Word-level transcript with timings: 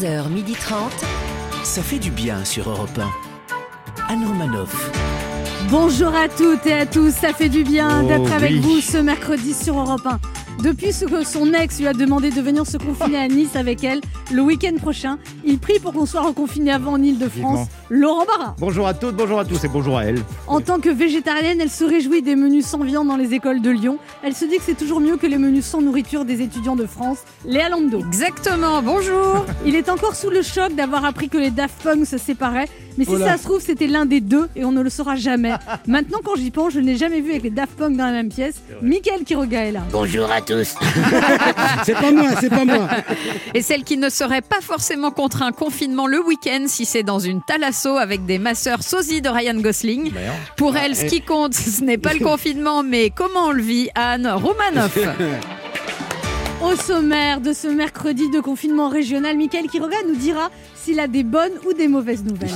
11h30. 0.00 0.74
Ça 1.64 1.82
fait 1.82 1.98
du 1.98 2.10
bien 2.10 2.44
sur 2.44 2.68
Europe 2.68 2.98
1. 2.98 4.12
Anne 4.12 4.24
Romanoff. 4.26 4.90
Bonjour 5.70 6.14
à 6.14 6.28
toutes 6.28 6.66
et 6.66 6.74
à 6.74 6.86
tous, 6.86 7.10
ça 7.12 7.32
fait 7.32 7.48
du 7.48 7.64
bien 7.64 8.02
Oh 8.04 8.08
d'être 8.08 8.30
avec 8.32 8.50
oui. 8.50 8.58
vous 8.60 8.80
ce 8.80 8.98
mercredi 8.98 9.54
sur 9.54 9.78
Europe 9.78 10.06
1. 10.06 10.20
Depuis 10.62 10.92
ce 10.92 11.06
que 11.06 11.24
son 11.24 11.52
ex 11.54 11.78
lui 11.78 11.86
a 11.86 11.92
demandé 11.94 12.30
de 12.30 12.40
venir 12.40 12.66
se 12.66 12.76
confiner 12.76 13.18
à 13.18 13.28
Nice 13.28 13.56
avec 13.56 13.84
elle 13.84 14.00
le 14.32 14.42
week-end 14.42 14.76
prochain, 14.80 15.18
il 15.44 15.58
prie 15.58 15.78
pour 15.78 15.92
qu'on 15.92 16.06
soit 16.06 16.22
reconfiné 16.22 16.72
avant 16.72 16.92
en 16.92 17.02
Ile-de-France. 17.02 17.68
Laurent 17.88 18.24
Barra. 18.24 18.56
Bonjour 18.58 18.86
à 18.88 18.94
toutes, 18.94 19.14
bonjour 19.14 19.38
à 19.38 19.44
tous 19.44 19.62
et 19.64 19.68
bonjour 19.68 19.96
à 19.98 20.04
elle. 20.04 20.20
En 20.48 20.60
tant 20.60 20.80
que 20.80 20.88
végétarienne, 20.88 21.60
elle 21.60 21.70
se 21.70 21.84
réjouit 21.84 22.20
des 22.20 22.34
menus 22.34 22.66
sans 22.66 22.82
viande 22.82 23.06
dans 23.06 23.16
les 23.16 23.32
écoles 23.32 23.62
de 23.62 23.70
Lyon. 23.70 23.98
Elle 24.24 24.34
se 24.34 24.44
dit 24.44 24.56
que 24.56 24.64
c'est 24.64 24.76
toujours 24.76 24.98
mieux 25.00 25.16
que 25.16 25.26
les 25.26 25.38
menus 25.38 25.64
sans 25.64 25.80
nourriture 25.80 26.24
des 26.24 26.42
étudiants 26.42 26.74
de 26.74 26.84
France. 26.84 27.18
Léa 27.44 27.68
Lando. 27.68 28.00
Exactement, 28.00 28.82
bonjour 28.82 29.46
Il 29.64 29.76
est 29.76 29.88
encore 29.88 30.16
sous 30.16 30.30
le 30.30 30.42
choc 30.42 30.74
d'avoir 30.74 31.04
appris 31.04 31.28
que 31.28 31.38
les 31.38 31.50
Daft 31.50 31.80
Punk 31.82 32.06
se 32.06 32.18
séparaient. 32.18 32.68
Mais 32.98 33.04
si 33.04 33.18
ça 33.18 33.36
se 33.36 33.42
trouve, 33.42 33.60
c'était 33.60 33.86
l'un 33.86 34.06
des 34.06 34.20
deux 34.20 34.48
et 34.56 34.64
on 34.64 34.72
ne 34.72 34.80
le 34.80 34.88
saura 34.88 35.16
jamais. 35.16 35.52
Maintenant, 35.86 36.20
quand 36.24 36.36
j'y 36.36 36.50
pense, 36.50 36.72
je 36.72 36.80
ne 36.80 36.86
l'ai 36.86 36.96
jamais 36.96 37.20
vu 37.20 37.30
avec 37.30 37.42
les 37.42 37.50
Daft 37.50 37.76
Punk 37.76 37.96
dans 37.96 38.06
la 38.06 38.12
même 38.12 38.30
pièce. 38.30 38.56
Mickaël 38.82 39.22
Quiroga 39.24 39.64
est 39.64 39.72
là. 39.72 39.82
Bonjour 39.92 40.30
à 40.30 40.40
tous. 40.40 40.74
C'est 41.84 41.94
pas 41.94 42.10
moi, 42.10 42.30
c'est 42.40 42.48
pas 42.48 42.64
moi. 42.64 42.88
Et 43.54 43.62
celle 43.62 43.84
qui 43.84 43.96
ne 43.96 44.08
serait 44.08 44.40
pas 44.40 44.60
forcément 44.60 45.10
contre 45.10 45.42
un 45.42 45.52
confinement 45.52 46.06
le 46.06 46.20
week-end 46.22 46.64
si 46.66 46.84
c'est 46.84 47.02
dans 47.02 47.18
une 47.18 47.42
avec 47.84 48.24
des 48.24 48.38
masseurs 48.38 48.82
sosies 48.82 49.20
de 49.20 49.28
Ryan 49.28 49.54
Gosling. 49.60 50.12
Pour 50.56 50.76
elle, 50.76 50.96
ce 50.96 51.04
qui 51.04 51.20
compte, 51.20 51.54
ce 51.54 51.82
n'est 51.82 51.98
pas 51.98 52.14
le 52.14 52.20
confinement, 52.20 52.82
mais 52.82 53.10
comment 53.10 53.48
on 53.48 53.52
le 53.52 53.62
vit, 53.62 53.90
Anne 53.94 54.26
Romanoff. 54.26 54.98
Au 56.62 56.74
sommaire 56.74 57.40
de 57.40 57.52
ce 57.52 57.68
mercredi 57.68 58.30
de 58.30 58.40
confinement 58.40 58.88
régional, 58.88 59.36
Mickaël 59.36 59.66
Quiroga 59.66 59.96
nous 60.08 60.16
dira 60.16 60.50
s'il 60.74 60.98
a 61.00 61.06
des 61.06 61.22
bonnes 61.22 61.52
ou 61.68 61.74
des 61.74 61.86
mauvaises 61.86 62.24
nouvelles. 62.24 62.50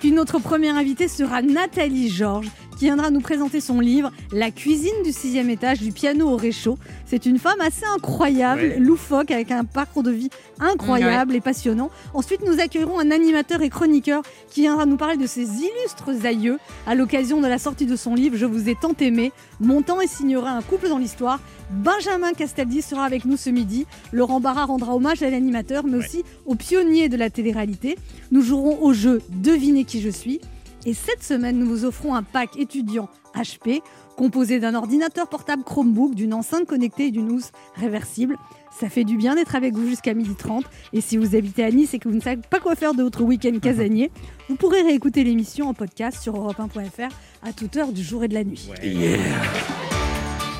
Puis 0.00 0.12
notre 0.12 0.38
première 0.38 0.76
invitée 0.76 1.08
sera 1.08 1.40
Nathalie 1.40 2.10
Georges, 2.10 2.48
qui 2.78 2.84
viendra 2.84 3.10
nous 3.10 3.20
présenter 3.20 3.60
son 3.60 3.80
livre 3.80 4.12
La 4.32 4.50
cuisine 4.52 5.02
du 5.04 5.12
sixième 5.12 5.50
étage, 5.50 5.80
du 5.80 5.90
piano 5.90 6.28
au 6.28 6.36
réchaud. 6.36 6.78
C'est 7.06 7.26
une 7.26 7.38
femme 7.38 7.60
assez 7.60 7.84
incroyable, 7.96 8.60
Ouais. 8.60 8.78
loufoque, 8.78 9.30
avec 9.32 9.50
un 9.50 9.64
parcours 9.64 10.02
de 10.04 10.12
vie 10.12 10.30
incroyable 10.60 11.34
et 11.34 11.40
passionnant. 11.40 11.90
Ensuite, 12.14 12.40
nous 12.46 12.60
accueillerons 12.60 12.98
un 13.00 13.10
animateur 13.10 13.62
et 13.62 13.68
chroniqueur 13.68 14.22
qui 14.50 14.60
viendra 14.62 14.86
nous 14.86 14.96
parler 14.96 15.16
de 15.16 15.26
ses 15.26 15.42
illustres 15.42 16.24
aïeux 16.24 16.58
à 16.86 16.94
l'occasion 16.94 17.40
de 17.40 17.46
la 17.48 17.58
sortie 17.58 17.86
de 17.86 17.96
son 17.96 18.14
livre 18.14 18.36
Je 18.36 18.46
vous 18.46 18.68
ai 18.68 18.76
tant 18.76 18.92
aimé. 19.00 19.32
Montant 19.60 20.00
et 20.00 20.06
signera 20.06 20.50
un 20.50 20.62
couple 20.62 20.88
dans 20.88 20.98
l'histoire. 20.98 21.40
Benjamin 21.70 22.32
Castaldi 22.32 22.80
sera 22.80 23.04
avec 23.04 23.24
nous 23.24 23.36
ce 23.36 23.50
midi. 23.50 23.86
Laurent 24.12 24.38
Barra 24.40 24.64
rendra 24.66 24.94
hommage 24.94 25.22
à 25.22 25.30
l'animateur, 25.30 25.84
mais 25.84 25.98
aussi 25.98 26.24
aux 26.46 26.54
pionniers 26.54 27.08
de 27.08 27.16
la 27.16 27.28
télé-réalité. 27.28 27.98
Nous 28.30 28.42
jouerons 28.42 28.78
au 28.82 28.92
jeu 28.92 29.20
Devinez 29.30 29.84
qui 29.84 30.00
je 30.00 30.08
suis. 30.10 30.40
Et 30.86 30.94
cette 30.94 31.22
semaine, 31.22 31.58
nous 31.58 31.66
vous 31.66 31.84
offrons 31.84 32.14
un 32.14 32.22
pack 32.22 32.56
étudiant 32.56 33.08
HP 33.34 33.82
composé 34.16 34.58
d'un 34.58 34.74
ordinateur 34.74 35.28
portable 35.28 35.62
Chromebook, 35.62 36.14
d'une 36.14 36.34
enceinte 36.34 36.66
connectée 36.66 37.06
et 37.06 37.10
d'une 37.10 37.30
housse 37.30 37.52
réversible. 37.76 38.36
Ça 38.78 38.88
fait 38.88 39.04
du 39.04 39.16
bien 39.16 39.34
d'être 39.34 39.54
avec 39.54 39.74
vous 39.74 39.88
jusqu'à 39.88 40.14
12h30. 40.14 40.64
Et 40.92 41.00
si 41.00 41.16
vous 41.16 41.36
habitez 41.36 41.64
à 41.64 41.70
Nice 41.70 41.94
et 41.94 41.98
que 41.98 42.08
vous 42.08 42.14
ne 42.14 42.20
savez 42.20 42.40
pas 42.50 42.60
quoi 42.60 42.74
faire 42.74 42.94
de 42.94 43.02
votre 43.02 43.22
week-end 43.22 43.58
casanier, 43.60 44.10
vous 44.48 44.56
pourrez 44.56 44.82
réécouter 44.82 45.24
l'émission 45.24 45.68
en 45.68 45.74
podcast 45.74 46.20
sur 46.22 46.34
europe1.fr 46.34 47.12
à 47.42 47.52
toute 47.52 47.76
heure 47.76 47.92
du 47.92 48.02
jour 48.02 48.24
et 48.24 48.28
de 48.28 48.34
la 48.34 48.44
nuit. 48.44 48.70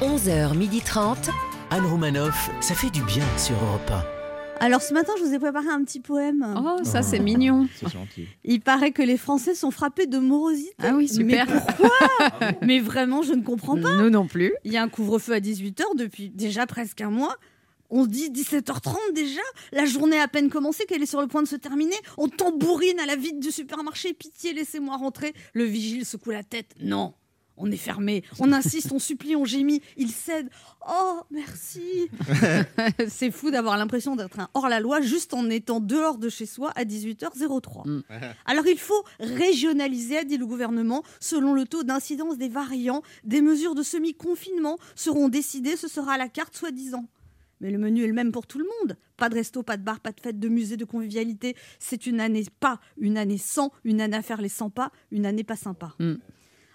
11h30. 0.01 1.31
Anne 1.71 1.87
Romanoff, 1.87 2.51
ça 2.61 2.75
fait 2.75 2.91
du 2.91 3.03
bien 3.03 3.25
sur 3.37 3.57
Europe 3.57 4.18
Alors 4.61 4.83
ce 4.83 4.93
matin, 4.93 5.13
je 5.19 5.25
vous 5.25 5.35
ai 5.35 5.39
préparé 5.39 5.69
un 5.69 5.85
petit 5.85 6.01
poème. 6.01 6.45
Oh, 6.57 6.85
ça 6.85 7.03
c'est 7.03 7.21
mignon. 7.21 7.69
C'est 7.77 7.89
gentil. 7.91 8.27
Il 8.45 8.61
paraît 8.61 8.91
que 8.91 9.03
les 9.03 9.17
Français 9.17 9.55
sont 9.55 9.71
frappés 9.71 10.07
de 10.07 10.19
morosité. 10.19 10.75
Ah 10.79 10.95
oui, 10.95 11.09
super. 11.09 11.47
Mais 11.47 11.61
pourquoi 11.61 11.91
Mais 12.63 12.81
vraiment, 12.81 13.23
je 13.23 13.35
ne 13.35 13.43
comprends 13.43 13.81
pas. 13.81 13.97
Nous 13.97 14.11
non 14.11 14.27
plus. 14.27 14.53
Il 14.65 14.73
y 14.73 14.77
a 14.77 14.83
un 14.83 14.89
couvre-feu 14.89 15.33
à 15.33 15.41
18h 15.41 15.97
depuis 15.97 16.31
déjà 16.31 16.67
presque 16.67 17.01
un 17.01 17.11
mois. 17.11 17.37
On 17.91 18.05
se 18.05 18.09
dit 18.09 18.31
17h30 18.31 19.15
déjà, 19.15 19.41
la 19.73 19.87
journée 19.87 20.19
a 20.19 20.25
à 20.25 20.29
peine 20.29 20.51
commencé, 20.51 20.85
qu'elle 20.85 21.03
est 21.03 21.07
sur 21.07 21.23
le 21.23 21.27
point 21.27 21.43
de 21.43 21.49
se 21.49 21.57
terminer. 21.57 21.97
On 22.19 22.29
tambourine 22.29 23.01
à 23.01 23.07
la 23.07 23.17
vitre 23.17 23.41
du 23.41 23.51
supermarché, 23.51 24.13
pitié, 24.13 24.53
laissez-moi 24.53 24.97
rentrer. 24.97 25.33
Le 25.55 25.65
vigile 25.65 26.05
secoue 26.05 26.31
la 26.31 26.43
tête. 26.43 26.75
Non, 26.83 27.15
on 27.59 27.71
est 27.71 27.77
fermé. 27.77 28.23
On 28.39 28.53
insiste, 28.53 28.93
on 28.93 28.99
supplie, 28.99 29.37
on 29.37 29.45
gémit. 29.45 29.83
Il 29.97 30.11
cède. 30.11 30.49
Oh, 30.89 31.21
merci. 31.31 32.09
C'est 33.09 33.31
fou 33.31 33.51
d'avoir 33.51 33.77
l'impression 33.77 34.17
d'être 34.17 34.41
un 34.41 34.49
hors-la-loi 34.55 35.01
juste 35.01 35.35
en 35.35 35.49
étant 35.51 35.81
dehors 35.81 36.19
de 36.19 36.29
chez 36.29 36.47
soi 36.47 36.73
à 36.77 36.85
18h03. 36.85 37.89
Mm. 37.89 38.03
Alors 38.47 38.67
il 38.67 38.79
faut 38.79 39.05
régionaliser, 39.21 40.19
a 40.19 40.25
dit 40.25 40.39
le 40.39 40.47
gouvernement, 40.47 41.03
selon 41.21 41.55
le 41.55 41.67
taux 41.67 41.83
d'incidence 41.83 42.39
des 42.39 42.49
variants. 42.49 43.03
Des 43.25 43.43
mesures 43.43 43.75
de 43.75 43.83
semi-confinement 43.83 44.79
seront 44.95 45.29
décidées, 45.29 45.77
ce 45.77 45.89
sera 45.89 46.13
à 46.13 46.19
la 46.19 46.29
carte 46.29 46.57
soi-disant. 46.57 47.07
Mais 47.61 47.71
le 47.71 47.79
menu 47.79 48.05
est 48.05 48.07
le 48.07 48.13
même 48.13 48.33
pour 48.33 48.47
tout 48.47 48.59
le 48.59 48.67
monde. 48.81 48.97
Pas 49.17 49.29
de 49.29 49.35
resto, 49.35 49.63
pas 49.63 49.77
de 49.77 49.83
bar, 49.83 50.01
pas 50.01 50.13
de 50.13 50.21
fête, 50.21 50.39
de 50.39 50.49
musée, 50.49 50.77
de 50.77 50.85
convivialité. 50.85 51.57
C'est 51.79 52.07
une 52.07 52.21
année 52.21 52.45
pas, 52.61 52.81
une 52.97 53.19
année 53.19 53.39
sans, 53.39 53.73
une 53.85 54.01
année 54.01 54.17
à 54.17 54.23
faire 54.23 54.41
les 54.41 54.49
100 54.49 54.71
pas, 54.71 54.93
une 55.11 55.27
année 55.27 55.45
pas 55.45 55.57
sympa. 55.57 55.95
Mm. 55.99 56.15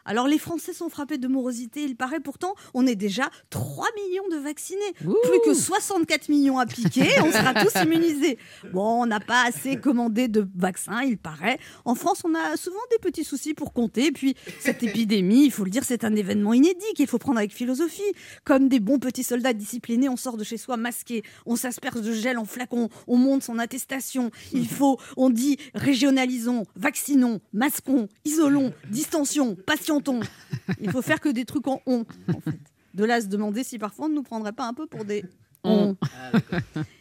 Alors 0.06 0.28
les 0.28 0.38
Français 0.38 0.74
sont 0.74 0.90
frappés 0.90 1.18
de 1.18 1.28
morosité. 1.28 1.84
Il 1.84 1.96
paraît 1.96 2.20
pourtant, 2.20 2.56
on 2.74 2.86
est 2.86 2.96
déjà 2.96 3.30
3 3.50 3.86
millions 3.96 4.28
de 4.30 4.38
vaccinés. 4.38 4.80
Ouh. 5.06 5.16
Plus 5.24 5.40
que 5.46 5.54
64 5.54 6.30
millions 6.30 6.60
à 6.60 6.66
piquer, 6.66 7.08
on 7.22 7.32
sera 7.32 7.54
tous 7.54 7.74
immunisés. 7.82 8.38
Bon, 8.74 9.04
on 9.04 9.06
n'a 9.06 9.20
pas 9.20 9.46
assez 9.46 9.78
commandé 9.78 10.28
de 10.28 10.46
vaccins, 10.56 11.02
il 11.04 11.18
paraît. 11.18 11.58
En 11.86 11.96
France, 11.96 12.22
on 12.26 12.36
a 12.36 12.58
souvent 12.58 12.80
des 12.92 12.98
petits 13.00 13.24
soucis 13.24 13.54
pour 13.54 13.72
compter. 13.72 14.12
Puis 14.12 14.36
cette 14.60 14.84
épidémie, 14.84 15.46
il 15.46 15.52
faut 15.52 15.64
le 15.64 15.70
dire, 15.70 15.84
c'est 15.86 16.04
un 16.04 16.16
événement 16.16 16.54
inédit 16.54 16.94
qu'il 16.96 17.08
faut 17.08 17.20
prendre 17.20 17.38
avec 17.38 17.54
philosophie. 17.54 18.02
Comme 18.44 18.68
des 18.68 18.80
bons 18.80 19.00
petits 19.00 19.24
soldats 19.24 19.54
disciplinés, 19.54 20.10
on 20.10 20.18
sort 20.18 20.38
de 20.38 20.44
chez 20.44 20.58
soi 20.58 20.76
masqué, 20.76 21.24
on 21.46 21.56
s'asperge 21.56 22.02
de 22.02 22.14
gel 22.14 22.38
en 22.38 22.46
flacon, 22.46 22.90
on 23.08 23.18
monte 23.18 23.44
son 23.44 23.60
attestation. 23.60 24.32
Il 24.52 24.68
faut, 24.68 25.00
on 25.16 25.30
dit, 25.30 25.58
régionalisons, 25.74 26.66
vaccinons, 26.76 27.40
masquons, 27.54 28.10
isolons, 28.26 28.74
distensions, 28.90 29.56
patientons. 29.56 29.93
Il 30.82 30.92
faut 30.92 31.02
faire 31.02 31.20
que 31.20 31.30
des 31.30 31.46
trucs 31.46 31.68
en 31.68 31.82
on, 31.86 32.06
en 32.30 32.40
fait. 32.40 32.60
De 32.94 33.04
là 33.06 33.16
à 33.16 33.22
se 33.22 33.28
demander 33.28 33.64
si 33.64 33.80
parfois 33.80 34.06
on 34.06 34.10
ne 34.10 34.16
nous 34.16 34.24
prendrait 34.24 34.54
pas 34.54 34.68
un 34.68 34.74
peu 34.74 34.86
pour 34.86 35.04
des 35.04 35.24
on. 35.64 35.96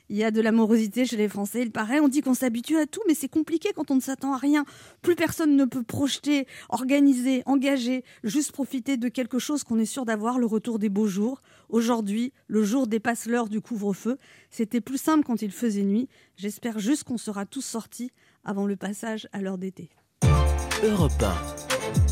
Il 0.09 0.17
y 0.17 0.25
a 0.25 0.31
de 0.31 0.43
l'amorosité 0.43 1.07
chez 1.07 1.17
les 1.17 1.29
Français, 1.29 1.63
il 1.63 1.71
paraît. 1.71 1.99
On 1.99 2.09
dit 2.09 2.21
qu'on 2.21 2.35
s'habitue 2.35 2.77
à 2.77 2.87
tout, 2.87 3.01
mais 3.09 3.15
c'est 3.15 3.29
compliqué 3.29 3.71
quand 3.75 3.91
on 3.91 3.95
ne 3.95 4.01
s'attend 4.01 4.35
à 4.35 4.37
rien. 4.37 4.67
Plus 5.01 5.17
personne 5.17 5.57
ne 5.57 5.65
peut 5.65 5.83
projeter, 5.83 6.47
organiser, 6.69 7.43
engager, 7.47 8.05
juste 8.23 8.53
profiter 8.53 8.99
de 8.99 9.09
quelque 9.09 9.39
chose 9.39 9.65
qu'on 9.65 9.79
est 9.79 9.87
sûr 9.87 10.05
d'avoir, 10.05 10.39
le 10.39 10.45
retour 10.45 10.79
des 10.79 10.91
beaux 10.91 11.07
jours. 11.07 11.41
Aujourd'hui, 11.71 12.33
le 12.47 12.63
jour 12.63 12.87
dépasse 12.87 13.27
l'heure 13.27 13.49
du 13.49 13.63
couvre-feu. 13.63 14.19
C'était 14.51 14.83
plus 14.83 14.99
simple 14.99 15.25
quand 15.25 15.41
il 15.41 15.51
faisait 15.51 15.83
nuit. 15.83 16.09
J'espère 16.37 16.79
juste 16.79 17.05
qu'on 17.05 17.19
sera 17.19 17.47
tous 17.47 17.65
sortis 17.65 18.11
avant 18.45 18.67
le 18.67 18.77
passage 18.77 19.29
à 19.33 19.41
l'heure 19.41 19.57
d'été. 19.57 19.89
1. 20.23 20.89
Europe 20.89 21.23
1. 21.23 22.12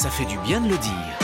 Ça 0.00 0.10
fait 0.10 0.26
du 0.26 0.38
bien 0.46 0.60
de 0.60 0.68
le 0.68 0.78
dire. 0.78 1.18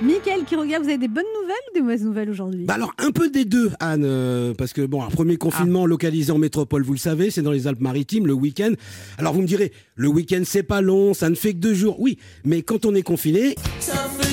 Mickaël 0.00 0.44
qui 0.46 0.56
regarde, 0.56 0.84
vous 0.84 0.88
avez 0.88 0.96
des 0.96 1.06
bonnes 1.06 1.26
nouvelles 1.42 1.54
ou 1.70 1.74
des 1.74 1.82
mauvaises 1.82 2.02
nouvelles 2.02 2.30
aujourd'hui? 2.30 2.64
Bah 2.64 2.72
alors 2.72 2.94
un 2.96 3.10
peu 3.10 3.28
des 3.28 3.44
deux, 3.44 3.72
Anne, 3.78 4.04
euh, 4.06 4.54
parce 4.54 4.72
que 4.72 4.86
bon, 4.86 5.02
un 5.02 5.10
premier 5.10 5.36
confinement 5.36 5.84
localisé 5.84 6.32
en 6.32 6.38
métropole, 6.38 6.82
vous 6.82 6.94
le 6.94 6.98
savez, 6.98 7.30
c'est 7.30 7.42
dans 7.42 7.52
les 7.52 7.66
Alpes-Maritimes 7.66 8.26
le 8.26 8.32
week-end. 8.32 8.72
Alors 9.18 9.34
vous 9.34 9.42
me 9.42 9.46
direz, 9.46 9.70
le 9.96 10.08
week-end 10.08 10.40
c'est 10.46 10.62
pas 10.62 10.80
long, 10.80 11.12
ça 11.12 11.28
ne 11.28 11.34
fait 11.34 11.52
que 11.52 11.58
deux 11.58 11.74
jours, 11.74 12.00
oui, 12.00 12.16
mais 12.42 12.62
quand 12.62 12.86
on 12.86 12.94
est 12.94 13.02
confiné, 13.02 13.54
Ça 13.80 13.92
fait 14.18 14.27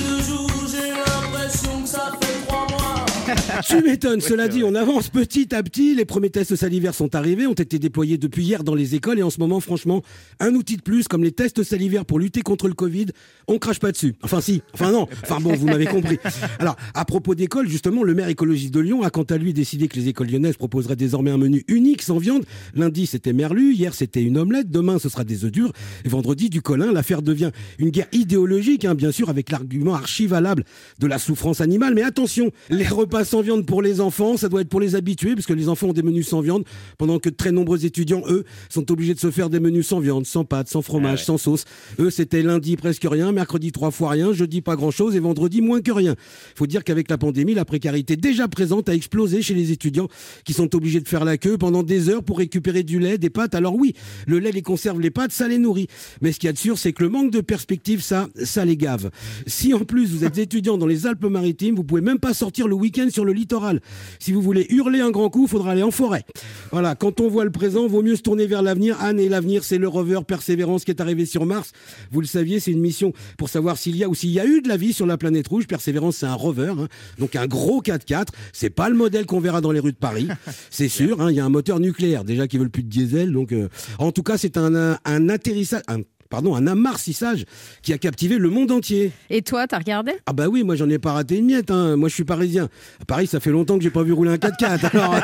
tu 3.62 3.82
m'étonnes. 3.82 4.20
Cela 4.20 4.48
dit, 4.48 4.62
on 4.64 4.74
avance 4.74 5.08
petit 5.08 5.54
à 5.54 5.62
petit. 5.62 5.94
Les 5.94 6.04
premiers 6.04 6.30
tests 6.30 6.56
salivaires 6.56 6.94
sont 6.94 7.14
arrivés, 7.14 7.46
ont 7.46 7.52
été 7.54 7.78
déployés 7.78 8.18
depuis 8.18 8.44
hier 8.44 8.64
dans 8.64 8.74
les 8.74 8.94
écoles 8.94 9.18
et 9.18 9.22
en 9.22 9.30
ce 9.30 9.40
moment, 9.40 9.60
franchement, 9.60 10.02
un 10.40 10.54
outil 10.54 10.76
de 10.76 10.82
plus 10.82 11.08
comme 11.08 11.24
les 11.24 11.32
tests 11.32 11.62
salivaires 11.62 12.04
pour 12.04 12.18
lutter 12.18 12.42
contre 12.42 12.68
le 12.68 12.74
Covid, 12.74 13.06
on 13.48 13.58
crache 13.58 13.78
pas 13.78 13.92
dessus. 13.92 14.14
Enfin 14.22 14.40
si, 14.40 14.62
enfin 14.74 14.92
non. 14.92 15.06
Enfin 15.22 15.40
bon, 15.40 15.54
vous 15.54 15.66
m'avez 15.66 15.86
compris. 15.86 16.18
Alors 16.58 16.76
à 16.94 17.04
propos 17.04 17.34
d'école, 17.34 17.68
justement, 17.68 18.02
le 18.02 18.14
maire 18.14 18.28
écologiste 18.28 18.74
de 18.74 18.80
Lyon 18.80 19.02
a 19.02 19.10
quant 19.10 19.22
à 19.22 19.36
lui 19.36 19.52
décidé 19.52 19.88
que 19.88 19.96
les 19.96 20.08
écoles 20.08 20.28
lyonnaises 20.28 20.56
proposeraient 20.56 20.96
désormais 20.96 21.30
un 21.30 21.38
menu 21.38 21.64
unique 21.68 22.02
sans 22.02 22.18
viande. 22.18 22.44
Lundi, 22.74 23.06
c'était 23.06 23.32
merlu, 23.32 23.74
hier, 23.74 23.94
c'était 23.94 24.22
une 24.22 24.38
omelette, 24.38 24.70
demain, 24.70 24.98
ce 24.98 25.08
sera 25.08 25.24
des 25.24 25.44
œufs 25.44 25.52
durs, 25.52 25.72
et 26.04 26.08
vendredi, 26.08 26.50
du 26.50 26.62
colin. 26.62 26.92
L'affaire 26.92 27.22
devient 27.22 27.50
une 27.78 27.90
guerre 27.90 28.08
idéologique, 28.12 28.84
hein, 28.84 28.94
bien 28.94 29.12
sûr, 29.12 29.28
avec 29.30 29.50
l'argument 29.50 29.94
archi 29.94 30.26
valable 30.26 30.64
de 30.98 31.06
la 31.06 31.18
souffrance 31.18 31.60
animale. 31.60 31.94
Mais 31.94 32.02
attention, 32.02 32.50
les 32.70 32.86
repas 32.86 33.24
sans 33.24 33.42
viande 33.46 33.64
pour 33.64 33.80
les 33.80 34.00
enfants, 34.00 34.36
ça 34.36 34.48
doit 34.48 34.60
être 34.60 34.68
pour 34.68 34.80
les 34.80 34.96
habitués, 34.96 35.34
parce 35.34 35.46
que 35.46 35.52
les 35.52 35.68
enfants 35.68 35.88
ont 35.88 35.92
des 35.92 36.02
menus 36.02 36.28
sans 36.28 36.40
viande, 36.40 36.64
pendant 36.98 37.18
que 37.18 37.30
de 37.30 37.34
très 37.34 37.52
nombreux 37.52 37.86
étudiants, 37.86 38.22
eux, 38.28 38.44
sont 38.68 38.90
obligés 38.90 39.14
de 39.14 39.20
se 39.20 39.30
faire 39.30 39.48
des 39.50 39.60
menus 39.60 39.86
sans 39.86 40.00
viande, 40.00 40.26
sans 40.26 40.44
pâtes, 40.44 40.68
sans 40.68 40.82
fromage, 40.82 41.24
sans 41.24 41.38
sauce. 41.38 41.64
Eux, 41.98 42.10
c'était 42.10 42.42
lundi 42.42 42.76
presque 42.76 43.06
rien, 43.08 43.32
mercredi 43.32 43.72
trois 43.72 43.90
fois 43.90 44.10
rien, 44.10 44.32
jeudi 44.32 44.60
pas 44.60 44.76
grand-chose 44.76 45.14
et 45.14 45.20
vendredi 45.20 45.60
moins 45.60 45.80
que 45.80 45.92
rien. 45.92 46.16
faut 46.56 46.66
dire 46.66 46.82
qu'avec 46.82 47.08
la 47.08 47.18
pandémie, 47.18 47.54
la 47.54 47.64
précarité 47.64 48.16
déjà 48.16 48.48
présente 48.48 48.88
a 48.88 48.94
explosé 48.94 49.42
chez 49.42 49.54
les 49.54 49.70
étudiants 49.70 50.08
qui 50.44 50.52
sont 50.52 50.74
obligés 50.74 51.00
de 51.00 51.08
faire 51.08 51.24
la 51.24 51.38
queue 51.38 51.56
pendant 51.56 51.82
des 51.82 52.08
heures 52.08 52.24
pour 52.24 52.38
récupérer 52.38 52.82
du 52.82 52.98
lait, 52.98 53.16
des 53.16 53.30
pâtes. 53.30 53.54
Alors 53.54 53.76
oui, 53.76 53.94
le 54.26 54.40
lait 54.40 54.52
les 54.52 54.62
conserve 54.62 55.00
les 55.00 55.10
pâtes, 55.10 55.32
ça 55.32 55.46
les 55.46 55.58
nourrit. 55.58 55.86
Mais 56.20 56.32
ce 56.32 56.40
qu'il 56.40 56.48
y 56.48 56.50
a 56.50 56.52
de 56.52 56.58
sûr, 56.58 56.78
c'est 56.78 56.92
que 56.92 57.04
le 57.04 57.08
manque 57.08 57.30
de 57.30 57.40
perspective, 57.40 58.02
ça, 58.02 58.28
ça 58.42 58.64
les 58.64 58.76
gave. 58.76 59.10
Si 59.46 59.72
en 59.72 59.84
plus 59.84 60.10
vous 60.10 60.24
êtes 60.24 60.38
étudiant 60.38 60.78
dans 60.78 60.86
les 60.86 61.06
Alpes-Maritimes, 61.06 61.76
vous 61.76 61.84
pouvez 61.84 62.00
même 62.00 62.18
pas 62.18 62.34
sortir 62.34 62.66
le 62.66 62.74
week-end 62.74 63.08
sur 63.10 63.24
le 63.24 63.32
littoral. 63.36 63.80
Si 64.18 64.32
vous 64.32 64.42
voulez 64.42 64.66
hurler 64.70 65.00
un 65.00 65.10
grand 65.10 65.30
coup, 65.30 65.44
il 65.44 65.48
faudra 65.48 65.70
aller 65.72 65.82
en 65.84 65.90
forêt. 65.92 66.24
Voilà, 66.72 66.94
quand 66.96 67.20
on 67.20 67.28
voit 67.28 67.44
le 67.44 67.52
présent, 67.52 67.86
vaut 67.86 68.02
mieux 68.02 68.16
se 68.16 68.22
tourner 68.22 68.46
vers 68.46 68.62
l'avenir. 68.62 68.96
Anne, 69.00 69.20
et 69.20 69.28
l'avenir, 69.28 69.62
c'est 69.62 69.78
le 69.78 69.86
rover 69.88 70.20
Persévérance 70.26 70.84
qui 70.84 70.90
est 70.90 71.00
arrivé 71.00 71.26
sur 71.26 71.46
Mars. 71.46 71.72
Vous 72.10 72.20
le 72.20 72.26
saviez, 72.26 72.58
c'est 72.58 72.72
une 72.72 72.80
mission 72.80 73.12
pour 73.38 73.48
savoir 73.48 73.76
s'il 73.78 73.96
y 73.96 74.02
a 74.04 74.08
ou 74.08 74.14
s'il 74.14 74.30
y 74.30 74.40
a 74.40 74.46
eu 74.46 74.60
de 74.62 74.68
la 74.68 74.76
vie 74.76 74.92
sur 74.92 75.06
la 75.06 75.16
planète 75.16 75.46
rouge. 75.48 75.66
Persévérance, 75.66 76.16
c'est 76.16 76.26
un 76.26 76.34
rover, 76.34 76.74
hein. 76.78 76.88
donc 77.18 77.36
un 77.36 77.46
gros 77.46 77.82
4x4. 77.82 78.28
C'est 78.52 78.70
pas 78.70 78.88
le 78.88 78.96
modèle 78.96 79.26
qu'on 79.26 79.40
verra 79.40 79.60
dans 79.60 79.72
les 79.72 79.80
rues 79.80 79.92
de 79.92 79.96
Paris, 79.98 80.28
c'est 80.70 80.88
sûr. 80.88 81.20
hein. 81.20 81.30
Il 81.30 81.36
y 81.36 81.40
a 81.40 81.44
un 81.44 81.50
moteur 81.50 81.78
nucléaire 81.80 82.24
déjà 82.24 82.48
qui 82.48 82.58
veulent 82.58 82.70
plus 82.70 82.82
de 82.82 82.88
diesel, 82.88 83.32
donc 83.32 83.52
euh, 83.52 83.68
en 83.98 84.12
tout 84.12 84.22
cas, 84.22 84.38
c'est 84.38 84.56
un, 84.56 84.74
un, 84.74 84.98
un 85.04 85.28
atterrissage. 85.28 85.82
un- 85.88 86.00
Pardon, 86.28 86.54
un 86.54 86.66
amarcissage 86.66 87.44
qui 87.82 87.92
a 87.92 87.98
captivé 87.98 88.38
le 88.38 88.50
monde 88.50 88.70
entier. 88.70 89.12
Et 89.30 89.42
toi, 89.42 89.66
t'as 89.66 89.78
regardé? 89.78 90.12
Ah 90.26 90.32
bah 90.32 90.48
oui, 90.48 90.62
moi 90.64 90.76
j'en 90.76 90.88
ai 90.90 90.98
pas 90.98 91.12
raté 91.12 91.36
une 91.36 91.46
miette. 91.46 91.70
Hein. 91.70 91.96
Moi 91.96 92.08
je 92.08 92.14
suis 92.14 92.24
parisien. 92.24 92.68
À 93.00 93.04
Paris, 93.04 93.26
ça 93.26 93.40
fait 93.40 93.50
longtemps 93.50 93.76
que 93.78 93.82
j'ai 93.84 93.90
pas 93.90 94.02
vu 94.02 94.12
rouler 94.12 94.30
un 94.32 94.36
4x4. 94.36 94.90
Alors 94.96 95.14
euh, 95.14 95.20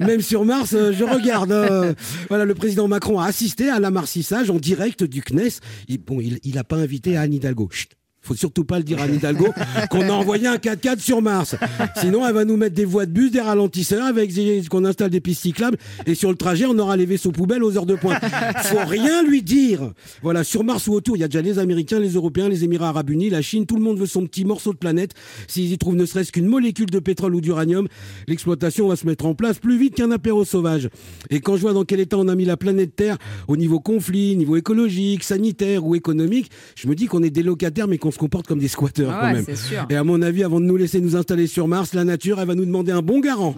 même 0.00 0.20
sur 0.20 0.44
Mars, 0.44 0.74
euh, 0.74 0.92
je 0.92 1.04
regarde. 1.04 1.52
euh. 1.52 1.94
Voilà, 2.28 2.44
le 2.44 2.54
président 2.54 2.88
Macron 2.88 3.18
a 3.18 3.26
assisté 3.26 3.68
à 3.70 3.78
l'amarcissage 3.80 4.50
en 4.50 4.56
direct 4.58 5.04
du 5.04 5.22
CNES. 5.22 5.60
Il, 5.88 5.98
bon, 5.98 6.20
il, 6.20 6.38
il 6.44 6.58
a 6.58 6.64
pas 6.64 6.76
invité 6.76 7.16
Anne 7.16 7.34
Hidalgo. 7.34 7.68
Chut. 7.70 7.90
Faut 8.28 8.34
surtout 8.34 8.64
pas 8.64 8.76
le 8.76 8.84
dire 8.84 9.00
à 9.00 9.06
Hidalgo 9.08 9.48
qu'on 9.90 10.02
a 10.02 10.12
envoyé 10.12 10.46
un 10.46 10.56
4x4 10.56 10.98
sur 11.00 11.22
Mars. 11.22 11.56
Sinon, 11.98 12.26
elle 12.26 12.34
va 12.34 12.44
nous 12.44 12.58
mettre 12.58 12.74
des 12.74 12.84
voies 12.84 13.06
de 13.06 13.10
bus, 13.10 13.30
des 13.30 13.40
ralentisseurs, 13.40 14.04
avec 14.04 14.34
des- 14.34 14.62
qu'on 14.70 14.84
installe 14.84 15.08
des 15.08 15.20
pistes 15.22 15.40
cyclables. 15.42 15.78
Et 16.04 16.14
sur 16.14 16.28
le 16.28 16.36
trajet, 16.36 16.66
on 16.66 16.78
aura 16.78 16.98
les 16.98 17.06
vaisseaux 17.06 17.32
poubelles 17.32 17.64
aux 17.64 17.76
heures 17.78 17.86
de 17.86 17.94
pointe. 17.94 18.20
Faut 18.64 18.84
rien 18.86 19.22
lui 19.22 19.40
dire. 19.42 19.92
Voilà, 20.22 20.44
sur 20.44 20.62
Mars 20.62 20.86
ou 20.88 20.92
autour, 20.92 21.16
il 21.16 21.20
y 21.20 21.24
a 21.24 21.28
déjà 21.28 21.40
les 21.40 21.58
Américains, 21.58 21.98
les 22.00 22.10
Européens, 22.12 22.50
les 22.50 22.64
Émirats 22.64 22.90
Arabes 22.90 23.08
Unis, 23.08 23.30
la 23.30 23.40
Chine. 23.40 23.64
Tout 23.64 23.76
le 23.76 23.82
monde 23.82 23.98
veut 23.98 24.04
son 24.06 24.26
petit 24.26 24.44
morceau 24.44 24.74
de 24.74 24.78
planète. 24.78 25.12
S'ils 25.46 25.72
y 25.72 25.78
trouvent 25.78 25.96
ne 25.96 26.04
serait-ce 26.04 26.30
qu'une 26.30 26.46
molécule 26.46 26.90
de 26.90 26.98
pétrole 26.98 27.34
ou 27.34 27.40
d'uranium, 27.40 27.88
l'exploitation 28.26 28.88
va 28.88 28.96
se 28.96 29.06
mettre 29.06 29.24
en 29.24 29.34
place 29.34 29.58
plus 29.58 29.78
vite 29.78 29.94
qu'un 29.94 30.10
apéro 30.10 30.44
sauvage. 30.44 30.90
Et 31.30 31.40
quand 31.40 31.56
je 31.56 31.62
vois 31.62 31.72
dans 31.72 31.84
quel 31.84 32.00
état 32.00 32.18
on 32.18 32.28
a 32.28 32.34
mis 32.34 32.44
la 32.44 32.58
planète 32.58 32.94
Terre, 32.94 33.16
au 33.48 33.56
niveau 33.56 33.80
conflit, 33.80 34.36
niveau 34.36 34.56
écologique, 34.56 35.24
sanitaire 35.24 35.86
ou 35.86 35.94
économique, 35.94 36.50
je 36.76 36.88
me 36.88 36.94
dis 36.94 37.06
qu'on 37.06 37.22
est 37.22 37.30
des 37.30 37.42
locataires, 37.42 37.88
mais 37.88 37.96
qu'on 37.96 38.10
se 38.18 38.20
comporte 38.20 38.48
comme 38.48 38.58
des 38.58 38.66
squatteurs 38.68 39.12
Ah 39.14 39.20
quand 39.20 39.32
même. 39.32 39.56
sûr. 39.56 39.86
Et 39.88 39.94
à 39.96 40.02
mon 40.02 40.20
avis, 40.22 40.42
avant 40.42 40.58
de 40.60 40.64
nous 40.66 40.76
laisser 40.76 41.00
nous 41.00 41.14
installer 41.14 41.46
sur 41.46 41.68
Mars, 41.68 41.94
la 41.94 42.02
nature, 42.02 42.40
elle 42.40 42.48
va 42.48 42.56
nous 42.56 42.64
demander 42.64 42.90
un 42.90 43.00
bon 43.00 43.20
garant. 43.20 43.54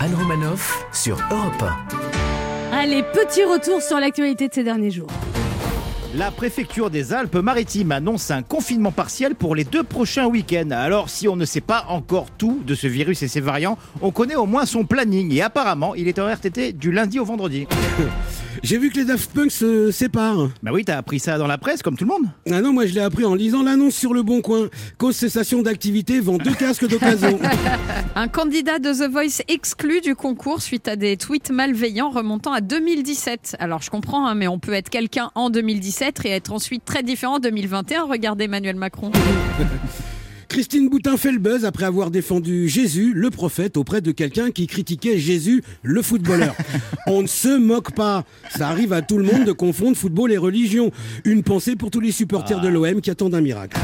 Anne 0.00 0.14
Romanoff 0.14 0.84
sur 0.92 1.16
Europe 1.30 1.64
Allez, 2.70 3.02
petit 3.02 3.44
retour 3.44 3.80
sur 3.80 3.98
l'actualité 3.98 4.48
de 4.48 4.54
ces 4.54 4.64
derniers 4.64 4.90
jours. 4.90 5.08
La 6.14 6.30
préfecture 6.30 6.90
des 6.90 7.14
Alpes-Maritimes 7.14 7.92
annonce 7.92 8.30
un 8.30 8.42
confinement 8.42 8.92
partiel 8.92 9.34
pour 9.34 9.54
les 9.54 9.64
deux 9.64 9.82
prochains 9.82 10.26
week-ends. 10.26 10.70
Alors, 10.70 11.08
si 11.08 11.28
on 11.28 11.36
ne 11.36 11.46
sait 11.46 11.62
pas 11.62 11.86
encore 11.88 12.26
tout 12.36 12.60
de 12.66 12.74
ce 12.74 12.86
virus 12.86 13.22
et 13.22 13.28
ses 13.28 13.40
variants, 13.40 13.78
on 14.02 14.10
connaît 14.10 14.34
au 14.34 14.44
moins 14.44 14.66
son 14.66 14.84
planning. 14.84 15.32
Et 15.32 15.40
apparemment, 15.40 15.94
il 15.94 16.08
est 16.08 16.18
en 16.18 16.26
RTT 16.30 16.74
du 16.74 16.92
lundi 16.92 17.18
au 17.18 17.24
vendredi. 17.24 17.66
J'ai 18.62 18.78
vu 18.78 18.90
que 18.90 18.96
les 18.96 19.04
Daft 19.04 19.32
Punk 19.32 19.50
se 19.50 19.90
séparent. 19.90 20.48
Bah 20.62 20.70
oui, 20.72 20.84
t'as 20.84 20.96
appris 20.96 21.18
ça 21.18 21.36
dans 21.36 21.48
la 21.48 21.58
presse, 21.58 21.82
comme 21.82 21.96
tout 21.96 22.04
le 22.04 22.10
monde. 22.10 22.30
Ah 22.48 22.60
non, 22.60 22.72
moi 22.72 22.86
je 22.86 22.94
l'ai 22.94 23.00
appris 23.00 23.24
en 23.24 23.34
lisant 23.34 23.64
l'annonce 23.64 23.96
sur 23.96 24.14
le 24.14 24.22
Bon 24.22 24.40
Coin. 24.40 24.68
Cause 24.98 25.16
cessation 25.16 25.62
d'activité, 25.62 26.20
vend 26.20 26.38
deux 26.38 26.54
casques 26.54 26.86
d'occasion. 26.86 27.40
Un 28.14 28.28
candidat 28.28 28.78
de 28.78 28.92
The 28.92 29.10
Voice 29.10 29.42
exclu 29.48 30.00
du 30.00 30.14
concours 30.14 30.62
suite 30.62 30.86
à 30.86 30.94
des 30.94 31.16
tweets 31.16 31.50
malveillants 31.50 32.10
remontant 32.10 32.52
à 32.52 32.60
2017. 32.60 33.56
Alors 33.58 33.82
je 33.82 33.90
comprends, 33.90 34.28
hein, 34.28 34.36
mais 34.36 34.46
on 34.46 34.60
peut 34.60 34.74
être 34.74 34.90
quelqu'un 34.90 35.32
en 35.34 35.50
2017 35.50 36.20
et 36.24 36.30
être 36.30 36.52
ensuite 36.52 36.84
très 36.84 37.02
différent 37.02 37.36
en 37.36 37.40
2021. 37.40 38.04
Regardez 38.04 38.44
Emmanuel 38.44 38.76
Macron. 38.76 39.10
Christine 40.52 40.90
Boutin 40.90 41.16
fait 41.16 41.32
le 41.32 41.38
buzz 41.38 41.64
après 41.64 41.86
avoir 41.86 42.10
défendu 42.10 42.68
Jésus, 42.68 43.14
le 43.14 43.30
prophète, 43.30 43.78
auprès 43.78 44.02
de 44.02 44.12
quelqu'un 44.12 44.50
qui 44.50 44.66
critiquait 44.66 45.16
Jésus, 45.16 45.64
le 45.82 46.02
footballeur. 46.02 46.54
On 47.06 47.22
ne 47.22 47.26
se 47.26 47.56
moque 47.56 47.92
pas. 47.92 48.24
Ça 48.50 48.68
arrive 48.68 48.92
à 48.92 49.00
tout 49.00 49.16
le 49.16 49.24
monde 49.24 49.46
de 49.46 49.52
confondre 49.52 49.96
football 49.96 50.30
et 50.30 50.36
religion. 50.36 50.90
Une 51.24 51.42
pensée 51.42 51.74
pour 51.74 51.90
tous 51.90 52.00
les 52.00 52.12
supporters 52.12 52.60
de 52.60 52.68
l'OM 52.68 53.00
qui 53.00 53.10
attendent 53.10 53.34
un 53.34 53.40
miracle. 53.40 53.78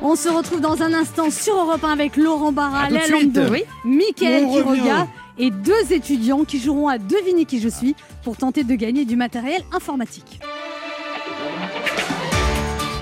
On 0.00 0.14
se 0.14 0.28
retrouve 0.28 0.60
dans 0.60 0.80
un 0.80 0.94
instant 0.94 1.32
sur 1.32 1.56
Europe 1.56 1.82
1 1.82 1.88
avec 1.88 2.16
Laurent 2.16 2.52
Barra. 2.52 2.88
Lando, 2.88 3.50
Oui. 3.50 3.64
Quiroga 4.14 5.08
et 5.40 5.50
deux 5.50 5.92
étudiants 5.92 6.44
qui 6.44 6.60
joueront 6.60 6.86
à 6.86 6.98
deviner 6.98 7.46
qui 7.46 7.60
je 7.60 7.68
suis 7.68 7.96
pour 8.22 8.36
tenter 8.36 8.62
de 8.62 8.74
gagner 8.76 9.04
du 9.04 9.16
matériel 9.16 9.62
informatique. 9.72 10.38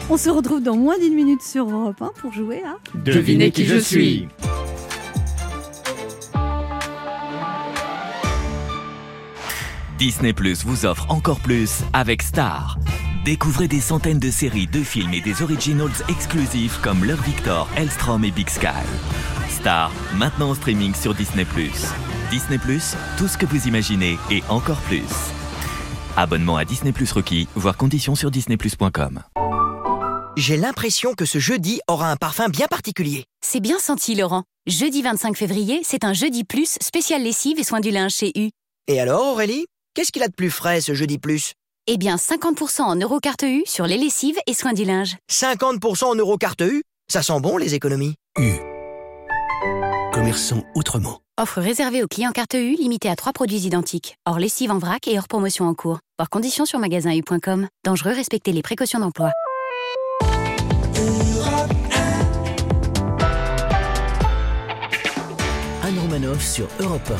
On 0.09 0.17
se 0.17 0.31
retrouve 0.31 0.63
dans 0.63 0.77
moins 0.77 0.97
d'une 0.99 1.15
minute 1.15 1.43
sur 1.43 1.69
Europe 1.69 2.01
1 2.01 2.13
pour 2.21 2.33
jouer 2.33 2.63
à... 2.65 2.77
Devinez 2.95 3.51
qui 3.51 3.65
je 3.65 3.77
suis. 3.77 4.29
Disney 9.99 10.33
Plus 10.33 10.65
vous 10.65 10.87
offre 10.87 11.07
encore 11.11 11.41
plus 11.41 11.83
avec 11.93 12.23
Star. 12.23 12.79
Découvrez 13.25 13.67
des 13.67 13.81
centaines 13.81 14.21
de 14.21 14.31
séries, 14.31 14.69
de 14.69 14.83
films 14.85 15.13
et 15.13 15.21
des 15.21 15.43
originals 15.43 15.91
exclusifs 16.09 16.79
comme 16.83 17.05
Love 17.05 17.25
Victor, 17.25 17.69
Elstrom 17.77 18.25
et 18.25 18.31
Big 18.31 18.49
Sky. 18.49 18.69
Star, 19.49 19.91
maintenant 20.17 20.51
en 20.51 20.55
streaming 20.55 20.95
sur 20.95 21.15
Disney 21.15 21.45
Plus. 21.45 21.91
Disney 22.31 22.59
Plus, 22.59 22.95
tout 23.19 23.27
ce 23.27 23.37
que 23.37 23.47
vous 23.47 23.67
imaginez 23.67 24.19
et 24.31 24.45
encore 24.49 24.81
plus. 24.83 25.33
Abonnement 26.17 26.57
à 26.57 26.65
Disney 26.65 26.93
Plus 26.93 27.11
requis, 27.11 27.49
voir 27.57 27.77
conditions 27.77 28.15
sur 28.15 28.31
disneyplus.com. 28.31 29.23
J'ai 30.37 30.59
l'impression 30.59 31.15
que 31.15 31.25
ce 31.25 31.39
jeudi 31.39 31.81
aura 31.89 32.11
un 32.11 32.17
parfum 32.17 32.51
bien 32.51 32.67
particulier. 32.67 33.25
C'est 33.43 33.61
bien 33.61 33.79
senti, 33.79 34.15
Laurent. 34.15 34.43
Jeudi 34.67 35.01
25 35.01 35.35
février, 35.35 35.81
c'est 35.83 36.05
un 36.05 36.13
jeudi 36.13 36.45
plus 36.45 36.77
spécial 36.83 37.23
lessive 37.23 37.59
et 37.59 37.65
soins 37.65 37.81
du 37.81 37.91
linge 37.91 38.13
chez 38.13 38.33
U. 38.37 38.51
Et 38.87 39.01
alors, 39.01 39.29
Aurélie 39.29 39.65
Qu'est-ce 39.95 40.13
qu'il 40.13 40.23
a 40.23 40.29
de 40.29 40.35
plus 40.35 40.51
frais 40.51 40.83
ce 40.83 40.93
jeudi 40.93 41.17
plus? 41.17 41.55
Eh 41.87 41.97
bien, 41.97 42.17
50% 42.17 42.83
en 42.83 42.97
eurocarte 42.97 43.45
U 43.45 43.63
sur 43.65 43.87
les 43.87 43.97
lessives 43.97 44.37
et 44.47 44.53
soins 44.53 44.75
du 44.75 44.85
linge. 44.85 45.17
50% 45.33 46.05
en 46.05 46.15
eurocarte 46.15 46.61
U? 46.61 46.83
Ça 47.11 47.23
sent 47.23 47.41
bon 47.41 47.57
les 47.57 47.75
économies. 47.75 48.17
U. 48.39 48.53
Commerçant 50.13 50.65
autrement. 50.75 51.21
Offre 51.41 51.63
réservée 51.63 52.03
aux 52.03 52.09
clients 52.09 52.33
carte 52.33 52.55
U, 52.55 52.77
limitée 52.77 53.09
à 53.09 53.17
trois 53.17 53.33
produits 53.33 53.61
identiques. 53.61 54.17
Hors 54.27 54.39
lessive 54.39 54.71
en 54.71 54.79
vrac 54.79 55.09
et 55.09 55.19
hors 55.19 55.29
promotion 55.29 55.67
en 55.67 55.75
cours. 55.75 56.01
Voir 56.19 56.29
conditions 56.29 56.67
sur 56.67 56.79
magasin-u.com. 56.79 57.69
Dangereux, 57.87 58.13
respectez 58.13 58.53
les 58.53 58.63
précautions 58.63 58.99
d'emploi. 58.99 59.33
Anne 65.85 65.99
Romanoff 66.01 66.43
sur 66.43 66.67
Europe 66.81 67.13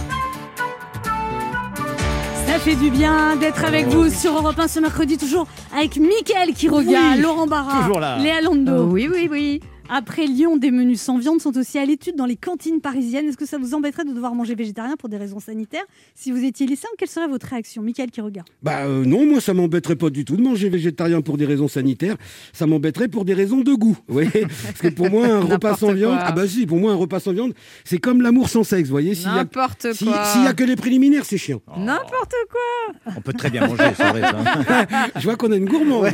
Ça 2.47 2.59
fait 2.59 2.75
du 2.77 2.91
bien 2.91 3.37
d'être 3.37 3.65
avec 3.65 3.87
vous 3.89 4.09
sur 4.09 4.33
Europe 4.35 4.59
1 4.59 4.69
ce 4.69 4.81
mercredi, 4.81 5.19
toujours 5.19 5.47
avec 5.77 5.99
Mickaël 5.99 6.55
Quiroga, 6.55 6.99
Oui, 7.15 7.21
Laurent 7.21 7.47
Barra. 7.47 7.81
Léa 8.19 8.41
Lando. 8.41 8.73
Euh, 8.73 8.85
oui, 8.85 9.09
oui, 9.13 9.29
oui. 9.31 9.61
Après 9.89 10.27
Lyon, 10.27 10.57
des 10.57 10.71
menus 10.71 11.01
sans 11.01 11.19
viande 11.19 11.41
sont 11.41 11.57
aussi 11.57 11.79
à 11.79 11.85
l'étude 11.85 12.17
dans 12.17 12.27
les 12.27 12.37
cantines 12.37 12.81
parisiennes. 12.81 13.29
Est-ce 13.29 13.37
que 13.37 13.47
ça 13.47 13.57
vous 13.59 13.75
embêterait 13.75 14.05
de 14.05 14.13
devoir 14.13 14.35
manger 14.35 14.55
végétarien 14.55 14.97
pour 14.97 15.09
des 15.09 15.17
raisons 15.17 15.39
sanitaires 15.41 15.85
Si 16.15 16.33
vous 16.33 16.43
étiez 16.45 16.67
lycéen, 16.67 16.89
quelle 16.99 17.09
serait 17.09 17.29
votre 17.29 17.47
réaction? 17.47 17.83
Mickaël 17.83 18.11
Quiroga 18.11 18.43
Bah 18.63 18.85
euh, 18.87 19.05
non, 19.05 19.25
moi 19.27 19.41
ça 19.41 19.55
m'embêterait 19.55 19.97
pas 19.97 20.11
du 20.11 20.25
tout 20.25 20.37
de 20.37 20.43
manger 20.43 20.69
végétarien 20.69 21.21
pour 21.21 21.37
des 21.37 21.47
raisons 21.47 21.69
sanitaires. 21.69 22.17
Ça 22.53 22.67
m'embêterait 22.67 23.09
pour 23.09 23.25
des 23.25 23.35
raisons 23.35 23.61
de 23.61 23.73
goût. 23.75 23.97
Vous 24.09 24.15
voyez 24.15 24.31
Parce 24.65 24.81
que 24.81 24.89
pour 24.89 25.09
moi 25.11 25.27
un 25.27 25.41
repas 25.41 25.77
sans 25.77 25.93
viande, 25.93 26.19
ah 26.21 26.33
bah 26.33 26.49
si, 26.49 26.67
pour 26.67 26.79
moi 26.79 26.93
un 26.93 26.97
repas 26.97 27.21
sans 27.21 27.33
viande, 27.33 27.55
c'est 27.85 27.99
comme 27.99 28.23
l'amour 28.23 28.49
sans 28.49 28.65
sexe. 28.65 28.89
Vous 28.89 28.95
voyez 28.95 29.15
S'il 29.15 29.27
y 29.29 29.31
a 29.31 29.37
N'importe 29.37 29.93
si- 29.93 30.05
quoi. 30.05 30.25
s'il 30.25 30.43
y 30.43 30.47
a 30.49 30.53
que 30.53 30.65
les 30.65 30.77
préliminaires, 30.77 31.25
c'est 31.25 31.39
chiant. 31.39 31.63
N'importe 31.77 32.35
quoi. 32.51 33.13
On 33.17 33.21
peut 33.21 33.33
très 33.33 33.51
bien 33.51 33.67
manger, 33.67 33.85
c'est 33.97 34.09
vrai. 34.11 34.21
ça. 34.23 34.87
Je 35.17 35.23
vois 35.25 35.37
qu'on 35.37 35.53
a 35.53 35.57
une 35.57 35.67
gourmande. 35.67 36.07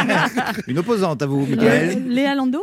Une 0.68 0.78
opposante 0.78 1.22
à 1.22 1.26
vous, 1.26 1.44
Michael. 1.46 2.04
Léa 2.08 2.34
Lando? 2.34 2.60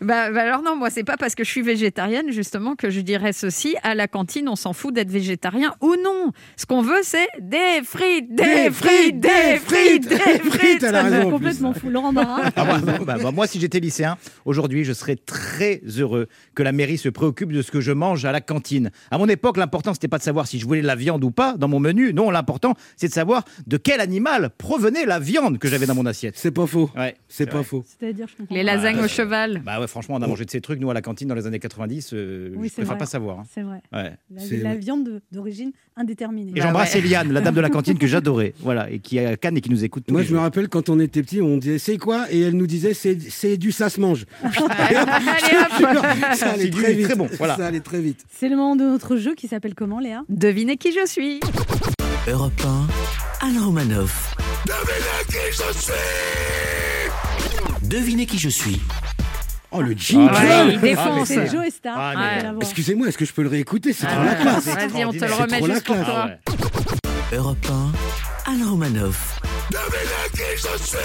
Bah, 0.00 0.30
bah 0.30 0.42
alors 0.42 0.62
non, 0.62 0.76
moi 0.76 0.90
c'est 0.90 1.02
pas 1.02 1.16
parce 1.16 1.34
que 1.34 1.42
je 1.42 1.50
suis 1.50 1.62
végétarienne 1.62 2.30
justement 2.30 2.76
que 2.76 2.88
je 2.88 3.00
dirais 3.00 3.32
ceci. 3.32 3.74
À 3.82 3.94
la 3.94 4.06
cantine, 4.06 4.48
on 4.48 4.54
s'en 4.56 4.72
fout 4.72 4.94
d'être 4.94 5.10
végétarien 5.10 5.74
ou 5.80 5.96
non. 6.02 6.32
Ce 6.56 6.66
qu'on 6.66 6.82
veut, 6.82 7.00
c'est 7.02 7.26
des 7.40 7.80
frites, 7.84 8.32
des, 8.34 8.70
frites, 8.70 9.18
des 9.18 9.58
frites, 9.58 10.08
des 10.08 10.16
frites. 10.50 10.82
elle 10.82 10.94
a 10.94 11.02
raison, 11.02 11.16
en 11.16 11.20
plus. 11.22 11.30
Complètement 11.32 11.72
fou. 11.74 11.90
Laurent 11.90 12.12
Barra. 12.12 12.42
Ah, 12.54 12.64
moi, 12.64 12.78
bah, 13.04 13.16
bah, 13.22 13.30
moi, 13.32 13.46
si 13.46 13.58
j'étais 13.58 13.80
lycéen, 13.80 14.16
aujourd'hui, 14.44 14.84
je 14.84 14.92
serais 14.92 15.16
très 15.16 15.80
heureux 15.98 16.28
que 16.54 16.62
la 16.62 16.72
mairie 16.72 16.98
se 16.98 17.08
préoccupe 17.08 17.52
de 17.52 17.62
ce 17.62 17.70
que 17.70 17.80
je 17.80 17.92
mange 17.92 18.24
à 18.24 18.32
la 18.32 18.40
cantine. 18.40 18.90
À 19.10 19.18
mon 19.18 19.28
époque, 19.28 19.56
l'important, 19.56 19.94
c'était 19.94 20.08
pas 20.08 20.18
de 20.18 20.22
savoir 20.22 20.46
si 20.46 20.58
je 20.60 20.66
voulais 20.66 20.82
de 20.82 20.86
la 20.86 20.94
viande 20.96 21.24
ou 21.24 21.30
pas 21.30 21.54
dans 21.56 21.68
mon 21.68 21.80
menu. 21.80 22.12
Non, 22.14 22.30
l'important, 22.30 22.74
c'est 22.96 23.08
de 23.08 23.12
savoir 23.12 23.44
de 23.66 23.76
quel 23.76 24.00
animal 24.00 24.50
provenait 24.58 25.06
la 25.06 25.18
viande 25.18 25.58
que 25.58 25.66
j'avais 25.68 25.86
dans 25.86 25.94
mon 25.94 26.06
assiette. 26.06 26.34
C'est 26.36 26.52
pas 26.52 26.66
faux. 26.66 26.90
Ouais, 26.96 27.16
C'est 27.28 27.46
pas 27.46 27.56
vrai. 27.56 27.64
faux. 27.64 27.84
C'est-à-dire, 27.98 28.26
je 28.28 28.36
comprends. 28.36 28.54
Les 28.54 28.62
lasagnes 28.62 29.00
au 29.00 29.08
cheval. 29.08 29.62
Bah 29.64 29.80
ouais, 29.80 29.87
franchement, 29.88 30.14
on 30.16 30.22
a 30.22 30.26
mangé 30.28 30.44
de 30.44 30.50
ces 30.50 30.60
trucs, 30.60 30.78
nous, 30.78 30.88
à 30.90 30.94
la 30.94 31.02
cantine 31.02 31.26
dans 31.26 31.34
les 31.34 31.46
années 31.46 31.58
90. 31.58 32.10
euh, 32.12 32.50
Oui, 32.54 32.68
je 32.68 32.68
c'est 32.68 32.74
préfère 32.76 32.86
vrai. 32.94 32.98
pas 32.98 33.06
savoir. 33.06 33.40
hein. 33.40 33.44
C'est 33.52 33.62
vrai. 33.62 33.80
Ouais. 33.92 34.12
La, 34.62 34.76
viande 34.76 35.04
de- 35.04 35.20
d'origine 35.32 35.72
indéterminée. 35.96 36.52
Et 36.54 36.60
j'embrasse 36.60 36.94
ouais. 36.94 37.00
Eliane, 37.00 37.32
la 37.32 37.40
dame 37.40 37.54
de 37.56 37.60
la 37.60 37.70
cantine 37.70 37.98
que 37.98 38.06
j'adorais. 38.06 38.54
Voilà, 38.60 38.88
et 38.90 39.00
qui 39.00 39.18
est 39.18 39.26
à 39.26 39.36
Cannes 39.36 39.56
et 39.56 39.60
qui 39.60 39.70
nous 39.70 39.82
écoute 39.84 40.04
tous 40.06 40.12
Moi, 40.12 40.22
les 40.22 40.28
je 40.28 40.34
me 40.34 40.38
rappelle 40.38 40.68
quand 40.68 40.88
on 40.88 41.00
était 41.00 41.22
petit, 41.22 41.40
on 41.42 41.56
disait 41.58 41.78
c'est 41.78 41.98
quoi? 41.98 42.26
Et 42.30 42.40
elle 42.40 42.54
nous 42.56 42.66
disait 42.68 42.94
c'est 42.94 43.18
c'est 43.20 43.56
du 43.56 43.72
ça 43.72 43.88
se 43.90 44.00
mange. 44.00 44.26
Ça 46.34 46.50
allait 46.52 46.70
très 46.70 46.94
vite. 46.94 47.04
très 47.06 47.16
bon, 47.16 47.28
voilà. 47.38 47.56
Ça 47.56 47.66
allait 47.66 47.80
très 47.80 48.00
vite. 48.00 48.24
C'est 48.30 48.48
le 48.48 48.56
moment 48.56 48.76
de 48.76 48.84
notre 48.84 49.16
jeu 49.16 49.34
qui 49.34 49.48
s'appelle 49.48 49.74
comment, 49.74 49.98
Léa? 49.98 50.22
Devinez 50.28 50.76
qui 50.76 50.92
je 50.92 51.06
suis. 51.06 51.40
Europe 52.28 52.52
1, 53.42 53.46
Alain 53.46 53.64
Romanoff. 53.64 54.36
Devinez 57.82 58.26
qui 58.26 58.38
je 58.38 58.48
suis. 58.48 58.80
Oh 59.70 59.82
le 59.82 59.92
jingle 59.92 60.32
Ah, 60.34 60.64
Ouais, 60.64 60.72
il 60.74 60.80
défonce. 60.80 61.28
C'est 61.28 61.50
Joe 61.50 61.68
Star. 61.70 61.94
Ah, 61.98 62.14
mais-. 62.16 62.50
Excusez-moi, 62.60 63.08
est-ce 63.08 63.18
que 63.18 63.24
je 63.24 63.32
peux 63.32 63.42
le 63.42 63.48
réécouter? 63.48 63.92
C'est 63.92 64.06
Ah, 64.08 64.14
trop 64.14 64.24
la 64.24 64.34
classe. 64.34 64.64
Vas-y, 64.66 65.04
on 65.04 65.12
te 65.12 65.24
le 65.24 65.32
remet 65.34 65.62
juste 65.62 65.84
pour 65.86 65.96
toi. 66.04 66.28
Ah. 66.30 67.34
Europe 67.34 67.66
1, 68.46 68.52
Alain 68.52 68.70
Romanoff. 68.70 69.40
Devinez 69.70 70.30
qui 70.32 70.56
je 70.56 70.82
suis. 70.84 70.98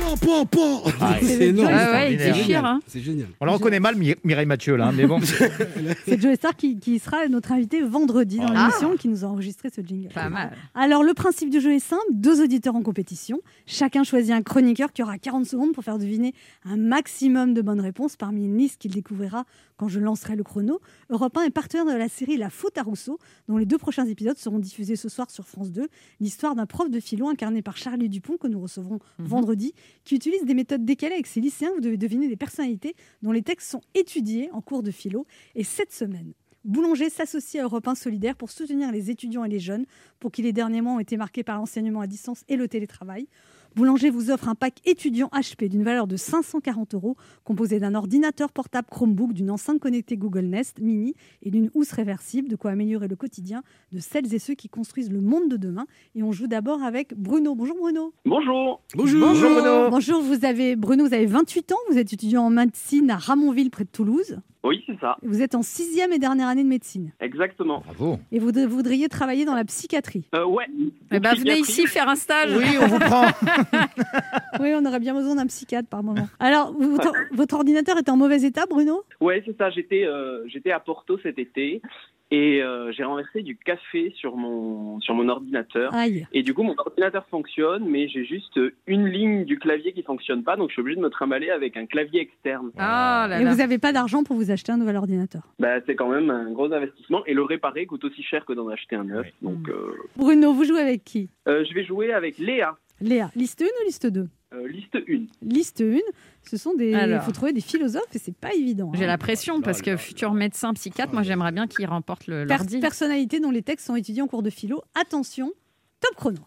Pan, 0.00 0.16
pan, 0.16 0.46
pan. 0.46 0.82
Ah, 1.00 1.16
C'est 1.20 1.26
c'est 1.26 1.46
énorme. 1.48 1.68
Ah 1.72 1.92
ouais, 1.92 2.12
il 2.12 2.14
extraordinaire. 2.14 2.34
déchire. 2.34 2.64
Hein. 2.64 2.80
C'est 2.86 3.00
génial. 3.00 3.28
On 3.40 3.44
la 3.46 3.52
reconnaît 3.52 3.80
mal, 3.80 3.96
Mi- 3.96 4.14
Mireille 4.24 4.46
Mathieu, 4.46 4.76
là, 4.76 4.88
hein, 4.88 4.92
mais 4.94 5.06
bon. 5.06 5.20
C'est 6.06 6.20
Joe 6.20 6.34
Star 6.36 6.56
qui, 6.56 6.78
qui 6.78 6.98
sera 6.98 7.26
notre 7.28 7.52
invité 7.52 7.82
vendredi 7.82 8.38
dans 8.38 8.46
Ah. 8.54 8.68
l'émission 8.68 8.96
qui 8.96 9.08
nous 9.08 9.24
a 9.24 9.28
enregistré 9.28 9.68
ce 9.74 9.80
jingle. 9.82 10.12
Pas 10.12 10.28
mal. 10.28 10.52
Alors, 10.74 11.02
le 11.02 11.14
principe 11.14 11.50
du 11.50 11.60
jeu 11.60 11.72
est 11.74 11.78
simple 11.80 12.02
deux 12.12 12.42
auditeurs 12.42 12.74
en 12.76 12.82
compétition. 12.82 13.40
Chacun 13.66 14.02
choisit 14.04 14.32
un 14.32 14.42
chroniqueur 14.42 14.92
qui 14.92 15.02
aura 15.02 15.18
40 15.18 15.46
secondes 15.46 15.72
pour 15.72 15.84
faire 15.84 15.98
deviner 15.98 16.34
un 16.64 16.76
maximum 16.76 17.54
de 17.54 17.62
bonnes 17.62 17.80
réponses 17.80 18.16
parmi 18.16 18.44
une 18.44 18.56
liste 18.58 18.80
qu'il 18.80 18.92
découvrira 18.92 19.44
quand 19.76 19.88
je 19.88 20.00
lancerai 20.00 20.36
le 20.36 20.42
chrono. 20.44 20.80
Europe 21.08 21.36
1 21.36 21.44
est 21.44 21.50
partenaire 21.50 21.86
de 21.86 21.92
la 21.98 22.08
série 22.08 22.36
La 22.36 22.50
Faute 22.50 22.76
à 22.78 22.82
Rousseau, 22.82 23.18
dont 23.48 23.56
les 23.58 23.66
deux 23.66 23.78
prochains 23.78 24.06
épisodes 24.06 24.36
seront 24.38 24.58
diffusés 24.58 24.96
ce 24.96 25.08
soir 25.08 25.30
sur 25.30 25.46
France 25.46 25.70
2. 25.72 25.88
L'histoire 26.20 26.54
d'un 26.54 26.66
prof 26.66 26.90
de 26.90 27.00
philo 27.00 27.28
incarné 27.28 27.62
par 27.62 27.76
Charlie 27.76 28.08
Dupont, 28.08 28.36
que 28.40 28.48
nous 28.48 28.60
recevrons 28.60 28.98
vendredi, 29.18 29.72
qui 30.04 30.16
utilise 30.16 30.44
des 30.44 30.54
méthodes 30.54 30.84
décalées 30.84 31.14
avec 31.14 31.28
ses 31.28 31.40
lycéens. 31.40 31.70
Vous 31.74 31.80
devez 31.80 31.96
deviner 31.96 32.26
des 32.26 32.36
personnalités 32.36 32.96
dont 33.22 33.30
les 33.30 33.42
textes 33.42 33.70
sont 33.70 33.82
étudiés 33.94 34.50
en 34.52 34.60
cours 34.60 34.82
de 34.82 34.90
philo. 34.90 35.26
Et 35.54 35.62
cette 35.62 35.92
semaine, 35.92 36.32
Boulanger 36.64 37.08
s'associe 37.08 37.60
à 37.62 37.64
Europe 37.64 37.88
1 37.88 37.94
Solidaire 37.94 38.36
pour 38.36 38.50
soutenir 38.50 38.92
les 38.92 39.10
étudiants 39.10 39.44
et 39.44 39.48
les 39.48 39.60
jeunes, 39.60 39.86
pour 40.18 40.30
qui 40.30 40.42
les 40.42 40.52
derniers 40.52 40.82
mois 40.82 40.94
ont 40.94 41.00
été 41.00 41.16
marqués 41.16 41.42
par 41.42 41.56
l'enseignement 41.56 42.00
à 42.00 42.06
distance 42.06 42.44
et 42.48 42.56
le 42.56 42.68
télétravail. 42.68 43.28
Boulanger 43.76 44.10
vous 44.10 44.30
offre 44.30 44.48
un 44.48 44.54
pack 44.54 44.80
étudiant 44.84 45.28
HP 45.32 45.68
d'une 45.68 45.82
valeur 45.82 46.06
de 46.06 46.16
540 46.16 46.94
euros, 46.94 47.16
composé 47.44 47.78
d'un 47.78 47.94
ordinateur 47.94 48.50
portable 48.52 48.88
Chromebook, 48.90 49.32
d'une 49.32 49.50
enceinte 49.50 49.78
connectée 49.78 50.16
Google 50.16 50.46
Nest 50.46 50.80
Mini 50.80 51.14
et 51.42 51.50
d'une 51.50 51.70
housse 51.74 51.92
réversible, 51.92 52.48
de 52.48 52.56
quoi 52.56 52.72
améliorer 52.72 53.08
le 53.08 53.16
quotidien 53.16 53.62
de 53.92 53.98
celles 53.98 54.34
et 54.34 54.38
ceux 54.38 54.54
qui 54.54 54.68
construisent 54.68 55.12
le 55.12 55.20
monde 55.20 55.48
de 55.48 55.56
demain. 55.56 55.86
Et 56.14 56.22
on 56.22 56.32
joue 56.32 56.46
d'abord 56.46 56.82
avec 56.82 57.14
Bruno. 57.16 57.54
Bonjour 57.54 57.76
Bruno. 57.76 58.12
Bonjour. 58.24 58.82
Bonjour. 58.94 59.28
Bonjour, 59.28 59.50
Bruno. 59.50 59.90
Bonjour, 59.90 60.22
vous 60.22 60.44
avez 60.44 60.76
Bruno, 60.76 61.06
vous 61.06 61.14
avez 61.14 61.26
28 61.26 61.72
ans, 61.72 61.78
vous 61.90 61.98
êtes 61.98 62.12
étudiant 62.12 62.44
en 62.44 62.50
médecine 62.50 63.10
à 63.10 63.16
Ramonville 63.16 63.70
près 63.70 63.84
de 63.84 63.90
Toulouse. 63.90 64.40
Oui, 64.62 64.82
c'est 64.86 64.98
ça, 65.00 65.16
Vous 65.22 65.40
êtes 65.40 65.54
en 65.54 65.62
sixième 65.62 66.12
et 66.12 66.18
dernière 66.18 66.48
année 66.48 66.62
de 66.62 66.68
médecine. 66.68 67.12
exactement. 67.20 67.82
Bravo. 67.86 68.18
Et 68.30 68.38
vous 68.38 68.52
de- 68.52 68.66
voudriez 68.66 69.08
travailler 69.08 69.46
dans 69.46 69.54
la 69.54 69.64
psychiatrie? 69.64 70.24
Euh, 70.34 70.44
ouais. 70.44 70.66
Eh 71.12 71.18
ben, 71.18 71.34
venez 71.34 71.58
ici 71.58 71.86
faire 71.86 72.08
un 72.08 72.14
stage. 72.14 72.54
Oui, 72.54 72.76
on 72.80 72.86
vous 72.86 72.98
prend. 72.98 73.24
Oui, 74.60 74.72
on 74.76 74.84
aurait 74.84 75.00
bien 75.00 75.14
besoin 75.14 75.36
d'un 75.36 75.46
psychiatre 75.46 75.88
par 75.88 76.02
moment. 76.02 76.28
Alors, 76.38 76.72
vous- 76.72 76.90
votre, 76.96 77.12
votre 77.32 77.54
ordinateur 77.54 77.96
est 77.96 78.08
en 78.10 78.16
mauvais 78.16 78.42
état, 78.42 78.66
Bruno? 78.68 79.02
Ouais, 79.20 79.42
c'est 79.46 79.56
ça. 79.56 79.70
J'étais, 79.70 80.04
euh, 80.04 80.46
j'étais 80.48 80.70
à 80.72 80.80
Porto 80.80 81.18
cet 81.22 81.38
été 81.38 81.80
et 82.30 82.62
euh, 82.62 82.92
j'ai 82.92 83.02
renversé 83.04 83.42
du 83.42 83.56
café 83.56 84.12
sur 84.16 84.36
mon, 84.36 85.00
sur 85.00 85.14
mon 85.14 85.28
ordinateur. 85.28 85.92
Aïe. 85.94 86.26
Et 86.32 86.42
du 86.42 86.54
coup, 86.54 86.62
mon 86.62 86.76
ordinateur 86.78 87.26
fonctionne, 87.30 87.84
mais 87.88 88.08
j'ai 88.08 88.24
juste 88.24 88.58
une 88.86 89.06
ligne 89.06 89.44
du 89.44 89.58
clavier 89.58 89.92
qui 89.92 90.02
fonctionne 90.02 90.42
pas, 90.44 90.56
donc 90.56 90.68
je 90.70 90.74
suis 90.74 90.80
obligé 90.82 90.96
de 90.96 91.02
me 91.02 91.10
trimballer 91.10 91.50
avec 91.50 91.76
un 91.76 91.86
clavier 91.86 92.20
externe. 92.20 92.70
Ah 92.78 93.26
là 93.28 93.40
Et 93.40 93.44
vous 93.44 93.56
n'avez 93.56 93.78
pas 93.78 93.92
d'argent 93.92 94.22
pour 94.22 94.36
vous 94.36 94.50
acheter 94.50 94.72
un 94.72 94.76
nouvel 94.76 94.96
ordinateur? 94.96 95.42
Bah, 95.58 95.80
c'est 95.86 95.94
quand 95.94 96.08
même 96.08 96.30
un 96.30 96.50
gros 96.52 96.72
investissement 96.72 97.24
et 97.26 97.34
le 97.34 97.42
réparer 97.42 97.86
coûte 97.86 98.04
aussi 98.04 98.22
cher 98.22 98.44
que 98.44 98.52
d'en 98.52 98.68
acheter 98.68 98.96
un 98.96 99.04
neuf. 99.04 99.26
Donc, 99.42 99.68
euh, 99.68 99.94
Bruno, 100.16 100.52
vous 100.52 100.64
jouez 100.64 100.80
avec 100.80 101.04
qui? 101.04 101.28
euh, 101.48 101.64
je 101.68 101.74
vais 101.74 101.84
jouer 101.84 102.12
avec 102.12 102.38
Léa, 102.38 102.76
Léa, 103.00 103.30
liste 103.34 103.62
1 103.62 103.64
ou 103.64 103.86
liste 103.86 104.06
2 104.06 104.28
euh, 104.52 104.66
liste 104.66 104.96
1. 104.96 105.26
Liste 105.42 105.80
1, 105.80 105.98
ce 106.42 106.56
sont 106.56 106.74
des. 106.74 106.90
Il 106.90 107.20
faut 107.24 107.30
trouver 107.30 107.52
des 107.52 107.60
philosophes 107.60 108.14
et 108.14 108.18
c'est 108.18 108.34
pas 108.34 108.52
évident. 108.52 108.90
J'ai 108.94 109.04
hein. 109.04 109.08
la 109.08 109.18
pression 109.18 109.60
parce 109.60 109.80
que 109.80 109.96
futur 109.96 110.32
médecin 110.34 110.74
psychiatre, 110.74 111.12
moi 111.12 111.22
j'aimerais 111.22 111.52
bien 111.52 111.68
qu'il 111.68 111.86
remporte 111.86 112.26
le 112.26 112.46
Per- 112.46 112.56
l'ordi. 112.56 112.80
personnalités 112.80 113.38
dont 113.38 113.52
les 113.52 113.62
textes 113.62 113.86
sont 113.86 113.94
étudiés 113.96 114.22
en 114.22 114.26
cours 114.26 114.42
de 114.42 114.50
philo. 114.50 114.82
Attention, 115.00 115.52
top 116.00 116.16
chrono. 116.16 116.38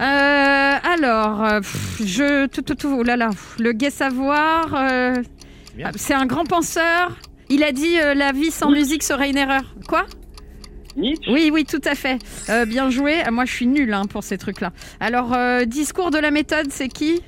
Euh, 0.00 0.04
alors, 0.04 1.42
euh, 1.42 1.60
pff, 1.60 2.02
je 2.04 2.46
tout 2.46 2.62
tout 2.62 2.76
tout. 2.76 2.96
Oh 2.96 3.02
là 3.02 3.16
là, 3.16 3.30
le 3.58 3.72
gai 3.72 3.90
savoir. 3.90 4.88
c'est 5.96 6.14
un 6.14 6.26
grand 6.26 6.44
penseur. 6.44 7.18
Il 7.48 7.62
a 7.62 7.72
dit 7.72 7.98
euh, 8.00 8.14
la 8.14 8.32
vie 8.32 8.50
sans 8.50 8.70
musique 8.70 9.02
serait 9.02 9.30
une 9.30 9.36
erreur. 9.36 9.74
Quoi? 9.88 10.06
Nietzsche 10.96 11.30
Oui, 11.30 11.50
oui, 11.52 11.64
tout 11.64 11.80
à 11.84 11.94
fait. 11.94 12.18
Euh, 12.48 12.64
bien 12.64 12.90
joué. 12.90 13.16
Ah, 13.24 13.30
Moi, 13.30 13.44
je 13.44 13.52
suis 13.52 13.66
nulle 13.66 13.92
hein, 13.92 14.04
pour 14.08 14.24
ces 14.24 14.38
trucs-là. 14.38 14.72
Alors, 15.00 15.32
euh, 15.34 15.64
discours 15.64 16.10
de 16.10 16.18
la 16.18 16.30
méthode, 16.30 16.68
c'est 16.70 16.88
qui 16.88 17.22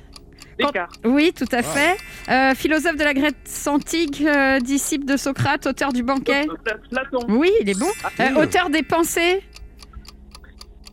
quand- 0.59 0.67
Descartes. 0.67 0.99
Oui, 1.05 1.31
tout 1.33 1.45
à 1.51 1.61
fait. 1.63 1.95
Euh, 2.29 2.53
philosophe 2.55 2.97
de 2.97 3.03
la 3.03 3.13
Grèce 3.13 3.67
antique, 3.67 4.21
euh, 4.25 4.59
disciple 4.59 5.05
de 5.05 5.15
Socrate, 5.17 5.65
auteur 5.67 5.93
du 5.93 6.03
banquet. 6.03 6.45
Pla- 6.65 6.75
Platon. 6.89 7.19
Oui, 7.29 7.49
il 7.61 7.69
est 7.69 7.79
bon. 7.79 7.87
Euh, 8.19 8.43
auteur 8.43 8.69
des 8.69 8.83
pensées. 8.83 9.41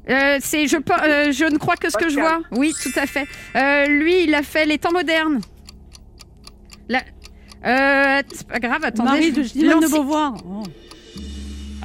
Euh, 0.09 0.39
c'est 0.41 0.69
je, 0.69 0.77
euh, 0.77 1.51
ne 1.51 1.59
crois 1.59 1.75
que 1.75 1.91
ce 1.91 1.97
que 1.97 2.09
je 2.09 2.21
vois. 2.21 2.39
Oui, 2.53 2.73
tout 2.81 2.93
à 2.97 3.07
fait. 3.07 3.27
Euh, 3.57 3.87
lui, 3.87 4.23
il 4.23 4.35
a 4.37 4.43
fait 4.45 4.65
les 4.67 4.79
temps 4.79 4.93
modernes. 4.93 5.41
La- 6.89 7.03
Euh, 7.67 8.23
c'est 8.33 8.47
pas 8.47 8.61
grave, 8.61 8.85
attendez. 8.85 9.09
Marie 9.11 9.33
je- 9.35 9.59
de 9.59 9.91
Beauvoir. 9.91 10.35
Oh. 10.47 10.63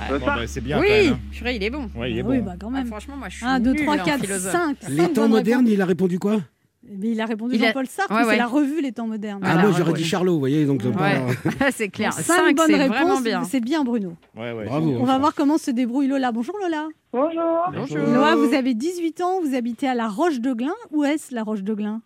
Euh, 0.10 0.20
Bon, 0.20 0.26
ça- 0.26 0.36
bah, 0.36 0.42
c'est 0.48 0.62
bien. 0.62 0.78
quand 0.78 0.84
même, 0.84 0.92
Oui, 1.06 1.08
hein. 1.10 1.20
purée, 1.32 1.56
il 1.56 1.64
est 1.64 1.70
bon. 1.70 1.90
Ouais, 1.96 2.12
il 2.12 2.18
est 2.18 2.22
Ah 2.22 2.28
oui, 2.28 2.40
bon. 2.40 2.46
bah 2.46 2.54
quand 2.60 2.68
Ah, 2.70 2.72
même. 2.78 2.88
franchement, 2.88 3.16
moi, 3.18 3.30
je 3.30 3.38
suis 3.38 3.46
1, 3.46 3.60
2, 3.60 3.72
nulle 3.74 3.82
3, 3.84 3.96
en 3.96 4.04
4, 4.04 4.22
philosophe. 4.22 4.52
5. 4.52 4.78
Les 4.90 5.08
temps 5.10 5.28
modernes, 5.28 5.68
il 5.68 5.82
a 5.82 5.86
répondu 5.86 6.18
quoi 6.20 6.40
Mais 6.84 7.10
il 7.12 7.22
a 7.22 7.26
répondu 7.26 7.56
Il 7.56 7.64
a- 7.64 7.68
Jean-Paul 7.68 7.86
Sartre, 7.88 8.12
Ouais, 8.12 8.22
mais 8.22 8.26
ouais. 8.26 8.32
c'est 8.34 8.38
la 8.40 8.48
revue 8.48 8.82
Les 8.82 8.92
temps 8.92 9.06
modernes. 9.08 9.40
Ah, 9.44 9.54
Voilà, 9.54 9.68
moi 9.70 9.78
j'aurais 9.78 9.92
ouais. 9.92 9.98
dit 9.98 10.04
Charlot, 10.04 10.34
vous 10.34 10.40
voyez, 10.40 10.66
donc 10.66 10.82
Ouais. 10.84 10.92
pas- 11.60 11.72
c'est 11.72 11.90
clair. 11.90 12.12
5 12.14 12.24
5, 12.24 12.56
bonnes 12.58 12.66
c'est 12.68 12.74
vraiment 12.88 12.94
réponses, 13.10 13.24
bien. 13.24 13.44
c'est 13.44 13.60
bien 13.62 13.84
Bruno. 13.84 14.14
Ouais, 14.36 14.52
ouais. 14.52 14.66
Bravo. 14.66 14.96
On 15.00 15.04
va 15.06 15.18
voir 15.20 15.36
comment 15.36 15.58
se 15.60 15.70
débrouille 15.72 16.08
Lola. 16.08 16.32
Bonjour 16.32 16.56
Lola. 16.62 16.88
Bonjour. 17.14 17.42
Bonjour. 17.74 17.98
Lola, 17.98 18.36
vous 18.36 18.54
avez 18.56 18.74
18 18.74 19.22
ans, 19.22 19.42
vous 19.44 19.54
habitez 19.56 19.88
à 19.88 19.94
la 19.94 20.08
Roche 20.08 20.40
de 20.40 20.54
Glin. 20.54 20.74
Où 20.92 21.04
est-ce 21.04 21.34
la 21.36 21.44
Roche 21.44 21.62
de 21.64 21.74
Glin 21.76 22.02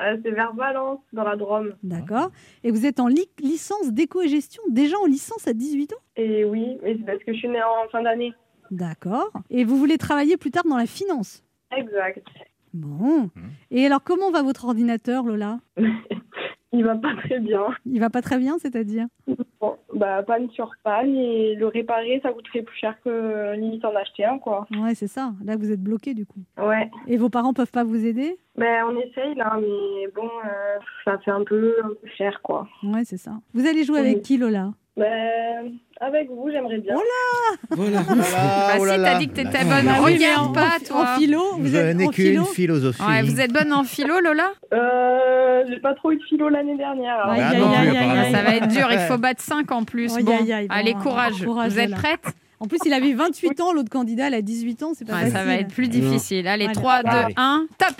Euh, 0.00 0.16
c'est 0.24 0.30
vers 0.32 0.52
Valence, 0.54 0.98
dans 1.12 1.22
la 1.24 1.36
Drôme. 1.36 1.74
D'accord. 1.84 2.30
Et 2.64 2.70
vous 2.72 2.84
êtes 2.84 2.98
en 3.00 3.06
li- 3.06 3.28
licence 3.40 3.92
d'éco 3.92 4.22
et 4.22 4.28
gestion, 4.28 4.62
déjà 4.68 4.96
en 4.98 5.06
licence 5.06 5.46
à 5.46 5.52
18 5.52 5.92
ans? 5.92 6.02
Et 6.16 6.44
oui, 6.44 6.78
mais 6.82 6.96
c'est 6.98 7.04
parce 7.06 7.18
que 7.22 7.32
je 7.32 7.38
suis 7.38 7.48
née 7.48 7.62
en 7.62 7.88
fin 7.90 8.02
d'année. 8.02 8.32
D'accord. 8.72 9.30
Et 9.50 9.64
vous 9.64 9.76
voulez 9.76 9.96
travailler 9.98 10.36
plus 10.36 10.50
tard 10.50 10.64
dans 10.68 10.76
la 10.76 10.86
finance? 10.86 11.44
Exact. 11.76 12.26
Bon. 12.72 13.30
Et 13.70 13.86
alors, 13.86 14.02
comment 14.02 14.32
va 14.32 14.42
votre 14.42 14.64
ordinateur, 14.64 15.24
Lola? 15.24 15.60
Il 16.72 16.84
va 16.84 16.96
pas 16.96 17.14
très 17.22 17.38
bien. 17.38 17.62
Il 17.86 18.00
va 18.00 18.10
pas 18.10 18.20
très 18.20 18.36
bien, 18.38 18.58
c'est-à-dire? 18.58 19.06
Bon, 19.64 19.76
bah, 19.98 20.22
panne 20.22 20.50
sur 20.50 20.70
panne, 20.82 21.14
et 21.16 21.54
le 21.54 21.66
réparer, 21.68 22.20
ça 22.22 22.32
coûterait 22.32 22.62
plus 22.62 22.76
cher 22.76 22.94
que 23.04 23.54
limite 23.54 23.84
en 23.84 23.94
acheter 23.96 24.24
un, 24.24 24.38
quoi. 24.38 24.66
Ouais, 24.76 24.94
c'est 24.94 25.06
ça. 25.06 25.32
Là, 25.44 25.56
vous 25.56 25.70
êtes 25.72 25.82
bloqué, 25.82 26.12
du 26.12 26.26
coup. 26.26 26.40
Ouais. 26.58 26.90
Et 27.06 27.16
vos 27.16 27.30
parents 27.30 27.54
peuvent 27.54 27.70
pas 27.70 27.84
vous 27.84 28.04
aider? 28.04 28.36
Ben, 28.58 28.84
on 28.88 28.96
essaye, 28.98 29.34
là, 29.36 29.56
mais 29.60 30.08
bon, 30.14 30.28
euh, 30.44 30.78
ça 31.04 31.18
fait 31.24 31.30
un 31.30 31.44
peu, 31.44 31.76
un 31.82 31.88
peu 31.88 32.08
cher, 32.18 32.40
quoi. 32.42 32.68
Ouais, 32.82 33.04
c'est 33.04 33.16
ça. 33.16 33.32
Vous 33.54 33.66
allez 33.66 33.84
jouer 33.84 34.00
avec 34.00 34.20
qui, 34.22 34.36
Lola? 34.36 34.70
Ben, 34.96 35.72
avec 36.00 36.28
vous, 36.30 36.50
j'aimerais 36.52 36.78
bien. 36.78 36.94
Voilà. 36.94 38.00
Voilà, 38.00 38.02
Bah 38.06 38.74
oh 38.78 38.84
là 38.84 38.92
si, 38.94 39.00
là. 39.00 39.12
t'as 39.12 39.18
dit 39.18 39.28
que 39.28 39.34
t'étais 39.34 39.64
Bah, 39.64 39.76
bonne. 39.82 39.86
Bah 39.86 40.00
Regarde 40.00 40.54
pas, 40.54 40.76
en, 40.80 40.84
toi. 40.86 41.02
En 41.02 41.18
philo, 41.18 41.40
vous 41.58 41.66
Je 41.66 41.76
êtes 41.76 41.96
n'ai 41.96 42.06
qu'une 42.08 42.12
philo 42.32 42.44
philosophie. 42.44 43.02
Ouais, 43.02 43.22
vous 43.22 43.40
êtes 43.40 43.52
bonne 43.52 43.72
en 43.72 43.82
philo, 43.84 44.20
Lola? 44.20 44.50
Euh, 44.72 45.20
Euh, 45.54 45.64
j'ai 45.68 45.78
pas 45.80 45.94
trop 45.94 46.10
eu 46.10 46.16
de 46.16 46.22
philo 46.24 46.48
l'année 46.48 46.76
dernière. 46.76 47.14
alors. 47.14 47.30
Aïe, 47.30 47.40
Ah, 47.42 47.48
aïe, 47.50 47.60
non 47.60 47.68
plus, 47.70 47.76
aïe, 47.76 47.88
aïe, 47.88 47.96
apparemment. 47.96 48.22
aïe. 48.22 48.32
Ça 48.32 48.42
va 48.42 48.56
être 48.56 48.68
dur, 48.68 48.86
il 48.90 48.98
faut 49.00 49.18
battre 49.18 49.40
5 49.42 49.53
en 49.70 49.84
plus. 49.84 50.14
Aïe, 50.16 50.22
Bon, 50.24 50.38
allez, 50.70 50.94
courage. 50.94 51.42
courage, 51.44 51.72
Vous 51.72 51.78
êtes 51.78 51.90
prête 51.92 52.24
En 52.60 52.66
plus, 52.66 52.78
il 52.86 52.92
avait 52.92 53.12
28 53.12 53.60
ans, 53.60 53.72
l'autre 53.72 53.90
candidat, 53.90 54.28
elle 54.28 54.34
a 54.34 54.42
18 54.42 54.82
ans, 54.84 54.92
c'est 54.96 55.04
pas 55.04 55.14
Ouais, 55.14 55.18
facile. 55.20 55.36
Ça 55.36 55.44
va 55.44 55.54
être 55.56 55.68
plus 55.74 55.88
difficile. 55.88 56.46
Allez, 56.48 56.64
Allez. 56.64 56.74
3, 56.74 57.02
2, 57.02 57.08
Allez. 57.08 57.34
1, 57.36 57.66
top 57.78 57.94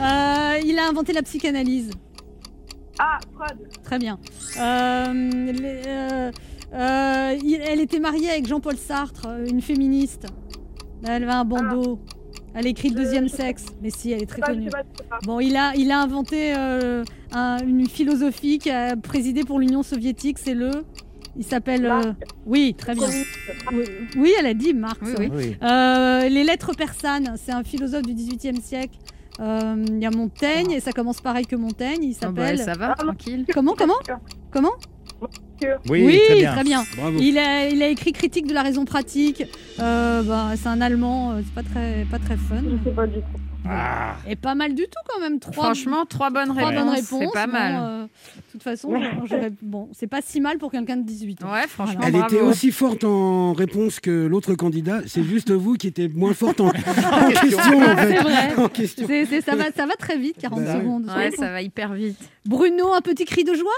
Euh, 0.00 0.58
il 0.64 0.78
a 0.78 0.88
inventé 0.88 1.12
la 1.12 1.22
psychanalyse. 1.22 1.90
Ah, 2.98 3.18
Freud. 3.34 3.58
Très 3.84 3.98
bien. 3.98 4.18
Euh, 4.58 5.12
les- 5.52 5.82
euh, 5.86 6.30
euh, 6.74 7.36
il- 7.42 7.60
elle 7.62 7.80
était 7.80 7.98
mariée 7.98 8.30
avec 8.30 8.46
Jean-Paul 8.46 8.76
Sartre, 8.76 9.28
une 9.48 9.60
féministe. 9.60 10.26
Elle 11.04 11.24
avait 11.24 11.32
un 11.32 11.44
bandeau. 11.44 11.98
Elle 12.56 12.66
a 12.66 12.68
écrit 12.70 12.88
le 12.88 12.94
deuxième 12.96 13.28
sexe. 13.28 13.66
Mais 13.82 13.90
si, 13.90 14.12
elle 14.12 14.22
est 14.22 14.26
très 14.26 14.40
connue. 14.40 14.70
Bon, 15.24 15.40
il 15.40 15.56
a, 15.56 15.74
il 15.76 15.90
a 15.90 16.00
inventé 16.00 16.54
euh, 16.56 17.04
un- 17.32 17.58
une 17.58 17.86
philosophie 17.88 18.58
qui 18.58 18.70
a 18.70 18.96
présidé 18.96 19.42
pour 19.44 19.58
l'Union 19.60 19.82
soviétique, 19.82 20.38
c'est 20.38 20.54
le... 20.54 20.70
Il 21.38 21.44
s'appelle... 21.44 21.84
euh, 21.84 21.88
Marx. 21.88 22.08
Oui, 22.46 22.74
très 22.78 22.94
bien. 22.94 23.08
Oui, 23.72 23.84
oui, 24.16 24.32
elle 24.38 24.46
a 24.46 24.54
dit 24.54 24.72
Marx. 24.72 24.98
Oui, 25.02 25.14
oui. 25.18 25.28
Oui. 25.34 25.56
Euh, 25.62 26.28
les 26.30 26.44
lettres 26.44 26.72
persanes, 26.74 27.34
c'est 27.36 27.52
un 27.52 27.62
philosophe 27.62 28.02
du 28.04 28.14
XVIIIe 28.14 28.60
siècle. 28.62 28.96
Euh, 29.40 29.84
Il 29.88 29.98
y 30.02 30.06
a 30.06 30.10
Montaigne, 30.10 30.70
et 30.70 30.80
ça 30.80 30.92
commence 30.92 31.20
pareil 31.20 31.44
que 31.44 31.56
Montaigne. 31.56 32.02
Il 32.04 32.16
Ah 32.22 32.30
bah, 32.30 32.42
s'appelle... 32.42 32.58
Ça 32.58 32.72
va, 32.72 32.94
tranquille. 32.94 33.44
Comment, 33.52 33.74
comment? 33.76 33.98
Comment? 34.50 34.72
Oui, 35.88 36.20
très 36.28 36.64
bien. 36.64 36.84
Bravo. 36.96 37.18
Il 37.20 37.38
a, 37.38 37.68
il 37.68 37.82
a 37.82 37.88
écrit 37.88 38.12
Critique 38.12 38.46
de 38.46 38.54
la 38.54 38.62
raison 38.62 38.84
pratique. 38.84 39.42
Euh, 39.80 40.22
bah, 40.22 40.50
c'est 40.56 40.68
un 40.68 40.80
Allemand, 40.80 41.32
euh, 41.32 41.40
c'est 41.44 41.54
pas 41.54 41.62
très, 41.68 42.06
pas 42.10 42.18
très 42.18 42.36
fun. 42.36 42.62
Je 42.62 42.88
sais 42.88 42.94
pas 42.94 43.06
du 43.06 43.16
tout. 43.20 43.40
Ah. 43.68 44.14
Et 44.28 44.36
pas 44.36 44.54
mal 44.54 44.74
du 44.76 44.84
tout 44.84 45.00
quand 45.08 45.20
même. 45.20 45.40
Trois, 45.40 45.52
Franchement, 45.64 46.04
trois 46.08 46.30
bonnes 46.30 46.50
trois 46.50 46.68
réponses. 46.68 47.00
C'est 47.02 47.32
pas 47.32 47.46
Bon, 47.46 47.52
mal. 47.52 47.74
euh, 47.76 48.02
de 48.04 48.52
toute 48.52 48.62
façon, 48.62 48.92
bon, 49.60 49.88
c'est 49.92 50.06
pas 50.06 50.20
si 50.22 50.40
mal 50.40 50.58
pour 50.58 50.70
quelqu'un 50.70 50.96
de 50.96 51.02
18 51.02 51.42
ans. 51.42 51.50
Ouais, 51.52 51.66
franchement, 51.66 52.00
Elle 52.06 52.12
bravo. 52.12 52.26
était 52.36 52.40
aussi 52.44 52.70
forte 52.70 53.02
en 53.02 53.54
réponse 53.54 53.98
que 53.98 54.26
l'autre 54.26 54.54
candidat. 54.54 55.00
C'est 55.08 55.24
juste 55.24 55.50
vous 55.50 55.74
qui 55.74 55.88
étiez 55.88 56.08
moins 56.08 56.32
forte 56.32 56.60
en, 56.60 56.66
en 56.68 56.70
question. 57.30 57.58
En 57.82 57.96
fait. 57.96 58.14
C'est 58.16 58.22
vrai. 58.22 58.54
En 58.56 58.68
question. 58.68 59.06
C'est- 59.08 59.24
c'est- 59.26 59.40
ça, 59.40 59.56
va, 59.56 59.64
ça 59.76 59.84
va 59.86 59.94
très 59.96 60.16
vite, 60.16 60.36
40 60.40 60.62
Bah 60.62 60.78
secondes. 60.78 61.06
Ouais, 61.16 61.32
ça 61.32 61.50
va 61.50 61.60
hyper 61.60 61.92
vite. 61.94 62.18
Bruno, 62.44 62.92
un 62.92 63.00
petit 63.00 63.24
cri 63.24 63.42
de 63.42 63.54
joie? 63.54 63.72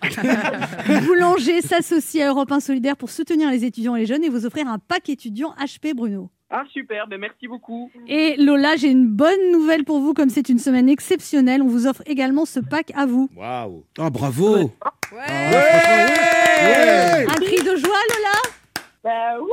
Boulanger 1.06 1.60
s'associe 1.60 2.24
à 2.24 2.28
Europe 2.28 2.50
1 2.50 2.60
Solidaire 2.60 2.96
pour 2.96 3.10
soutenir 3.10 3.50
les 3.50 3.64
étudiants 3.64 3.96
et 3.96 4.00
les 4.00 4.06
jeunes 4.06 4.24
et 4.24 4.28
vous 4.28 4.46
offrir 4.46 4.66
un 4.68 4.78
pack 4.78 5.08
étudiant 5.08 5.54
HP 5.58 5.94
Bruno. 5.94 6.30
Ah 6.54 6.64
super, 6.70 7.06
ben 7.06 7.18
merci 7.18 7.48
beaucoup. 7.48 7.90
Et 8.06 8.36
Lola, 8.36 8.76
j'ai 8.76 8.90
une 8.90 9.06
bonne 9.06 9.52
nouvelle 9.52 9.84
pour 9.84 10.00
vous, 10.00 10.12
comme 10.12 10.28
c'est 10.28 10.50
une 10.50 10.58
semaine 10.58 10.88
exceptionnelle, 10.90 11.62
on 11.62 11.66
vous 11.66 11.86
offre 11.86 12.02
également 12.04 12.44
ce 12.44 12.60
pack 12.60 12.92
à 12.94 13.06
vous. 13.06 13.30
Waouh. 13.34 13.84
Ah, 13.98 14.10
bravo. 14.10 14.58
Ouais. 14.58 14.68
Un 17.26 17.34
cri 17.40 17.56
de 17.56 17.76
joie, 17.76 18.02
Lola? 18.10 18.38
Bah, 19.02 19.40
oui. 19.40 19.48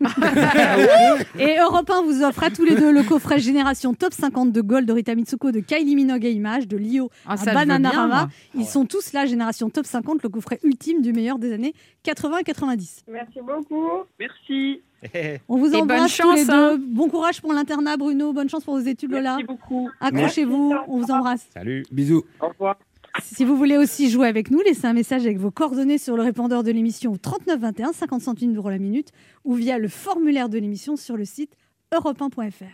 Et 1.38 1.56
Europe 1.58 1.90
1 1.90 2.02
vous 2.02 2.22
offre 2.22 2.42
à 2.44 2.50
tous 2.50 2.64
les 2.64 2.74
deux 2.74 2.92
le 2.92 3.02
coffret 3.02 3.38
Génération 3.38 3.94
Top 3.94 4.12
50 4.12 4.52
de 4.52 4.60
Gold 4.60 4.86
de 4.86 4.92
Rita 4.92 5.14
Mitsuko, 5.14 5.50
de 5.52 5.60
Kylie 5.60 5.94
Minogue 5.96 6.24
et 6.24 6.32
Image, 6.32 6.68
de 6.68 6.76
Lio 6.76 7.10
Ah, 7.26 7.34
à 7.46 7.54
Bananarama. 7.54 8.14
moi. 8.14 8.28
Ils 8.54 8.66
sont 8.66 8.86
tous 8.86 9.12
là, 9.12 9.26
Génération 9.26 9.70
Top 9.70 9.86
50, 9.86 10.22
le 10.22 10.28
coffret 10.28 10.58
ultime 10.62 11.02
du 11.02 11.12
meilleur 11.12 11.38
des 11.38 11.52
années 11.52 11.74
80 12.04 12.38
et 12.38 12.44
90. 12.44 13.04
Merci 13.08 13.38
beaucoup. 13.40 14.04
Merci. 14.18 14.82
On 15.48 15.56
vous 15.58 15.74
embrasse 15.74 16.16
tous 16.16 16.30
les 16.32 16.38
chance, 16.38 16.48
hein. 16.50 16.76
deux. 16.76 16.84
Bon 16.88 17.08
courage 17.08 17.40
pour 17.40 17.52
l'internat, 17.52 17.96
Bruno. 17.96 18.32
Bonne 18.32 18.48
chance 18.48 18.64
pour 18.64 18.74
vos 18.78 18.84
études, 18.84 19.10
Lola. 19.10 19.36
Merci 19.36 19.44
beaucoup. 19.44 19.90
Accrochez-vous, 20.00 20.74
on 20.88 20.98
vous 21.00 21.10
embrasse. 21.10 21.46
Salut. 21.52 21.84
Bisous. 21.92 22.24
Au 22.40 22.48
revoir. 22.48 22.76
Si 23.22 23.44
vous 23.44 23.56
voulez 23.56 23.76
aussi 23.78 24.10
jouer 24.10 24.26
avec 24.26 24.50
nous, 24.50 24.60
laissez 24.60 24.86
un 24.86 24.92
message 24.92 25.22
avec 25.24 25.38
vos 25.38 25.50
coordonnées 25.50 25.98
sur 25.98 26.16
le 26.16 26.22
répondeur 26.22 26.62
de 26.64 26.70
l'émission 26.72 27.12
au 27.12 27.16
39 27.16 27.60
21, 27.60 27.92
50 27.92 28.20
centimes 28.22 28.52
d'euros 28.52 28.70
la 28.70 28.78
minute, 28.78 29.10
ou 29.44 29.54
via 29.54 29.78
le 29.78 29.88
formulaire 29.88 30.48
de 30.48 30.58
l'émission 30.58 30.96
sur 30.96 31.16
le 31.16 31.24
site 31.24 31.52
europe1.fr. 31.94 32.64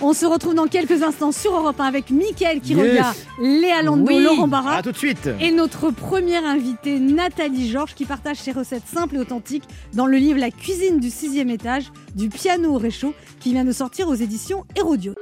On 0.00 0.12
se 0.12 0.26
retrouve 0.26 0.54
dans 0.54 0.66
quelques 0.66 1.02
instants 1.04 1.30
sur 1.30 1.54
Europe 1.54 1.80
1 1.80 1.84
avec 1.84 2.10
Mickaël 2.10 2.60
qui 2.60 2.74
Yes. 2.74 2.80
regarde 2.90 3.16
Léa 3.40 3.82
Lando, 3.82 4.06
Oui. 4.06 4.22
Laurent 4.22 4.48
Barra 4.48 4.74
À 4.76 4.82
tout 4.82 4.90
de 4.90 4.96
suite. 4.96 5.30
et 5.40 5.52
notre 5.52 5.90
première 5.92 6.44
invitée 6.44 6.98
Nathalie 6.98 7.68
Georges 7.70 7.94
qui 7.94 8.04
partage 8.04 8.38
ses 8.38 8.50
recettes 8.52 8.86
simples 8.92 9.14
et 9.16 9.18
authentiques 9.20 9.64
dans 9.94 10.06
le 10.06 10.16
livre 10.18 10.40
La 10.40 10.50
cuisine 10.50 10.98
du 10.98 11.10
sixième 11.10 11.48
étage, 11.48 11.92
du 12.16 12.28
piano 12.28 12.74
au 12.74 12.78
réchaud, 12.78 13.14
qui 13.38 13.52
vient 13.52 13.64
de 13.64 13.72
sortir 13.72 14.08
aux 14.08 14.14
éditions 14.16 14.64
Hérodio. 14.76 15.14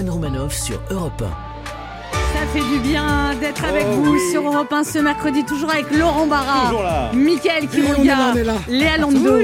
Anne 0.00 0.48
sur 0.48 0.80
Europe 0.90 1.22
Ça 2.32 2.46
fait 2.54 2.66
du 2.72 2.78
bien 2.78 3.34
d'être 3.38 3.62
avec 3.62 3.84
Oh 3.86 3.96
vous 3.96 4.12
oui. 4.12 4.18
sur 4.32 4.46
Europe 4.46 4.72
1 4.72 4.82
ce 4.82 4.98
mercredi, 4.98 5.44
toujours 5.44 5.70
avec 5.70 5.90
Laurent 5.90 6.26
Barra. 6.26 7.12
Mickaël 7.12 7.68
là. 8.02 8.32
Léa 8.66 8.96
Lando. 8.96 9.40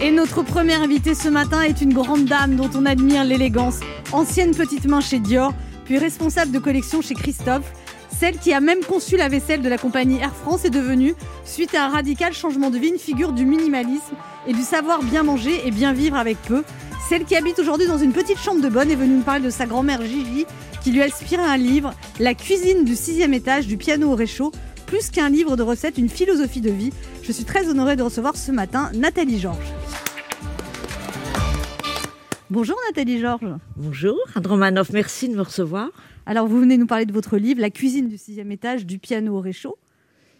Et 0.00 0.10
notre 0.10 0.42
première 0.42 0.82
invitée 0.82 1.14
ce 1.14 1.28
matin 1.28 1.62
est 1.62 1.80
une 1.80 1.94
grande 1.94 2.24
dame 2.24 2.56
dont 2.56 2.68
on 2.74 2.84
admire 2.84 3.22
l'élégance. 3.22 3.78
Ancienne 4.10 4.56
petite 4.56 4.86
main 4.86 5.00
chez 5.00 5.20
Dior, 5.20 5.52
puis 5.84 5.98
responsable 5.98 6.50
de 6.50 6.58
collection 6.58 7.00
chez 7.00 7.14
Christophe. 7.14 7.70
Celle 8.18 8.38
qui 8.38 8.52
a 8.52 8.58
même 8.58 8.80
conçu 8.80 9.16
la 9.16 9.28
vaisselle 9.28 9.62
de 9.62 9.68
la 9.68 9.78
compagnie 9.78 10.18
Air 10.18 10.34
France 10.34 10.64
est 10.64 10.70
devenue, 10.70 11.14
suite 11.44 11.76
à 11.76 11.84
un 11.84 11.88
radical 11.90 12.32
changement 12.32 12.70
de 12.70 12.78
vie, 12.78 12.88
une 12.88 12.98
figure 12.98 13.32
du 13.32 13.44
minimalisme 13.44 14.16
et 14.48 14.52
du 14.52 14.62
savoir 14.62 15.00
bien 15.04 15.22
manger 15.22 15.60
et 15.64 15.70
bien 15.70 15.92
vivre 15.92 16.16
avec 16.16 16.42
peu. 16.42 16.64
Celle 17.08 17.24
qui 17.24 17.36
habite 17.36 17.58
aujourd'hui 17.58 17.86
dans 17.86 17.98
une 17.98 18.12
petite 18.12 18.38
chambre 18.38 18.62
de 18.62 18.68
bonne 18.68 18.90
est 18.90 18.94
venue 18.96 19.16
nous 19.16 19.22
parler 19.22 19.44
de 19.44 19.50
sa 19.50 19.66
grand-mère 19.66 20.02
Gigi, 20.02 20.46
qui 20.82 20.92
lui 20.92 21.02
a 21.02 21.06
inspiré 21.06 21.42
un 21.42 21.56
livre, 21.56 21.92
La 22.20 22.34
cuisine 22.34 22.84
du 22.84 22.96
sixième 22.96 23.34
étage, 23.34 23.66
du 23.66 23.76
piano 23.76 24.10
au 24.12 24.14
réchaud, 24.14 24.50
plus 24.86 25.10
qu'un 25.10 25.28
livre 25.28 25.56
de 25.56 25.62
recettes, 25.62 25.98
une 25.98 26.08
philosophie 26.08 26.60
de 26.60 26.70
vie. 26.70 26.92
Je 27.22 27.32
suis 27.32 27.44
très 27.44 27.68
honorée 27.68 27.96
de 27.96 28.02
recevoir 28.02 28.36
ce 28.36 28.50
matin 28.52 28.90
Nathalie 28.94 29.38
Georges. 29.38 29.72
Bonjour 32.50 32.76
Nathalie 32.88 33.18
Georges. 33.18 33.56
Bonjour, 33.76 34.16
Anne 34.34 34.46
Romanoff, 34.46 34.90
merci 34.92 35.28
de 35.28 35.34
me 35.36 35.42
recevoir. 35.42 35.88
Alors 36.26 36.46
vous 36.46 36.60
venez 36.60 36.76
nous 36.76 36.86
parler 36.86 37.06
de 37.06 37.12
votre 37.12 37.36
livre, 37.36 37.60
La 37.60 37.70
cuisine 37.70 38.08
du 38.08 38.16
sixième 38.18 38.52
étage, 38.52 38.86
du 38.86 38.98
piano 38.98 39.36
au 39.36 39.40
réchaud. 39.40 39.76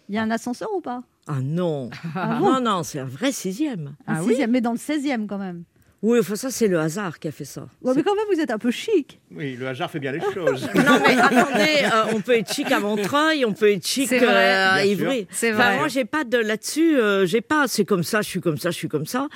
Il 0.08 0.14
y 0.14 0.18
a 0.18 0.22
un 0.22 0.30
ascenseur 0.30 0.68
ou 0.76 0.80
pas? 0.80 1.02
Ah 1.26 1.40
non, 1.42 1.88
Ah 2.14 2.38
bon? 2.40 2.52
non, 2.54 2.60
non, 2.60 2.82
c'est 2.82 2.98
un 2.98 3.04
vrai 3.04 3.32
sixième. 3.32 3.94
Un 4.06 4.22
sixième, 4.22 4.50
mais 4.50 4.60
dans 4.60 4.72
le 4.72 4.78
16e 4.78 5.26
quand 5.26 5.38
même. 5.38 5.64
Oui, 6.02 6.18
enfin 6.18 6.34
ça 6.34 6.50
c'est 6.50 6.66
le 6.66 6.80
hasard 6.80 7.20
qui 7.20 7.28
a 7.28 7.30
fait 7.32 7.44
ça. 7.44 7.68
Ouais, 7.80 7.92
mais 7.94 8.02
quand 8.02 8.16
même, 8.16 8.24
vous 8.34 8.40
êtes 8.40 8.50
un 8.50 8.58
peu 8.58 8.72
chic. 8.72 9.20
Oui, 9.34 9.54
le 9.54 9.68
hasard 9.68 9.88
fait 9.88 10.00
bien 10.00 10.10
les 10.10 10.20
choses. 10.34 10.68
Non 10.74 11.00
mais 11.06 11.16
attendez, 11.16 11.84
euh, 11.84 12.12
on 12.14 12.20
peut 12.20 12.36
être 12.36 12.52
chic 12.52 12.70
à 12.72 12.80
Montreuil, 12.80 13.44
on 13.44 13.52
peut 13.52 13.70
être 13.70 13.86
chic 13.86 14.08
vrai, 14.08 14.24
euh, 14.26 14.70
à. 14.72 14.84
Ivry. 14.84 15.28
C'est 15.30 15.52
Enfin, 15.52 15.68
vrai. 15.68 15.76
moi 15.78 15.88
j'ai 15.88 16.04
pas 16.04 16.24
de 16.24 16.38
là-dessus, 16.38 16.98
euh, 16.98 17.24
j'ai 17.24 17.40
pas, 17.40 17.68
c'est 17.68 17.84
comme 17.84 18.02
ça, 18.02 18.20
je 18.20 18.28
suis 18.28 18.40
comme 18.40 18.58
ça, 18.58 18.70
je 18.70 18.76
suis 18.76 18.88
comme 18.88 19.06
ça. 19.06 19.28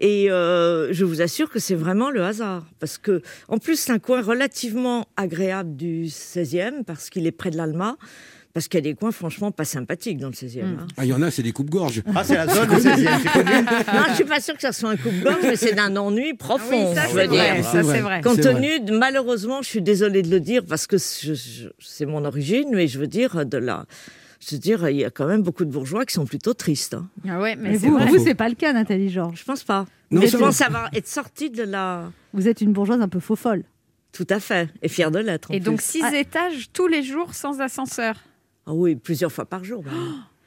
Et 0.00 0.30
euh, 0.30 0.92
je 0.94 1.04
vous 1.04 1.20
assure 1.20 1.50
que 1.50 1.58
c'est 1.58 1.74
vraiment 1.74 2.10
le 2.10 2.22
hasard, 2.24 2.64
parce 2.80 2.96
que 2.96 3.20
en 3.48 3.58
plus 3.58 3.76
c'est 3.78 3.92
un 3.92 3.98
coin 3.98 4.22
relativement 4.22 5.08
agréable 5.18 5.76
du 5.76 6.04
16e 6.06 6.84
parce 6.84 7.10
qu'il 7.10 7.26
est 7.26 7.32
près 7.32 7.50
de 7.50 7.58
l'Alma. 7.58 7.96
Parce 8.54 8.66
qu'il 8.66 8.78
y 8.78 8.82
a 8.82 8.90
des 8.90 8.94
coins 8.94 9.12
franchement 9.12 9.52
pas 9.52 9.64
sympathiques 9.64 10.18
dans 10.18 10.28
le 10.28 10.32
16e. 10.32 10.62
hein. 10.64 10.86
Ah, 10.96 11.04
il 11.04 11.08
y 11.08 11.12
en 11.12 11.22
a, 11.22 11.30
c'est 11.30 11.42
des 11.42 11.52
coupes-gorges. 11.52 12.02
Ah, 12.14 12.24
c'est 12.24 12.34
la 12.34 12.48
zone 12.48 12.68
du 12.68 12.76
16e, 12.76 13.20
c'est 13.22 13.32
connu. 13.32 13.50
Non, 13.94 14.02
je 14.08 14.14
suis 14.14 14.24
pas 14.24 14.40
sûre 14.40 14.54
que 14.54 14.62
ça 14.62 14.72
soit 14.72 14.90
un 14.90 14.96
coupe-gorge, 14.96 15.38
mais 15.42 15.54
c'est 15.56 15.74
d'un 15.74 15.94
ennui 15.96 16.34
profond. 16.34 16.88
Oui, 16.90 16.94
ça 16.96 17.02
je 17.02 17.08
c'est 17.08 17.14
veux 17.14 17.28
dire. 17.28 17.38
vrai. 17.44 17.62
Ça 17.62 17.82
c'est 17.84 18.00
vrai. 18.00 18.20
Compte 18.22 18.40
tenu, 18.40 18.80
de, 18.80 18.96
malheureusement, 18.96 19.62
je 19.62 19.68
suis 19.68 19.82
désolée 19.82 20.22
de 20.22 20.30
le 20.30 20.40
dire 20.40 20.62
parce 20.68 20.86
que 20.86 20.96
c'est 20.98 22.06
mon 22.06 22.24
origine, 22.24 22.70
mais 22.72 22.88
je 22.88 22.98
veux 22.98 23.06
dire 23.06 23.44
de 23.46 23.58
la, 23.58 23.84
je 24.40 24.54
veux 24.56 24.58
dire, 24.60 24.88
il 24.88 24.96
y 24.96 25.04
a 25.04 25.10
quand 25.10 25.26
même 25.26 25.42
beaucoup 25.42 25.64
de 25.64 25.70
bourgeois 25.70 26.04
qui 26.06 26.14
sont 26.14 26.24
plutôt 26.26 26.54
tristes. 26.54 26.94
hein. 26.94 27.06
Ah 27.28 27.40
ouais, 27.40 27.54
mais 27.54 27.70
Mais 27.72 27.76
vous, 27.76 27.92
vrai. 27.92 28.06
vous 28.06 28.24
c'est 28.24 28.34
pas 28.34 28.48
le 28.48 28.54
cas, 28.54 28.72
Nathalie 28.72 29.10
Georges? 29.10 29.38
Je 29.40 29.44
pense 29.44 29.62
pas. 29.62 29.86
Non, 30.10 30.20
mais 30.20 30.26
je 30.26 30.36
pense 30.36 30.60
avoir 30.62 30.88
être 30.94 31.06
sortie 31.08 31.50
de 31.50 31.62
la, 31.64 32.10
Vous 32.32 32.48
êtes 32.48 32.60
une 32.62 32.72
bourgeoise 32.72 33.00
un 33.02 33.08
peu 33.08 33.20
faux 33.20 33.36
folle. 33.36 33.64
tout 34.12 34.26
à 34.30 34.40
fait, 34.40 34.68
et 34.82 34.88
fière 34.88 35.10
de 35.10 35.18
l'être. 35.18 35.50
Et 35.52 35.60
donc 35.60 35.76
plus. 35.76 35.84
six 35.84 36.02
Ah. 36.02 36.16
étages 36.16 36.70
tous 36.72 36.86
les 36.88 37.02
jours 37.02 37.34
sans 37.34 37.60
ascenseur. 37.60 38.16
Ah 38.68 38.74
oui, 38.74 38.94
plusieurs 38.96 39.32
fois 39.32 39.44
par 39.46 39.64
jour. 39.64 39.82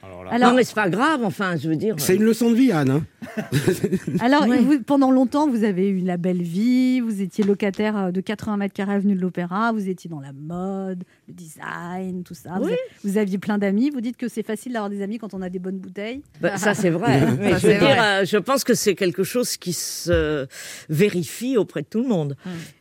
Alors 0.04 0.24
là, 0.24 0.32
Alors, 0.32 0.50
non, 0.50 0.56
mais 0.56 0.64
c'est 0.64 0.74
pas 0.74 0.90
grave. 0.90 1.22
Enfin, 1.24 1.56
je 1.58 1.70
veux 1.70 1.76
dire. 1.76 1.94
C'est 2.00 2.16
une 2.16 2.24
leçon 2.24 2.50
de 2.50 2.56
vie, 2.56 2.72
Anne. 2.72 2.90
hein. 2.90 3.04
alors 4.20 4.48
Ouais. 4.48 4.58
vous- 4.60 4.82
pendant 4.82 5.12
longtemps, 5.12 5.48
vous 5.48 5.64
avez 5.64 5.90
eu 5.90 6.00
la 6.00 6.18
belle 6.18 6.42
vie, 6.42 7.02
vous 7.02 7.22
étiez 7.22 7.44
locataire 7.44 7.96
euh, 7.98 8.12
de 8.12 8.20
80 8.20 8.58
mètres 8.58 8.74
carrés 8.74 8.94
avenue 8.96 9.14
de 9.14 9.22
l'Opéra, 9.22 9.72
vous 9.72 9.90
étiez 9.90 10.10
dans 10.10 10.20
la 10.20 10.34
mode, 10.34 11.04
le 11.32 11.36
design, 11.36 12.24
tout 12.24 12.34
ça. 12.34 12.52
Vous, 12.60 12.66
Oui. 12.66 12.74
a- 12.74 12.76
vous 13.04 13.18
aviez 13.18 13.38
plein 13.38 13.58
d'amis. 13.58 13.90
Vous 13.90 14.02
dites 14.02 14.18
que 14.18 14.28
c'est 14.28 14.44
facile 14.44 14.74
d'avoir 14.74 14.90
des 14.90 15.02
amis 15.02 15.18
quand 15.18 15.34
on 15.34 15.42
a 15.42 15.50
des 15.50 15.60
bonnes 15.60 15.78
bouteilles. 15.80 16.22
Bah, 16.42 16.58
ça 16.58 16.74
c'est 16.74 16.90
vrai, 16.90 17.20
mais 17.40 17.52
Ça, 17.54 17.58
je 17.58 17.68
veux 17.68 17.74
c'est 17.74 17.80
dire, 17.80 17.96
vrai. 17.96 18.22
euh, 18.22 18.26
je 18.26 18.38
pense 18.38 18.64
que 18.64 18.74
c'est 18.74 18.96
quelque 18.96 19.24
chose 19.24 19.58
qui 19.58 19.74
se 19.74 20.46
vérifie 20.90 21.58
auprès 21.58 21.82
de 21.82 21.88
tout 21.88 22.02
le 22.02 22.08
monde. 22.08 22.36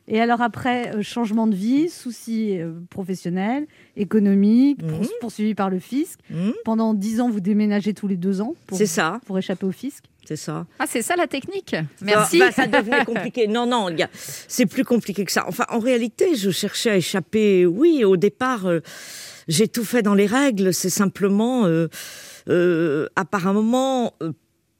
Et 0.09 0.21
alors 0.21 0.41
après, 0.43 0.95
euh, 0.97 1.03
changement 1.03 1.47
de 1.47 1.55
vie, 1.55 1.89
soucis 1.89 2.59
euh, 2.61 2.73
professionnels, 2.91 3.67
économiques, 3.97 4.81
poursuivis 5.21 5.55
par 5.55 5.71
le 5.71 5.79
fisc. 5.79 6.19
Hmm 6.31 6.51
Pendant 6.65 6.95
10 6.95 7.21
ans, 7.21 7.31
vous 7.31 7.41
déménagez 7.41 7.95
tous 7.95 8.09
les 8.09 8.17
deux 8.17 8.41
ans 8.41 8.55
pour, 8.67 8.79
ça, 8.79 9.21
pour 9.27 9.39
échapper 9.39 9.67
au 9.67 9.73
fisc. 9.73 10.05
C'était 10.31 10.43
ça. 10.43 10.64
Ah, 10.79 10.85
c'est 10.87 11.03
ça 11.03 11.16
la 11.16 11.27
technique. 11.27 11.75
Merci. 12.03 12.38
Bah, 12.38 12.53
ça 12.53 12.69
devenait 12.69 13.05
compliqué. 13.05 13.49
Non, 13.49 13.66
non, 13.66 13.88
il 13.88 13.99
y 13.99 14.03
a- 14.05 14.11
c'est 14.47 14.66
plus 14.66 14.85
compliqué 14.85 15.25
que 15.25 15.33
ça. 15.33 15.45
Enfin, 15.49 15.64
en 15.71 15.81
réalité, 15.81 16.37
je 16.37 16.51
cherchais 16.51 16.90
à 16.90 16.97
échapper. 16.97 17.66
Oui, 17.66 18.05
au 18.05 18.16
départ, 18.16 18.66
euh, 18.66 18.79
j'ai 19.49 19.66
tout 19.66 19.83
fait 19.83 20.03
dans 20.03 20.14
les 20.14 20.27
règles. 20.27 20.73
C'est 20.73 20.88
simplement, 20.90 21.66
euh, 21.66 21.88
euh, 22.49 23.09
apparemment, 23.16 24.14
euh, 24.23 24.31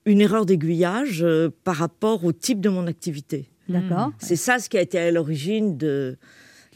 une 0.07 0.21
erreur 0.21 0.47
d'aiguillage 0.47 1.25
euh, 1.25 1.51
par 1.65 1.75
rapport 1.77 2.25
au 2.25 2.31
type 2.31 2.61
de 2.61 2.69
mon 2.69 2.87
activité. 2.87 3.51
D'accord. 3.69 4.13
C'est 4.21 4.37
ça 4.37 4.61
ce 4.61 4.69
qui 4.69 4.79
a 4.79 4.83
été 4.83 5.01
à 5.01 5.11
l'origine 5.11 5.77
de. 5.77 6.17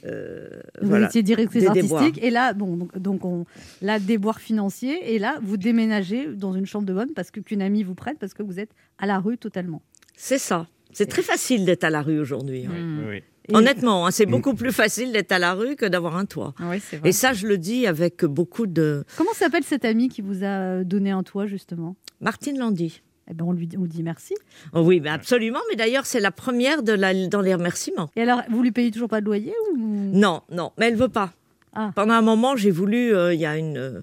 Euh, 0.07 0.49
Vous 0.81 0.89
voilà, 0.89 1.07
étiez 1.07 1.23
directrice 1.23 1.67
artistique 1.67 1.91
déboires. 1.91 2.11
et 2.21 2.31
là, 2.31 2.53
bon, 2.53 2.77
donc, 2.77 2.99
donc 2.99 3.25
on, 3.25 3.45
là, 3.83 3.99
déboire 3.99 4.41
financier 4.41 5.15
et 5.15 5.19
là, 5.19 5.39
vous 5.43 5.57
déménagez 5.57 6.27
dans 6.35 6.53
une 6.55 6.67
chambre 6.67 6.87
de 6.87 6.93
bonne 6.93 7.13
parce 7.15 7.31
que 7.31 7.41
qu'une 7.41 7.63
amie 7.63 7.83
vous 7.83 7.95
prête 7.95 8.19
parce 8.19 8.35
que 8.35 8.43
vous 8.43 8.61
êtes 8.61 8.71
à 8.99 9.07
la 9.07 9.19
rue 9.19 9.39
totalement. 9.39 9.83
C'est 10.17 10.39
ça. 10.39 10.67
C'est 10.93 11.07
très 11.07 11.23
facile 11.23 11.65
d'être 11.65 11.85
à 11.85 11.91
la 11.91 12.03
rue 12.03 12.21
aujourd'hui. 12.21 12.67
hein. 12.67 12.73
Mm. 12.73 13.13
Et- 13.15 13.25
Honnêtement, 13.53 14.07
hein, 14.07 14.11
c'est 14.11 14.25
beaucoup 14.25 14.55
plus 14.55 14.73
facile 14.73 15.13
d'être 15.13 15.31
à 15.33 15.39
la 15.39 15.53
rue 15.53 15.77
que 15.77 15.85
d'avoir 15.85 16.17
un 16.17 16.25
toit. 16.25 16.55
Oui, 16.61 16.81
c'est 16.81 16.97
vrai. 16.97 17.11
Et 17.11 17.13
ça, 17.13 17.35
je 17.35 17.47
le 17.47 17.59
dis 17.59 17.87
avec 17.87 18.25
beaucoup 18.25 18.67
de. 18.67 19.05
Comment 19.19 19.35
s'appelle 19.35 19.65
cette 19.65 19.85
amie 19.85 20.09
qui 20.09 20.23
vous 20.23 20.45
a 20.45 20.83
donné 20.83 21.11
un 21.11 21.23
toit 21.23 21.47
justement? 21.47 21.95
Martine 22.23 22.59
Landy. 22.59 23.03
Eh 23.31 23.35
ben, 23.35 23.45
on 23.47 23.53
lui 23.53 23.67
dit, 23.67 23.77
on 23.79 23.87
dit 23.87 24.03
merci. 24.03 24.35
Oh 24.75 24.81
oui, 24.83 25.01
mais 25.01 25.09
absolument. 25.11 25.61
Mais 25.71 25.77
d'ailleurs, 25.77 26.05
c'est 26.07 26.21
la 26.21 26.31
première 26.31 26.83
de 26.83 26.93
la, 26.93 27.15
dans 27.29 27.41
les 27.41 27.55
remerciements. 27.55 28.11
Et 28.17 28.23
alors, 28.23 28.43
vous 28.51 28.63
lui 28.63 28.71
payez 28.73 28.91
toujours 28.91 29.09
pas 29.09 29.21
de 29.21 29.27
loyer 29.27 29.55
ou? 29.73 29.77
Non, 29.79 30.43
non, 30.51 30.73
mais 30.79 30.89
elle 30.89 30.97
veut 30.97 31.09
pas. 31.09 31.33
Ah. 31.75 31.91
Pendant 31.95 32.15
un 32.15 32.23
moment, 32.23 32.55
j'ai 32.57 32.71
voulu, 32.71 33.15
euh, 33.15 33.33
il 33.35 33.41
y 33.41 33.47
a 33.47 33.57
une. 33.57 33.79
euh, 33.79 34.01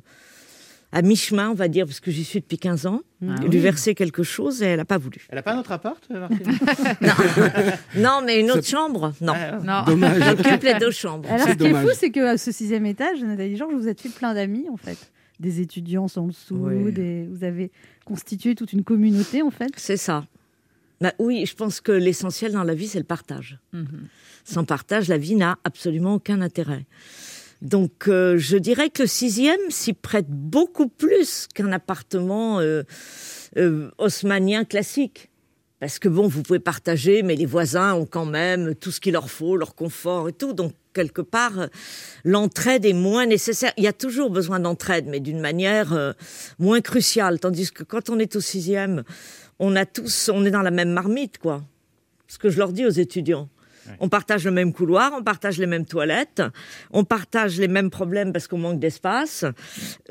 à 0.93 1.01
mi-chemin, 1.03 1.51
on 1.51 1.53
va 1.53 1.69
dire, 1.69 1.85
parce 1.85 2.01
que 2.01 2.11
j'y 2.11 2.25
suis 2.25 2.41
depuis 2.41 2.57
15 2.57 2.85
ans, 2.85 2.99
Ah 3.25 3.35
lui 3.39 3.47
oui. 3.49 3.57
verser 3.59 3.95
quelque 3.95 4.23
chose 4.23 4.61
et 4.61 4.65
elle 4.65 4.77
n'a 4.77 4.83
pas 4.83 4.97
voulu. 4.97 5.25
Elle 5.29 5.37
a 5.37 5.41
pas 5.41 5.53
un 5.53 5.59
autre 5.59 5.71
appart, 5.71 6.03
euh, 6.11 6.19
Martine? 6.19 6.51
Non, 7.95 8.21
mais 8.25 8.39
une 8.41 8.51
autre 8.51 8.67
chambre? 8.67 9.13
Non. 9.21 9.33
Non. 9.63 9.83
Dommage. 9.87 10.21
J'occupe 10.21 10.63
les 10.63 10.73
deux 10.75 10.91
chambres. 10.91 11.29
Alors, 11.31 11.47
ce 11.47 11.53
qui 11.53 11.65
est 11.65 11.73
fou, 11.73 11.89
c'est 11.93 12.09
qu'à 12.11 12.37
ce 12.37 12.51
sixième 12.51 12.85
étage, 12.85 13.21
Nathalie 13.23 13.55
Georges, 13.55 13.73
vous 13.75 13.87
êtes 13.87 14.01
fait 14.01 14.09
plein 14.09 14.33
d'amis, 14.33 14.65
en 14.69 14.75
fait. 14.77 14.97
Des 15.41 15.59
étudiants 15.59 16.05
en 16.15 16.27
dessous, 16.27 16.55
Oui. 16.55 16.93
des... 16.93 17.25
vous 17.25 17.43
avez 17.43 17.71
constitué 18.05 18.53
toute 18.53 18.73
une 18.73 18.83
communauté, 18.83 19.41
en 19.41 19.49
fait. 19.49 19.71
C'est 19.75 19.97
ça. 19.97 20.25
Bah 21.01 21.13
oui, 21.17 21.47
je 21.47 21.55
pense 21.55 21.81
que 21.81 21.91
l'essentiel 21.91 22.51
dans 22.51 22.63
la 22.63 22.75
vie, 22.75 22.87
c'est 22.87 22.99
le 22.99 23.05
partage. 23.05 23.57
Sans 24.45 24.65
partage, 24.65 25.07
la 25.07 25.17
vie 25.17 25.35
n'a 25.35 25.57
absolument 25.63 26.13
aucun 26.13 26.41
intérêt. 26.41 26.85
Donc, 27.63 28.07
euh, 28.07 28.37
je 28.37 28.55
dirais 28.55 28.91
que 28.91 29.01
le 29.01 29.07
sixième 29.07 29.59
s'y 29.69 29.93
prête 29.93 30.27
beaucoup 30.29 30.87
plus 30.87 31.47
qu'un 31.55 31.71
appartement 31.71 32.59
euh, 32.59 32.83
euh, 33.57 33.89
haussmannien 33.97 34.63
classique. 34.63 35.30
Parce 35.81 35.97
que 35.97 36.07
bon, 36.07 36.27
vous 36.27 36.43
pouvez 36.43 36.59
partager, 36.59 37.23
mais 37.23 37.35
les 37.35 37.47
voisins 37.47 37.95
ont 37.95 38.05
quand 38.05 38.27
même 38.27 38.75
tout 38.75 38.91
ce 38.91 38.99
qu'il 39.01 39.13
leur 39.13 39.31
faut, 39.31 39.57
leur 39.57 39.73
confort 39.73 40.29
et 40.29 40.31
tout. 40.31 40.53
Donc, 40.53 40.73
quelque 40.93 41.23
part, 41.23 41.69
l'entraide 42.23 42.85
est 42.85 42.93
moins 42.93 43.25
nécessaire. 43.25 43.73
Il 43.77 43.83
y 43.83 43.87
a 43.87 43.93
toujours 43.93 44.29
besoin 44.29 44.59
d'entraide, 44.59 45.07
mais 45.07 45.19
d'une 45.19 45.39
manière 45.39 45.91
euh, 45.93 46.13
moins 46.59 46.81
cruciale. 46.81 47.39
Tandis 47.39 47.71
que 47.71 47.81
quand 47.81 48.11
on 48.11 48.19
est 48.19 48.35
au 48.35 48.41
sixième, 48.41 49.03
on 49.57 49.75
a 49.75 49.87
tous, 49.87 50.29
on 50.31 50.45
est 50.45 50.51
dans 50.51 50.61
la 50.61 50.69
même 50.69 50.91
marmite, 50.91 51.39
quoi. 51.39 51.63
Ce 52.27 52.37
que 52.37 52.51
je 52.51 52.59
leur 52.59 52.73
dis 52.73 52.85
aux 52.85 52.91
étudiants. 52.91 53.49
On 53.99 54.09
partage 54.09 54.45
le 54.45 54.51
même 54.51 54.73
couloir, 54.73 55.11
on 55.17 55.23
partage 55.23 55.57
les 55.57 55.65
mêmes 55.67 55.85
toilettes, 55.85 56.41
on 56.91 57.03
partage 57.03 57.59
les 57.59 57.67
mêmes 57.67 57.89
problèmes 57.89 58.31
parce 58.31 58.47
qu'on 58.47 58.57
manque 58.57 58.79
d'espace. 58.79 59.45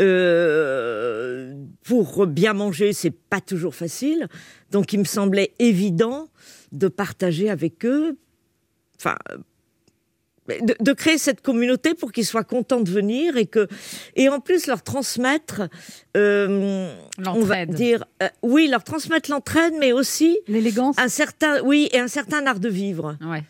Euh, 0.00 1.54
pour 1.84 2.26
bien 2.26 2.52
manger, 2.52 2.92
c'est 2.92 3.10
pas 3.10 3.40
toujours 3.40 3.74
facile. 3.74 4.28
Donc, 4.70 4.92
il 4.92 4.98
me 5.00 5.04
semblait 5.04 5.52
évident 5.58 6.28
de 6.72 6.88
partager 6.88 7.50
avec 7.50 7.84
eux, 7.84 8.16
enfin, 8.98 9.16
de, 10.48 10.74
de 10.80 10.92
créer 10.92 11.18
cette 11.18 11.42
communauté 11.42 11.94
pour 11.94 12.10
qu'ils 12.12 12.26
soient 12.26 12.44
contents 12.44 12.80
de 12.80 12.90
venir 12.90 13.36
et 13.36 13.46
que, 13.46 13.68
et 14.16 14.28
en 14.28 14.40
plus 14.40 14.66
leur 14.66 14.82
transmettre, 14.82 15.62
euh, 16.16 16.92
on 17.18 17.40
va 17.40 17.64
L'entraide. 17.64 17.74
dire, 17.74 18.04
euh, 18.22 18.28
oui, 18.42 18.68
leur 18.68 18.82
transmettre 18.82 19.30
l'entraide, 19.30 19.74
mais 19.78 19.92
aussi 19.92 20.38
l'élégance, 20.48 20.98
un 20.98 21.08
certain, 21.08 21.62
oui, 21.62 21.88
et 21.92 21.98
un 22.00 22.08
certain 22.08 22.44
art 22.46 22.58
de 22.60 22.68
vivre. 22.68 23.16
Ouais. 23.20 23.44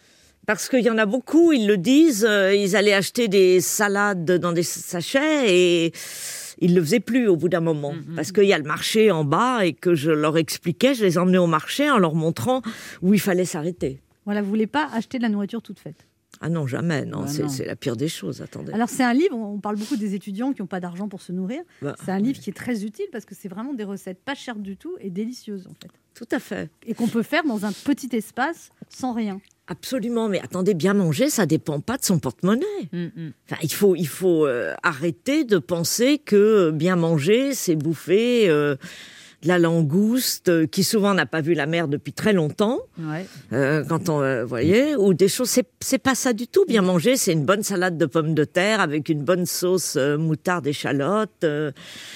Parce 0.51 0.69
qu'il 0.69 0.81
y 0.81 0.91
en 0.91 0.99
a 0.99 1.07
beaucoup, 1.07 1.53
ils 1.53 1.69
le 1.69 1.77
disent, 1.77 2.27
euh, 2.29 2.53
ils 2.53 2.75
allaient 2.75 2.93
acheter 2.93 3.29
des 3.29 3.61
salades 3.61 4.25
dans 4.25 4.51
des 4.51 4.65
sachets 4.65 5.45
et 5.49 5.93
ils 6.59 6.75
le 6.75 6.83
faisaient 6.83 6.99
plus 6.99 7.29
au 7.29 7.37
bout 7.37 7.49
d'un 7.49 7.61
moment. 7.61 7.95
Parce 8.17 8.33
qu'il 8.33 8.47
y 8.47 8.53
a 8.53 8.59
le 8.59 8.65
marché 8.65 9.13
en 9.13 9.23
bas 9.23 9.65
et 9.65 9.75
que 9.75 9.95
je 9.95 10.11
leur 10.11 10.37
expliquais, 10.39 10.93
je 10.95 11.05
les 11.05 11.19
emmenais 11.19 11.39
au 11.39 11.47
marché 11.47 11.89
en 11.89 11.99
leur 11.99 12.17
montrant 12.17 12.63
où 13.01 13.15
il 13.15 13.21
fallait 13.21 13.45
s'arrêter. 13.45 14.01
Voilà, 14.25 14.43
vous 14.43 14.49
voulez 14.49 14.67
pas 14.67 14.89
acheter 14.93 15.19
de 15.19 15.23
la 15.23 15.29
nourriture 15.29 15.63
toute 15.63 15.79
faite? 15.79 16.05
Ah 16.41 16.49
non, 16.49 16.67
jamais, 16.67 17.05
non, 17.05 17.21
Bah 17.21 17.27
c'est 17.29 17.43
non. 17.43 17.49
c'est 17.49 17.65
la 17.65 17.77
pire 17.77 17.95
des 17.95 18.09
choses, 18.09 18.43
attendez. 18.43 18.73
Alors 18.73 18.89
c'est 18.89 19.05
un 19.05 19.13
livre, 19.15 19.37
on 19.37 19.61
parle 19.61 19.77
beaucoup 19.77 19.97
des 19.97 20.17
étudiants 20.17 20.53
qui 20.53 20.63
n'ont 20.63 20.67
pas 20.67 20.81
d'argent 20.81 21.07
pour 21.09 21.23
se 21.23 21.31
nourrir. 21.31 21.61
Bah, 21.81 21.95
c'est 22.05 22.11
un 22.11 22.19
livre 22.19 22.41
qui 22.41 22.51
est 22.51 22.55
très 22.55 22.85
utile 22.85 23.07
parce 23.13 23.25
que 23.25 23.37
c'est 23.37 23.49
vraiment 23.49 23.73
des 23.73 23.85
recettes 23.85 24.19
pas 24.25 24.35
chères 24.35 24.57
du 24.59 24.77
tout 24.77 24.97
et 25.01 25.11
délicieuses 25.11 25.69
en 25.69 25.75
fait. 25.81 25.91
Tout 26.15 26.29
à 26.33 26.41
fait. 26.41 26.71
Et 26.87 26.95
qu'on 26.95 27.07
peut 27.07 27.23
faire 27.23 27.45
dans 27.45 27.65
un 27.67 27.71
petit 27.73 28.09
espace 28.17 28.71
sans 28.89 29.13
rien. 29.13 29.41
Absolument, 29.71 30.29
mais 30.29 30.41
attendez, 30.41 30.75
bien 30.75 30.95
manger, 30.95 31.31
ça 31.31 31.47
dépend 31.47 31.79
pas 31.79 31.97
de 31.97 32.05
son 32.05 32.19
porte-monnaie. 32.19 32.65
Enfin, 32.93 33.61
il 33.63 33.73
faut, 33.73 33.95
il 33.95 34.09
faut 34.09 34.45
euh, 34.45 34.75
arrêter 34.83 35.45
de 35.45 35.59
penser 35.59 36.19
que 36.19 36.71
bien 36.73 36.97
manger, 36.97 37.55
c'est 37.55 37.77
bouffer 37.77 38.51
euh, 38.51 38.75
de 39.43 39.49
la 39.49 39.61
langouste 39.61 40.49
euh, 40.49 40.67
qui 40.67 40.83
souvent 40.83 41.15
n'a 41.15 41.25
pas 41.25 41.41
vu 41.41 41.55
la 41.55 41.67
mer 41.67 41.87
depuis 41.87 42.13
très 42.13 42.33
longtemps. 42.33 42.81
Ouais. 42.99 43.25
Euh, 43.53 43.85
quand 43.89 44.09
on, 44.09 44.21
euh, 44.21 44.45
voyez, 44.45 44.97
ou 44.97 45.15
des 45.15 45.29
choses, 45.29 45.49
c'est, 45.49 45.67
c'est 45.81 45.99
pas 45.99 46.17
ça 46.17 46.33
du 46.33 46.49
tout. 46.49 46.65
Bien 46.67 46.83
manger, 46.83 47.17
c'est 47.17 47.33
une 47.33 47.45
bonne 47.45 47.63
salade 47.63 47.97
de 47.97 48.07
pommes 48.07 48.35
de 48.35 48.45
terre 48.45 48.81
avec 48.81 49.09
une 49.09 49.23
bonne 49.23 49.47
sauce 49.47 49.95
euh, 49.97 50.19
moutarde 50.19 50.67
échalote. 50.67 51.31
euh, 51.45 51.71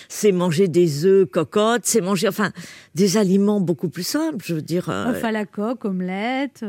c'est 0.08 0.32
manger 0.32 0.66
des 0.66 1.06
œufs 1.06 1.30
cocottes. 1.30 1.84
C'est 1.86 2.00
manger, 2.00 2.26
enfin, 2.26 2.50
des 2.96 3.16
aliments 3.16 3.60
beaucoup 3.60 3.88
plus 3.90 4.02
simples. 4.06 4.44
Je 4.44 4.54
veux 4.54 4.62
dire. 4.62 4.90
euh, 4.90 5.10
Œuf 5.10 5.22
à 5.22 5.30
la 5.30 5.46
coque, 5.46 5.84
omelette. 5.84 6.64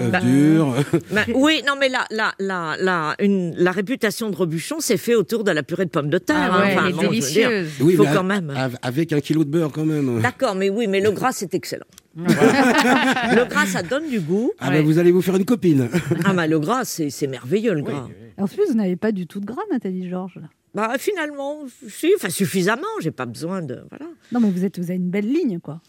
Euh, 0.00 0.06
Œuf 0.08 0.14
euh, 0.14 0.20
dur. 0.20 0.74
ben, 1.12 1.24
oui, 1.34 1.62
non, 1.66 1.74
mais 1.78 1.88
la, 1.88 2.06
la, 2.10 2.32
la, 2.38 2.76
la, 2.78 3.16
une, 3.18 3.54
la 3.56 3.72
réputation 3.72 4.30
de 4.30 4.36
Robuchon 4.36 4.78
s'est 4.80 4.96
fait 4.96 5.14
autour 5.16 5.42
de 5.42 5.50
la 5.50 5.62
purée 5.62 5.84
de 5.84 5.90
pommes 5.90 6.10
de 6.10 6.18
terre. 6.18 6.50
Ah 6.52 6.58
ouais, 6.60 6.74
hein. 6.76 6.84
elle 6.86 6.90
est 6.90 6.98
dire, 6.98 7.10
délicieuse. 7.10 7.68
Oui, 7.80 7.96
faut 7.96 8.04
quand 8.04 8.18
a- 8.18 8.22
même. 8.22 8.50
av- 8.50 8.78
Avec 8.82 9.12
un 9.12 9.20
kilo 9.20 9.42
de 9.44 9.50
beurre 9.50 9.72
quand 9.72 9.84
même. 9.84 10.20
D'accord, 10.20 10.54
mais 10.54 10.70
oui, 10.70 10.86
mais 10.86 11.00
le 11.00 11.10
gras, 11.10 11.32
c'est 11.32 11.52
excellent. 11.54 11.86
le 12.16 13.44
gras, 13.48 13.66
ça 13.66 13.82
donne 13.82 14.08
du 14.08 14.20
goût. 14.20 14.52
Ah 14.58 14.70
ben 14.70 14.84
vous 14.84 14.98
allez 14.98 15.10
vous 15.12 15.22
faire 15.22 15.36
une 15.36 15.44
copine. 15.44 15.88
Ah, 16.24 16.32
bah, 16.32 16.46
le 16.46 16.58
gras, 16.58 16.84
c'est 16.84 17.26
merveilleux, 17.26 17.74
le 17.74 17.82
gras. 17.82 18.08
En 18.36 18.46
plus, 18.46 18.66
vous 18.68 18.74
n'avez 18.74 18.96
pas 18.96 19.12
du 19.12 19.26
tout 19.26 19.40
de 19.40 19.46
gras, 19.46 19.62
Nathalie 19.70 20.08
Georges. 20.08 20.38
Bah, 20.74 20.92
finalement, 20.98 21.58
si, 21.88 22.12
enfin, 22.16 22.30
suffisamment, 22.30 22.86
j'ai 23.00 23.10
pas 23.10 23.26
besoin 23.26 23.60
de. 23.60 23.80
Voilà. 23.90 24.06
Non, 24.32 24.38
mais 24.40 24.50
vous, 24.50 24.64
êtes, 24.64 24.78
vous 24.78 24.84
avez 24.84 24.96
une 25.00 25.10
belle 25.10 25.26
ligne, 25.26 25.58
quoi. 25.58 25.80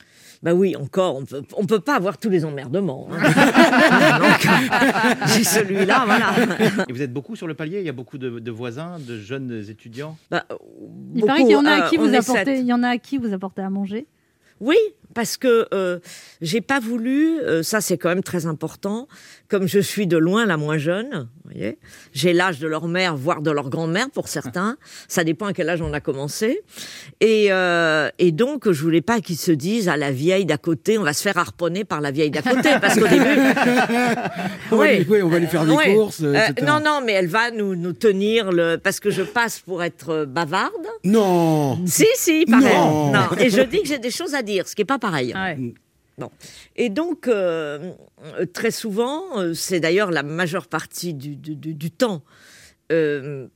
Bah 0.43 0.53
oui, 0.55 0.75
encore, 0.75 1.17
on 1.17 1.25
peut, 1.25 1.43
on 1.55 1.65
peut 1.67 1.79
pas 1.79 1.95
avoir 1.95 2.17
tous 2.17 2.29
les 2.29 2.45
emmerdements. 2.45 3.07
hein. 3.11 4.19
Donc, 4.19 4.47
j'ai 5.27 5.43
celui-là, 5.43 6.03
voilà. 6.05 6.33
Et 6.89 6.93
vous 6.93 7.01
êtes 7.03 7.13
beaucoup 7.13 7.35
sur 7.35 7.45
le 7.47 7.53
palier 7.53 7.79
Il 7.79 7.85
y 7.85 7.89
a 7.89 7.93
beaucoup 7.93 8.17
de, 8.17 8.39
de 8.39 8.51
voisins, 8.51 8.97
de 8.99 9.19
jeunes 9.19 9.63
étudiants? 9.69 10.17
Bah, 10.31 10.45
Il 11.13 11.23
paraît 11.25 11.41
qu'il 11.43 11.51
y 11.51 11.55
en 11.55 11.65
a 11.65 11.71
à 11.71 11.85
euh, 11.85 11.89
qui 11.89 11.99
on 11.99 12.07
vous 12.07 12.15
apportez, 12.15 12.57
il 12.59 12.65
y 12.65 12.73
en 12.73 12.81
a 12.81 12.89
à 12.89 12.97
qui 12.97 13.17
vous 13.19 13.33
apportez 13.33 13.61
à 13.61 13.69
manger? 13.69 14.07
Oui, 14.59 14.77
parce 15.13 15.37
que 15.37 15.67
euh, 15.73 15.99
j'ai 16.41 16.61
pas 16.61 16.79
voulu, 16.79 17.39
euh, 17.39 17.63
ça 17.63 17.81
c'est 17.81 17.97
quand 17.97 18.09
même 18.09 18.23
très 18.23 18.45
important, 18.45 19.07
comme 19.47 19.67
je 19.67 19.79
suis 19.79 20.05
de 20.07 20.17
loin 20.17 20.45
la 20.45 20.57
moins 20.57 20.77
jeune, 20.77 21.27
voyez, 21.53 21.77
j'ai 22.13 22.33
l'âge 22.33 22.59
de 22.59 22.67
leur 22.67 22.87
mère, 22.87 23.15
voire 23.15 23.41
de 23.41 23.51
leur 23.51 23.69
grand-mère 23.69 24.09
pour 24.09 24.27
certains, 24.27 24.77
ça 25.07 25.23
dépend 25.23 25.47
à 25.47 25.53
quel 25.53 25.69
âge 25.69 25.81
on 25.81 25.93
a 25.93 25.99
commencé, 25.99 26.61
et, 27.19 27.47
euh, 27.51 28.09
et 28.19 28.31
donc 28.31 28.71
je 28.71 28.81
voulais 28.81 29.01
pas 29.01 29.19
qu'ils 29.21 29.37
se 29.37 29.51
disent 29.51 29.89
à 29.89 29.97
la 29.97 30.11
vieille 30.11 30.45
d'à 30.45 30.57
côté, 30.57 30.97
on 30.97 31.03
va 31.03 31.13
se 31.13 31.21
faire 31.21 31.37
harponner 31.37 31.83
par 31.83 32.01
la 32.01 32.11
vieille 32.11 32.31
d'à 32.31 32.41
côté, 32.41 32.69
parce 32.81 32.97
qu'au 32.99 33.07
début... 33.07 33.25
lui, 34.71 35.05
oui, 35.09 35.21
on 35.21 35.29
va 35.29 35.39
lui 35.39 35.47
faire 35.47 35.65
des 35.65 35.71
Ouais. 35.71 35.93
courses, 35.93 36.21
euh, 36.23 36.37
non, 36.65 36.79
non, 36.83 37.01
mais 37.05 37.13
elle 37.13 37.27
va 37.27 37.51
nous, 37.51 37.75
nous 37.75 37.93
tenir 37.93 38.51
le. 38.51 38.77
Parce 38.77 38.99
que 38.99 39.09
je 39.09 39.21
passe 39.23 39.59
pour 39.59 39.83
être 39.83 40.09
euh, 40.09 40.25
bavarde. 40.25 40.71
Non 41.03 41.79
Si, 41.85 42.05
si, 42.15 42.41
il 42.41 42.51
paraît. 42.51 42.73
Non. 42.75 43.37
Et 43.39 43.49
je 43.49 43.61
dis 43.61 43.81
que 43.81 43.87
j'ai 43.87 43.99
des 43.99 44.11
choses 44.11 44.33
à 44.35 44.41
dire, 44.41 44.67
ce 44.67 44.75
qui 44.75 44.81
n'est 44.81 44.85
pas 44.85 44.99
pareil. 44.99 45.33
Bon. 46.21 46.31
Et 46.75 46.89
donc, 46.89 47.27
euh, 47.27 47.93
très 48.53 48.71
souvent, 48.71 49.39
euh, 49.39 49.53
c'est 49.53 49.79
d'ailleurs 49.79 50.11
la 50.11 50.23
majeure 50.23 50.67
partie 50.67 51.13
du, 51.13 51.35
du- 51.35 51.55
du- 51.55 51.73
du 51.73 51.91
temps, 51.91 52.21
euh, 52.91 53.47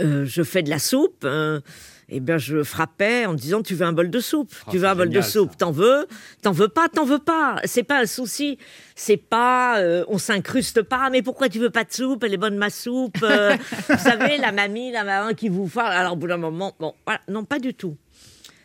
euh, 0.00 0.24
je 0.24 0.42
fais 0.42 0.62
de 0.62 0.70
la 0.70 0.78
soupe. 0.78 1.24
euh, 1.24 1.60
eh 2.08 2.20
bien, 2.20 2.36
je 2.38 2.62
frappais 2.62 3.24
en 3.26 3.32
disant 3.34 3.62
Tu 3.62 3.74
veux 3.74 3.86
un 3.86 3.92
bol 3.92 4.10
de 4.10 4.20
soupe? 4.20 4.52
Ah, 4.66 4.70
Tu 4.70 4.78
veux 4.78 4.86
un 4.86 4.94
bol 4.94 5.08
de 5.08 5.20
soupe? 5.22 5.56
T'en 5.56 5.70
veux? 5.72 6.06
T'en 6.42 6.52
veux 6.52 6.68
pas? 6.68 6.88
T'en 6.88 7.04
veux 7.04 7.18
pas? 7.18 7.60
C'est 7.64 7.82
pas 7.82 8.00
un 8.00 8.06
souci. 8.06 8.58
C'est 8.94 9.16
pas 9.16 9.78
euh, 9.80 10.04
on 10.08 10.18
s'incruste 10.18 10.82
pas. 10.82 11.08
Mais 11.10 11.22
pourquoi 11.22 11.48
tu 11.48 11.58
veux 11.58 11.70
pas 11.70 11.84
de 11.84 11.92
soupe? 11.92 12.22
Elle 12.24 12.34
est 12.34 12.38
bonne 12.38 12.56
ma 12.58 12.70
soupe. 12.70 13.16
euh, 13.22 13.56
vous 13.88 13.98
savez, 13.98 14.36
la 14.38 14.52
mamie, 14.52 14.90
la 14.92 15.04
maman 15.04 15.32
qui 15.34 15.48
vous 15.48 15.66
parle. 15.68 15.92
Alors, 15.94 16.12
au 16.12 16.16
bout 16.16 16.26
d'un 16.28 16.36
moment, 16.36 16.74
bon, 16.80 16.94
voilà, 17.06 17.20
non, 17.28 17.44
pas 17.44 17.58
du 17.58 17.72
tout. 17.74 17.96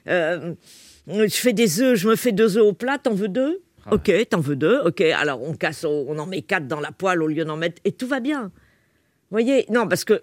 Euh, 0.07 0.53
Je 1.09 1.27
fais 1.35 1.53
des 1.53 1.81
œufs, 1.81 1.95
je 1.95 2.07
me 2.07 2.15
fais 2.15 2.31
deux 2.31 2.57
œufs 2.57 2.63
au 2.63 2.73
plat, 2.73 2.97
t'en 2.97 3.13
veux 3.13 3.27
deux? 3.27 3.61
Ok, 3.91 4.11
t'en 4.29 4.39
veux 4.39 4.55
deux, 4.55 4.79
ok. 4.85 5.01
Alors 5.01 5.41
on 5.41 5.53
casse, 5.53 5.83
on 5.83 6.17
en 6.17 6.25
met 6.27 6.41
quatre 6.41 6.67
dans 6.67 6.79
la 6.79 6.91
poêle 6.91 7.23
au 7.23 7.27
lieu 7.27 7.45
d'en 7.45 7.57
mettre, 7.57 7.81
et 7.85 7.91
tout 7.91 8.07
va 8.07 8.19
bien. 8.19 8.43
Vous 8.43 9.35
voyez? 9.35 9.65
Non, 9.69 9.87
parce 9.87 10.05
que, 10.05 10.21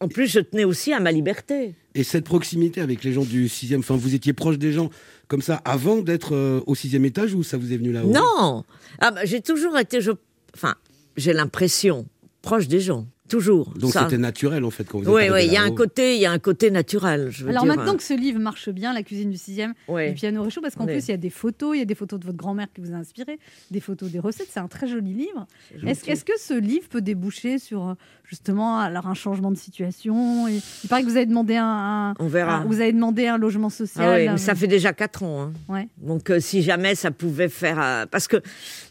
en 0.00 0.08
plus, 0.08 0.26
je 0.28 0.40
tenais 0.40 0.64
aussi 0.64 0.92
à 0.92 1.00
ma 1.00 1.12
liberté. 1.12 1.74
Et 1.94 2.04
cette 2.04 2.24
proximité 2.24 2.80
avec 2.80 3.04
les 3.04 3.12
gens 3.12 3.24
du 3.24 3.48
sixième, 3.48 3.80
enfin, 3.80 3.96
vous 3.96 4.14
étiez 4.14 4.32
proche 4.32 4.58
des 4.58 4.72
gens 4.72 4.90
comme 5.28 5.42
ça 5.42 5.60
avant 5.64 5.98
d'être 5.98 6.34
euh, 6.34 6.60
au 6.66 6.74
sixième 6.74 7.04
étage 7.04 7.34
ou 7.34 7.42
ça 7.42 7.56
vous 7.56 7.72
est 7.72 7.76
venu 7.76 7.92
là-haut? 7.92 8.10
Non 8.10 8.64
ah, 9.00 9.10
bah, 9.10 9.24
J'ai 9.24 9.40
toujours 9.40 9.78
été, 9.78 10.00
je... 10.00 10.12
enfin, 10.54 10.74
j'ai 11.16 11.32
l'impression, 11.32 12.06
proche 12.42 12.68
des 12.68 12.80
gens. 12.80 13.06
Toujours. 13.30 13.72
Donc 13.78 13.92
Ça- 13.92 14.02
c'était 14.02 14.18
naturel 14.18 14.64
en 14.64 14.70
fait 14.70 14.84
quand 14.84 14.98
vous 14.98 15.04
êtes 15.04 15.10
Oui, 15.14 15.22
oui, 15.32 15.46
il 15.46 15.52
y 15.52 15.56
a 15.56 15.62
un 15.62 15.70
côté, 15.70 16.16
il 16.16 16.20
y 16.20 16.26
a 16.26 16.32
un 16.32 16.38
côté 16.38 16.70
naturel. 16.70 17.28
Je 17.30 17.44
veux 17.44 17.50
Alors 17.50 17.62
dire, 17.62 17.74
maintenant 17.76 17.94
euh, 17.94 17.96
que 17.96 18.02
ce 18.02 18.12
livre 18.12 18.38
marche 18.40 18.68
bien, 18.68 18.92
La 18.92 19.02
cuisine 19.02 19.30
du 19.30 19.38
sixième, 19.38 19.72
Ouais. 19.88 20.08
du 20.08 20.14
piano 20.14 20.42
réchaud, 20.42 20.60
parce 20.60 20.74
qu'en 20.74 20.84
Ouais. 20.84 20.92
plus 20.94 21.06
il 21.08 21.10
y 21.12 21.14
a 21.14 21.16
des 21.16 21.30
photos, 21.30 21.76
il 21.76 21.78
y 21.78 21.82
a 21.82 21.84
des 21.86 21.94
photos 21.94 22.18
de 22.20 22.26
votre 22.26 22.36
grand-mère 22.36 22.66
qui 22.74 22.80
vous 22.82 22.92
a 22.92 22.96
inspiré, 22.96 23.38
des 23.70 23.80
photos 23.80 24.10
des 24.10 24.18
recettes, 24.18 24.48
c'est 24.50 24.60
un 24.60 24.68
très 24.68 24.86
joli 24.88 25.14
livre. 25.14 25.46
Est-ce 25.86 26.10
est-ce 26.10 26.24
que 26.24 26.32
ce 26.38 26.54
livre 26.58 26.88
peut 26.88 27.00
déboucher 27.00 27.58
sur 27.58 27.88
euh, 27.90 27.94
justement 28.24 28.78
alors 28.80 29.06
un 29.06 29.14
changement 29.14 29.50
de 29.52 29.56
situation? 29.56 30.48
Et- 30.48 30.60
Il 30.84 30.88
paraît 30.88 31.02
que 31.02 31.08
vous 31.08 31.16
avez 31.16 31.26
demandé 31.26 31.54
un, 31.56 31.64
un- 32.10 32.14
On 32.18 32.26
verra. 32.26 32.56
un- 32.58 32.64
vous 32.64 32.80
avez 32.80 32.92
demandé 32.92 33.26
un 33.28 33.38
logement 33.38 33.70
social. 33.70 34.04
Ah 34.08 34.14
oui, 34.16 34.28
euh, 34.28 34.32
mais 34.32 34.38
ça 34.38 34.54
fait 34.56 34.66
déjà 34.66 34.92
quatre 34.92 35.22
ans. 35.22 35.42
hein. 35.42 35.52
Ouais. 35.68 35.88
Donc, 35.98 36.30
euh, 36.30 36.40
si 36.40 36.62
jamais 36.62 36.94
ça 36.96 37.10
pouvait 37.12 37.48
faire. 37.48 37.80
euh, 37.80 38.06
parce 38.10 38.26
que 38.26 38.38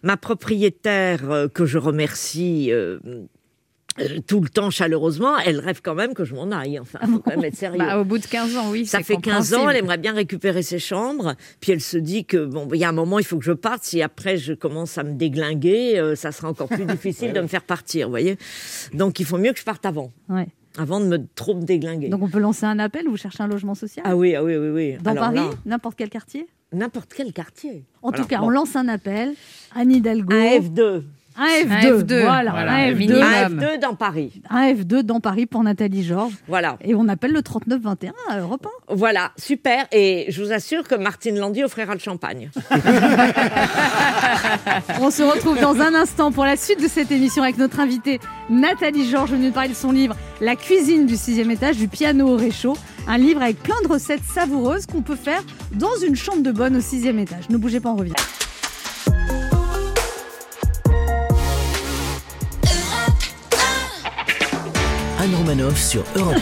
ma 0.02 0.16
propriétaire, 0.18 1.30
euh, 1.30 1.48
que 1.50 1.66
je 1.66 1.78
remercie. 1.78 2.72
Euh, 4.00 4.20
tout 4.26 4.40
le 4.42 4.50
temps 4.50 4.70
chaleureusement, 4.70 5.38
elle 5.40 5.60
rêve 5.60 5.82
quand 5.84 5.96
même 5.96 6.14
que 6.14 6.24
je 6.26 6.34
m'en 6.36 6.52
aille. 6.52 6.80
Enfin, 6.80 7.00
faut 7.06 7.20
quand 7.20 7.32
même 7.32 7.44
être 7.46 7.56
sérieux. 7.56 7.80
Bah, 7.80 8.00
au 8.00 8.04
bout 8.06 8.18
de 8.18 8.26
15 8.26 8.58
ans, 8.58 8.70
oui. 8.72 8.86
Ça 8.86 9.02
fait 9.02 9.18
15 9.18 9.54
ans, 9.54 9.70
elle 9.70 9.78
aimerait 9.78 9.98
bien 9.98 10.14
récupérer 10.14 10.62
ses 10.64 10.80
chambres, 10.80 11.36
puis 11.60 11.72
elle 11.72 11.82
se 11.82 11.98
dit 11.98 12.26
que 12.26 12.46
bon, 12.46 12.68
il 12.74 12.80
y 12.80 12.84
a 12.84 12.90
un 12.90 12.94
moment, 12.94 13.20
il 13.20 13.26
faut 13.26 13.38
que 13.38 13.46
je 13.46 13.52
parte. 13.52 13.84
Si 13.84 14.02
après 14.02 14.38
je 14.38 14.54
commence 14.54 14.98
à 14.98 15.04
me 15.04 15.14
déglinguer, 15.14 16.00
euh, 16.00 16.16
ça 16.16 16.32
sera 16.32 16.50
encore 16.50 16.68
plus 16.70 16.86
difficile 16.86 17.34
de 17.34 17.42
me 17.42 17.48
faire 17.48 17.64
partir, 17.64 18.08
vous 18.08 18.12
voyez. 18.12 18.38
Donc 18.94 19.20
il 19.20 19.26
faut 19.26 19.38
mieux 19.38 19.54
que 19.54 19.60
je 19.60 19.64
parte 19.66 19.86
avant, 19.86 20.12
Ouais. 20.30 20.48
avant 20.78 21.00
de 21.00 21.06
me 21.06 21.18
trop 21.36 21.56
me 21.56 21.64
déglinguer. 21.64 22.10
Donc 22.10 22.22
on 22.24 22.30
peut 22.30 22.40
lancer 22.40 22.66
un 22.66 22.80
appel, 22.80 23.08
vous 23.08 23.18
cherchez 23.18 23.44
un 23.44 23.48
logement 23.48 23.76
social? 23.76 24.06
Ah 24.08 24.16
oui, 24.16 24.36
ah 24.36 24.44
oui, 24.44 24.56
oui, 24.58 24.70
oui. 24.70 24.98
Dans 25.02 25.12
Alors 25.12 25.26
Paris, 25.34 25.48
n'importe 25.66 25.96
quel 25.98 26.10
quartier? 26.10 26.48
n'importe 26.72 27.12
quel 27.16 27.34
quartier. 27.34 27.84
En 28.04 28.12
tout 28.12 28.26
cas, 28.26 28.38
bon. 28.40 28.46
on 28.46 28.50
lance 28.50 28.76
un 28.76 28.88
appel. 28.88 29.34
Anne 29.76 29.92
Hidalgo. 29.92 30.32
Un 30.36 30.60
F2. 30.60 31.02
Un 31.40 31.46
F2. 31.46 31.72
Un 31.72 31.80
F2, 32.00 32.22
Voilà, 32.22 32.52
voilà, 32.52 32.72
un 32.74 32.88
le 32.90 32.94
F2. 32.96 32.98
minimum. 32.98 33.24
Un 33.24 33.48
F2 33.50 33.80
dans 33.80 33.96
Paris. 33.96 34.42
Un 34.50 34.74
F2 34.74 35.02
dans 35.04 35.20
Paris 35.22 35.46
pour 35.46 35.64
Nathalie 35.64 36.04
Georges. 36.04 36.34
Voilà. 36.48 36.78
Et 36.82 36.94
on 36.96 37.08
appelle 37.08 37.32
le 37.32 37.42
3921 37.42 38.12
à 38.30 38.40
Europe 38.40 38.68
1. 38.90 38.96
Voilà, 38.96 39.32
super. 39.38 39.86
Et 39.92 40.26
je 40.30 40.44
vous 40.44 40.52
assure 40.52 40.88
que 40.88 40.96
Martine 40.96 41.38
Landy 41.40 41.64
offrira 41.64 41.94
le 41.94 42.00
champagne. 42.00 42.50
On 45.02 45.12
se 45.12 45.24
retrouve 45.24 45.60
dans 45.60 45.80
un 45.82 45.94
instant 45.96 46.32
pour 46.32 46.46
la 46.46 46.58
suite 46.58 46.82
de 46.82 46.88
cette 46.88 47.12
émission 47.12 47.44
avec 47.44 47.58
notre 47.58 47.80
invitée 47.80 48.20
Nathalie 48.50 49.10
Georges, 49.10 49.32
venue 49.32 49.48
nous 49.48 49.52
parler 49.54 49.70
de 49.70 49.76
son 49.76 49.92
livre 49.92 50.16
La 50.42 50.56
cuisine 50.56 51.06
du 51.06 51.16
sixième 51.16 51.52
étage, 51.52 51.78
du 51.78 51.88
piano 51.88 52.28
au 52.28 52.36
réchaud. 52.36 52.76
Un 53.08 53.18
livre 53.18 53.42
avec 53.42 53.62
plein 53.64 53.76
de 53.84 53.88
recettes 53.88 54.24
savoureuses 54.24 54.86
qu'on 54.86 55.02
peut 55.02 55.16
faire 55.16 55.42
dans 55.74 55.96
une 56.06 56.16
chambre 56.16 56.42
de 56.44 56.52
bonne 56.52 56.76
au 56.76 56.82
sixième 56.82 57.18
étage. 57.20 57.50
Ne 57.50 57.58
bougez 57.58 57.80
pas, 57.80 57.90
on 57.90 57.96
revient. 57.96 58.14
Sur 65.76 66.04
Europe 66.16 66.36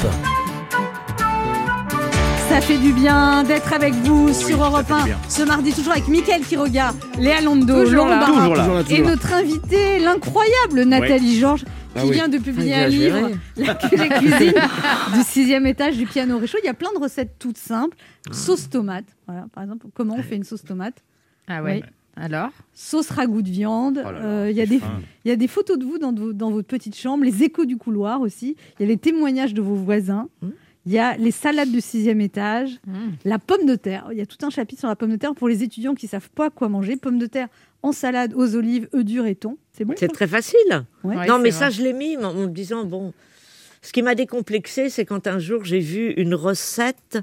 Ça 2.49 2.59
fait 2.59 2.77
du 2.77 2.91
bien 2.91 3.41
d'être 3.43 3.71
avec 3.71 3.93
vous 3.93 4.27
Oui, 4.27 4.33
sur 4.33 4.61
Europe 4.61 4.85
fait 4.85 4.93
du 4.95 4.99
1 5.01 5.05
bien. 5.05 5.17
ce 5.29 5.43
mardi, 5.43 5.71
toujours 5.71 5.93
avec 5.93 6.09
Mickaël 6.09 6.41
Quiroga, 6.41 6.93
Léa 7.17 7.39
Londo, 7.39 7.85
Toujours 7.85 8.05
Laurent 8.05 8.09
là. 8.09 8.19
Barra 8.19 8.33
Toujours 8.41 8.55
là. 8.55 8.63
Toujours 8.63 8.75
là, 8.75 8.83
et 8.89 9.01
notre 9.01 9.31
invitée, 9.33 9.99
l'incroyable 9.99 10.83
Nathalie 10.83 11.39
Georges, 11.39 11.61
qui 11.63 11.69
Ah 11.95 12.01
oui. 12.03 12.11
vient 12.11 12.27
de 12.27 12.37
publier 12.37 12.75
un 12.75 12.87
livre, 12.89 13.29
La 13.55 13.75
cu- 13.75 13.95
la 13.95 14.09
cuisine 14.09 14.53
du 15.13 15.21
sixième 15.23 15.65
étage 15.67 15.95
du 15.95 16.05
piano 16.05 16.37
réchaud. 16.37 16.57
Il 16.61 16.65
y 16.65 16.69
a 16.69 16.73
plein 16.73 16.91
de 16.93 16.99
recettes 17.01 17.35
toutes 17.39 17.57
simples. 17.57 17.95
Sauce 18.33 18.69
tomate, 18.69 19.05
voilà, 19.25 19.45
par 19.53 19.63
exemple, 19.63 19.85
comment 19.93 20.15
on 20.19 20.23
fait 20.23 20.35
une 20.35 20.43
sauce 20.43 20.65
tomate 20.65 20.95
Ah 21.47 21.63
ouais. 21.63 21.81
Oui. 21.81 21.89
Alors 22.19 22.49
Sauce 22.73 23.09
ragoût 23.09 23.41
de 23.41 23.49
viande. 23.49 24.01
Oh 24.03 24.07
Euh, 24.09 24.47
il 24.49 24.57
y 24.57 24.61
a 24.61 24.65
des, 24.65 24.79
fin. 24.79 24.99
il 25.25 25.29
y 25.29 25.31
a 25.31 25.35
des 25.35 25.47
photos 25.47 25.77
de 25.77 25.85
vous 25.85 25.97
dans, 25.97 26.11
dans 26.11 26.51
votre 26.51 26.67
petite 26.67 26.95
chambre, 26.95 27.23
les 27.23 27.43
échos 27.43 27.65
du 27.65 27.77
couloir 27.77 28.21
aussi. 28.21 28.55
Il 28.79 28.83
y 28.83 28.85
a 28.85 28.87
les 28.87 28.97
témoignages 28.97 29.53
de 29.53 29.61
vos 29.61 29.75
voisins. 29.75 30.27
Mmh. 30.41 30.47
Il 30.85 30.93
y 30.93 30.99
a 30.99 31.17
les 31.17 31.31
salades 31.31 31.69
du 31.69 31.81
sixième 31.81 32.21
étage, 32.21 32.79
Mmh. 32.87 32.93
la 33.25 33.39
pomme 33.39 33.65
de 33.65 33.75
terre. 33.75 34.07
Il 34.11 34.17
y 34.17 34.21
a 34.21 34.25
tout 34.25 34.37
un 34.45 34.49
chapitre 34.49 34.79
sur 34.79 34.87
la 34.87 34.95
pomme 34.95 35.11
de 35.11 35.17
terre 35.17 35.35
pour 35.35 35.49
les 35.49 35.61
étudiants 35.61 35.95
qui 35.95 36.07
savent 36.07 36.29
pas 36.29 36.49
quoi 36.49 36.69
manger. 36.69 36.95
Pomme 36.95 37.19
de 37.19 37.25
terre 37.27 37.49
en 37.83 37.91
salade 37.91 38.33
aux 38.35 38.55
olives, 38.55 38.87
œufs 38.95 39.03
durs 39.03 39.25
et 39.25 39.35
thon. 39.35 39.57
C'est 39.73 39.83
bon 39.85 39.93
C'est 39.97 40.07
très 40.07 40.27
facile. 40.27 40.57
Ouais. 41.03 41.15
Ouais, 41.17 41.27
non, 41.27 41.39
mais 41.39 41.49
vrai. 41.49 41.59
ça, 41.59 41.69
je 41.69 41.81
l'ai 41.83 41.93
mis 41.93 42.15
en 42.17 42.33
me 42.33 42.47
disant, 42.47 42.85
bon, 42.85 43.13
ce 43.81 43.91
qui 43.91 44.01
m'a 44.01 44.15
décomplexé, 44.15 44.89
c'est 44.89 45.03
quand 45.05 45.27
un 45.27 45.39
jour 45.39 45.65
j'ai 45.65 45.79
vu 45.79 46.11
une 46.13 46.33
recette 46.33 47.19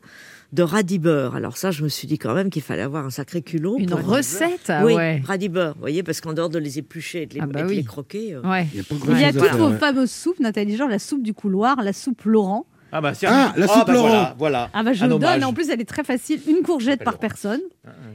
de 0.54 0.62
radibeur. 0.62 1.34
Alors 1.34 1.56
ça, 1.56 1.70
je 1.72 1.82
me 1.82 1.88
suis 1.88 2.06
dit 2.06 2.16
quand 2.16 2.32
même 2.32 2.48
qu'il 2.48 2.62
fallait 2.62 2.82
avoir 2.82 3.04
un 3.04 3.10
sacré 3.10 3.42
culot. 3.42 3.76
Une 3.78 3.92
recette 3.92 4.68
ah 4.68 4.84
oui, 4.86 4.94
ouais. 4.94 5.20
radibeur, 5.26 5.74
vous 5.74 5.80
voyez, 5.80 6.02
parce 6.02 6.20
qu'en 6.20 6.32
dehors 6.32 6.48
de 6.48 6.58
les 6.58 6.78
éplucher 6.78 7.22
et 7.22 7.26
de 7.26 7.34
les, 7.34 7.40
Ah 7.40 7.46
bah 7.46 7.60
et 7.60 7.62
de 7.64 7.68
oui. 7.68 7.76
les 7.76 7.84
croquer... 7.84 8.34
euh, 8.34 8.42
Ouais. 8.42 8.66
Il 8.72 8.76
y 8.76 9.24
a 9.24 9.30
Il 9.30 9.36
y 9.36 9.38
toutes 9.38 9.50
vos 9.58 9.70
ouais. 9.70 9.78
fameuses 9.78 10.10
soupes, 10.12 10.38
Nathalie 10.40 10.76
Georges, 10.76 10.90
la 10.92 10.98
soupe 11.00 11.22
du 11.22 11.34
couloir, 11.34 11.82
la 11.82 11.92
soupe 11.92 12.22
Laurent. 12.24 12.66
Ah 12.92 13.00
bah 13.00 13.12
c'est 13.12 13.26
Ah, 13.28 13.52
la 13.56 13.66
soupe 13.66 13.88
bah 13.88 13.92
Laurent. 13.92 14.08
Voilà, 14.08 14.34
voilà. 14.38 14.70
Ah 14.72 14.84
bah 14.84 14.92
je 14.92 15.04
hommage. 15.04 15.18
donne. 15.40 15.44
En 15.44 15.52
plus, 15.52 15.68
elle 15.70 15.80
est 15.80 15.84
très 15.84 16.04
facile. 16.04 16.40
Une 16.48 16.62
courgette 16.62 17.02
par 17.02 17.18
personne, 17.18 17.60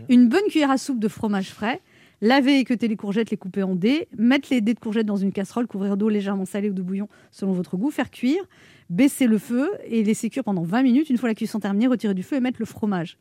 une 0.07 0.29
bonne 0.29 0.45
cuillère 0.49 0.71
à 0.71 0.77
soupe 0.77 0.99
de 0.99 1.09
fromage 1.09 1.49
frais. 1.49 1.81
Laver 2.21 2.57
et 2.57 2.59
équeuter 2.59 2.87
les 2.87 2.97
courgettes, 2.97 3.31
les 3.31 3.37
couper 3.37 3.63
en 3.63 3.75
dés. 3.75 4.07
Mettre 4.17 4.49
les 4.51 4.61
dés 4.61 4.73
de 4.73 4.79
courgettes 4.79 5.05
dans 5.05 5.15
une 5.15 5.31
casserole, 5.31 5.67
couvrir 5.67 5.95
d'eau 5.95 6.09
légèrement 6.09 6.45
salée 6.45 6.69
ou 6.69 6.73
de 6.73 6.81
bouillon 6.81 7.07
selon 7.31 7.53
votre 7.53 7.77
goût. 7.77 7.91
Faire 7.91 8.11
cuire, 8.11 8.43
baisser 8.89 9.27
le 9.27 9.37
feu 9.37 9.69
et 9.85 10.03
laisser 10.03 10.29
cuire 10.29 10.43
pendant 10.43 10.63
20 10.63 10.83
minutes. 10.83 11.09
Une 11.09 11.17
fois 11.17 11.29
la 11.29 11.35
cuisson 11.35 11.59
terminée, 11.59 11.87
retirer 11.87 12.13
du 12.13 12.23
feu 12.23 12.35
et 12.35 12.39
mettre 12.41 12.59
le 12.59 12.65
fromage. 12.65 13.17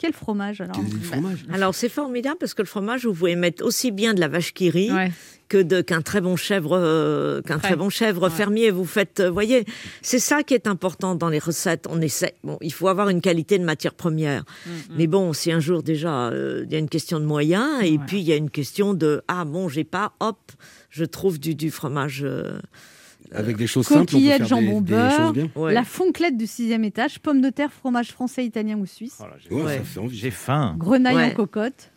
Quel 0.00 0.14
fromage 0.14 0.62
alors 0.62 0.74
Quel 0.76 0.84
le 0.90 0.98
fromage 1.00 1.44
Alors 1.52 1.74
c'est 1.74 1.90
formidable 1.90 2.38
parce 2.40 2.54
que 2.54 2.62
le 2.62 2.66
fromage, 2.66 3.04
vous 3.04 3.12
pouvez 3.12 3.36
mettre 3.36 3.62
aussi 3.62 3.90
bien 3.90 4.14
de 4.14 4.20
la 4.20 4.28
vache 4.28 4.54
qui 4.54 4.70
rit 4.70 4.90
Ouais. 4.90 5.12
que 5.48 5.60
de 5.60 5.82
qu'un 5.82 6.00
très 6.00 6.22
bon 6.22 6.36
chèvre 6.36 6.74
euh, 6.74 7.42
qu'un 7.42 7.58
très 7.58 7.76
bon 7.76 7.90
chèvre 7.90 8.22
Ouais. 8.24 8.30
fermier. 8.30 8.70
Vous 8.70 8.86
faites, 8.86 9.20
euh, 9.20 9.30
voyez, 9.30 9.66
c'est 10.00 10.18
ça 10.18 10.42
qui 10.42 10.54
est 10.54 10.66
important 10.66 11.16
dans 11.16 11.28
les 11.28 11.38
recettes. 11.38 11.84
On 11.90 12.00
essaie. 12.00 12.34
Bon, 12.44 12.56
il 12.62 12.72
faut 12.72 12.88
avoir 12.88 13.10
une 13.10 13.20
qualité 13.20 13.58
de 13.58 13.64
matière 13.64 13.92
première. 13.94 14.44
Mm, 14.66 14.70
Mais 14.96 15.06
bon, 15.06 15.32
si 15.34 15.52
un 15.52 15.60
jour 15.60 15.82
déjà 15.82 16.28
euh, 16.30 16.62
il 16.66 16.72
y 16.72 16.76
a 16.76 16.78
une 16.78 16.88
question 16.88 17.20
de 17.20 17.26
moyens 17.26 17.82
et 17.82 17.98
Ouais. 17.98 18.00
puis 18.06 18.20
il 18.20 18.26
y 18.26 18.32
a 18.32 18.36
une 18.36 18.50
question 18.50 18.94
de 18.94 19.20
ah 19.28 19.44
bon 19.44 19.68
j'ai 19.68 19.84
pas, 19.84 20.14
hop, 20.20 20.38
je 20.88 21.04
trouve 21.04 21.38
du 21.38 21.54
du 21.54 21.70
fromage. 21.70 22.24
Avec 23.32 23.56
des 23.56 23.66
choses 23.66 23.86
simples, 23.86 24.00
on 24.00 24.04
peut 24.06 24.12
Coquillettes, 24.12 24.36
faire 24.38 24.46
jambon, 24.46 24.80
des, 24.80 24.86
des 24.90 24.92
beurre. 24.96 25.16
choses 25.16 25.32
bien. 25.32 25.48
ouais. 25.56 25.72
La 25.74 25.84
fonklette 25.84 26.36
du 26.36 26.46
sixième 26.46 26.84
étage, 26.84 27.20
pommes 27.20 27.40
de 27.40 27.50
terre, 27.50 27.72
fromage 27.72 28.10
français, 28.12 28.44
italien 28.44 28.76
ou 28.78 28.86
suisse, 28.86 29.18
Oh 29.20 29.24
j'ai- 29.38 29.54
Ouais, 29.54 30.30
faim. 30.30 30.74
grenaille 30.78 31.14
Ouais. 31.16 31.26
en 31.26 31.34
cocotte, 31.34 31.92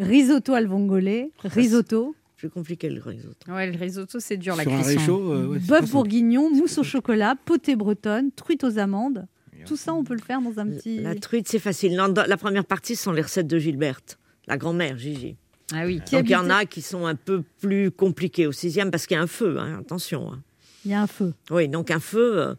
risotto 0.00 0.54
al 0.54 0.66
vongole, 0.66 1.28
risotto, 1.44 2.14
Plus 2.36 2.50
compliqué 2.50 2.88
le 2.88 3.00
risotto. 3.02 3.50
Ouais, 3.52 3.68
le 3.70 3.76
risotto, 3.76 4.20
c'est 4.20 4.36
dur 4.36 4.54
la 4.54 4.62
Sur 4.62 4.72
un 4.72 4.82
cuisson. 4.82 5.20
euh, 5.32 5.46
ouais, 5.48 5.58
c'est 5.60 5.66
bœuf 5.68 5.90
bourguignon, 5.90 6.50
mousse 6.50 6.78
au 6.78 6.84
chocolat, 6.84 7.34
potée 7.44 7.74
bretonne, 7.74 8.30
truite 8.30 8.62
aux 8.62 8.78
amandes. 8.78 9.26
Tout 9.66 9.76
ça, 9.76 9.92
on 9.92 10.04
peut 10.04 10.14
le 10.14 10.20
faire 10.22 10.40
dans 10.40 10.58
un 10.60 10.66
petit. 10.68 11.00
La 11.00 11.16
truite 11.16 11.48
c'est 11.48 11.58
facile. 11.58 12.00
La 12.28 12.36
première 12.36 12.64
partie 12.64 12.94
ce 12.94 13.02
sont 13.02 13.12
les 13.12 13.22
recettes 13.22 13.48
de 13.48 13.58
Gilberte, 13.58 14.18
la 14.46 14.56
grand-mère 14.56 14.96
Gigi. 14.96 15.36
Ah 15.74 15.82
oui. 15.84 16.00
Qui 16.06 16.14
Donc 16.14 16.24
il 16.26 16.30
y 16.32 16.36
en 16.36 16.48
a 16.48 16.64
qui 16.64 16.80
sont 16.80 17.04
un 17.06 17.16
peu 17.16 17.42
plus 17.60 17.90
compliqués 17.90 18.46
au 18.46 18.52
sixième 18.52 18.90
parce 18.92 19.06
qu'il 19.06 19.16
y 19.16 19.18
a 19.18 19.22
un 19.22 19.26
feu, 19.26 19.58
hein, 19.58 19.78
attention. 19.80 20.32
hein. 20.32 20.40
Il 20.88 20.92
y 20.92 20.94
a 20.94 21.02
un 21.02 21.06
feu. 21.06 21.34
Oui, 21.50 21.68
donc 21.68 21.90
un 21.90 22.00
feu. 22.00 22.38
euh, 22.38 22.52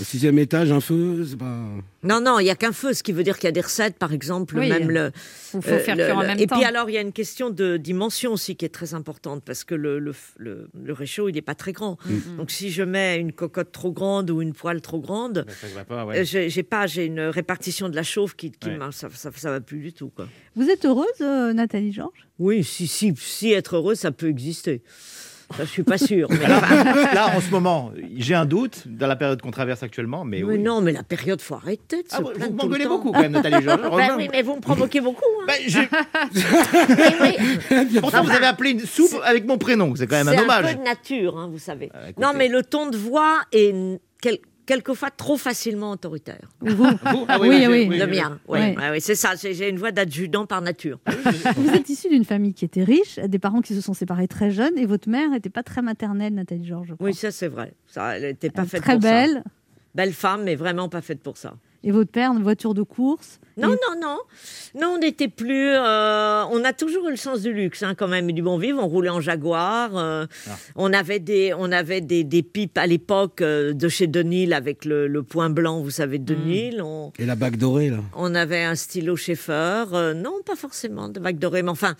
Au 0.00 0.04
sixième 0.04 0.38
étage, 0.38 0.70
un 0.70 0.80
feu, 0.80 1.26
c'est 1.28 1.36
pas. 1.36 1.60
Non, 2.04 2.20
non, 2.20 2.38
il 2.38 2.46
y 2.46 2.50
a 2.50 2.54
qu'un 2.54 2.70
feu, 2.70 2.92
ce 2.94 3.02
qui 3.02 3.10
veut 3.10 3.24
dire 3.24 3.34
qu'il 3.36 3.46
y 3.46 3.48
a 3.48 3.52
des 3.52 3.60
recettes, 3.62 3.96
par 3.98 4.12
exemple, 4.12 4.56
Oui, 4.56 4.68
même 4.68 4.88
le. 4.92 5.10
Faut, 5.16 5.60
faut 5.60 5.70
euh, 5.70 5.78
faire 5.80 5.96
le- 5.96 6.04
cuire 6.04 6.16
en 6.18 6.20
le- 6.20 6.28
même 6.28 6.38
Et 6.38 6.46
temps. 6.46 6.54
puis 6.54 6.64
alors, 6.64 6.88
il 6.88 6.92
y 6.92 6.98
a 6.98 7.00
une 7.00 7.10
question 7.12 7.50
de 7.50 7.76
dimension 7.76 8.32
aussi 8.34 8.54
qui 8.54 8.64
est 8.64 8.68
très 8.68 8.94
importante 8.94 9.42
parce 9.44 9.64
que 9.64 9.74
le, 9.74 9.98
le, 9.98 10.14
le- 10.36 10.68
le 10.80 10.92
réchaud, 10.92 11.28
il 11.28 11.32
n'est 11.34 11.42
pas 11.42 11.56
très 11.56 11.72
grand. 11.72 11.98
Mm. 12.06 12.36
Donc 12.36 12.52
si 12.52 12.70
je 12.70 12.84
mets 12.84 13.18
une 13.18 13.32
cocotte 13.32 13.72
trop 13.72 13.90
grande 13.90 14.30
ou 14.30 14.40
une 14.40 14.52
poêle 14.52 14.80
trop 14.80 15.00
grande, 15.00 15.44
pas, 15.88 16.02
euh, 16.02 16.04
ouais. 16.04 16.24
j'ai 16.24 16.62
pas, 16.62 16.86
j'ai 16.86 17.06
une 17.06 17.22
répartition 17.22 17.88
de 17.88 17.96
la 17.96 18.04
chauffe 18.04 18.36
qui, 18.36 18.52
qui 18.52 18.68
Ouais. 18.68 18.78
ça, 18.92 19.08
ça, 19.12 19.30
ça 19.34 19.50
va 19.50 19.60
plus 19.60 19.80
du 19.80 19.92
tout, 19.92 20.10
quoi. 20.10 20.28
Vous 20.54 20.68
êtes 20.70 20.84
heureuse, 20.84 21.06
euh, 21.22 21.52
Nathalie 21.52 21.92
Georges? 21.92 22.28
Oui, 22.38 22.62
si, 22.62 22.86
si, 22.86 23.12
si 23.16 23.50
être 23.50 23.74
heureux, 23.74 23.96
ça 23.96 24.12
peut 24.12 24.28
exister. 24.28 24.80
Je 25.58 25.64
suis 25.64 25.82
pas 25.82 25.96
sûre. 25.98 26.28
mais- 26.30 26.46
là, 26.46 27.30
en 27.36 27.40
ce 27.40 27.50
moment, 27.50 27.90
j'ai 28.16 28.34
un 28.34 28.44
doute 28.44 28.82
dans 28.86 29.06
la 29.06 29.16
période 29.16 29.40
qu'on 29.40 29.50
traverse 29.50 29.82
actuellement, 29.82 30.24
mais, 30.24 30.38
Mais 30.38 30.42
oui. 30.44 30.58
non, 30.58 30.80
mais 30.82 30.92
la 30.92 31.02
période, 31.02 31.40
faut 31.40 31.54
arrêter 31.54 32.02
de 32.02 32.08
se 32.08 32.16
Ah, 32.16 32.20
vous 32.20 32.28
plaindre 32.30 32.54
m'engueulez 32.54 32.86
beaucoup 32.86 33.12
quand 33.12 33.20
même, 33.22 33.32
Nathalie 33.32 33.62
Georges. 33.64 33.80
Ben 33.96 34.14
oui, 34.16 34.28
mais 34.30 34.42
vous 34.42 34.56
me 34.56 34.60
provoquez 34.60 35.00
beaucoup. 35.00 35.24
hein. 35.40 35.44
Bah, 35.46 35.54
j'ai- 35.66 35.88
Oui, 37.20 38.00
Pourtant, 38.00 38.22
vous 38.24 38.30
avez 38.30 38.46
appelé 38.46 38.70
une 38.72 38.80
soupe 38.80 39.20
avec 39.24 39.46
mon 39.46 39.58
prénom. 39.58 39.94
C'est 39.96 40.06
quand 40.06 40.16
même 40.16 40.28
un 40.28 40.32
C'est 40.32 40.38
un 40.38 40.42
hommage. 40.42 40.72
peu 40.72 40.78
de 40.78 40.84
nature, 40.84 41.38
hein, 41.38 41.48
vous 41.50 41.58
savez. 41.58 41.90
Ah, 41.94 42.10
écoutez. 42.10 42.24
non, 42.26 42.32
mais 42.36 42.48
le 42.48 42.62
ton 42.62 42.88
de 42.90 42.96
voix 42.96 43.38
est 43.52 43.74
quel- 44.20 44.38
quelquefois 44.68 45.10
trop 45.10 45.38
facilement 45.38 45.92
autoritaire. 45.92 46.46
Vous? 46.60 46.86
Ah 47.26 47.38
oui, 47.40 47.48
oui, 47.48 47.66
oui, 47.66 47.86
oui. 47.88 47.98
Le 47.98 48.06
mien, 48.06 48.38
oui, 48.48 48.58
Oui. 48.60 48.76
Ouais, 48.76 48.90
ouais, 48.90 49.00
c'est 49.00 49.14
ça. 49.14 49.30
J'ai 49.34 49.68
une 49.70 49.78
voix 49.78 49.92
d'adjudant 49.92 50.44
par 50.44 50.60
nature. 50.60 50.98
Vous 51.56 51.70
êtes 51.70 51.88
issu 51.88 52.10
d'une 52.10 52.24
famille 52.26 52.52
qui 52.52 52.66
était 52.66 52.84
riche, 52.84 53.18
des 53.18 53.38
parents 53.38 53.62
qui 53.62 53.74
se 53.74 53.80
sont 53.80 53.94
séparés 53.94 54.28
très 54.28 54.50
jeunes, 54.50 54.76
et 54.76 54.84
votre 54.84 55.08
mère 55.08 55.30
n'était 55.30 55.48
pas 55.48 55.62
très 55.62 55.80
maternelle, 55.80 56.34
Nathalie 56.34 56.66
Georges. 56.66 56.94
Oui, 57.00 57.14
ça 57.14 57.30
c'est 57.30 57.48
vrai. 57.48 57.72
Ça, 57.86 58.16
elle 58.18 58.24
n'était 58.24 58.50
pas 58.50 58.66
faite 58.66 58.82
Très 58.82 58.94
pour 58.94 59.02
ça. 59.02 59.08
belle. 59.10 59.42
Belle 59.94 60.12
femme, 60.12 60.44
mais 60.44 60.54
vraiment 60.54 60.90
pas 60.90 61.00
faite 61.00 61.22
pour 61.22 61.38
ça. 61.38 61.54
Et 61.84 61.92
votre 61.92 62.10
père, 62.10 62.32
une 62.32 62.42
voiture 62.42 62.74
de 62.74 62.82
course. 62.82 63.38
Non, 63.56 63.68
Et- 63.68 63.76
non, 63.88 64.00
non. 64.00 64.18
Non, 64.80 64.94
on 64.96 64.98
n'était 64.98 65.28
plus. 65.28 65.70
euh, 65.74 66.44
on 66.50 66.64
a 66.64 66.72
toujours 66.72 67.06
eu 67.06 67.10
le 67.12 67.16
sens 67.16 67.40
du 67.40 67.52
luxe, 67.52 67.84
hein, 67.84 67.94
quand 67.94 68.08
même, 68.08 68.28
et 68.28 68.32
du 68.32 68.42
bon 68.42 68.58
vivre. 68.58 68.80
On 68.82 68.88
roulait 68.88 69.08
en 69.10 69.20
Jaguar. 69.20 69.96
euh, 69.96 70.26
On 70.74 70.92
avait 70.92 71.20
des, 71.20 71.54
on 71.56 71.70
avait 71.70 72.00
des, 72.00 72.24
des 72.24 72.42
pipes 72.42 72.76
à 72.78 72.86
l'époque 72.88 73.42
euh, 73.42 73.72
de 73.74 73.88
chez 73.88 74.08
Denil 74.08 74.52
avec 74.54 74.84
le, 74.84 75.06
le 75.06 75.22
point 75.22 75.50
blanc, 75.50 75.80
vous 75.80 75.90
savez, 75.90 76.18
de 76.18 76.34
Denil. 76.34 76.82
On, 76.82 77.12
Et 77.18 77.26
la 77.26 77.36
bague 77.36 77.56
dorée, 77.56 77.90
là. 77.90 77.98
on 78.16 78.34
avait 78.34 78.64
un 78.64 78.74
stylo 78.74 79.14
Schaeffer. 79.14 79.84
euh, 79.92 80.14
non, 80.14 80.34
pas 80.44 80.56
forcément 80.56 81.08
de 81.08 81.20
bague 81.20 81.38
dorée, 81.38 81.62
mais 81.62 81.70
enfin, 81.70 81.94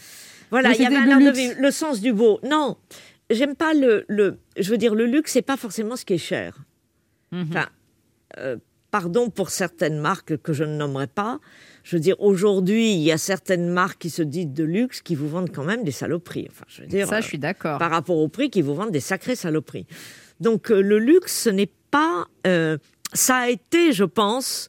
voilà, 0.51 0.73
il 0.73 0.83
y 0.83 0.87
avait 0.87 0.97
un 0.97 1.05
le 1.07 1.13
art 1.13 1.19
de 1.21 1.25
luxe. 1.27 1.39
vivre, 1.39 1.55
le 1.61 1.71
sens 1.71 2.01
du 2.01 2.13
beau. 2.13 2.41
Non, 2.43 2.77
j'aime 3.31 3.55
pas 3.55 3.75
le, 3.75 4.05
le. 4.09 4.39
Je 4.59 4.71
veux 4.73 4.79
dire, 4.79 4.97
le 4.97 5.07
luxe, 5.07 5.33
c'est 5.33 5.43
pas 5.43 5.57
forcément 5.57 5.95
ce 5.95 6.05
qui 6.05 6.15
est 6.15 6.19
cher. 6.19 6.57
Enfin, 7.33 7.67
euh, 8.39 8.57
pardon 8.91 9.31
pour 9.31 9.51
certaines 9.51 9.99
marques 9.99 10.37
que 10.39 10.53
je 10.53 10.65
ne 10.65 10.77
nommerai 10.77 11.07
pas. 11.07 11.41
Je 11.85 11.97
veux 11.97 12.01
dire, 12.01 12.17
aujourd'hui, 12.21 12.93
il 12.93 13.01
y 13.01 13.13
a 13.13 13.19
certaines 13.19 13.69
marques 13.69 13.99
qui 14.01 14.11
se 14.11 14.23
disent 14.23 14.49
de 14.49 14.65
luxe 14.65 15.01
qui 15.01 15.15
vous 15.15 15.29
vendent 15.29 15.51
quand 15.53 15.65
même 15.65 15.85
des 15.85 15.91
saloperies. 15.91 16.47
Enfin, 16.51 16.65
je 16.69 16.83
veux 16.83 16.87
dire, 16.89 17.07
Ça, 17.09 17.17
euh, 17.17 17.21
je 17.21 17.27
suis 17.27 17.39
d'accord. 17.39 17.79
par 17.79 17.91
rapport 17.91 18.17
au 18.19 18.29
prix, 18.29 18.51
qui 18.51 18.63
vous 18.63 18.75
vendent 18.75 18.91
des 18.93 19.01
sacrées 19.01 19.37
saloperies. 19.37 19.87
Donc, 20.41 20.71
euh, 20.71 20.81
le 20.81 20.99
luxe, 20.99 21.43
ce 21.45 21.51
n'est 21.51 21.71
pas. 21.91 22.27
euh, 22.47 22.79
ça 23.15 23.37
a 23.37 23.49
été, 23.49 23.93
je 23.93 24.05
pense, 24.05 24.69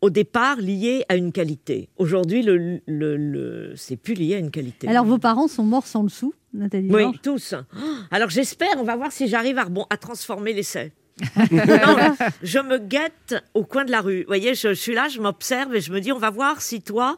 au 0.00 0.10
départ 0.10 0.56
lié 0.60 1.04
à 1.08 1.16
une 1.16 1.32
qualité. 1.32 1.88
Aujourd'hui, 1.96 2.42
le, 2.42 2.80
le, 2.86 3.16
le- 3.16 3.72
c'est 3.76 3.96
plus 3.96 4.14
lié 4.14 4.34
à 4.34 4.38
une 4.38 4.50
qualité. 4.52 4.86
Alors, 4.88 5.04
vos 5.04 5.18
parents 5.18 5.48
sont 5.48 5.64
morts 5.64 5.86
sans 5.86 6.02
le 6.04 6.08
sou, 6.08 6.32
Nathalie 6.54 6.88
Oui, 6.90 7.02
Georges? 7.02 7.20
tous. 7.22 7.54
Oh, 7.76 7.78
Alors 8.10 8.30
j'espère, 8.30 8.68
on 8.78 8.84
va 8.84 8.94
voir 8.96 9.10
si 9.10 9.26
j'arrive 9.26 9.58
à, 9.58 9.66
à 9.90 9.96
transformer 9.96 10.52
l'essai. 10.52 10.92
Non, 11.50 12.16
je 12.42 12.58
me 12.58 12.78
guette 12.78 13.34
au 13.54 13.64
coin 13.64 13.84
de 13.84 13.90
la 13.90 14.00
rue. 14.00 14.20
Vous 14.20 14.26
voyez, 14.26 14.54
je, 14.54 14.68
je 14.68 14.74
suis 14.74 14.94
là, 14.94 15.08
je 15.08 15.20
m'observe 15.20 15.74
et 15.74 15.80
je 15.80 15.92
me 15.92 16.00
dis, 16.00 16.12
on 16.12 16.18
va 16.18 16.30
voir 16.30 16.60
si 16.60 16.82
toi, 16.82 17.16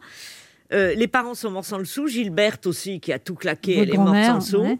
euh, 0.72 0.94
les 0.94 1.08
parents 1.08 1.34
sont 1.34 1.50
morts 1.50 1.64
sans 1.64 1.78
le 1.78 1.84
sou, 1.84 2.06
Gilberte 2.06 2.66
aussi, 2.66 3.00
qui 3.00 3.12
a 3.12 3.18
tout 3.18 3.34
claqué, 3.34 3.76
Votre 3.76 3.88
elle 3.88 3.94
est 3.94 3.98
morte 3.98 4.24
sans 4.24 4.34
le 4.34 4.40
sou. 4.40 4.58
ouais. 4.58 4.78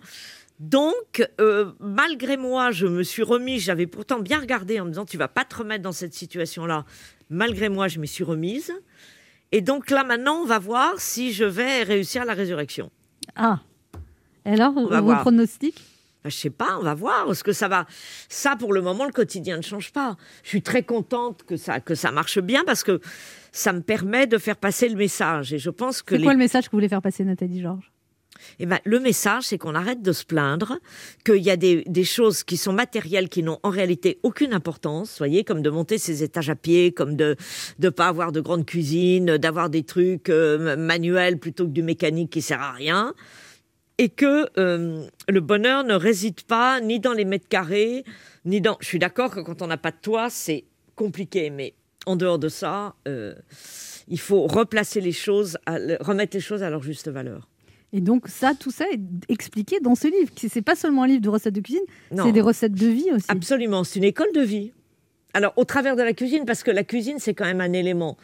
Donc, 0.61 1.25
euh, 1.41 1.71
malgré 1.79 2.37
moi, 2.37 2.73
je 2.73 2.87
me 2.87 3.05
suis 3.05 3.23
remise, 3.23 3.63
j'avais 3.63 3.87
pourtant 3.87 4.19
bien 4.19 4.41
regardé 4.41 4.81
en 4.81 4.85
me 4.87 4.91
disant, 4.91 5.05
tu 5.05 5.17
vas 5.17 5.29
pas 5.29 5.45
te 5.45 5.55
remettre 5.55 5.83
dans 5.85 5.93
cette 5.93 6.15
situation-là. 6.15 6.85
Malgré 7.31 7.69
moi, 7.69 7.87
je 7.87 8.01
m'y 8.01 8.09
suis 8.09 8.25
remise. 8.25 8.73
Et 9.53 9.61
donc 9.61 9.89
là, 9.91 10.03
maintenant, 10.03 10.41
on 10.43 10.47
va 10.47 10.59
voir 10.59 10.95
si 10.99 11.33
je 11.33 11.45
vais 11.45 11.85
réussir 11.85 12.25
la 12.25 12.35
résurrection. 12.35 12.91
Ah. 13.37 13.61
Et 14.45 14.51
alors, 14.53 14.73
va 14.75 15.01
vos 15.01 15.07
voir. 15.07 15.21
pronostics? 15.21 15.81
Ben, 16.25 16.31
je 16.31 16.37
sais 16.37 16.51
pas, 16.51 16.79
on 16.79 16.83
va 16.83 16.95
voir. 16.95 17.27
Parce 17.27 17.43
que 17.43 17.53
ça 17.53 17.69
va. 17.69 17.87
Ça, 18.29 18.57
pour 18.57 18.73
le 18.73 18.81
moment, 18.81 19.05
le 19.05 19.13
quotidien 19.13 19.57
ne 19.57 19.63
change 19.63 19.93
pas. 19.93 20.17
Je 20.43 20.49
suis 20.49 20.63
très 20.63 20.83
contente 20.83 21.45
que 21.45 21.57
ça, 21.57 21.81
que 21.81 21.95
ça 21.95 22.11
marche 22.11 22.39
bien 22.41 22.65
parce 22.65 22.83
que 22.83 23.01
ça 23.53 23.73
me 23.73 23.81
permet 23.81 24.27
de 24.27 24.39
faire 24.39 24.57
passer 24.57 24.89
le 24.89 24.97
message. 24.97 25.53
Et 25.53 25.59
je 25.59 25.71
pense 25.71 26.03
que 26.03 26.15
C'est 26.15 26.19
les... 26.19 26.25
quoi 26.25 26.33
le 26.33 26.39
message 26.39 26.67
que 26.67 26.71
vous 26.73 26.79
voulez 26.79 26.89
faire 26.89 27.03
passer, 27.03 27.25
Nathalie 27.25 27.61
Georges? 27.61 27.93
Eh 28.59 28.67
ben, 28.67 28.79
le 28.85 29.01
message, 29.01 29.45
c'est 29.45 29.59
qu'on 29.59 29.75
arrête 29.75 30.03
de 30.03 30.13
se 30.13 30.25
plaindre, 30.25 30.79
qu'il 31.25 31.43
y 31.43 31.51
a 31.51 31.57
des, 31.57 31.83
des 31.87 32.05
choses 32.05 32.45
qui 32.45 32.57
sont 32.57 32.73
matérielles 32.73 33.29
qui 33.29 33.43
n'ont 33.43 33.59
en 33.63 33.71
réalité 33.71 34.19
aucune 34.23 34.53
importance, 34.53 35.19
voyez, 35.19 35.45
comme 35.45 35.63
de 35.63 35.71
monter 35.71 35.99
ses 35.99 36.23
étages 36.23 36.51
à 36.51 36.55
pied, 36.55 36.93
comme 36.93 37.17
de 37.17 37.37
ne 37.79 37.89
pas 37.89 38.07
avoir 38.07 38.33
de 38.33 38.41
grande 38.41 38.65
cuisine, 38.65 39.39
d'avoir 39.39 39.71
des 39.71 39.83
trucs 39.83 40.29
euh, 40.29 40.77
manuels 40.77 41.39
plutôt 41.39 41.65
que 41.65 41.73
du 41.73 41.83
mécanique 41.83 42.31
qui 42.31 42.43
sert 42.43 42.63
à 42.63 42.73
rien. 42.73 43.15
Et 43.99 44.09
que 44.09 44.49
euh, 44.59 45.07
le 45.29 45.41
bonheur 45.41 45.83
ne 45.85 45.95
réside 45.95 46.43
pas 46.43 46.81
ni 46.81 47.01
dans 47.01 47.13
les 47.13 47.25
mètres 47.25 47.49
carrés, 47.49 48.05
ni 48.45 48.61
dans... 48.61 48.77
Je 48.81 48.87
suis 48.87 48.99
d'accord 49.01 49.35
que 49.35 49.41
quand 49.41 49.61
on 49.63 49.67
n'a 49.67 49.77
pas 49.77 49.91
de 49.91 49.97
toit, 50.01 50.31
c'est 50.31 50.65
compliqué, 50.95 51.51
mais 51.51 51.75
en 52.07 52.15
dehors 52.17 52.39
de 52.39 52.49
ça, 52.49 52.95
euh, 53.09 53.35
il 54.07 54.21
faut 54.21 54.47
replacer 54.47 55.01
les 55.01 55.13
choses, 55.13 55.59
à- 55.67 55.79
remettre 56.01 56.37
les 56.37 56.41
choses 56.41 56.63
à 56.63 56.71
leur 56.71 56.83
juste 56.83 57.09
valeur. 57.09 57.49
Et 57.93 58.01
donc, 58.01 58.29
ça, 58.29 58.53
tout 58.55 58.71
ça 58.71 58.85
est 58.93 59.01
expliqué 59.29 59.81
dans 59.81 59.95
ce 59.95 60.07
livre. 60.09 60.33
qui- 60.35 60.49
C'est 60.49 60.63
pas 60.63 60.77
seulement 60.77 61.03
un 61.05 61.07
livre 61.09 61.23
de 61.23 61.29
recettes 61.29 61.55
de 61.55 61.61
cuisine, 61.61 61.83
c'est 62.15 62.33
des 62.33 62.41
recettes 62.41 62.75
de 62.75 62.87
vie 62.87 63.11
aussi. 63.13 63.27
Absolument, 63.29 63.83
c'est 63.83 63.99
une 63.99 64.05
école 64.05 64.31
de 64.35 64.43
vie. 64.43 64.73
Alors, 65.35 65.53
au 65.57 65.65
travers 65.65 65.97
de 65.97 66.03
la 66.03 66.13
cuisine, 66.13 66.45
parce 66.47 66.63
que 66.63 66.71
la 66.71 66.85
cuisine, 66.85 67.19
c'est 67.19 67.35
quand 67.35 67.47
même 67.47 67.61
un 67.61 67.73
élément 67.73 68.17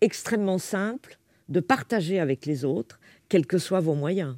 extrêmement 0.00 0.58
simple 0.58 1.18
de 1.48 1.60
partager 1.60 2.18
avec 2.20 2.44
les 2.46 2.64
autres, 2.64 2.98
quels 3.28 3.46
que 3.46 3.58
soient 3.58 3.80
vos 3.80 3.94
moyens. 3.94 4.36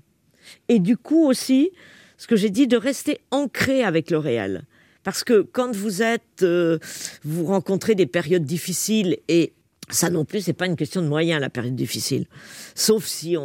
Et 0.69 0.79
du 0.79 0.97
coup 0.97 1.27
aussi, 1.27 1.71
ce 2.19 2.27
que 2.27 2.37
j'ai 2.37 2.51
dit, 2.51 2.67
de 2.67 2.77
rester 2.77 3.19
ancré 3.31 3.83
avec 3.85 4.11
le 4.11 4.19
réel. 4.19 4.63
Parce 5.03 5.23
que 5.25 5.43
quand 5.43 5.75
vous 5.75 6.03
êtes, 6.03 6.43
euh, 6.43 6.79
vous 7.25 7.45
rencontrez 7.45 7.95
des 7.95 8.07
périodes 8.07 8.45
difficiles 8.45 9.19
et 9.29 9.53
ça 9.91 10.09
non 10.09 10.25
plus, 10.25 10.41
c'est 10.41 10.55
pas 10.55 10.65
une 10.65 10.77
question 10.77 11.03
de 11.03 11.09
moyens, 11.09 11.43
la 11.43 11.51
période 11.51 11.75
difficile. 11.77 12.25
Sauf 12.75 13.05
si 13.05 13.37
on, 13.37 13.43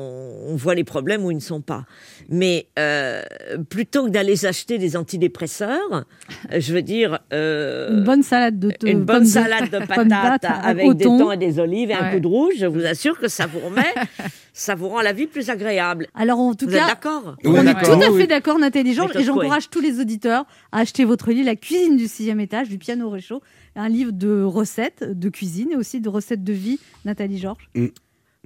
on 0.49 0.55
voit 0.55 0.73
les 0.73 0.85
problèmes 0.85 1.25
où 1.25 1.31
ils 1.31 1.35
ne 1.35 1.41
sont 1.41 1.59
pas. 1.59 1.83
Mais 2.29 2.67
euh, 2.79 3.21
plutôt 3.69 4.05
que 4.05 4.09
d'aller 4.09 4.45
acheter 4.45 4.77
des 4.77 4.95
antidépresseurs, 4.95 6.05
euh, 6.53 6.59
je 6.61 6.73
veux 6.73 6.81
dire... 6.81 7.19
euh, 7.33 7.89
Une 7.97 8.03
bonne 8.05 8.23
salade 8.23 8.57
de 8.57 8.71
une 8.85 9.03
bonne 9.03 9.23
de- 9.23 9.27
salade 9.27 9.69
de 9.69 9.79
patates 9.85 10.45
à 10.45 10.53
avec 10.61 10.93
des 10.93 11.03
coton. 11.03 11.17
thons 11.17 11.31
et 11.33 11.37
des 11.37 11.59
olives 11.59 11.89
et 11.91 11.93
un 11.93 12.09
coup 12.13 12.21
de 12.21 12.27
rouge, 12.27 12.53
je 12.57 12.67
vous 12.67 12.85
assure 12.85 13.19
que 13.19 13.27
ça 13.27 13.45
vous 13.45 13.59
remet, 13.59 13.93
ça 14.59 14.75
vous 14.75 14.89
rend 14.89 15.01
la 15.01 15.13
vie 15.13 15.25
plus 15.27 15.49
agréable. 15.49 16.07
Alors, 16.13 16.39
en 16.39 16.53
tout 16.53 16.65
vous 16.65 16.71
cas, 16.71 16.83
êtes 16.83 16.87
d'accord? 16.87 17.37
on 17.45 17.65
est 17.65 17.73
tout 17.81 17.91
à 17.91 18.17
fait 18.17 18.27
d'accord, 18.27 18.59
Nathalie 18.59 18.93
Georges, 18.93 19.15
et 19.15 19.23
j'encourage 19.23 19.69
tous 19.69 19.79
les 19.79 19.99
auditeurs 20.01 20.45
à 20.71 20.79
acheter 20.79 21.05
votre 21.05 21.31
livre, 21.31 21.45
La 21.45 21.55
cuisine 21.55 21.95
du 21.95 22.07
sixième 22.07 22.41
étage, 22.41 22.67
du 22.67 22.77
piano 22.77 23.07
au 23.07 23.09
réchaud, 23.09 23.41
un 23.75 23.87
livre 23.87 24.11
de 24.11 24.43
recettes 24.43 25.03
de 25.03 25.29
cuisine 25.29 25.69
et 25.71 25.75
aussi 25.77 26.01
de 26.01 26.09
recettes 26.09 26.43
de 26.43 26.53
vie, 26.53 26.79
Nathalie 27.05 27.37
Georges. 27.37 27.69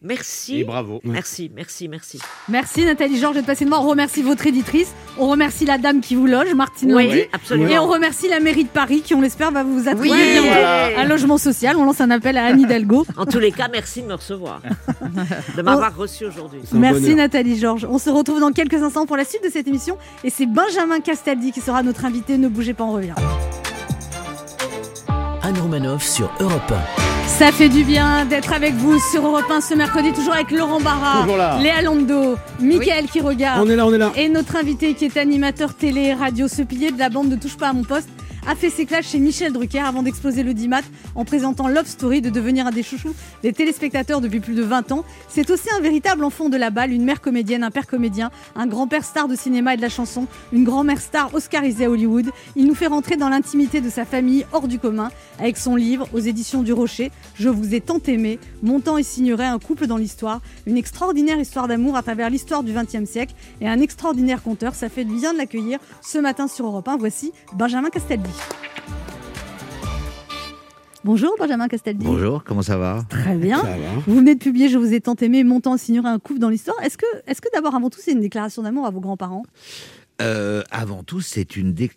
Merci. 0.04 0.60
Et 0.60 0.64
bravo. 0.66 1.00
Merci, 1.04 1.50
merci, 1.56 1.88
merci. 1.88 2.20
Merci 2.50 2.84
Nathalie 2.86 3.18
Georges 3.18 3.36
d'être 3.36 3.46
passée 3.46 3.64
de 3.64 3.70
moi. 3.70 3.80
On 3.80 3.88
remercie 3.88 4.22
votre 4.22 4.46
éditrice, 4.46 4.94
on 5.18 5.28
remercie 5.30 5.66
la 5.66 5.78
dame 5.78 6.02
qui 6.02 6.16
vous 6.16 6.28
loge, 6.28 6.54
Martine 6.54 6.94
Oui, 6.94 7.08
Landy, 7.08 7.22
absolument. 7.32 7.70
et 7.70 7.80
on 7.80 7.88
remercie 7.88 8.28
la 8.28 8.40
mairie 8.42 8.66
de 8.66 8.70
Paris 8.70 9.02
qui, 9.02 9.16
on 9.16 9.22
l'espère, 9.22 9.52
va 9.52 9.64
vous 9.64 9.88
attribuer 9.88 10.12
Oui, 10.12 10.32
bientôt 10.34 10.48
voilà. 10.50 11.00
un 11.00 11.06
logement 11.06 11.38
social. 11.38 11.78
On 11.78 11.86
lance 11.86 12.02
un 12.02 12.12
appel 12.12 12.38
à 12.38 12.46
Anne 12.48 12.60
Hidalgo. 12.60 13.06
En 13.18 13.26
tous 13.26 13.40
les 13.40 13.52
cas, 13.52 13.70
merci 13.72 14.02
de 14.02 14.08
me 14.08 14.14
recevoir, 14.16 14.62
de 15.56 15.62
m'avoir 15.62 15.96
reçu 15.96 16.26
aujourd'hui. 16.26 16.60
Merci 16.74 17.16
Nathalie 17.16 17.58
Georges. 17.58 17.86
On 17.90 17.98
se 17.98 18.10
retrouve 18.10 18.40
dans 18.42 18.52
quelques 18.52 18.82
instants 18.84 19.06
pour 19.06 19.16
la 19.18 19.24
suite 19.24 19.44
de 19.44 19.50
cette 19.50 19.68
émission. 19.68 19.98
Et 20.26 20.30
c'est 20.30 20.46
Benjamin 20.46 21.00
Castaldi 21.00 21.52
qui 21.52 21.62
sera 21.62 21.82
notre 21.84 22.04
invité. 22.06 22.38
Ne 22.38 22.50
bougez 22.50 22.74
pas, 22.74 22.84
on 22.84 22.94
revient. 22.94 23.14
Anne 25.54 25.62
Romanoff 25.62 26.04
sur 26.04 26.32
Europe 26.40 26.74
Ça 27.28 27.52
fait 27.52 27.70
du 27.70 27.84
bien 27.84 28.26
d'être 28.26 28.54
avec 28.54 28.74
vous 28.74 28.98
sur 29.12 29.26
Europe 29.26 29.46
1 29.50 29.62
ce 29.62 29.74
mercredi, 29.76 30.12
toujours 30.14 30.34
avec 30.34 30.52
Laurent 30.52 30.80
Barra. 30.80 31.60
Léa 31.62 31.82
Lando, 31.82 32.36
Mickaël 32.60 33.06
qui 33.06 33.22
regarde. 33.22 33.62
On 33.66 33.70
est 33.70 33.76
là, 33.76 33.86
on 33.86 33.94
est 33.94 33.98
là. 33.98 34.12
Et 34.16 34.30
notre 34.30 34.56
invité 34.56 34.94
qui 34.94 35.06
est 35.06 35.18
animateur 35.18 35.74
télé 35.76 36.02
et 36.06 36.14
radio, 36.14 36.48
ce 36.48 36.62
pilier 36.64 36.92
de 36.92 36.98
la 36.98 37.10
bande 37.10 37.30
de 37.30 37.36
Touche 37.36 37.58
pas 37.58 37.70
à 37.70 37.74
mon 37.74 37.84
poste, 37.84 38.10
a 38.48 38.56
fait 38.56 38.70
ses 38.70 38.86
clashs 38.86 39.08
chez 39.08 39.20
Michel 39.20 39.54
Drucker 39.54 39.80
avant 39.80 40.04
d'exploser 40.04 40.44
le 40.44 40.54
10 40.54 40.68
mat 40.68 40.84
en 41.16 41.26
présentant 41.26 41.68
Love 41.68 41.88
Story, 41.88 42.22
de 42.22 42.30
devenir 42.30 42.68
un 42.68 42.72
des 42.72 42.84
chouchous 42.84 43.14
des 43.42 43.54
téléspectateurs 43.54 44.22
depuis 44.22 44.40
plus 44.40 44.56
de 44.56 44.64
20 44.64 44.92
ans. 44.92 45.06
C'est 45.30 45.50
aussi 45.50 45.70
un 45.78 45.82
véritable 45.82 46.24
enfant 46.24 46.50
de 46.50 46.58
la 46.58 46.70
balle, 46.70 46.92
une 46.92 47.06
mère 47.06 47.22
comédienne, 47.22 47.64
un 47.64 47.72
père 47.72 47.88
comédien, 47.88 48.32
un 48.56 48.68
grand-père 48.68 49.04
star 49.04 49.28
de 49.28 49.36
cinéma 49.36 49.74
et 49.74 49.78
de 49.78 49.82
la 49.82 49.90
chanson, 49.90 50.28
une 50.52 50.64
grand-mère 50.64 51.00
star 51.00 51.34
oscarisée 51.34 51.86
à 51.86 51.90
Hollywood. 51.90 52.30
Il 52.56 52.68
nous 52.68 52.76
fait 52.76 52.88
rentrer 52.88 53.16
dans 53.16 53.30
l'intimité 53.30 53.82
de 53.82 53.90
sa 53.90 54.06
famille 54.06 54.46
hors 54.52 54.68
du 54.68 54.80
commun 54.80 55.10
avec 55.40 55.58
son 55.58 55.76
livre 55.76 56.08
aux 56.14 56.20
éditions 56.20 56.64
du 56.64 56.74
Rocher, 56.74 57.12
Je 57.36 57.50
vous 57.50 57.74
ai 57.74 57.82
tant 57.82 58.00
aimé, 58.08 58.40
montant 58.62 58.98
et 58.98 59.04
signerait 59.04 59.46
un 59.46 59.60
couple 59.60 59.88
dans 59.88 59.98
l'histoire, 59.98 60.42
une 60.66 60.78
extraordinaire 60.78 61.40
histoire 61.40 61.68
d'amour 61.68 61.96
à 61.96 62.04
travers 62.04 62.30
l'histoire 62.30 62.64
du 62.64 62.74
XXe 62.74 63.10
siècle 63.10 63.34
et 63.62 63.68
un 63.68 63.80
extraordinaire 63.80 64.44
conteur. 64.44 64.76
Ça 64.76 64.90
fait 64.90 65.06
bien 65.06 65.34
de 65.34 65.38
l'accueillir 65.38 65.80
ce 66.02 66.18
matin 66.18 66.48
sur 66.48 66.66
Europe 66.66 66.88
1. 66.88 66.98
Voici 66.98 67.32
Benjamin 67.54 67.90
Castaldi. 67.90 68.33
Bonjour 71.06 71.36
Benjamin 71.38 71.68
Castaldi. 71.68 72.06
Bonjour, 72.06 72.46
comment 72.46 72.62
ça 72.62 72.78
va 72.78 73.04
Très 73.10 73.36
bien. 73.36 73.62
Vous 74.08 74.16
venez 74.16 74.36
de 74.36 74.40
publier 74.40 74.70
Je 74.70 74.78
vous 74.78 74.94
ai 74.94 75.02
tant 75.02 75.16
aimé, 75.16 75.44
montant 75.44 75.76
et 75.76 75.78
signerait 75.78 76.10
un 76.10 76.20
couple 76.20 76.40
dans 76.40 76.50
l'histoire. 76.50 76.82
Est-ce 76.82 76.98
que, 76.98 77.06
est-ce 77.28 77.42
que 77.42 77.50
d'abord, 77.54 77.76
avant 77.76 77.90
tout, 77.90 78.00
c'est 78.02 78.14
une 78.14 78.22
déclaration 78.22 78.62
d'amour 78.64 78.86
à 78.86 78.90
vos 78.90 79.02
grands-parents? 79.02 79.44
Euh, 80.22 80.64
Avant 80.72 81.04
tout, 81.04 81.20
c'est 81.20 81.58
une. 81.58 81.74
dé- 81.74 81.92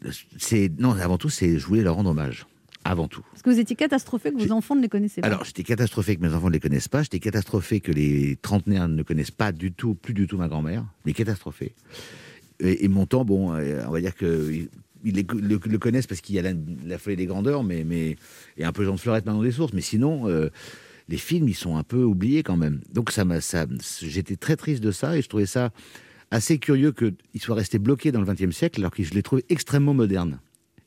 Non, 0.78 0.92
avant 0.92 1.18
tout, 1.18 1.28
c'est. 1.28 1.58
Je 1.58 1.66
voulais 1.66 1.82
leur 1.82 1.94
rendre 1.94 2.10
hommage. 2.10 2.46
Avant 2.84 3.06
tout. 3.08 3.22
Parce 3.32 3.42
que 3.42 3.50
vous 3.50 3.58
étiez 3.60 3.74
catastrophé 3.76 4.32
que 4.32 4.38
vos 4.44 4.52
enfants 4.52 4.74
ne 4.76 4.80
les 4.80 4.88
connaissaient 4.88 5.20
pas. 5.20 5.26
Alors, 5.26 5.44
j'étais 5.44 5.64
catastrophé 5.64 6.16
que 6.16 6.22
mes 6.22 6.32
enfants 6.34 6.46
ne 6.48 6.52
les 6.52 6.60
connaissent 6.60 6.86
pas. 6.88 7.02
J'étais 7.02 7.18
catastrophé 7.18 7.80
que 7.80 7.90
les 7.92 8.36
trentenaires 8.42 8.88
ne 8.88 9.02
connaissent 9.02 9.30
pas 9.32 9.50
du 9.52 9.72
tout, 9.72 9.94
plus 9.94 10.14
du 10.14 10.26
tout 10.28 10.36
ma 10.38 10.46
grand-mère. 10.48 10.84
Mais 11.04 11.12
catastrophé. 11.12 11.74
Et, 12.60 12.84
et 12.84 12.88
mon 12.88 13.06
temps, 13.06 13.24
bon, 13.24 13.52
euh, 13.54 13.82
on 13.86 13.90
va 13.90 14.00
dire 14.00 14.14
que 14.16 14.50
ils 15.04 15.14
le, 15.14 15.78
connaissent 15.78 16.06
parce 16.06 16.20
qu'il 16.20 16.34
y 16.34 16.38
a 16.38 16.42
la, 16.42 16.52
la 16.84 16.98
folie 16.98 17.16
des 17.16 17.26
grandeurs, 17.26 17.62
mais, 17.62 17.84
mais 17.84 18.16
et 18.56 18.64
un 18.64 18.72
peu 18.72 18.84
Jean 18.84 18.94
de 18.94 19.00
Fleurette 19.00 19.26
maintenant 19.26 19.42
des 19.42 19.52
sources. 19.52 19.72
Mais 19.72 19.80
sinon, 19.80 20.28
euh, 20.28 20.48
les 21.08 21.18
films, 21.18 21.48
ils 21.48 21.54
sont 21.54 21.76
un 21.76 21.82
peu 21.82 22.02
oubliés 22.02 22.42
quand 22.42 22.56
même. 22.56 22.80
Donc 22.92 23.10
ça 23.10 23.24
ça, 23.40 23.66
j'étais 24.02 24.36
très 24.36 24.56
triste 24.56 24.82
de 24.82 24.90
ça 24.90 25.16
et 25.16 25.22
je 25.22 25.28
trouvais 25.28 25.46
ça 25.46 25.70
assez 26.30 26.58
curieux 26.58 26.92
qu'ils 26.92 27.40
soient 27.40 27.54
restés 27.54 27.78
bloqués 27.78 28.12
dans 28.12 28.20
le 28.20 28.26
XXe 28.26 28.54
siècle 28.54 28.80
alors 28.80 28.90
que 28.90 29.02
je 29.02 29.14
les 29.14 29.22
trouvais 29.22 29.44
extrêmement 29.48 29.94
modernes. 29.94 30.40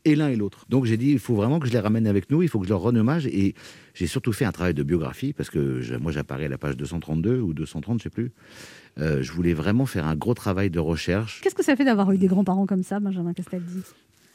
Et 0.05 0.15
l'un 0.15 0.29
et 0.29 0.37
l'autre. 0.37 0.65
Donc 0.69 0.85
j'ai 0.85 0.95
dit, 0.95 1.11
il 1.11 1.19
faut 1.19 1.35
vraiment 1.35 1.59
que 1.59 1.67
je 1.67 1.73
les 1.73 1.79
ramène 1.79 2.07
avec 2.07 2.31
nous, 2.31 2.41
il 2.41 2.47
faut 2.47 2.59
que 2.59 2.65
je 2.65 2.69
leur 2.69 2.79
rende 2.79 2.95
hommage. 2.97 3.27
Et 3.27 3.53
j'ai 3.93 4.07
surtout 4.07 4.31
fait 4.31 4.45
un 4.45 4.51
travail 4.53 4.73
de 4.73 4.81
biographie, 4.81 5.33
parce 5.33 5.49
que 5.49 5.97
moi 5.97 6.13
j'apparais 6.13 6.45
à 6.45 6.47
la 6.47 6.57
page 6.57 6.77
232 6.77 7.39
ou 7.41 7.53
230, 7.53 7.99
je 7.99 8.03
sais 8.03 8.09
plus. 8.09 8.31
Euh, 8.97 9.21
je 9.21 9.31
voulais 9.31 9.53
vraiment 9.53 9.85
faire 9.85 10.07
un 10.07 10.15
gros 10.15 10.33
travail 10.33 10.69
de 10.69 10.79
recherche. 10.79 11.41
Qu'est-ce 11.41 11.55
que 11.55 11.63
ça 11.63 11.75
fait 11.75 11.85
d'avoir 11.85 12.11
eu 12.11 12.17
des 12.17 12.27
grands-parents 12.27 12.65
comme 12.65 12.83
ça, 12.83 12.99
Benjamin 12.99 13.33
Castaldi? 13.33 13.81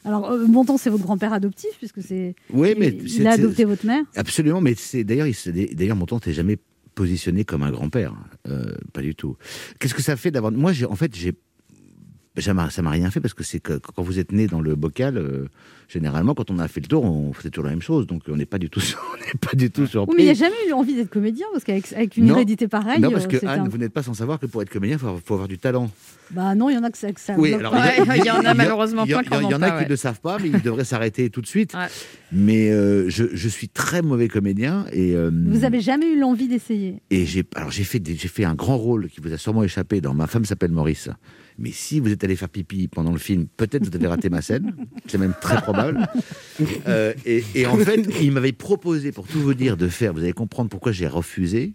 Alors, 0.05 0.31
euh, 0.31 0.45
Bontemps, 0.47 0.77
c'est 0.77 0.89
votre 0.89 1.03
grand-père 1.03 1.33
adoptif, 1.33 1.71
puisque 1.77 2.01
c'est. 2.01 2.35
Oui, 2.53 2.75
mais 2.77 2.89
il, 2.89 3.27
a 3.27 3.31
adopté 3.31 3.65
votre 3.65 3.85
mère. 3.85 4.03
Absolument, 4.15 4.61
mais 4.61 4.75
c'est 4.75 5.03
d'ailleurs, 5.03 5.27
d'ailleurs, 5.73 5.95
mon 5.95 6.05
tante 6.05 6.27
n'est 6.27 6.33
jamais 6.33 6.57
positionné 6.93 7.43
comme 7.43 7.63
un 7.63 7.71
grand-père, 7.71 8.13
Euh, 8.47 8.75
pas 8.93 9.01
du 9.01 9.15
tout. 9.15 9.35
Qu'est-ce 9.79 9.93
que 9.93 10.01
ça 10.01 10.15
fait 10.15 10.31
d'avoir 10.31 10.51
Moi, 10.51 10.71
en 10.89 10.95
fait, 10.95 11.13
j'ai 11.15 11.33
ça 12.41 12.53
m'a 12.53 12.69
ça 12.69 12.81
m'a 12.81 12.89
rien 12.91 13.09
fait 13.11 13.19
parce 13.21 13.33
que 13.33 13.43
c'est 13.43 13.59
que 13.59 13.73
quand 13.77 14.03
vous 14.03 14.19
êtes 14.19 14.31
né 14.31 14.47
dans 14.47 14.61
le 14.61 14.75
bocal, 14.75 15.17
euh, 15.17 15.45
généralement, 15.87 16.33
quand 16.33 16.51
on 16.51 16.59
a 16.59 16.67
fait 16.67 16.81
le 16.81 16.87
tour, 16.87 17.03
on 17.05 17.31
faisait 17.33 17.49
toujours 17.49 17.65
la 17.65 17.69
même 17.71 17.81
chose, 17.81 18.07
donc 18.07 18.23
on 18.27 18.35
n'est 18.35 18.45
pas 18.45 18.57
du 18.57 18.69
tout, 18.69 18.79
sur- 18.81 18.99
on 19.13 19.17
n'est 19.25 19.39
pas 19.39 19.55
du 19.55 19.71
tout 19.71 19.85
surpris. 19.87 20.11
Oui, 20.11 20.17
mais 20.17 20.23
il 20.23 20.25
n'y 20.25 20.31
a 20.31 20.45
jamais 20.45 20.55
eu 20.69 20.73
envie 20.73 20.95
d'être 20.95 21.09
comédien, 21.09 21.45
parce 21.53 21.63
qu'avec 21.63 21.91
avec 21.93 22.17
une 22.17 22.25
Non. 22.25 22.35
hérédité 22.35 22.67
pareille. 22.67 22.99
Non, 22.99 23.11
parce 23.11 23.25
euh, 23.25 23.27
que 23.27 23.39
c'est 23.39 23.47
Anne, 23.47 23.61
un- 23.61 23.69
vous 23.69 23.77
n'êtes 23.77 23.93
pas 23.93 24.03
sans 24.03 24.13
savoir 24.13 24.39
que 24.39 24.45
pour 24.47 24.61
être 24.61 24.69
comédien, 24.69 24.97
il 24.97 24.99
faut, 24.99 25.07
avoir- 25.07 25.21
faut 25.23 25.33
avoir 25.35 25.47
du 25.47 25.57
talent. 25.57 25.89
Bah 26.31 26.55
non, 26.55 26.69
il 26.69 26.73
y 26.73 26.77
en 26.77 26.83
a 26.83 26.89
que 26.89 26.97
ça. 26.97 27.11
Que 27.11 27.19
ça 27.21 27.35
Oui, 27.37 27.49
bloque 27.49 27.59
alors 27.61 27.71
pas. 27.73 27.95
il 27.97 28.05
y, 28.05 28.09
a- 28.09 28.17
il 28.17 28.25
y 28.25 28.31
en 28.31 28.43
a 28.45 28.53
malheureusement 28.53 29.03
qui 29.03 29.09
Il 29.09 29.13
y, 29.13 29.15
en 29.15 29.19
a 29.19 29.23
pas, 29.23 29.69
qui 29.69 29.75
ouais. 29.77 29.83
ne 29.85 29.89
le 29.89 29.95
savent 29.95 30.19
pas, 30.21 30.37
mais 30.41 30.49
ils 30.49 30.61
devraient 30.61 30.83
s'arrêter 30.85 31.29
tout 31.29 31.41
de 31.41 31.47
suite. 31.47 31.73
Mais 32.31 32.71
euh, 32.71 33.07
je, 33.09 33.25
je 33.33 33.47
suis 33.47 33.69
très 33.69 34.01
mauvais 34.01 34.27
comédien 34.27 34.85
et. 34.91 35.15
euh, 35.15 35.29
Vous 35.47 35.63
avez 35.63 35.79
jamais 35.79 36.07
eu 36.11 36.19
l'envie 36.19 36.47
d'essayer? 36.47 37.01
Et 37.11 37.25
j'ai 37.25 37.43
alors 37.55 37.71
j'ai 37.71 37.83
fait 37.83 38.01
j'ai 38.05 38.27
fait 38.27 38.43
un 38.43 38.55
grand 38.55 38.77
rôle 38.77 39.07
qui 39.09 39.21
vous 39.21 39.31
a 39.31 39.37
sûrement 39.37 39.63
échappé 39.63 40.01
dans 40.01 40.13
Ma 40.13 40.27
femme 40.27 40.43
s'appelle 40.43 40.71
Maurice. 40.71 41.09
Mais 41.57 41.71
si 41.71 41.99
vous 41.99 42.11
êtes 42.11 42.23
allé 42.23 42.35
faire 42.35 42.49
pipi 42.49 42.87
pendant 42.87 43.11
le 43.11 43.17
film, 43.17 43.47
peut-être 43.57 43.87
vous 43.89 43.95
avez 43.95 44.07
raté 44.07 44.29
ma 44.29 44.41
scène. 44.41 44.75
C'est 45.07 45.17
même 45.17 45.33
très 45.41 45.61
probable. 45.61 46.07
Euh, 46.87 47.13
et, 47.25 47.43
et 47.53 47.65
en 47.65 47.75
fait, 47.77 48.07
il 48.21 48.31
m'avait 48.31 48.53
proposé, 48.53 49.11
pour 49.11 49.27
tout 49.27 49.39
vous 49.41 49.53
dire, 49.53 49.75
de 49.75 49.89
faire. 49.89 50.13
Vous 50.13 50.19
allez 50.21 50.31
comprendre 50.31 50.69
pourquoi 50.69 50.93
j'ai 50.93 51.07
refusé. 51.07 51.73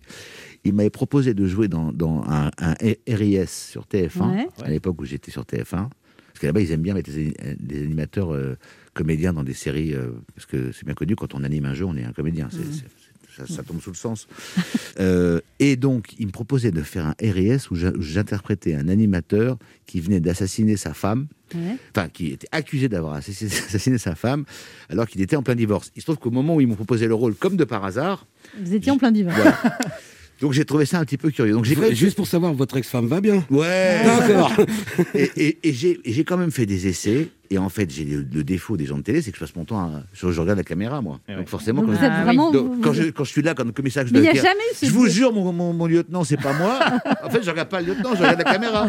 Il 0.65 0.73
m'avait 0.73 0.89
proposé 0.89 1.35
de 1.35 1.47
jouer 1.47 1.69
dans, 1.69 1.93
dans 1.93 2.23
un, 2.27 2.51
un 2.59 2.75
RIS 3.07 3.49
sur 3.49 3.85
TF1 3.85 4.21
Ouais. 4.37 4.47
à 4.63 4.71
l'époque 4.71 5.01
où 5.03 5.05
j'étais 5.05 5.31
sur 5.31 5.43
TF1. 5.43 5.67
Parce 5.69 5.91
que 6.41 6.47
là-bas, 6.47 6.61
ils 6.63 6.73
aiment 6.73 6.81
bien 6.83 6.95
mettre 6.95 7.11
des, 7.13 7.35
des 7.59 7.83
animateurs 7.83 8.33
euh, 8.33 8.57
comédiens 8.95 9.35
dans 9.35 9.43
des 9.45 9.53
séries. 9.53 9.95
euh, 9.95 10.13
parce 10.35 10.47
que 10.47 10.73
c'est 10.73 10.87
bien 10.87 10.95
connu, 10.95 11.15
quand 11.15 11.35
on 11.35 11.45
anime 11.45 11.67
un 11.67 11.75
jeu, 11.75 11.85
on 11.85 11.97
est 11.97 12.05
un 12.05 12.13
comédien. 12.13 12.49
C'est- 12.51 12.59
c'est- 12.73 12.85
ça, 13.37 13.47
ça 13.47 13.63
tombe 13.63 13.81
sous 13.81 13.91
le 13.91 13.97
sens. 13.97 14.27
Euh, 14.99 15.41
et 15.61 15.77
donc, 15.77 16.09
il 16.19 16.27
me 16.27 16.33
proposait 16.33 16.73
de 16.73 16.83
faire 16.83 17.07
un 17.07 17.15
RIS 17.23 17.71
où 17.71 17.77
j'interprétais 18.01 18.75
un 18.75 18.89
animateur 18.89 19.57
qui 19.87 20.01
venait 20.01 20.21
d'assassiner 20.21 20.77
sa 20.77 20.93
femme, 20.93 21.27
Ouais. 21.55 21.77
enfin, 21.97 22.09
qui 22.09 22.33
était 22.33 22.49
accusé 22.53 22.89
d'avoir 22.89 23.15
assassiné, 23.15 23.51
assassiné 23.67 23.97
sa 23.97 24.15
femme, 24.15 24.45
alors 24.91 25.07
qu'il 25.07 25.23
était 25.23 25.37
en 25.37 25.43
plein 25.43 25.55
divorce. 25.55 25.91
Il 25.97 26.01
se 26.03 26.07
trouve 26.07 26.19
qu'au 26.19 26.31
moment 26.31 26.57
où 26.57 26.61
ils 26.61 26.67
m'ont 26.67 26.75
proposé 26.75 27.07
le 27.07 27.15
rôle, 27.15 27.35
comme 27.35 27.57
de 27.57 27.65
par 27.65 27.85
hasard, 27.85 28.27
Vous 28.63 28.75
étiez 28.75 28.93
en 28.93 28.99
plein 28.99 29.11
divorce. 29.13 29.39
donc 30.41 30.53
j'ai 30.53 30.65
trouvé 30.67 30.85
ça 30.85 30.99
un 30.99 31.05
petit 31.05 31.17
peu 31.17 31.31
curieux. 31.31 31.53
Donc 31.55 31.65
j'ai 31.65 31.77
même- 31.77 31.95
Juste 31.95 32.17
pour 32.17 32.27
savoir, 32.27 32.53
votre 32.53 32.77
ex-femme 32.77 33.07
va 33.07 33.21
bien 33.23 33.45
Ouais. 33.49 34.03
D'accord. 34.05 34.53
et 35.15 35.59
j'ai 35.65 36.25
quand 36.25 36.37
même 36.37 36.51
fait 36.51 36.67
des 36.67 36.89
essais. 36.89 37.29
Et 37.53 37.59
en 37.59 37.69
fait, 37.69 37.91
j'ai 37.91 38.05
le, 38.05 38.25
le 38.33 38.45
défaut 38.45 38.77
des 38.77 38.87
gens 38.87 38.97
de 38.97 39.03
télé, 39.03 39.23
c'est 39.23 39.33
que 39.33 39.37
je 39.37 39.41
passe 39.43 39.57
mon 39.57 39.65
temps 39.65 39.81
à. 39.81 39.91
Je, 40.13 40.31
je 40.31 40.41
regarde 40.41 40.59
la 40.59 40.63
caméra, 40.65 41.01
moi. 41.03 41.19
Donc 41.29 41.49
forcément, 41.49 41.83
quand, 41.83 41.93
je, 41.93 41.99
vraiment- 41.99 42.53
donc, 42.53 42.75
vous- 42.77 42.81
quand, 42.81 42.93
je, 42.93 43.03
quand 43.11 43.25
je 43.25 43.31
suis 43.31 43.43
là, 43.43 43.55
quand 43.55 43.65
le 43.65 43.73
commissaire, 43.73 44.07
je 44.07 44.13
dois 44.13 44.23
dire, 44.23 44.35
jamais 44.37 44.55
eu 44.73 44.75
ce 44.77 44.87
Je 44.87 44.93
vous 44.93 45.09
jure, 45.09 45.33
mon, 45.33 45.53
mon, 45.53 45.73
mon 45.73 45.87
lieutenant, 45.87 46.23
c'est 46.23 46.41
pas 46.41 46.53
moi. 46.53 46.79
en 47.25 47.29
fait, 47.29 47.43
je 47.43 47.51
regarde 47.51 47.69
pas 47.69 47.81
le 47.81 47.89
lieutenant, 47.89 48.11
je 48.15 48.19
regarde 48.23 48.39
la 48.39 48.45
caméra. 48.53 48.89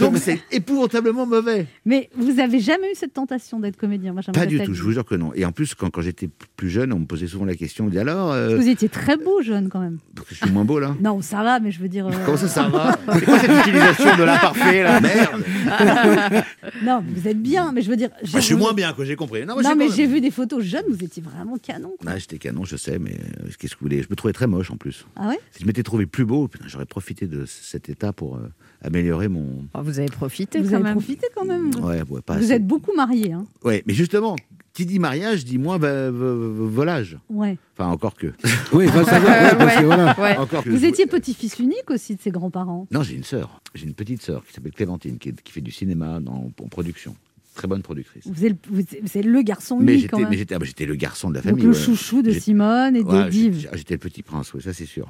Donc 0.00 0.18
c'est 0.18 0.38
épouvantablement 0.52 1.24
mauvais. 1.24 1.66
Mais 1.86 2.10
vous 2.16 2.40
avez 2.40 2.60
jamais 2.60 2.92
eu 2.92 2.94
cette 2.94 3.14
tentation 3.14 3.58
d'être 3.58 3.78
comédien, 3.78 4.12
Benjamin 4.12 4.38
Pas 4.38 4.44
du 4.44 4.60
tout, 4.60 4.74
je 4.74 4.82
vous 4.82 4.92
jure 4.92 5.06
que 5.06 5.14
non. 5.14 5.32
Et 5.34 5.46
en 5.46 5.52
plus, 5.52 5.74
quand, 5.74 5.88
quand 5.88 6.02
j'étais 6.02 6.28
plus 6.56 6.68
jeune, 6.68 6.92
on 6.92 6.98
me 6.98 7.06
posait 7.06 7.26
souvent 7.26 7.46
la 7.46 7.54
question, 7.54 7.84
on 7.84 7.86
me 7.86 7.92
dit 7.92 7.98
alors, 7.98 8.32
euh, 8.32 8.54
Vous 8.56 8.68
étiez 8.68 8.90
très 8.90 9.16
beau 9.16 9.40
jeune 9.40 9.70
quand 9.70 9.80
même. 9.80 9.96
je 10.28 10.34
suis 10.34 10.50
moins 10.50 10.64
beau 10.66 10.78
là 10.78 10.94
Non, 11.00 11.22
ça 11.22 11.42
va, 11.42 11.58
mais 11.58 11.70
je 11.70 11.80
veux 11.80 11.88
dire. 11.88 12.06
euh, 12.06 12.12
Comment 12.26 12.36
ça, 12.36 12.48
ça 12.48 12.68
va? 12.68 12.98
C'est 13.14 13.24
quoi 13.24 13.38
cette 13.38 13.50
utilisation 13.60 14.14
de 14.18 14.24
l'imparfait 14.24 14.82
là? 14.82 15.00
Merde 15.00 16.44
Non, 16.82 17.02
vous 17.06 17.28
êtes 17.28 17.40
bien, 17.40 17.72
mais 17.72 17.80
je 17.82 17.88
veux 17.88 17.93
dire. 17.96 18.10
Bah, 18.10 18.16
Je 18.24 18.38
suis 18.40 18.54
moins 18.54 18.72
bien, 18.72 18.92
que 18.92 19.04
j'ai 19.04 19.16
compris. 19.16 19.44
Non, 19.46 19.56
mais 19.76 19.88
j'ai 19.90 20.06
vu 20.06 20.20
des 20.20 20.30
photos 20.30 20.62
jeunes, 20.64 20.84
vous 20.88 21.02
étiez 21.04 21.22
vraiment 21.22 21.56
canon. 21.58 21.92
quoi. 22.00 22.12
Ah, 22.12 22.18
j'étais 22.18 22.38
canon, 22.38 22.64
je 22.64 22.76
sais, 22.76 22.98
mais 22.98 23.12
euh, 23.12 23.48
qu'est-ce 23.58 23.74
que 23.74 23.80
vous 23.80 23.86
voulez? 23.86 24.02
Je 24.02 24.08
me 24.10 24.16
trouvais 24.16 24.32
très 24.32 24.46
moche 24.46 24.70
en 24.70 24.76
plus. 24.76 25.06
Ah 25.16 25.28
ouais? 25.28 25.38
Si 25.52 25.62
je 25.62 25.66
m'étais 25.66 25.82
trouvé 25.82 26.06
plus 26.06 26.24
beau, 26.24 26.48
j'aurais 26.66 26.86
profité 26.86 27.26
de 27.26 27.44
cet 27.46 27.88
état 27.88 28.12
pour 28.12 28.36
euh, 28.36 28.48
améliorer 28.82 29.28
mon. 29.28 29.66
Oh, 29.74 29.80
vous 29.82 29.98
avez 29.98 30.08
profité 30.08 30.60
Vous 30.60 30.68
quand 30.70 30.74
avez 30.76 30.84
même. 30.84 30.92
profité 30.94 31.26
quand 31.34 31.44
même. 31.44 31.70
Ouais, 31.82 32.02
ouais, 32.08 32.20
pas 32.22 32.36
vous 32.36 32.44
assez. 32.44 32.52
êtes 32.54 32.66
beaucoup 32.66 32.94
marié, 32.94 33.32
hein 33.32 33.44
Ouais, 33.62 33.82
mais 33.86 33.94
justement, 33.94 34.36
qui 34.72 34.86
dit 34.86 34.98
mariage 34.98 35.44
dit 35.44 35.58
moins 35.58 35.78
volage. 35.78 37.18
Ouais. 37.28 37.56
Enfin, 37.76 37.90
encore 37.90 38.14
que. 38.14 38.32
Oui, 38.72 38.86
va 38.86 39.04
savoir, 39.04 39.32
ouais, 39.42 39.56
parce 39.56 39.76
que 39.76 39.84
voilà. 39.84 40.20
Ouais. 40.20 40.36
Encore 40.36 40.64
que. 40.64 40.70
Vous 40.70 40.84
étiez 40.84 41.06
petit-fils 41.06 41.58
unique 41.58 41.90
aussi 41.90 42.16
de 42.16 42.20
ses 42.20 42.30
grands-parents. 42.30 42.86
Non, 42.90 43.02
j'ai 43.02 43.14
une 43.14 43.24
sœur. 43.24 43.60
J'ai 43.74 43.86
une 43.86 43.94
petite 43.94 44.22
sœur 44.22 44.44
qui 44.44 44.52
s'appelle 44.52 44.72
Clémentine, 44.72 45.18
qui, 45.18 45.30
est- 45.30 45.42
qui 45.42 45.52
fait 45.52 45.60
du 45.60 45.70
cinéma 45.70 46.20
dans, 46.20 46.50
en 46.62 46.68
production. 46.68 47.14
Très 47.54 47.68
bonne 47.68 47.82
productrice. 47.82 48.24
Vous 48.26 48.44
êtes, 48.44 48.56
vous 48.68 48.80
le 48.80 49.42
garçon 49.42 49.78
Mais 49.78 49.94
unique 49.94 50.10
quand 50.10 50.16
j'étais, 50.18 50.22
même. 50.22 50.30
mais 50.30 50.36
j'étais, 50.38 50.54
ah, 50.54 50.58
bah, 50.58 50.64
j'étais 50.66 50.86
le 50.86 50.96
garçon 50.96 51.30
de 51.30 51.34
la 51.34 51.40
Donc 51.40 51.50
famille. 51.50 51.64
le 51.64 51.70
ouais. 51.70 51.76
chouchou 51.78 52.20
de 52.22 52.32
Simone 52.32 52.96
et 52.96 53.02
Ouais, 53.02 53.30
J'étais 53.30 53.94
le 53.94 53.98
petit 53.98 54.22
prince, 54.22 54.52
oui, 54.54 54.62
ça 54.62 54.72
c'est 54.72 54.86
sûr. 54.86 55.08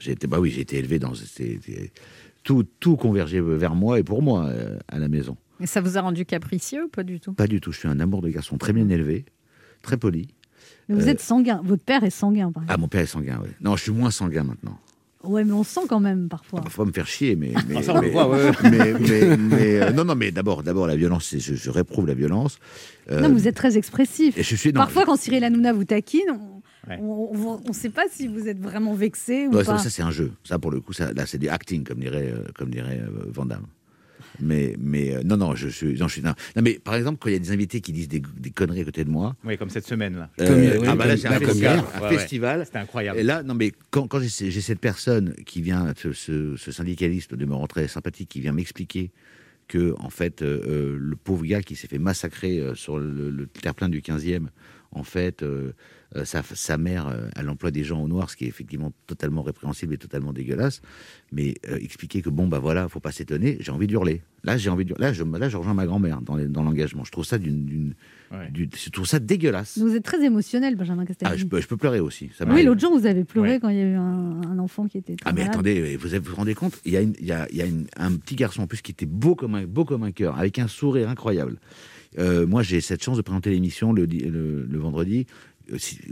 J'ai 0.00 0.12
été, 0.12 0.26
bah 0.26 0.40
oui, 0.40 0.50
j'ai 0.50 0.60
été 0.62 0.76
élevé 0.78 0.98
dans. 0.98 1.14
c'était- 1.14 1.92
tout, 2.42 2.64
tout 2.80 2.96
convergeait 2.96 3.40
vers 3.40 3.74
moi 3.74 3.98
et 3.98 4.02
pour 4.04 4.22
moi 4.22 4.46
euh, 4.46 4.78
à 4.88 4.98
la 4.98 5.08
maison. 5.08 5.36
Et 5.60 5.66
ça 5.66 5.80
vous 5.80 5.96
a 5.96 6.00
rendu 6.00 6.24
capricieux 6.26 6.84
ou 6.84 6.88
pas 6.88 7.02
du 7.02 7.18
tout? 7.18 7.32
Pas 7.32 7.46
du 7.46 7.60
tout. 7.60 7.72
Je 7.72 7.78
suis 7.78 7.88
un 7.88 7.98
amour 7.98 8.20
de 8.22 8.28
garçon 8.28 8.56
très 8.58 8.72
bien 8.72 8.88
élevé, 8.88 9.24
très 9.82 9.96
poli. 9.96 10.28
Mais 10.88 10.94
vous 10.96 11.06
Euh, 11.06 11.10
êtes 11.10 11.20
sanguin. 11.20 11.60
Votre 11.64 11.82
père 11.82 12.04
est 12.04 12.10
sanguin, 12.10 12.52
par 12.52 12.62
exemple. 12.64 12.74
Ah, 12.74 12.76
mon 12.80 12.88
père 12.88 13.00
est 13.00 13.06
sanguin, 13.06 13.40
oui. 13.42 13.48
Non, 13.60 13.74
je 13.76 13.82
suis 13.84 13.90
moins 13.92 14.10
sanguin 14.10 14.44
maintenant. 14.44 14.78
Ouais, 15.24 15.44
mais 15.44 15.52
on 15.52 15.64
sent 15.64 15.80
quand 15.88 15.98
même 16.00 16.28
parfois. 16.28 16.62
Faut 16.68 16.82
pas 16.82 16.88
me 16.88 16.92
faire 16.92 17.06
chier, 17.06 17.34
mais. 17.36 17.52
mais 17.68 17.82
ça, 17.82 17.92
on 17.94 17.96
le 17.96 18.02
mais- 18.02 18.10
voit, 18.10 18.28
ouais, 18.28 18.44
ouais. 18.44 18.52
mais- 18.70 18.92
mais- 18.94 19.36
mais, 19.36 19.80
euh, 19.82 19.90
non, 19.92 20.04
non, 20.04 20.14
mais 20.14 20.30
d'abord, 20.30 20.62
d'abord 20.62 20.86
la 20.86 20.94
violence, 20.96 21.34
je, 21.36 21.54
je 21.54 21.70
réprouve 21.70 22.06
la 22.06 22.14
violence. 22.14 22.58
Euh, 23.10 23.20
Non, 23.22 23.32
vous 23.32 23.48
êtes 23.48 23.56
très 23.56 23.76
expressif. 23.76 24.36
et 24.38 24.42
je 24.42 24.54
suis- 24.56 24.72
non, 24.72 24.80
Parfois, 24.80 25.04
quand 25.04 25.16
Cyril 25.16 25.42
Hanouna 25.42 25.72
vous 25.72 25.84
taquine, 25.84 26.22
on 26.30 26.62
Ouais. 26.88 27.60
ne 27.68 27.72
sait 27.72 27.88
pas 27.90 28.04
si 28.10 28.28
vous 28.28 28.46
êtes 28.46 28.60
vraiment 28.60 28.94
vexé 28.94 29.48
ou 29.48 29.54
Ouais, 29.56 29.64
ça, 29.64 29.72
pas. 29.72 29.78
ça, 29.78 29.90
c'est 29.90 30.02
un 30.02 30.12
jeu. 30.12 30.32
Ça, 30.44 30.58
pour 30.60 30.70
le 30.70 30.80
coup, 30.80 30.92
ça, 30.92 31.12
là, 31.12 31.26
c'est 31.26 31.38
du 31.38 31.48
acting, 31.48 31.82
comme 31.82 31.98
dirait, 31.98 32.30
euh, 32.32 32.44
comme 32.54 32.70
dirait 32.70 33.00
euh, 33.02 33.24
Van 33.32 33.46
Damme. 33.46 33.66
Mais, 34.40 34.76
mais 34.78 35.14
euh, 35.16 35.22
non, 35.24 35.36
non, 35.36 35.54
je 35.54 35.68
suis. 35.68 35.94
Non, 35.98 36.08
je 36.08 36.12
suis 36.14 36.22
non. 36.22 36.34
Non, 36.56 36.62
mais 36.62 36.78
par 36.78 36.94
exemple, 36.94 37.18
quand 37.20 37.28
il 37.28 37.32
y 37.32 37.36
a 37.36 37.38
des 37.40 37.50
invités 37.52 37.80
qui 37.80 37.92
disent 37.92 38.08
des, 38.08 38.22
des 38.38 38.50
conneries 38.50 38.80
à 38.80 38.84
côté 38.84 39.04
de 39.04 39.10
moi. 39.10 39.36
Oui, 39.44 39.56
comme 39.58 39.70
cette 39.70 39.86
semaine 39.86 40.16
là. 40.16 40.30
euh, 40.40 40.48
Comme 40.48 40.62
hier, 40.62 40.80
oui, 40.80 40.86
ah, 40.90 40.96
bah 40.96 41.06
là, 41.06 41.16
c'est 41.16 41.28
un 41.28 41.38
festival. 41.38 41.76
hier. 41.76 41.84
un 41.94 42.00
Ouais, 42.00 42.08
ouais. 42.08 42.18
festival. 42.18 42.64
C'était 42.66 42.78
incroyable. 42.78 43.18
Et 43.18 43.22
là, 43.22 43.42
non, 43.42 43.54
mais 43.54 43.72
quand, 43.90 44.06
quand 44.08 44.20
j'ai 44.20 44.28
ce- 44.28 44.50
j'ai 44.50 44.60
cette 44.60 44.80
personne 44.80 45.34
qui 45.46 45.62
vient, 45.62 45.92
ce, 45.96 46.12
ce- 46.12 46.56
ce 46.56 46.72
syndicaliste 46.72 47.34
de 47.34 47.44
me 47.44 47.54
rentrer 47.54 47.88
sympathique, 47.88 48.28
qui 48.28 48.40
vient 48.40 48.52
m'expliquer 48.52 49.10
que, 49.68 49.94
en 49.98 50.10
fait, 50.10 50.42
euh, 50.42 50.96
le 50.98 51.16
pauvre 51.16 51.44
gars 51.44 51.62
qui 51.62 51.74
s'est 51.76 51.88
fait 51.88 51.98
massacrer 51.98 52.60
euh, 52.60 52.74
sur 52.74 52.98
le, 52.98 53.30
le 53.30 53.46
terre-plein 53.46 53.88
du 53.88 54.00
15e, 54.00 54.46
en 54.92 55.02
fait, 55.02 55.42
euh, 55.42 55.72
euh, 56.14 56.24
sa, 56.24 56.42
sa 56.42 56.78
mère, 56.78 57.08
euh, 57.08 57.28
elle 57.34 57.48
emploie 57.48 57.70
des 57.72 57.82
gens 57.82 58.00
au 58.02 58.06
noir, 58.06 58.30
ce 58.30 58.36
qui 58.36 58.44
est 58.44 58.48
effectivement 58.48 58.92
totalement 59.08 59.42
répréhensible 59.42 59.94
et 59.94 59.98
totalement 59.98 60.32
dégueulasse. 60.32 60.80
Mais 61.32 61.54
euh, 61.68 61.78
expliquer 61.78 62.22
que, 62.22 62.30
bon, 62.30 62.46
bah 62.46 62.60
voilà, 62.60 62.88
faut 62.88 63.00
pas 63.00 63.10
s'étonner, 63.12 63.56
j'ai 63.60 63.72
envie 63.72 63.88
de 63.88 63.92
hurler. 63.92 64.22
Là, 64.44 64.56
j'ai 64.56 64.70
envie 64.70 64.84
de. 64.84 64.94
Là, 64.98 65.12
je, 65.12 65.24
là, 65.24 65.48
je 65.48 65.56
rejoins 65.56 65.74
ma 65.74 65.86
grand-mère 65.86 66.20
dans 66.20 66.36
les- 66.36 66.46
dans 66.46 66.62
l'engagement. 66.62 67.02
Je 67.02 67.10
trouve 67.10 67.24
ça 67.24 67.38
d'une. 67.38 67.64
d'une- 67.64 67.94
Ouais. 68.30 68.48
d'une- 68.50 68.70
Je 68.76 68.90
trouve 68.90 69.06
ça 69.06 69.18
dégueulasse. 69.20 69.78
Vous 69.78 69.94
êtes 69.94 70.04
très 70.04 70.22
émotionnel, 70.24 70.74
Benjamin 70.76 71.04
Castaldi. 71.04 71.32
Ah, 71.34 71.36
je, 71.36 71.44
peux, 71.46 71.60
je 71.60 71.66
peux 71.68 71.76
pleurer 71.76 72.00
aussi. 72.00 72.30
Ça 72.36 72.44
oui, 72.48 72.62
l'autre 72.64 72.80
jour, 72.80 72.96
vous 72.96 73.06
avez 73.06 73.24
pleuré 73.24 73.52
Ouais. 73.54 73.60
quand 73.60 73.68
il 73.68 73.76
y 73.76 73.80
a 73.80 73.84
eu 73.88 73.94
un, 73.94 74.40
un 74.42 74.58
enfant 74.58 74.86
qui 74.88 74.98
était 74.98 75.14
très 75.16 75.28
Ah 75.28 75.32
mais 75.32 75.40
malade. 75.42 75.54
attendez, 75.54 75.96
vous 75.96 76.08
vous 76.22 76.34
rendez 76.36 76.54
compte 76.54 76.80
Il 76.84 76.92
y 76.92 76.96
a, 76.96 77.00
une- 77.02 77.14
il 77.20 77.26
y 77.26 77.32
a- 77.32 77.46
il 77.50 77.56
y 77.56 77.62
a 77.62 77.66
une- 77.66 77.86
un 77.96 78.12
petit 78.16 78.34
garçon 78.36 78.62
en 78.62 78.66
plus 78.66 78.82
qui 78.82 78.90
était 78.92 79.06
beau 79.06 79.34
comme 79.36 79.54
un, 79.56 79.64
beau 79.66 79.84
comme 79.84 80.02
un 80.02 80.10
cœur, 80.12 80.38
avec 80.38 80.58
un 80.58 80.66
sourire 80.68 81.08
incroyable. 81.08 81.58
Euh, 82.18 82.46
moi, 82.46 82.62
j'ai 82.62 82.80
cette 82.80 83.02
chance 83.02 83.16
de 83.16 83.22
présenter 83.22 83.50
l'émission 83.50 83.92
le, 83.92 84.06
le- 84.06 84.64
le 84.68 84.78
vendredi 84.78 85.26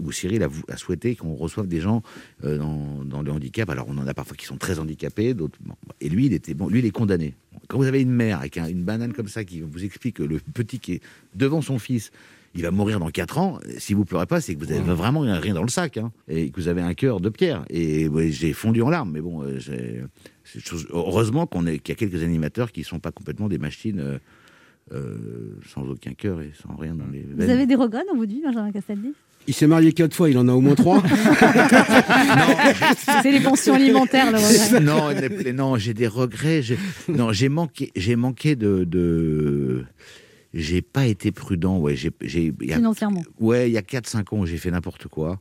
où 0.01 0.13
Cyril 0.13 0.43
a, 0.43 0.77
souhaité 0.77 1.15
qu'on 1.17 1.35
reçoive 1.35 1.67
des 1.67 1.81
gens 1.81 2.03
euh, 2.45 2.59
dans, 2.59 3.05
dans 3.05 3.23
le 3.23 3.31
handicap. 3.31 3.69
Alors, 3.71 3.87
on 3.89 3.97
en 3.99 4.07
a 4.07 4.15
parfois 4.15 4.37
qui 4.37 4.47
sont 4.47 4.57
très 4.57 4.79
handicapés, 4.79 5.35
d'autres. 5.35 5.59
bon. 5.65 5.75
Et 6.01 6.09
lui, 6.09 6.27
il 6.27 6.33
était 6.33 6.55
bon. 6.55 6.69
Lui, 6.69 6.81
il 6.81 6.87
est 6.87 6.91
condamné. 6.91 7.35
Quand 7.69 7.79
vous 7.79 7.87
avez 7.87 8.03
une 8.03 8.11
mère 8.11 8.41
avec 8.41 8.59
un- 8.59 8.67
une 8.69 8.85
banane 8.85 9.13
comme 9.13 9.29
ça 9.29 9.45
qui 9.45 9.61
vous 9.61 9.85
explique 9.85 10.17
que 10.17 10.23
le 10.23 10.39
petit 10.39 10.79
qui 10.81 10.93
est 10.95 11.03
devant 11.35 11.63
son 11.63 11.79
fils, 11.79 12.11
il 12.57 12.63
va 12.63 12.71
mourir 12.71 13.01
dans 13.01 13.11
4 13.11 13.39
ans. 13.39 13.59
Si 13.79 13.95
vous 13.95 14.05
pleurez 14.05 14.27
pas, 14.27 14.41
c'est 14.41 14.55
que 14.55 14.65
vous 14.65 14.71
avez 14.71 14.81
vraiment 14.81 15.21
rien 15.21 15.55
dans 15.55 15.63
le 15.63 15.69
sac, 15.69 15.97
hein, 15.97 16.13
et 16.29 16.51
que 16.51 16.61
vous 16.61 16.69
avez 16.69 16.83
un 16.83 16.95
cœur 16.95 17.21
de 17.21 17.29
pierre. 17.29 17.65
Et 17.71 18.07
ouais, 18.09 18.31
j'ai 18.31 18.53
fondu 18.53 18.81
en 18.83 18.91
larmes, 18.91 19.11
mais 19.13 19.21
bon, 19.21 19.43
euh, 19.43 19.59
c'est 20.45 20.61
chose- 20.61 20.87
heureusement 20.91 21.47
qu'on 21.47 21.67
est- 21.67 21.79
qu'il 21.79 21.93
y 21.93 21.97
a 21.97 21.99
quelques 21.99 22.23
animateurs 22.23 22.71
qui 22.71 22.85
sont 22.85 23.01
pas 23.01 23.11
complètement 23.13 23.49
des 23.49 23.59
machines. 23.59 23.99
euh, 23.99 24.19
euh, 24.93 25.59
sans 25.72 25.82
aucun 25.89 26.12
cœur 26.14 26.41
et 26.43 26.53
sans 26.62 26.74
rien 26.76 26.95
dans 26.95 27.07
les 27.07 27.22
Vous 27.22 27.37
veines. 27.39 27.51
avez 27.51 27.66
des 27.66 27.74
regrets 27.74 28.05
dans 28.11 28.16
votre 28.16 28.30
vie, 28.30 28.43
Benjamin 28.45 28.70
Castaldi 28.72 29.12
Il 29.47 29.55
s'est 29.55 29.66
marié 29.66 29.93
quatre 29.93 30.14
fois, 30.14 30.28
il 30.28 30.37
en 30.39 30.47
a 30.49 30.53
au 30.53 30.61
moins 30.61 30.74
trois. 30.74 31.03
C'est 33.22 33.30
les 33.32 33.41
pensions 33.41 33.74
alimentaires, 33.74 34.30
le 34.30 34.39
regret. 34.39 34.80
non, 35.53 35.53
non, 35.55 35.76
j'ai 35.76 35.95
des 35.95 36.07
regrets. 36.07 36.62
j'ai- 36.62 36.78
Non, 37.09 37.32
j'ai 37.32 37.49
manqué, 37.49 37.91
j'ai 37.97 38.16
manqué 38.16 38.57
de, 38.57 38.85
de... 38.85 39.85
j'ai 40.53 40.82
pas 40.82 41.07
été 41.07 41.32
prudent. 41.32 41.78
Ouais, 41.78 41.97
j'ai, 41.97 42.11
j'ai, 42.22 42.53
il 42.61 42.68
y 42.68 42.72
a- 42.72 42.76
Financièrement. 42.76 43.22
Ouais, 43.41 43.68
il 43.70 43.72
y 43.72 43.78
a 43.78 43.82
4-5 43.82 44.35
ans, 44.35 44.45
j'ai 44.45 44.57
fait 44.59 44.70
n'importe 44.70 45.09
quoi. 45.09 45.41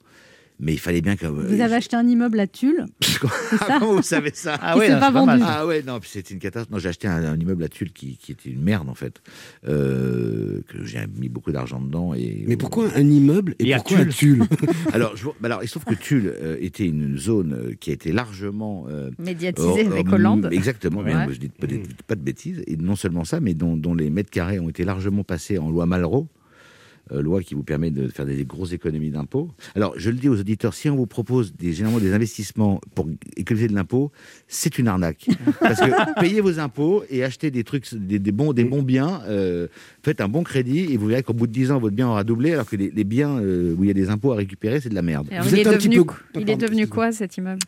Mais 0.59 0.73
il 0.73 0.79
fallait 0.79 1.01
bien 1.01 1.15
que. 1.15 1.25
Vous 1.25 1.61
avez 1.61 1.75
acheté 1.75 1.95
un 1.95 2.07
immeuble 2.07 2.39
à 2.39 2.47
Tulle 2.47 2.85
Ah, 3.67 3.79
vous 3.79 4.01
savez 4.01 4.31
ça 4.33 4.57
Qui 4.73 4.79
s'est 4.87 4.99
pas 4.99 5.11
vendu. 5.11 5.41
Ah 5.45 5.65
ouais, 5.65 5.81
non, 5.83 5.99
c'était 6.03 6.33
une 6.33 6.39
catastrophe. 6.39 6.71
Non, 6.71 6.79
j'ai 6.79 6.89
acheté 6.89 7.07
un, 7.07 7.23
un 7.23 7.37
immeuble 7.37 7.63
à 7.63 7.69
Tulle 7.69 7.91
qui, 7.91 8.17
qui 8.17 8.31
était 8.31 8.49
une 8.49 8.61
merde 8.61 8.89
en 8.89 8.95
fait, 8.95 9.21
euh, 9.67 10.61
que 10.67 10.83
j'ai 10.83 10.99
mis 11.19 11.29
beaucoup 11.29 11.51
d'argent 11.51 11.79
dedans. 11.79 12.13
Et 12.13 12.43
Mais 12.47 12.57
pourquoi 12.57 12.87
un 12.95 13.09
immeuble 13.09 13.55
et, 13.59 13.69
Et 13.69 13.73
à 13.73 13.77
pourquoi 13.77 13.99
un 13.99 14.05
Tulle 14.05 14.43
alors, 14.93 15.15
je, 15.15 15.25
bah 15.25 15.33
alors, 15.43 15.63
il 15.63 15.67
se 15.67 15.77
trouve 15.77 15.95
que 15.95 15.99
Tulle 15.99 16.33
euh, 16.41 16.57
était 16.59 16.85
une 16.85 17.17
zone 17.17 17.53
euh, 17.53 17.73
qui 17.79 17.89
a 17.89 17.93
été 17.93 18.11
largement 18.11 18.85
euh, 18.89 19.09
Médiatisée 19.19 19.85
euh, 19.87 19.91
avec 19.91 20.07
euh, 20.07 20.13
Hollande. 20.13 20.49
Exactement. 20.51 20.99
Ouais. 20.99 21.05
bien, 21.11 21.27
je 21.29 21.39
dis 21.39 21.49
peut-être 21.49 22.03
pas 22.03 22.15
de 22.15 22.21
bêtises. 22.21 22.63
Et 22.67 22.77
non 22.77 22.95
seulement 22.95 23.23
ça, 23.23 23.39
mais 23.39 23.53
dont, 23.53 23.77
dont 23.77 23.93
les 23.95 24.09
mètres 24.09 24.29
carrés 24.29 24.59
ont 24.59 24.69
été 24.69 24.83
largement 24.83 25.23
passés 25.23 25.57
en 25.57 25.69
loi 25.69 25.85
Malraux. 25.85 26.27
Euh, 27.11 27.21
loi 27.21 27.41
qui 27.41 27.53
vous 27.53 27.63
permet 27.63 27.91
de 27.91 28.07
faire 28.07 28.25
des 28.25 28.45
grosses 28.45 28.71
économies 28.71 29.09
d'impôts. 29.09 29.51
Alors, 29.75 29.93
je 29.97 30.09
le 30.09 30.15
dis 30.15 30.29
aux 30.29 30.39
auditeurs, 30.39 30.73
si 30.73 30.89
on 30.89 30.95
vous 30.95 31.05
propose 31.05 31.53
des, 31.53 31.73
généralement 31.73 31.99
des 31.99 32.13
investissements 32.13 32.79
pour 32.95 33.07
économiser 33.35 33.67
de 33.67 33.75
l'impôt, 33.75 34.11
c'est 34.47 34.77
une 34.77 34.87
arnaque. 34.87 35.27
Parce 35.59 35.79
que 35.79 36.19
payez 36.21 36.39
vos 36.39 36.59
impôts 36.59 37.03
et 37.09 37.23
achetez 37.23 37.51
des 37.51 37.63
trucs, 37.63 37.93
des, 37.93 38.19
des 38.19 38.31
bons, 38.31 38.53
des 38.53 38.63
bons 38.63 38.83
biens, 38.83 39.21
euh, 39.27 39.67
faites 40.01 40.21
un 40.21 40.29
bon 40.29 40.43
crédit 40.43 40.93
et 40.93 40.97
vous 40.97 41.07
verrez 41.07 41.23
qu'au 41.23 41.33
bout 41.33 41.47
de 41.47 41.51
10 41.51 41.71
ans, 41.71 41.79
votre 41.79 41.95
bien 41.95 42.07
aura 42.07 42.23
doublé, 42.23 42.53
alors 42.53 42.67
que 42.67 42.75
les, 42.75 42.89
les 42.89 43.03
biens 43.03 43.37
euh, 43.39 43.75
où 43.77 43.83
il 43.83 43.87
y 43.87 43.91
a 43.91 43.93
des 43.93 44.09
impôts 44.09 44.31
à 44.31 44.35
récupérer, 44.35 44.79
c'est 44.79 44.89
de 44.89 44.95
la 44.95 45.01
merde. 45.01 45.27
Alors, 45.31 45.45
il 45.47 45.59
est 45.59 45.63
devenu, 45.63 46.01
il 46.35 46.49
est 46.49 46.55
devenu 46.55 46.87
quoi 46.87 47.11
cet 47.11 47.37
immeuble? 47.37 47.59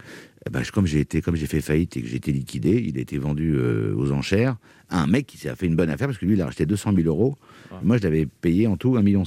Ben, 0.52 0.64
je- 0.64 0.72
comme 0.72 0.86
j'ai 0.86 1.00
été, 1.00 1.22
comme 1.22 1.36
j'ai 1.36 1.48
fait 1.48 1.62
faillite 1.62 1.98
et 1.98 2.02
que 2.02 2.08
j'ai 2.08 2.18
été 2.18 2.32
liquidé, 2.32 2.84
il 2.88 2.98
a 2.98 3.02
été 3.02 3.18
vendu 3.18 3.56
euh, 3.56 3.96
aux 3.96 4.12
enchères 4.12 4.58
à 4.90 5.02
un 5.02 5.08
mec 5.08 5.26
qui 5.26 5.38
s'est 5.38 5.54
fait 5.56 5.66
une 5.66 5.76
bonne 5.76 5.90
affaire 5.90 6.08
parce 6.08 6.20
que 6.20 6.26
lui, 6.26 6.36
il 6.36 6.42
a 6.42 6.46
acheté 6.48 6.66
200 6.68 6.92
000 6.96 7.08
euros. 7.08 7.36
Moi, 7.84 7.98
je 7.98 8.04
l'avais 8.04 8.28
payé 8.28 8.68
en 8.68 8.78
tout 8.78 8.96
1,7 8.96 9.04
million. 9.04 9.24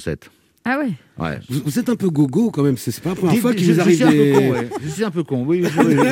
Ah 0.71 0.79
ouais 0.79 0.91
Ouais. 1.19 1.39
Vous, 1.49 1.61
vous 1.65 1.79
êtes 1.79 1.89
un 1.89 1.97
peu 1.97 2.11
gogo 2.11 2.51
quand 2.51 2.63
même, 2.63 2.77
c'est 2.77 3.01
pas 3.01 3.09
la 3.11 3.15
première 3.17 3.41
fois 3.41 3.53
je- 3.53 3.57
qu'il 3.57 3.67
je 3.69 3.73
vous 3.73 3.81
arrive 3.81 3.95
suis 3.97 4.05
un 4.05 4.11
peu 4.11 4.13
des... 4.17 4.33
con, 4.35 4.51
ouais. 4.51 4.69
Je 4.85 4.89
suis 4.91 5.05
un 5.05 5.11
peu 5.11 5.23
con, 5.25 5.45
oui. 5.47 5.65
oui, 5.65 5.85
oui, 5.87 5.97
oui. 5.99 6.07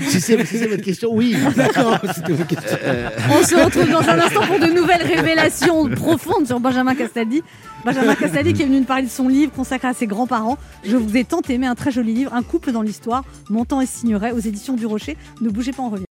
si 0.08 0.20
c'est 0.20 0.44
si 0.46 0.66
votre 0.66 0.82
question, 0.82 1.10
oui. 1.12 1.36
D'accord, 1.56 1.98
c'était 2.14 2.32
votre 2.32 2.46
question. 2.48 2.78
Euh, 2.82 3.10
On 3.30 3.44
se 3.44 3.54
retrouve 3.54 3.90
dans 3.90 4.00
un 4.08 4.18
instant 4.18 4.40
pour 4.46 4.58
de 4.58 4.72
nouvelles 4.74 5.02
révélations 5.02 5.88
profondes 5.90 6.46
sur 6.46 6.58
Benjamin 6.58 6.94
Castaldi. 6.94 7.42
Benjamin 7.84 8.14
Castaldi 8.14 8.54
qui 8.54 8.62
est 8.62 8.66
venu 8.66 8.78
nous 8.78 8.84
parler 8.84 9.02
de 9.04 9.10
son 9.10 9.28
livre 9.28 9.52
consacré 9.52 9.88
à 9.88 9.92
ses 9.94 10.06
grands-parents. 10.06 10.56
Je 10.84 10.96
vous 10.96 11.14
ai 11.16 11.24
tant 11.24 11.42
aimé, 11.50 11.66
un 11.66 11.74
très 11.74 11.90
joli 11.90 12.14
livre, 12.14 12.32
Un 12.32 12.42
couple 12.42 12.72
dans 12.72 12.82
l'histoire, 12.82 13.24
Montant 13.50 13.82
et 13.82 13.86
Signoret 13.86 14.32
aux 14.32 14.38
éditions 14.40 14.74
du 14.74 14.86
Rocher. 14.86 15.18
Ne 15.42 15.50
bougez 15.50 15.72
pas, 15.72 15.82
on 15.82 15.90
revient. 15.90 16.04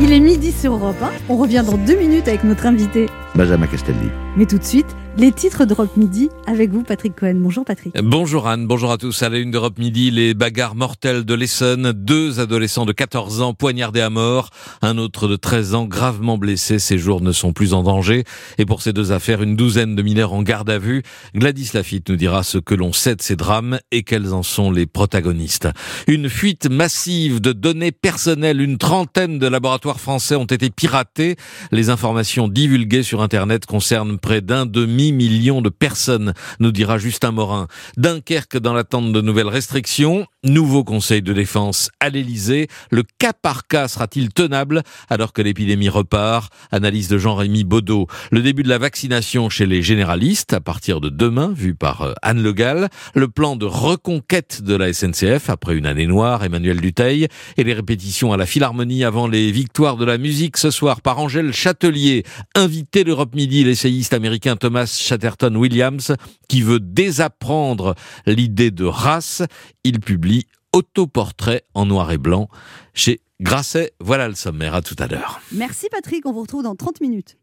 Il 0.00 0.12
est 0.12 0.20
midi 0.20 0.50
sur 0.52 0.72
Europe 0.72 0.96
1. 1.00 1.10
On 1.28 1.36
revient 1.36 1.62
dans 1.64 1.76
deux 1.76 1.96
minutes 1.96 2.26
avec 2.26 2.42
notre 2.44 2.66
invité. 2.66 3.06
Benjamin 3.36 3.66
Castaldi. 3.68 4.08
Mais 4.34 4.46
tout 4.46 4.56
de 4.56 4.64
suite, 4.64 4.96
les 5.18 5.30
titres 5.30 5.66
d'Europe 5.66 5.94
Midi 5.98 6.30
avec 6.46 6.70
vous, 6.70 6.82
Patrick 6.82 7.14
Cohen. 7.14 7.34
Bonjour 7.36 7.66
Patrick. 7.66 7.94
Bonjour 8.02 8.48
Anne, 8.48 8.66
bonjour 8.66 8.90
à 8.90 8.96
tous. 8.96 9.22
À 9.22 9.28
la 9.28 9.36
une 9.36 9.50
d'Europe 9.50 9.78
Midi, 9.78 10.10
les 10.10 10.32
bagarres 10.32 10.74
mortelles 10.74 11.24
de 11.24 11.34
l'Essonne. 11.34 11.92
Deux 11.92 12.40
adolescents 12.40 12.86
de 12.86 12.92
14 12.92 13.42
ans 13.42 13.52
poignardés 13.52 14.00
à 14.00 14.08
mort. 14.08 14.48
Un 14.80 14.96
autre 14.96 15.28
de 15.28 15.36
13 15.36 15.74
ans 15.74 15.84
gravement 15.84 16.38
blessé. 16.38 16.78
Ces 16.78 16.96
jours 16.96 17.20
ne 17.20 17.30
sont 17.30 17.52
plus 17.52 17.74
en 17.74 17.82
danger. 17.82 18.24
Et 18.56 18.64
pour 18.64 18.80
ces 18.80 18.94
deux 18.94 19.12
affaires, 19.12 19.42
une 19.42 19.54
douzaine 19.54 19.94
de 19.94 20.02
mineurs 20.02 20.32
en 20.32 20.42
garde 20.42 20.70
à 20.70 20.78
vue. 20.78 21.02
Gladys 21.34 21.72
Lafitte 21.74 22.08
nous 22.08 22.16
dira 22.16 22.42
ce 22.42 22.56
que 22.56 22.74
l'on 22.74 22.94
sait 22.94 23.14
de 23.14 23.22
ces 23.22 23.36
drames 23.36 23.80
et 23.90 24.04
quels 24.04 24.32
en 24.32 24.42
sont 24.42 24.70
les 24.70 24.86
protagonistes. 24.86 25.68
Une 26.06 26.30
fuite 26.30 26.70
massive 26.70 27.42
de 27.42 27.52
données 27.52 27.92
personnelles. 27.92 28.62
Une 28.62 28.78
trentaine 28.78 29.38
de 29.38 29.46
laboratoires 29.46 30.00
français 30.00 30.36
ont 30.36 30.46
été 30.46 30.70
piratés. 30.70 31.36
Les 31.70 31.90
informations 31.90 32.48
divulguées 32.48 33.02
sur 33.02 33.20
Internet 33.20 33.66
concernent 33.66 34.18
près 34.22 34.40
d'un 34.40 34.64
demi-million 34.64 35.60
de 35.60 35.68
personnes, 35.68 36.32
nous 36.60 36.72
dira 36.72 36.96
Justin 36.96 37.32
Morin. 37.32 37.66
Dunkerque 37.98 38.56
dans 38.56 38.72
l'attente 38.72 39.12
de 39.12 39.20
nouvelles 39.20 39.48
restrictions. 39.48 40.26
Nouveau 40.44 40.82
conseil 40.82 41.22
de 41.22 41.32
défense 41.32 41.90
à 42.00 42.08
l'Elysée. 42.08 42.68
Le 42.90 43.04
cas 43.18 43.32
par 43.32 43.66
cas 43.66 43.86
sera-t-il 43.86 44.32
tenable 44.32 44.82
alors 45.10 45.32
que 45.32 45.42
l'épidémie 45.42 45.88
repart? 45.88 46.52
Analyse 46.70 47.08
de 47.08 47.18
Jean-Rémy 47.18 47.64
Baudot. 47.64 48.06
Le 48.30 48.42
début 48.42 48.62
de 48.62 48.68
la 48.68 48.78
vaccination 48.78 49.48
chez 49.50 49.66
les 49.66 49.82
généralistes 49.82 50.52
à 50.52 50.60
partir 50.60 51.00
de 51.00 51.08
demain, 51.10 51.52
vu 51.54 51.74
par 51.74 52.02
euh, 52.02 52.12
Anne 52.22 52.42
Le 52.42 52.52
Gall. 52.52 52.88
Le 53.14 53.28
plan 53.28 53.56
de 53.56 53.66
reconquête 53.66 54.62
de 54.62 54.74
la 54.74 54.92
SNCF 54.92 55.50
après 55.50 55.76
une 55.76 55.86
année 55.86 56.06
noire, 56.06 56.44
Emmanuel 56.44 56.80
Duteil. 56.80 57.28
Et 57.56 57.64
les 57.64 57.74
répétitions 57.74 58.32
à 58.32 58.36
la 58.36 58.46
Philharmonie 58.46 59.04
avant 59.04 59.26
les 59.26 59.50
victoires 59.50 59.96
de 59.96 60.04
la 60.04 60.18
musique 60.18 60.56
ce 60.56 60.70
soir 60.70 61.00
par 61.00 61.18
Angèle 61.18 61.52
Châtelier. 61.52 62.24
Invité 62.54 63.04
d'Europe 63.04 63.34
Midi, 63.34 63.64
l'essayiste 63.64 64.11
américain 64.12 64.56
Thomas 64.56 64.86
Chatterton 64.86 65.56
Williams, 65.56 66.14
qui 66.48 66.62
veut 66.62 66.80
désapprendre 66.80 67.94
l'idée 68.26 68.70
de 68.70 68.84
race. 68.84 69.42
Il 69.84 70.00
publie 70.00 70.46
Autoportrait 70.72 71.64
en 71.74 71.84
noir 71.84 72.12
et 72.12 72.18
blanc 72.18 72.48
chez 72.94 73.20
Grasset. 73.40 73.92
Voilà 74.00 74.28
le 74.28 74.34
sommaire. 74.34 74.74
À 74.74 74.80
tout 74.80 74.96
à 74.98 75.06
l'heure. 75.06 75.40
Merci 75.52 75.88
Patrick, 75.90 76.24
on 76.24 76.32
vous 76.32 76.42
retrouve 76.42 76.62
dans 76.62 76.74
30 76.74 77.02
minutes. 77.02 77.36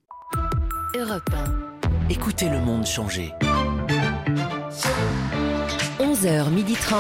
Europe 0.98 1.30
1. 1.32 2.10
Écoutez 2.10 2.50
le 2.50 2.60
monde 2.60 2.88
changer. 2.88 3.32
11h30. 6.00 6.96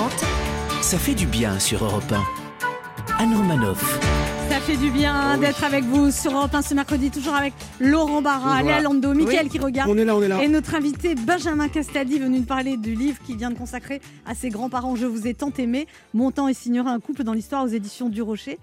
Ça 0.81 0.99
fait 0.99 1.15
du 1.15 1.25
bien 1.25 1.59
sur 1.59 1.83
Europe 1.83 2.11
1. 2.11 3.23
Anne 3.23 3.35
Romanoff. 3.35 3.99
Fait 4.69 4.77
du 4.77 4.91
bien 4.91 5.39
d'être 5.39 5.63
avec 5.63 5.83
vous 5.83 6.11
sur 6.11 6.31
Europe 6.31 6.53
1 6.53 6.61
ce 6.61 6.75
mercredi, 6.75 7.09
toujours 7.09 7.33
avec 7.33 7.55
Laurent 7.79 8.21
Barra, 8.21 8.61
Voilà. 8.61 8.77
Léa 8.77 8.81
Lando, 8.81 9.15
Mickaël 9.15 9.45
Oui. 9.45 9.49
qui 9.49 9.57
regarde. 9.57 9.89
On 9.89 9.97
est 9.97 10.05
là, 10.05 10.15
on 10.15 10.21
est 10.21 10.27
là. 10.27 10.43
Et 10.43 10.47
notre 10.47 10.75
invité 10.75 11.15
Benjamin 11.15 11.67
Castaldi 11.69 12.19
venu 12.19 12.37
nous 12.41 12.45
parler 12.45 12.77
du 12.77 12.93
livre 12.93 13.17
qu'il 13.23 13.35
vient 13.35 13.49
de 13.49 13.57
consacrer 13.57 13.99
à 14.27 14.35
ses 14.35 14.49
grands-parents 14.49 14.95
Je 14.95 15.07
vous 15.07 15.25
ai 15.25 15.33
tant 15.33 15.51
aimé, 15.57 15.87
Montant 16.13 16.47
et 16.47 16.53
Signoret, 16.53 16.91
un 16.91 16.99
couple 16.99 17.23
dans 17.23 17.33
l'histoire 17.33 17.63
aux 17.63 17.69
éditions 17.69 18.09
du 18.09 18.21
Rocher. 18.21 18.59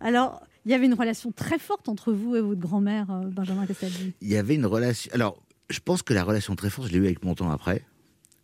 Alors, 0.00 0.40
il 0.64 0.72
y 0.72 0.74
avait 0.74 0.86
une 0.86 0.94
relation 0.94 1.30
très 1.30 1.58
forte 1.58 1.90
entre 1.90 2.10
vous 2.10 2.36
et 2.36 2.40
votre 2.40 2.60
grand-mère, 2.60 3.10
euh, 3.10 3.26
Benjamin 3.26 3.66
Castaldi. 3.66 4.14
Il 4.22 4.28
y 4.28 4.38
avait 4.38 4.54
une 4.54 4.64
relation. 4.64 5.10
Alors, 5.12 5.42
je 5.68 5.80
pense 5.80 6.00
que 6.00 6.14
la 6.14 6.24
relation 6.24 6.56
très 6.56 6.70
forte, 6.70 6.88
je 6.88 6.94
l'ai 6.94 7.00
eue 7.00 7.04
avec 7.04 7.22
mon 7.22 7.34
temps 7.34 7.50
après. 7.50 7.84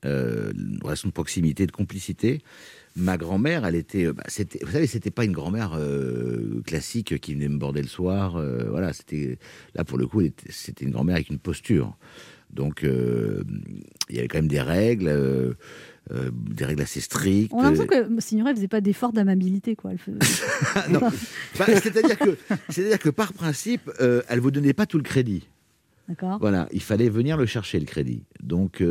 Euh, 0.05 0.53
une 0.55 0.81
relation 0.83 1.09
de 1.09 1.14
proximité, 1.14 1.67
de 1.67 1.73
complicité. 1.73 2.43
Ma 2.97 3.19
grand-mère, 3.19 3.67
elle 3.67 3.75
était, 3.75 4.07
euh, 4.07 4.15
bah, 4.15 4.23
c'était, 4.27 4.59
vous 4.65 4.73
savez, 4.73 4.87
c'était 4.87 5.11
pas 5.11 5.25
une 5.25 5.33
grand-mère 5.33 5.75
euh, 5.75 6.63
classique 6.67 7.21
qui 7.21 7.35
venait 7.35 7.49
me 7.49 7.59
border 7.59 7.83
le 7.83 7.89
soir. 7.89 8.37
euh, 8.37 8.69
voilà, 8.71 8.93
c'était 8.95 9.39
là 9.75 9.85
pour 9.85 9.99
le 9.99 10.07
coup, 10.07 10.23
c'était 10.49 10.85
une 10.85 10.93
grand-mère 10.93 11.17
avec 11.17 11.29
une 11.29 11.39
posture. 11.39 11.97
Donc, 12.51 12.85
euh, 12.85 13.43
il 14.09 14.17
y 14.17 14.19
avait 14.19 14.29
quand 14.29 14.39
même 14.39 14.49
des 14.49 14.61
règles, 14.63 15.09
euh, 15.09 15.53
euh, 16.11 16.31
des 16.33 16.65
règles 16.65 16.83
assez 16.83 17.01
strictes. 17.01 17.53
On 17.53 17.61
a 17.61 17.71
l'impression 17.71 17.87
que 17.87 18.21
Signoret 18.21 18.55
faisait 18.55 18.69
pas 18.69 18.81
d'effort 18.81 19.13
d'amabilité, 19.13 19.77
quoi. 19.77 19.93
Bah, 20.07 20.21
c'est-à-dire 21.67 22.19
que, 22.19 22.37
c'est-à-dire 22.71 22.99
que 22.99 23.11
par 23.11 23.33
principe, 23.35 23.91
elle 24.01 24.41
vous 24.41 24.51
donnait 24.51 24.73
pas 24.73 24.87
tout 24.87 24.97
le 24.97 25.03
crédit. 25.03 25.49
D'accord 26.09 26.39
Voilà, 26.41 26.69
il 26.73 26.81
fallait 26.83 27.09
venir 27.09 27.37
le 27.37 27.47
chercher, 27.47 27.81
le 27.81 27.85
crédit. 27.85 28.23
Donc, 28.41 28.83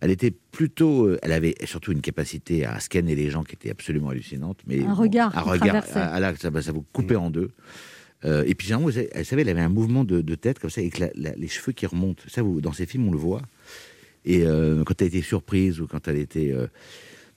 elle 0.00 0.10
était 0.10 0.32
plutôt. 0.52 1.06
euh, 1.06 1.18
elle 1.22 1.32
avait 1.32 1.54
surtout 1.64 1.92
une 1.92 2.00
capacité 2.00 2.64
à 2.64 2.78
scanner 2.80 3.14
les 3.14 3.30
gens 3.30 3.42
qui 3.44 3.54
était 3.54 3.70
absolument 3.70 4.10
hallucinante. 4.10 4.58
Mais 4.66 4.82
Un 4.82 4.94
regard 4.94 5.36
Un 5.36 5.40
regard. 5.42 5.84
traversait. 5.84 5.98
à- 5.98 6.14
à 6.14 6.34
ça, 6.36 6.62
ça 6.62 6.72
vous 6.72 6.84
coupait 6.92 7.16
en 7.16 7.30
deux. 7.30 7.50
Euh, 8.24 8.44
et 8.46 8.54
puis, 8.54 8.66
généralement, 8.66 8.90
elle 9.12 9.24
savait, 9.24 9.42
elle 9.42 9.48
avait 9.50 9.60
un 9.60 9.68
mouvement 9.68 10.04
de, 10.04 10.20
de 10.22 10.34
tête 10.34 10.58
comme 10.58 10.70
ça, 10.70 10.80
avec 10.80 10.98
la- 10.98 11.10
la- 11.14 11.34
les 11.34 11.48
cheveux 11.48 11.72
qui 11.72 11.86
remontent. 11.86 12.22
Ça, 12.28 12.42
vous, 12.42 12.60
dans 12.60 12.72
ces 12.72 12.86
films, 12.86 13.08
on 13.08 13.12
le 13.12 13.18
voit. 13.18 13.42
Et 14.24 14.44
euh, 14.46 14.82
quand 14.84 15.00
elle 15.02 15.08
était 15.08 15.22
surprise 15.22 15.80
ou 15.80 15.86
quand 15.86 16.08
elle 16.08 16.18
était. 16.18 16.50
euh, 16.52 16.66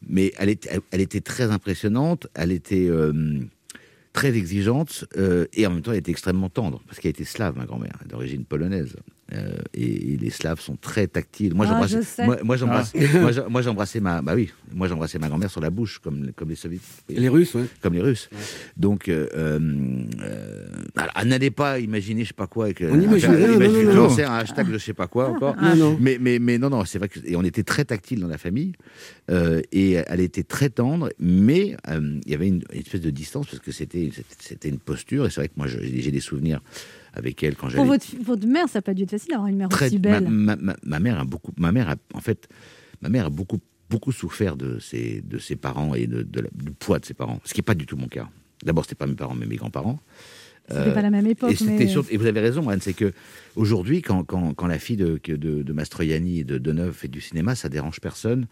mais 0.07 0.32
elle 0.38 0.49
était, 0.49 0.70
elle, 0.72 0.80
elle 0.91 1.01
était 1.01 1.22
très 1.22 1.51
impressionnante. 1.51 2.28
Elle 2.34 2.51
était. 2.51 2.89
très 4.12 4.36
exigeante 4.36 5.05
et 5.53 5.68
en 5.68 5.70
même 5.72 5.82
temps 5.84 5.91
elle 5.91 5.99
était 5.99 6.12
extrêmement 6.12 6.49
tendre 6.49 6.82
parce 6.88 6.99
qu'elle 6.99 7.12
était 7.12 7.24
slave 7.24 7.55
ma 7.55 7.66
grand-mère 7.66 7.95
d'origine 8.07 8.43
polonaise 8.43 8.95
Euh, 9.32 9.57
et, 9.75 10.13
et 10.13 10.17
les 10.17 10.32
slaves 10.32 10.59
sont 10.59 10.75
très 10.75 11.05
tactiles 11.05 11.53
moi 11.53 11.65
Ah, 11.67 11.71
j'embrassais 11.71 11.97
je 11.97 12.01
sais. 12.01 12.25
moi, 12.25 12.38
moi, 12.43 12.57
j'embrasse- 12.57 12.93
Ah. 12.95 13.45
moi, 13.49 13.61
j'embrassais 13.61 13.99
ma 13.99 14.23
bah 14.23 14.34
oui 14.36 14.49
moi 14.73 14.88
j'embrassais 14.88 15.19
ma 15.19 15.27
grand-mère 15.27 15.51
sur 15.51 15.61
la 15.61 15.69
bouche 15.69 15.99
comme 15.99 16.32
comme 16.36 16.49
les 16.49 16.55
soviétiques 16.55 16.88
Les 17.09 17.30
Russes, 17.30 17.53
ouais. 17.53 17.65
comme 17.82 17.93
les 17.93 18.01
russes 18.01 18.27
donc 18.75 19.07
euh, 19.07 19.27
euh, 19.36 19.59
euh, 20.21 21.23
n'allait 21.25 21.51
pas 21.51 21.80
imaginer 21.80 22.23
je 22.23 22.30
sais 22.30 22.34
pas 22.34 22.47
quoi 22.47 22.65
avec 22.65 22.82
On 22.82 22.99
imagine 22.99 23.30
rien, 23.32 23.47
non, 23.49 23.59
non, 23.59 23.84
non. 23.84 23.93
lancer 23.93 24.23
un 24.23 24.34
hashtag 24.34 24.67
de 24.67 24.73
je 24.80 24.84
sais 24.84 24.93
pas 24.93 25.07
quoi 25.07 25.30
encore 25.30 25.55
Non, 25.61 25.75
non. 25.75 25.97
mais, 26.01 26.17
mais, 26.19 26.39
mais 26.39 26.57
non, 26.57 26.69
non, 26.71 26.84
c'est 26.86 26.97
vrai 26.97 27.09
que 27.09 27.19
et 27.23 27.36
on 27.36 27.43
était 27.43 27.63
très 27.63 27.86
tactile 27.86 28.19
dans 28.21 28.27
la 28.27 28.38
famille 28.39 28.73
euh, 29.30 29.61
et 29.71 29.93
elle 29.93 30.21
était 30.21 30.43
très 30.43 30.69
tendre, 30.69 31.09
mais 31.19 31.77
euh, 31.88 32.19
il 32.25 32.32
y 32.32 32.36
avait 32.36 32.47
une, 32.47 32.63
une 32.73 32.80
espèce 32.80 33.01
de 33.01 33.09
distance 33.11 33.45
parce 33.47 33.59
que 33.59 33.71
c'était 33.71 34.09
c'était- 34.39 34.69
une 34.69 34.80
posture 34.80 35.25
et 35.25 35.30
c'est 35.30 35.41
vrai 35.41 35.47
que 35.49 35.53
moi 35.57 35.67
j'ai 35.67 36.11
des 36.11 36.19
souvenirs 36.19 36.61
avec 37.14 37.41
elle 37.43 37.55
quand 37.55 37.68
Pour 37.68 37.70
j'allais. 37.72 37.86
votre, 37.88 38.05
votre 38.24 38.47
mère, 38.47 38.68
ça 38.70 38.80
n'a 38.80 38.82
pas 38.84 38.93
dû 38.93 39.03
être 39.03 39.12
facile 39.12 39.30
d'avoir 39.32 39.47
une 39.47 39.57
mère 39.57 39.70
Très- 39.70 39.88
aussi 39.88 39.97
belle. 39.99 40.28
ma- 40.28 40.55
ma- 40.55 40.76
ma 40.84 40.99
mère 40.99 41.20
a 41.20 41.26
beaucoup. 41.26 41.51
Ma 41.57 41.72
mère 41.72 41.89
a, 41.89 41.95
en 42.14 42.22
fait, 42.22 42.47
ma 43.01 43.10
mère 43.10 43.26
a 43.28 43.30
beaucoup 43.30 43.60
beaucoup 43.89 44.12
souffert 44.12 44.55
de 44.55 44.78
ses 44.80 45.22
de 45.22 45.39
ses 45.39 45.55
parents 45.55 45.95
et 45.95 46.05
de, 46.05 46.22
de 46.22 46.41
la- 46.41 46.49
du 46.53 46.72
poids 46.72 46.99
de 46.99 47.05
ses 47.05 47.16
parents. 47.16 47.39
Ce 47.43 47.53
qui 47.53 47.60
n'est 47.60 47.64
pas 47.64 47.74
du 47.76 47.86
tout 47.88 47.97
mon 47.97 48.07
cas. 48.07 48.30
D'abord, 48.64 48.84
c'était 48.86 48.95
pas 48.95 49.07
mes 49.07 49.16
parents, 49.16 49.34
mais 49.36 49.45
mes 49.47 49.55
grands-parents. 49.55 49.99
Euh, 50.72 50.84
C'était 50.84 50.93
pas 50.93 51.01
la 51.01 51.10
même 51.10 51.26
époque, 51.26 51.60
Et, 51.60 51.66
mais- 51.66 52.18
vous 52.18 52.26
avez 52.28 52.39
raison, 52.41 52.70
Anne, 52.70 52.82
c'est 52.82 52.93
que 52.93 53.12
aujourd'hui, 53.55 54.03
quand, 54.03 54.24
quand, 54.24 54.53
quand 54.53 54.68
la 54.68 54.78
fille 54.78 54.97
de, 54.97 55.20
de, 55.26 55.36
de 55.64 55.74
Mastroianni 55.74 56.41
et 56.41 56.43
de 56.43 56.60
Deneuve 56.60 56.93
fait 56.93 57.07
du 57.07 57.22
cinéma, 57.22 57.55
ça 57.55 57.70
dérange 57.70 57.99
personne, 57.99 58.45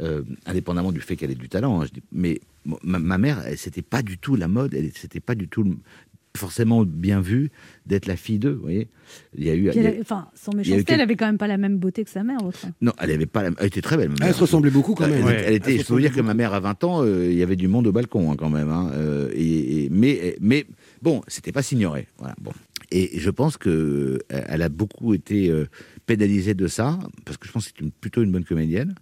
euh, 0.00 0.22
indépendamment 0.46 0.90
du 0.90 1.00
fait 1.00 1.14
qu'elle 1.14 1.30
ait 1.30 1.36
du 1.36 1.48
talent. 1.48 1.80
hein, 1.80 1.84
je 1.86 1.92
dis- 1.92 2.02
mais 2.10 2.40
ma, 2.82 2.98
ma 2.98 3.18
mère, 3.18 3.44
c'était 3.56 3.82
pas 3.82 4.02
du 4.02 4.18
tout 4.18 4.34
la 4.34 4.48
mode, 4.48 4.74
c'était 4.96 5.20
pas 5.20 5.36
du 5.36 5.46
tout 5.46 5.76
forcément 6.36 6.84
bien 6.84 7.20
vu 7.20 7.50
d'être 7.86 8.06
la 8.06 8.16
fille 8.16 8.38
d'eux. 8.38 8.52
Vous 8.52 8.62
voyez, 8.62 8.88
il 9.36 9.44
y 9.44 9.50
a 9.50 9.54
eu. 9.54 9.68
Puis 9.70 9.78
il 9.78 9.82
y 9.82 9.86
a- 9.86 9.90
elle 9.94 10.00
Enfin, 10.00 10.28
sans 10.34 10.52
eu 10.52 10.56
méchanceté, 10.56 10.84
quel- 10.84 10.94
elle 10.96 11.00
avait 11.00 11.16
quand 11.16 11.26
même 11.26 11.38
pas 11.38 11.48
la 11.48 11.56
même 11.58 11.78
beauté 11.78 12.04
que 12.04 12.10
sa 12.10 12.22
mère, 12.22 12.38
votre. 12.42 12.66
non, 12.80 12.92
elle 13.00 13.10
avait 13.10 13.26
pas. 13.26 13.42
la- 13.42 13.50
Elle 13.58 13.66
était 13.66 13.80
très 13.82 13.96
belle. 13.96 14.12
Elle 14.22 14.34
se 14.34 14.40
ressemblait 14.40 14.70
beaucoup 14.70 14.94
quand 14.94 15.08
même. 15.08 15.18
Elle, 15.18 15.24
Ouais. 15.24 15.42
elle 15.46 15.54
était. 15.54 15.74
Elle 15.74 15.80
je 15.80 15.86
peux 15.86 15.94
vous 15.94 16.00
dire 16.00 16.14
que 16.14 16.20
ma 16.20 16.34
mère 16.34 16.54
à 16.54 16.60
20 16.60 16.84
ans, 16.84 17.02
euh, 17.04 17.26
il 17.30 17.36
y 17.36 17.42
avait 17.42 17.56
du 17.56 17.66
monde 17.68 17.86
au 17.88 17.92
balcon 17.92 18.30
hein, 18.30 18.36
quand 18.38 18.50
même. 18.50 18.70
hein, 18.70 18.90
euh, 18.94 19.30
et, 19.34 19.84
et- 19.84 19.90
mais 19.90 20.36
mais 20.40 20.66
bon, 21.02 21.20
c'était 21.26 21.52
pas 21.52 21.62
s'ignorer. 21.62 22.06
Voilà. 22.18 22.34
Bon. 22.40 22.52
Et 22.92 23.18
je 23.18 23.30
pense 23.30 23.56
que 23.56 23.68
euh, 23.70 24.18
elle 24.28 24.62
a 24.62 24.68
beaucoup 24.68 25.14
été 25.14 25.52
pénalisée 26.06 26.54
de 26.54 26.66
ça 26.66 26.98
parce 27.24 27.36
que 27.36 27.46
je 27.46 27.52
pense 27.52 27.68
que 27.68 27.72
c'est 27.84 27.92
plutôt 28.00 28.22
une 28.22 28.32
bonne 28.32 28.44
comédienne. 28.44 28.94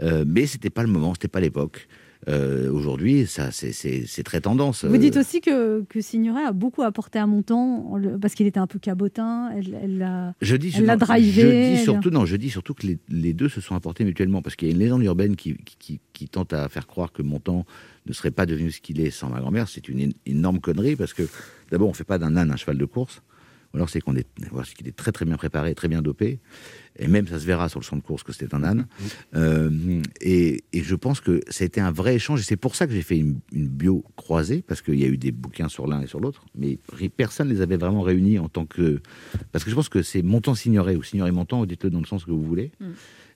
Euh, 0.00 0.24
mais 0.26 0.46
c'était 0.46 0.70
pas 0.70 0.82
le 0.82 0.88
moment, 0.88 1.12
c'était 1.14 1.28
pas 1.28 1.40
l'époque. 1.40 1.86
Euh, 2.28 2.70
Aujourd'hui, 2.70 3.26
ça, 3.26 3.50
c'est- 3.50 3.72
très 4.22 4.40
tendance. 4.42 4.84
Vous 4.84 4.94
Euh, 4.94 4.98
dites 4.98 5.16
aussi 5.16 5.40
que, 5.40 5.82
que 5.88 6.00
Signoret 6.02 6.42
a 6.44 6.52
beaucoup 6.52 6.82
apporté 6.82 7.18
à 7.18 7.26
Montand 7.26 7.98
parce 8.20 8.34
qu'il 8.34 8.46
était 8.46 8.60
un 8.60 8.66
peu 8.66 8.78
cabotin. 8.78 9.50
Elle, 9.56 9.78
elle 9.82 9.98
l'a 9.98 10.34
Je 10.42 10.56
dis, 10.56 10.70
elle 10.76 10.84
drivé. 10.98 11.30
je 11.30 11.40
dis 11.40 11.46
elle- 11.46 11.78
surtout, 11.78 12.10
non, 12.10 12.26
je 12.26 12.36
dis 12.36 12.50
surtout 12.50 12.74
que 12.74 12.86
les, 12.86 12.98
les 13.08 13.32
deux 13.32 13.48
se 13.48 13.60
sont 13.62 13.74
apportés 13.74 14.04
mutuellement 14.04 14.42
parce 14.42 14.54
qu'il 14.56 14.68
y 14.68 14.70
a 14.70 14.74
une 14.74 14.80
légende 14.80 15.02
urbaine 15.02 15.34
qui, 15.36 15.54
qui, 15.64 15.76
qui- 15.78 16.00
qui 16.12 16.28
tente 16.28 16.52
à 16.52 16.68
faire 16.68 16.86
croire 16.86 17.10
que 17.12 17.22
Montand 17.22 17.64
ne 18.06 18.12
serait 18.12 18.30
pas 18.30 18.44
devenu 18.44 18.70
ce 18.70 18.80
qu'il 18.82 19.00
est 19.00 19.10
sans 19.10 19.30
ma 19.30 19.40
grand-mère. 19.40 19.68
C'est 19.68 19.88
une 19.88 20.12
énorme 20.26 20.60
connerie 20.60 20.96
parce 20.96 21.14
que 21.14 21.22
d'abord, 21.70 21.88
on 21.88 21.94
fait 21.94 22.04
pas 22.04 22.18
d'un 22.18 22.36
âne 22.36 22.50
un 22.50 22.56
cheval 22.56 22.76
de 22.76 22.84
course. 22.84 23.22
Ou 23.72 23.76
alors 23.76 23.88
c'est 23.88 24.00
qu'on 24.00 24.16
est, 24.16 24.26
qu'il 24.76 24.88
est 24.88 24.96
très 24.96 25.12
très 25.12 25.24
bien 25.24 25.36
préparé, 25.36 25.74
très 25.76 25.86
bien 25.88 26.02
dopé, 26.02 26.40
et 26.98 27.06
même 27.06 27.26
ça 27.28 27.38
se 27.38 27.46
verra 27.46 27.68
sur 27.68 27.78
le 27.78 27.84
champ 27.84 27.96
de 27.96 28.02
course 28.02 28.22
que 28.24 28.32
c'était 28.32 28.52
un 28.54 28.64
âne. 28.64 28.86
Euh, 29.36 30.02
et, 30.20 30.64
et 30.72 30.82
je 30.82 30.94
pense 30.96 31.20
que 31.20 31.40
ça 31.48 31.62
a 31.62 31.66
été 31.66 31.80
un 31.80 31.92
vrai 31.92 32.16
échange, 32.16 32.40
et 32.40 32.42
c'est 32.42 32.56
pour 32.56 32.74
ça 32.74 32.86
que 32.86 32.92
j'ai 32.92 33.02
fait 33.02 33.16
une, 33.18 33.38
une 33.52 33.68
bio 33.68 34.04
croisée, 34.16 34.62
parce 34.66 34.82
qu'il 34.82 34.98
y 34.98 35.04
a 35.04 35.08
eu 35.08 35.16
des 35.18 35.30
bouquins 35.32 35.68
sur 35.68 35.86
l'un 35.86 36.00
et 36.02 36.06
sur 36.06 36.18
l'autre, 36.20 36.44
mais 36.56 36.78
personne 37.16 37.48
ne 37.48 37.54
les 37.54 37.60
avait 37.60 37.76
vraiment 37.76 38.02
réunis 38.02 38.38
en 38.38 38.48
tant 38.48 38.66
que... 38.66 39.00
Parce 39.52 39.64
que 39.64 39.70
je 39.70 39.76
pense 39.76 39.88
que 39.88 40.02
c'est 40.02 40.22
Montant 40.22 40.54
Signoret, 40.56 40.96
ou 40.96 41.02
Signoret 41.02 41.30
Montant, 41.32 41.64
dites-le 41.64 41.90
dans 41.90 42.00
le 42.00 42.06
sens 42.06 42.24
que 42.24 42.30
vous 42.32 42.42
voulez. 42.44 42.72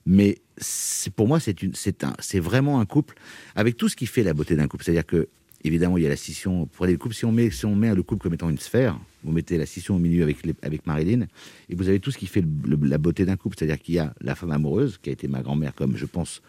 Mais 0.05 0.37
c'est- 0.57 1.09
pour 1.11 1.27
moi, 1.27 1.39
c'est 1.39 1.63
une- 1.63 1.73
c'est 1.73 2.03
un- 2.03 2.13
c'est 2.19 2.39
vraiment 2.39 2.79
un 2.79 2.85
couple 2.85 3.15
avec 3.55 3.75
tout 3.77 3.89
ce 3.89 3.95
qui 3.95 4.05
fait 4.05 4.21
la 4.21 4.33
beauté 4.35 4.55
d'un 4.55 4.67
couple. 4.67 4.83
C'est-à-dire 4.83 5.05
que, 5.05 5.29
évidemment, 5.65 5.97
il 5.97 6.03
y 6.03 6.05
a 6.05 6.09
la 6.09 6.15
scission. 6.15 6.65
Pour 6.67 6.85
les 6.85 6.97
couples, 6.97 7.15
si 7.15 7.25
on 7.25 7.31
met, 7.31 7.49
si 7.49 7.65
on 7.65 7.75
met 7.75 7.93
le 7.93 8.03
couple 8.03 8.23
comme 8.23 8.33
étant 8.33 8.49
une 8.49 8.57
sphère, 8.57 8.99
vous 9.23 9.31
mettez 9.31 9.57
la 9.57 9.65
scission 9.65 9.95
au 9.95 9.99
milieu 9.99 10.23
avec, 10.23 10.37
avec 10.61 10.85
Marilyn, 10.85 11.25
et 11.69 11.75
vous 11.75 11.89
avez 11.89 11.99
tout 11.99 12.11
ce 12.11 12.17
qui 12.17 12.27
fait 12.27 12.43
la 12.65 12.97
beauté 12.97 13.25
d'un 13.25 13.35
couple. 13.35 13.57
C'est-à-dire 13.57 13.79
qu'il 13.79 13.95
y 13.95 13.99
a 13.99 14.13
la 14.21 14.35
femme 14.35 14.51
amoureuse, 14.51 14.97
qui 15.01 15.09
a 15.09 15.13
été 15.13 15.27
ma 15.27 15.41
grand-mère, 15.41 15.73
comme 15.73 15.97
je 15.97 16.05
pense, 16.05 16.41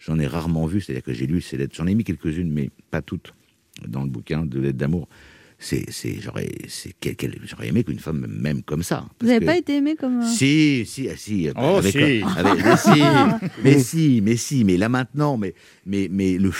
j'en 0.00 0.18
ai 0.18 0.26
rarement 0.26 0.66
vu. 0.66 0.80
C'est-à-dire 0.80 1.04
que 1.04 1.12
j'ai 1.12 1.26
lu 1.26 1.40
ces 1.40 1.56
lettres, 1.56 1.74
j'en 1.76 1.86
ai 1.86 1.94
mis 1.94 2.04
quelques-unes, 2.04 2.50
mais 2.50 2.70
pas 2.90 3.02
toutes, 3.02 3.34
dans 3.86 4.02
le 4.02 4.08
bouquin 4.08 4.44
de 4.46 4.60
lettres 4.60 4.78
d'amour. 4.78 5.08
C'est, 5.64 5.84
c'est, 5.92 6.20
j'aurais, 6.20 6.48
c'est, 6.66 6.92
quel- 6.98 7.14
quel- 7.14 7.38
j'aurais 7.44 7.68
aimé 7.68 7.84
qu'une 7.84 8.00
femme 8.00 8.26
m'aime 8.28 8.62
comme 8.64 8.82
ça. 8.82 9.06
Vous 9.20 9.28
n'avez 9.28 9.38
que- 9.38 9.44
pas 9.46 9.56
été 9.56 9.76
aimé 9.76 9.94
comme. 9.94 10.20
euh, 10.20 10.26
si, 10.26 10.84
si, 10.86 11.08
ah, 11.08 11.16
si. 11.16 11.48
Oh, 11.56 11.76
avec- 11.76 11.92
si. 11.92 12.22
avec- 12.36 12.64
mais 12.64 12.76
si, 12.76 13.00
mais 13.62 13.78
si, 13.78 14.20
mais 14.22 14.36
si, 14.36 14.64
mais 14.64 14.76
là 14.76 14.88
maintenant, 14.88 15.36
mais, 15.36 15.54
mais, 15.86 16.08
mais 16.10 16.36
le, 16.36 16.50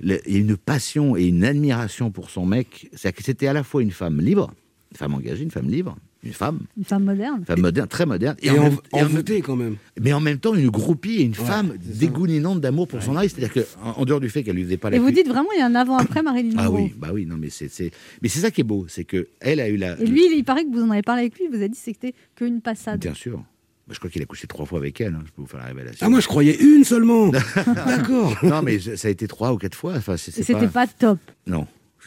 le- 0.00 0.20
il 0.26 0.32
y 0.32 0.36
a 0.36 0.40
une 0.40 0.56
passion 0.56 1.14
et 1.14 1.24
une 1.26 1.44
admiration 1.44 2.10
pour 2.10 2.30
son 2.30 2.46
mec. 2.46 2.88
C'est 2.94 3.12
que 3.12 3.22
c'était 3.22 3.48
à 3.48 3.52
la 3.52 3.62
fois 3.64 3.82
une 3.82 3.90
femme 3.90 4.18
libre, 4.20 4.50
une 4.92 4.96
femme 4.96 5.12
engagée, 5.14 5.42
une 5.42 5.50
femme 5.50 5.68
libre, 5.68 5.96
une 6.24 6.32
femme, 6.32 6.60
Une 6.76 6.84
femme 6.84 7.04
moderne. 7.04 7.38
une 7.40 7.44
femme 7.46 7.60
moderne, 7.60 7.88
très 7.88 8.06
moderne, 8.06 8.36
Et 8.42 8.50
en 8.50 8.56
en- 8.58 8.62
même- 8.62 8.76
en 8.92 9.00
envoûtée 9.00 9.40
quand 9.40 9.56
même. 9.56 9.76
mais 10.00 10.12
en 10.12 10.20
même 10.20 10.38
temps 10.38 10.54
une 10.54 10.70
groupie 10.70 11.16
et 11.16 11.22
une 11.22 11.34
femme 11.34 11.74
dégoulinante 11.82 12.60
d'amour 12.60 12.86
pour 12.88 13.02
son 13.02 13.12
mari. 13.12 13.28
C'est-à-dire 13.28 13.52
que, 13.52 13.60
en, 13.82 13.90
en 14.00 14.04
dehors 14.04 14.20
du 14.20 14.28
fait 14.28 14.42
qu'elle 14.44 14.54
lui 14.56 14.64
faisait 14.64 14.76
pas 14.76 14.90
la 14.90 14.96
Et 14.96 15.00
vous 15.00 15.10
dites 15.10 15.26
vraiment, 15.28 15.48
il 15.54 15.58
y 15.58 15.62
a 15.62 15.66
un 15.66 15.74
avant-après 15.74 16.22
Marilyn 16.22 16.54
ah 16.58 16.64
Monroe. 16.64 16.80
oui, 16.82 16.94
bah 16.96 17.10
oui, 17.12 17.26
non, 17.26 17.36
mais 17.38 17.50
c'est, 17.50 17.68
c'est, 17.68 17.90
mais 18.22 18.28
c'est 18.28 18.40
ça 18.40 18.50
qui 18.50 18.60
est 18.60 18.64
beau, 18.64 18.86
c'est 18.88 19.04
que 19.04 19.28
elle 19.40 19.58
a 19.60 19.68
eu 19.68 19.76
la. 19.76 20.00
Et 20.00 20.06
lui, 20.06 20.24
il, 20.30 20.36
il 20.38 20.44
paraît 20.44 20.64
que 20.64 20.70
vous 20.72 20.82
en 20.82 20.90
avez 20.90 21.02
parlé 21.02 21.22
avec 21.22 21.36
lui, 21.38 21.46
il 21.50 21.56
vous 21.56 21.62
a 21.62 21.66
dit 21.68 21.74
que 21.76 21.84
c'était 21.84 22.14
qu'une 22.36 22.60
passade. 22.60 23.00
Bien 23.00 23.14
sûr. 23.14 23.42
Je 23.90 23.98
crois 23.98 24.08
qu'il 24.08 24.22
a 24.22 24.26
couché 24.26 24.46
trois 24.46 24.64
fois 24.64 24.78
avec 24.78 25.00
elle. 25.00 25.14
hein, 25.14 25.22
Je 25.26 25.32
peux 25.32 25.42
vous 25.42 25.46
faire 25.48 25.58
la 25.60 25.66
révélation. 25.66 26.06
Ah, 26.06 26.08
moi 26.08 26.20
je 26.20 26.28
croyais 26.28 26.56
une 26.62 26.84
seulement. 26.84 27.28
D'accord. 27.66 28.38
non, 28.44 28.62
mais 28.62 28.78
ça 28.78 29.08
a 29.08 29.10
été 29.10 29.26
trois 29.26 29.52
ou 29.52 29.58
quatre 29.58 29.74
fois. 29.74 29.94
Enfin, 29.96 30.16
c'était 30.16 30.54
pas... 30.68 30.86
top. 30.86 31.18
Non. 31.48 31.66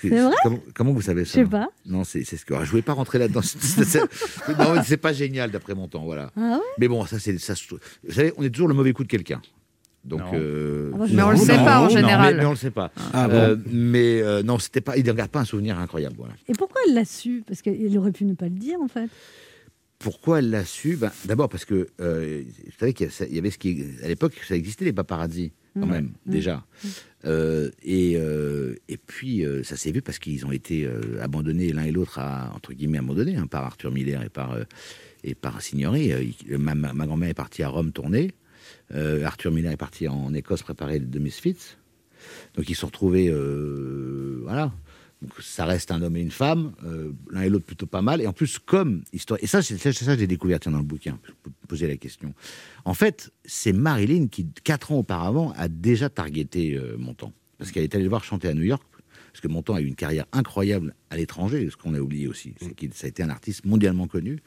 C'est 0.10 0.22
vrai 0.22 0.36
comment, 0.44 0.60
comment 0.74 0.94
vous 0.94 1.02
savez 1.02 1.26
ça 1.26 1.40
Je 1.40 1.44
sais 1.46 1.50
pas. 1.50 1.70
Non, 1.86 2.04
c'est, 2.04 2.24
ce 2.24 2.46
que. 2.46 2.54
ah, 2.54 2.64
je 2.64 2.70
voulais 2.70 2.82
pas 2.82 2.94
rentrer 2.94 3.20
là-dedans. 3.20 3.42
Non, 4.60 4.82
c'est 4.84 4.98
pas 4.98 5.14
génial 5.14 5.52
d'après 5.52 5.76
mon 5.76 5.88
temps, 5.88 6.04
voilà. 6.04 6.32
Ah 6.36 6.58
ouais 6.58 6.64
mais 6.78 6.88
bon, 6.88 7.06
ça, 7.06 7.20
c'est. 7.20 7.34
Vous 7.34 8.12
savez, 8.12 8.34
on 8.38 8.44
est 8.44 8.50
toujours 8.50 8.68
le 8.68 8.74
mauvais 8.74 8.94
coup 8.94 9.04
de 9.04 9.10
quelqu'un. 9.10 9.42
Donc, 10.04 10.22
euh, 10.34 10.92
Ah 10.94 10.98
Mais 11.10 11.22
on 11.22 11.26
Non, 11.26 11.32
le 11.32 11.38
sait 11.38 11.58
non, 11.58 11.66
pas 11.66 11.80
en 11.80 11.84
non, 11.84 11.90
général. 11.90 12.36
Mais, 12.36 12.42
mais 12.42 12.48
on 12.48 12.52
le 12.52 12.56
sait 12.56 12.72
pas. 12.72 12.92
Ah 13.12 13.28
bon. 13.28 13.34
Euh, 13.34 13.56
mais 13.66 14.22
euh, 14.22 14.44
non, 14.44 14.60
c'était 14.60 14.82
pas. 14.82 14.98
Il 14.98 15.06
ne 15.06 15.14
garde 15.14 15.32
pas 15.32 15.40
un 15.40 15.46
souvenir 15.46 15.80
incroyable. 15.80 16.16
Voilà. 16.18 16.34
Et 16.48 16.54
pourquoi 16.54 16.82
elle 16.88 16.94
l'a 16.94 17.06
su? 17.06 17.44
Parce 17.46 17.62
qu'il 17.62 17.98
aurait 17.98 18.12
pu 18.12 18.26
ne 18.26 18.34
pas 18.36 18.46
le 18.46 18.52
dire, 18.52 18.80
en 18.82 18.88
fait. 18.88 19.10
Pourquoi 19.98 20.40
elle 20.40 20.52
l'a 20.52 20.66
su? 20.66 20.98
Ben, 20.98 21.12
D'abord 21.26 21.50
parce 21.50 21.66
que 21.66 21.88
euh, 22.02 22.44
vous 22.46 22.72
savez 22.80 22.94
qu'il 22.94 23.10
y, 23.32 23.38
avait 23.40 23.50
ce 23.50 23.58
qui 23.58 23.84
à 24.04 24.08
l'époque 24.08 24.34
ça 24.48 24.56
existait 24.56 24.86
les 24.86 24.94
paparazzi 24.94 25.54
quand 25.76 25.86
Mm. 25.86 25.92
même 25.92 26.12
Mm. 26.26 26.32
déjà. 26.32 26.66
Euh, 27.26 27.70
et, 27.84 28.14
euh, 28.18 28.76
et 28.88 28.98
puis 28.98 29.46
euh, 29.46 29.64
ça 29.64 29.76
s'est 29.76 29.92
vu 29.92 30.02
parce 30.02 30.20
qu'ils 30.20 30.46
ont 30.46 30.52
été 30.52 30.88
abandonnés 31.22 31.72
l'un 31.74 31.84
et 31.84 31.92
l'autre 31.92 32.20
à 32.20 32.52
entre 32.56 32.74
guillemets 32.74 32.98
abandonnés 33.00 33.36
hein, 33.36 33.48
par 33.48 33.64
Arthur 33.66 33.92
Miller 33.92 34.24
et 34.24 34.30
par 34.30 34.58
et 35.24 35.36
par 35.36 35.62
ma, 36.50 36.76
ma- 36.76 36.94
ma 36.94 37.06
grand-mère 37.06 37.30
est 37.30 37.34
partie 37.34 37.64
à 37.64 37.68
Rome 37.70 37.92
tourner. 37.92 38.32
Arthur 38.94 39.52
Miller 39.52 39.72
est 39.72 39.78
parti 39.78 40.08
en 40.08 40.34
Écosse 40.34 40.64
préparer 40.64 41.00
The 41.00 41.18
Misfits 41.18 41.78
donc 42.56 42.70
ils 42.70 42.74
se 42.76 42.82
sont 42.82 42.88
retrouvés 42.88 43.32
voilà 44.44 44.72
ça 45.40 45.66
reste 45.66 45.92
un 45.92 46.02
homme 46.02 46.18
et 46.18 46.22
une 46.22 46.32
femme, 46.32 46.74
euh, 46.84 47.12
l'un 47.32 47.42
et 47.42 47.50
l'autre 47.50 47.66
plutôt 47.66 47.86
pas 47.86 48.02
mal. 48.02 48.22
Et 48.22 48.28
en 48.28 48.34
plus, 48.34 48.60
comme 48.60 49.04
histoire. 49.14 49.40
Et 49.42 49.48
ça, 49.48 49.62
c'est 49.62 49.78
ça 49.78 49.92
que 49.92 50.20
j'ai 50.20 50.28
découvert 50.28 50.60
tiens, 50.60 50.72
dans 50.72 50.80
le 50.80 50.84
bouquin. 50.84 51.20
Je 51.24 51.32
peux 51.44 51.52
poser 51.68 51.88
la 51.88 51.98
question. 51.98 52.34
En 52.84 52.94
fait, 52.94 53.32
c'est 53.44 53.74
Marilyn 53.74 54.28
qui, 54.28 54.48
quatre 54.64 54.92
ans 54.92 55.00
auparavant, 55.00 55.54
a 55.58 55.68
déjà 55.68 56.10
targeté 56.10 56.76
euh, 56.76 56.98
Montand. 56.98 57.34
Parce 57.58 57.72
qu'elle 57.72 57.84
est 57.84 57.96
allée 57.96 58.04
le 58.04 58.10
voir 58.10 58.24
chanter 58.24 58.48
à 58.48 58.54
New 58.54 58.64
York. 58.64 58.84
Parce 59.32 59.42
que 59.42 59.48
Montand 59.48 59.76
a 59.76 59.82
eu 59.82 59.86
une 59.86 59.96
carrière 59.96 60.26
incroyable 60.32 60.96
à 61.10 61.18
l'étranger, 61.18 61.68
ce 61.70 61.76
qu'on 61.76 61.94
a 61.94 62.00
oublié 62.00 62.28
aussi. 62.28 62.54
C'est 62.62 62.74
qu'il 62.74 62.94
ça 62.94 63.06
a 63.06 63.10
été 63.10 63.22
un 63.22 63.30
artiste 63.30 63.66
mondialement 63.66 64.08
connu. 64.08 64.40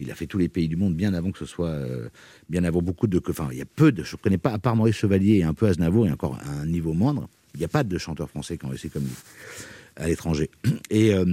Il 0.00 0.12
a 0.12 0.14
fait 0.14 0.26
tous 0.26 0.38
les 0.38 0.48
pays 0.48 0.68
du 0.68 0.76
monde 0.76 0.94
bien 0.94 1.12
avant 1.12 1.32
que 1.32 1.38
ce 1.38 1.44
soit, 1.44 1.70
euh, 1.70 2.08
bien 2.48 2.62
avant 2.62 2.80
beaucoup 2.80 3.08
de, 3.08 3.20
enfin, 3.28 3.48
il 3.50 3.58
y 3.58 3.62
a 3.62 3.64
peu 3.64 3.90
de, 3.90 4.04
je 4.04 4.14
ne 4.14 4.20
connais 4.20 4.38
pas, 4.38 4.52
à 4.52 4.58
part 4.58 4.76
Maurice 4.76 4.94
Chevalier 4.94 5.38
et 5.38 5.42
un 5.42 5.54
peu 5.54 5.66
Aznavour 5.66 6.06
et 6.06 6.12
encore 6.12 6.36
à 6.36 6.50
un 6.50 6.66
niveau 6.66 6.92
moindre, 6.92 7.28
il 7.54 7.58
n'y 7.58 7.64
a 7.64 7.68
pas 7.68 7.82
de 7.82 7.98
chanteurs 7.98 8.30
français 8.30 8.56
qui 8.58 8.64
ont 8.64 8.68
réussi 8.68 8.90
comme 8.90 9.02
lui 9.02 9.10
à 9.98 10.06
l'étranger. 10.08 10.50
Et 10.90 11.12
euh, 11.14 11.24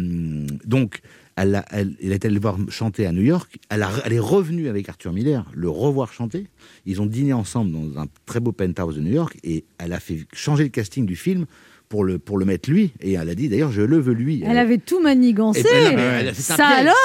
donc, 0.66 1.01
elle, 1.38 1.55
a- 1.55 1.66
est 1.99 2.26
allée 2.26 2.34
le 2.34 2.39
voir 2.39 2.57
chanter 2.70 3.05
à 3.05 3.11
New 3.11 3.22
York. 3.22 3.57
Elle 3.70 3.82
est 4.13 4.20
revenue 4.20 4.68
avec 4.68 4.88
Arthur 4.89 5.11
Miller, 5.13 5.45
le 5.53 5.70
revoir 5.70 6.13
chanter. 6.13 6.47
Ils 6.86 7.01
ont 7.01 7.05
dîné 7.05 7.34
ensemble 7.34 7.72
dans 7.72 7.99
un 8.01 8.07
très 8.26 8.39
beau 8.39 8.51
penthouse 8.51 8.95
de 8.95 9.01
New 9.01 9.13
York 9.13 9.38
et 9.43 9.66
elle 9.78 9.93
a 9.93 9.99
fait 9.99 10.26
changer 10.34 10.63
le 10.63 10.70
casting 10.70 11.05
du 11.05 11.16
film 11.16 11.45
pour 11.90 12.04
le, 12.04 12.20
pour 12.20 12.38
le 12.38 12.46
mettre 12.46 12.70
lui. 12.70 12.92
Et 13.02 13.14
elle 13.14 13.30
a 13.30 13.36
dit, 13.36 13.48
d'ailleurs, 13.50 13.72
je 13.72 13.82
le 13.82 13.98
veux 14.00 14.14
lui. 14.14 14.44
Elle 14.46 14.58
avait 14.58 14.78
tout 14.78 15.02
manigancé. 15.02 15.60
Et 15.62 15.96
ben, 15.96 16.34
Ça 16.34 16.66
alors 16.66 16.96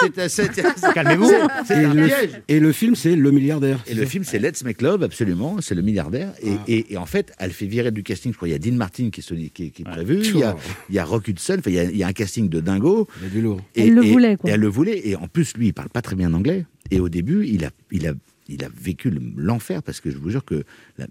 Calmez-vous. 0.95 1.31
Et 1.71 1.83
le, 1.87 2.07
piège. 2.07 2.31
et 2.49 2.61
le 2.61 2.73
film, 2.73 2.95
c'est 2.95 3.17
Le 3.17 3.31
milliardaire. 3.31 3.79
Et 3.87 3.95
le 3.95 4.05
film, 4.07 4.25
c'est 4.25 4.39
Let's 4.39 4.65
Make 4.65 4.83
Love, 4.83 5.03
absolument. 5.03 5.57
C'est 5.61 5.75
le 5.75 5.83
milliardaire. 5.83 6.33
Et, 6.43 6.51
Ah. 6.53 6.65
et- 6.69 6.93
et 6.95 6.97
en 6.97 7.07
fait, 7.07 7.33
elle 7.39 7.53
fait 7.53 7.67
virer 7.67 7.91
du 7.91 8.03
casting. 8.03 8.33
Je 8.33 8.37
crois 8.37 8.49
il 8.49 8.53
y 8.53 8.55
a 8.55 8.59
Dean 8.59 8.73
Martin 8.77 9.11
qui 9.11 9.21
est, 9.21 9.51
qui 9.53 9.65
est- 9.67 9.71
qui 9.71 9.83
est 9.83 9.85
prévu. 9.85 10.21
Il 10.25 10.39
y, 10.39 10.43
a, 10.43 10.57
il 10.89 10.95
y 10.95 10.99
a 10.99 11.05
Rock 11.05 11.29
Hudson. 11.29 11.57
Enfin, 11.59 11.71
il 11.71 11.77
y 11.77 11.79
a, 11.79 11.85
il 11.85 11.97
y 11.97 12.03
a 12.03 12.07
un 12.07 12.13
casting 12.13 12.49
de 12.49 12.61
dingo. 12.61 13.07
Il 13.21 13.25
y 13.25 13.27
a 13.27 13.31
du 13.31 13.41
lourd. 13.43 13.61
Et, 13.77 13.87
Elle 13.89 13.95
le 13.95 14.03
voulait, 14.03 14.37
quoi. 14.37 14.51
Et 14.51 14.53
elle 14.55 14.61
le 14.61 14.69
voulait. 14.69 15.07
Et 15.09 15.17
en 15.17 15.29
plus, 15.29 15.57
lui, 15.57 15.69
il 15.69 15.73
parle 15.73 15.89
pas 15.91 16.03
très 16.03 16.17
bien 16.17 16.33
anglais. 16.35 16.65
Et 16.91 17.01
au 17.01 17.09
début, 17.09 17.47
il 17.47 17.65
a, 17.65 17.71
il 17.93 18.07
a, 18.09 18.13
il 18.51 18.65
a 18.65 18.69
vécu 18.69 19.11
le- 19.11 19.21
l'enfer 19.37 19.83
parce 19.83 20.01
que 20.01 20.11
je 20.11 20.19
vous 20.19 20.31
jure 20.31 20.45
que 20.45 20.65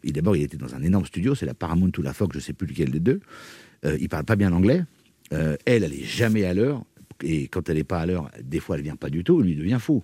d'abord, 0.04 0.36
il 0.36 0.44
était 0.44 0.58
dans 0.58 0.76
un 0.76 0.84
énorme 0.84 1.06
studio. 1.06 1.36
C'est 1.36 1.46
la 1.46 1.54
Paramount 1.54 1.92
ou 1.98 2.02
la 2.02 2.14
Fox, 2.14 2.36
je 2.36 2.40
sais 2.40 2.54
plus 2.54 2.68
lequel 2.68 2.92
des 2.92 3.00
deux. 3.00 3.20
Euh, 3.86 3.98
il 4.00 4.10
parle 4.10 4.26
pas 4.26 4.36
bien 4.36 4.52
anglais. 4.52 4.84
Euh, 5.34 5.56
elle, 5.66 5.84
elle 5.84 5.94
est 5.94 6.04
jamais 6.04 6.44
à 6.46 6.54
l'heure. 6.54 6.84
Et 7.24 7.48
quand 7.48 7.68
elle 7.70 7.78
n'est 7.78 7.84
pas 7.84 8.00
à 8.00 8.06
l'heure, 8.06 8.30
des 8.42 8.60
fois, 8.60 8.78
elle 8.78 8.84
vient 8.84 8.96
pas 8.96 9.10
du 9.10 9.24
tout. 9.24 9.42
Lui, 9.42 9.56
devient 9.56 9.78
fou. 9.80 10.04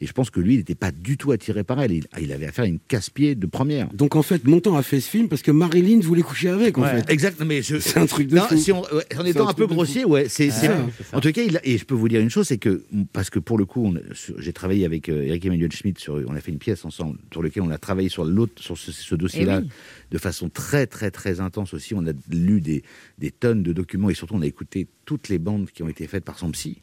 Et 0.00 0.06
je 0.06 0.12
pense 0.12 0.30
que 0.30 0.38
lui, 0.40 0.54
il 0.54 0.58
n'était 0.58 0.74
pas 0.76 0.92
du 0.92 1.16
tout 1.16 1.32
attiré 1.32 1.64
par 1.64 1.80
elle. 1.82 1.92
Il, 1.92 2.06
il 2.20 2.32
avait 2.32 2.46
affaire 2.46 2.64
à 2.64 2.68
une 2.68 2.78
casse-pied 2.78 3.34
de 3.34 3.46
première. 3.46 3.88
Donc 3.92 4.14
en 4.14 4.22
fait, 4.22 4.44
Montand 4.46 4.76
a 4.76 4.82
fait 4.82 5.00
ce 5.00 5.10
film 5.10 5.28
parce 5.28 5.42
que 5.42 5.50
Marilyn 5.50 5.98
voulait 6.00 6.22
coucher 6.22 6.50
avec, 6.50 6.78
en 6.78 6.82
Ouais, 6.82 7.00
fait. 7.02 7.10
Exact, 7.12 7.40
mais 7.44 7.62
je- 7.62 7.78
C'est 7.78 7.98
un 7.98 8.06
truc 8.06 8.28
de 8.28 8.36
Non, 8.36 8.42
fou. 8.42 8.56
si 8.56 8.70
on- 8.70 8.82
ouais, 8.82 9.04
en 9.18 9.24
étant 9.24 9.46
un 9.46 9.50
un, 9.50 9.54
peu 9.54 9.66
grossier, 9.66 10.04
ouais, 10.04 10.28
c'est, 10.28 10.50
Ah, 10.68 10.86
en 11.16 11.20
tout 11.20 11.32
cas, 11.32 11.42
il 11.42 11.56
a- 11.56 11.66
et 11.66 11.78
je 11.78 11.84
peux 11.84 11.94
vous 11.94 12.08
dire 12.08 12.20
une 12.20 12.30
chose, 12.30 12.46
c'est 12.46 12.58
que 12.58 12.84
parce 13.12 13.30
que 13.30 13.38
pour 13.40 13.58
le 13.58 13.64
coup, 13.64 13.86
on 13.86 13.94
j'ai 14.38 14.52
travaillé 14.52 14.84
avec 14.84 15.08
euh, 15.08 15.22
Eric 15.24 15.46
Emmanuel 15.46 15.72
Schmitt 15.72 15.98
sur, 15.98 16.22
on 16.28 16.34
a 16.34 16.40
fait 16.40 16.52
une 16.52 16.58
pièce 16.58 16.84
ensemble 16.84 17.18
sur 17.32 17.42
lequel 17.42 17.62
on 17.64 17.70
a 17.70 17.78
travaillé 17.78 18.08
sur 18.08 18.24
l'autre, 18.24 18.62
sur 18.62 18.78
ce, 18.78 18.92
ce 18.92 19.14
dossier-là, 19.14 19.60
Eh 19.62 19.64
oui. 19.64 19.70
de 20.12 20.18
façon 20.18 20.48
très 20.48 20.86
très 20.86 21.10
très 21.10 21.40
intense 21.40 21.74
aussi. 21.74 21.94
On 21.94 22.06
a 22.06 22.12
lu 22.30 22.60
des, 22.60 22.82
des 23.18 23.30
tonnes 23.32 23.62
de 23.62 23.72
documents 23.72 24.10
et 24.10 24.14
surtout 24.14 24.34
on 24.36 24.42
a 24.42 24.46
écouté 24.46 24.86
toutes 25.04 25.28
les 25.28 25.38
bandes 25.38 25.68
qui 25.72 25.82
ont 25.82 25.88
été 25.88 26.06
faites 26.06 26.24
par 26.24 26.38
son 26.38 26.50
psy. 26.52 26.78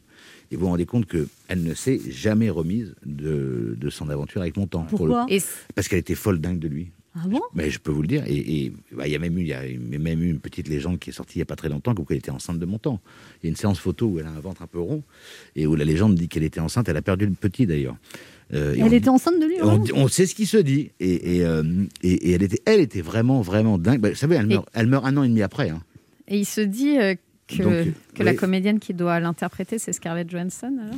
Et 0.52 0.56
vous 0.56 0.62
vous 0.66 0.68
rendez 0.72 0.86
compte 0.86 1.06
qu'elle 1.08 1.64
ne 1.64 1.74
s'est 1.74 2.00
jamais 2.10 2.50
remise 2.50 2.94
de, 3.06 3.76
de 3.80 3.90
son 3.90 4.10
aventure 4.10 4.42
avec 4.42 4.54
pour 4.54 4.66
le 4.66 4.88
Pourquoi 4.90 5.26
Parce 5.76 5.88
qu'elle 5.88 6.00
était 6.00 6.16
folle 6.16 6.40
dingue 6.40 6.60
de 6.60 6.68
lui. 6.68 6.92
Ah 7.18 7.28
bon? 7.30 7.40
Mais 7.54 7.70
je 7.70 7.80
peux 7.80 7.92
vous 7.92 8.02
le 8.02 8.08
dire. 8.10 8.24
Et 8.28 8.74
bah, 8.92 9.08
il 9.08 9.14
y 9.14 9.16
a 9.16 9.20
même 9.20 9.38
eu, 9.38 9.42
il 9.42 9.48
y 9.48 9.54
a 9.54 9.62
même 10.00 10.22
eu 10.22 10.30
une 10.30 10.40
petite 10.40 10.68
légende 10.68 11.00
qui 11.00 11.12
est 11.12 11.14
sortie 11.14 11.36
il 11.36 11.40
n'y 11.40 11.44
a 11.44 11.46
pas 11.46 11.56
très 11.56 11.70
longtemps, 11.70 11.96
qu'elle 11.96 12.18
était 12.18 12.30
enceinte 12.30 12.60
de 12.60 12.66
Montand. 12.66 13.00
Il 13.42 13.46
y 13.46 13.48
a 13.48 13.50
une 13.52 13.56
séance 13.56 13.80
photo 13.80 14.08
où 14.08 14.20
elle 14.20 14.26
a 14.26 14.32
un 14.32 14.40
ventre 14.42 14.62
un 14.62 14.68
peu 14.68 14.80
rond 14.80 15.02
et 15.56 15.66
où 15.66 15.76
la 15.76 15.86
légende 15.86 16.16
dit 16.16 16.28
qu'elle 16.28 16.44
était 16.44 16.60
enceinte. 16.60 16.90
Elle 16.90 16.98
a 16.98 17.02
perdu 17.02 17.26
le 17.26 17.32
petit 17.32 17.66
d'ailleurs. 17.66 17.96
Euh, 18.54 18.74
Elle 18.78 18.84
on- 18.84 18.92
était 18.92 19.10
enceinte 19.10 19.40
de 19.40 19.46
lui 19.46 19.56
on, 19.62 19.82
on 19.96 20.08
sait 20.10 20.26
ce 20.26 20.36
qui 20.36 20.46
se 20.46 20.58
dit. 20.58 20.92
Et, 21.00 21.38
et, 21.38 21.46
euh, 21.46 21.64
et- 22.04 22.30
et 22.30 22.32
elle, 22.34 22.44
était, 22.44 22.62
elle 22.66 22.82
était 22.82 23.02
vraiment, 23.02 23.42
vraiment 23.42 23.78
dingue. 23.78 24.02
Bah, 24.02 24.10
vous 24.10 24.16
savez, 24.16 24.36
elle 24.36 24.48
meurt, 24.48 24.68
elle 24.74 24.88
meurt 24.88 25.06
un 25.06 25.16
an 25.18 25.24
et 25.24 25.30
demi 25.30 25.42
après. 25.42 25.70
hein. 25.70 25.82
Et 26.28 26.40
il 26.40 26.46
se 26.46 26.60
dit 26.62 26.98
euh, 27.00 27.16
que, 27.48 27.64
Donc, 27.64 27.94
que 28.14 28.24
la 28.24 28.34
comédienne 28.34 28.80
qui 28.80 28.94
doit 28.94 29.20
l'interpréter, 29.20 29.78
c'est 29.80 29.94
Scarlett 29.94 30.30
Johansson. 30.30 30.78
alors? 30.82 30.96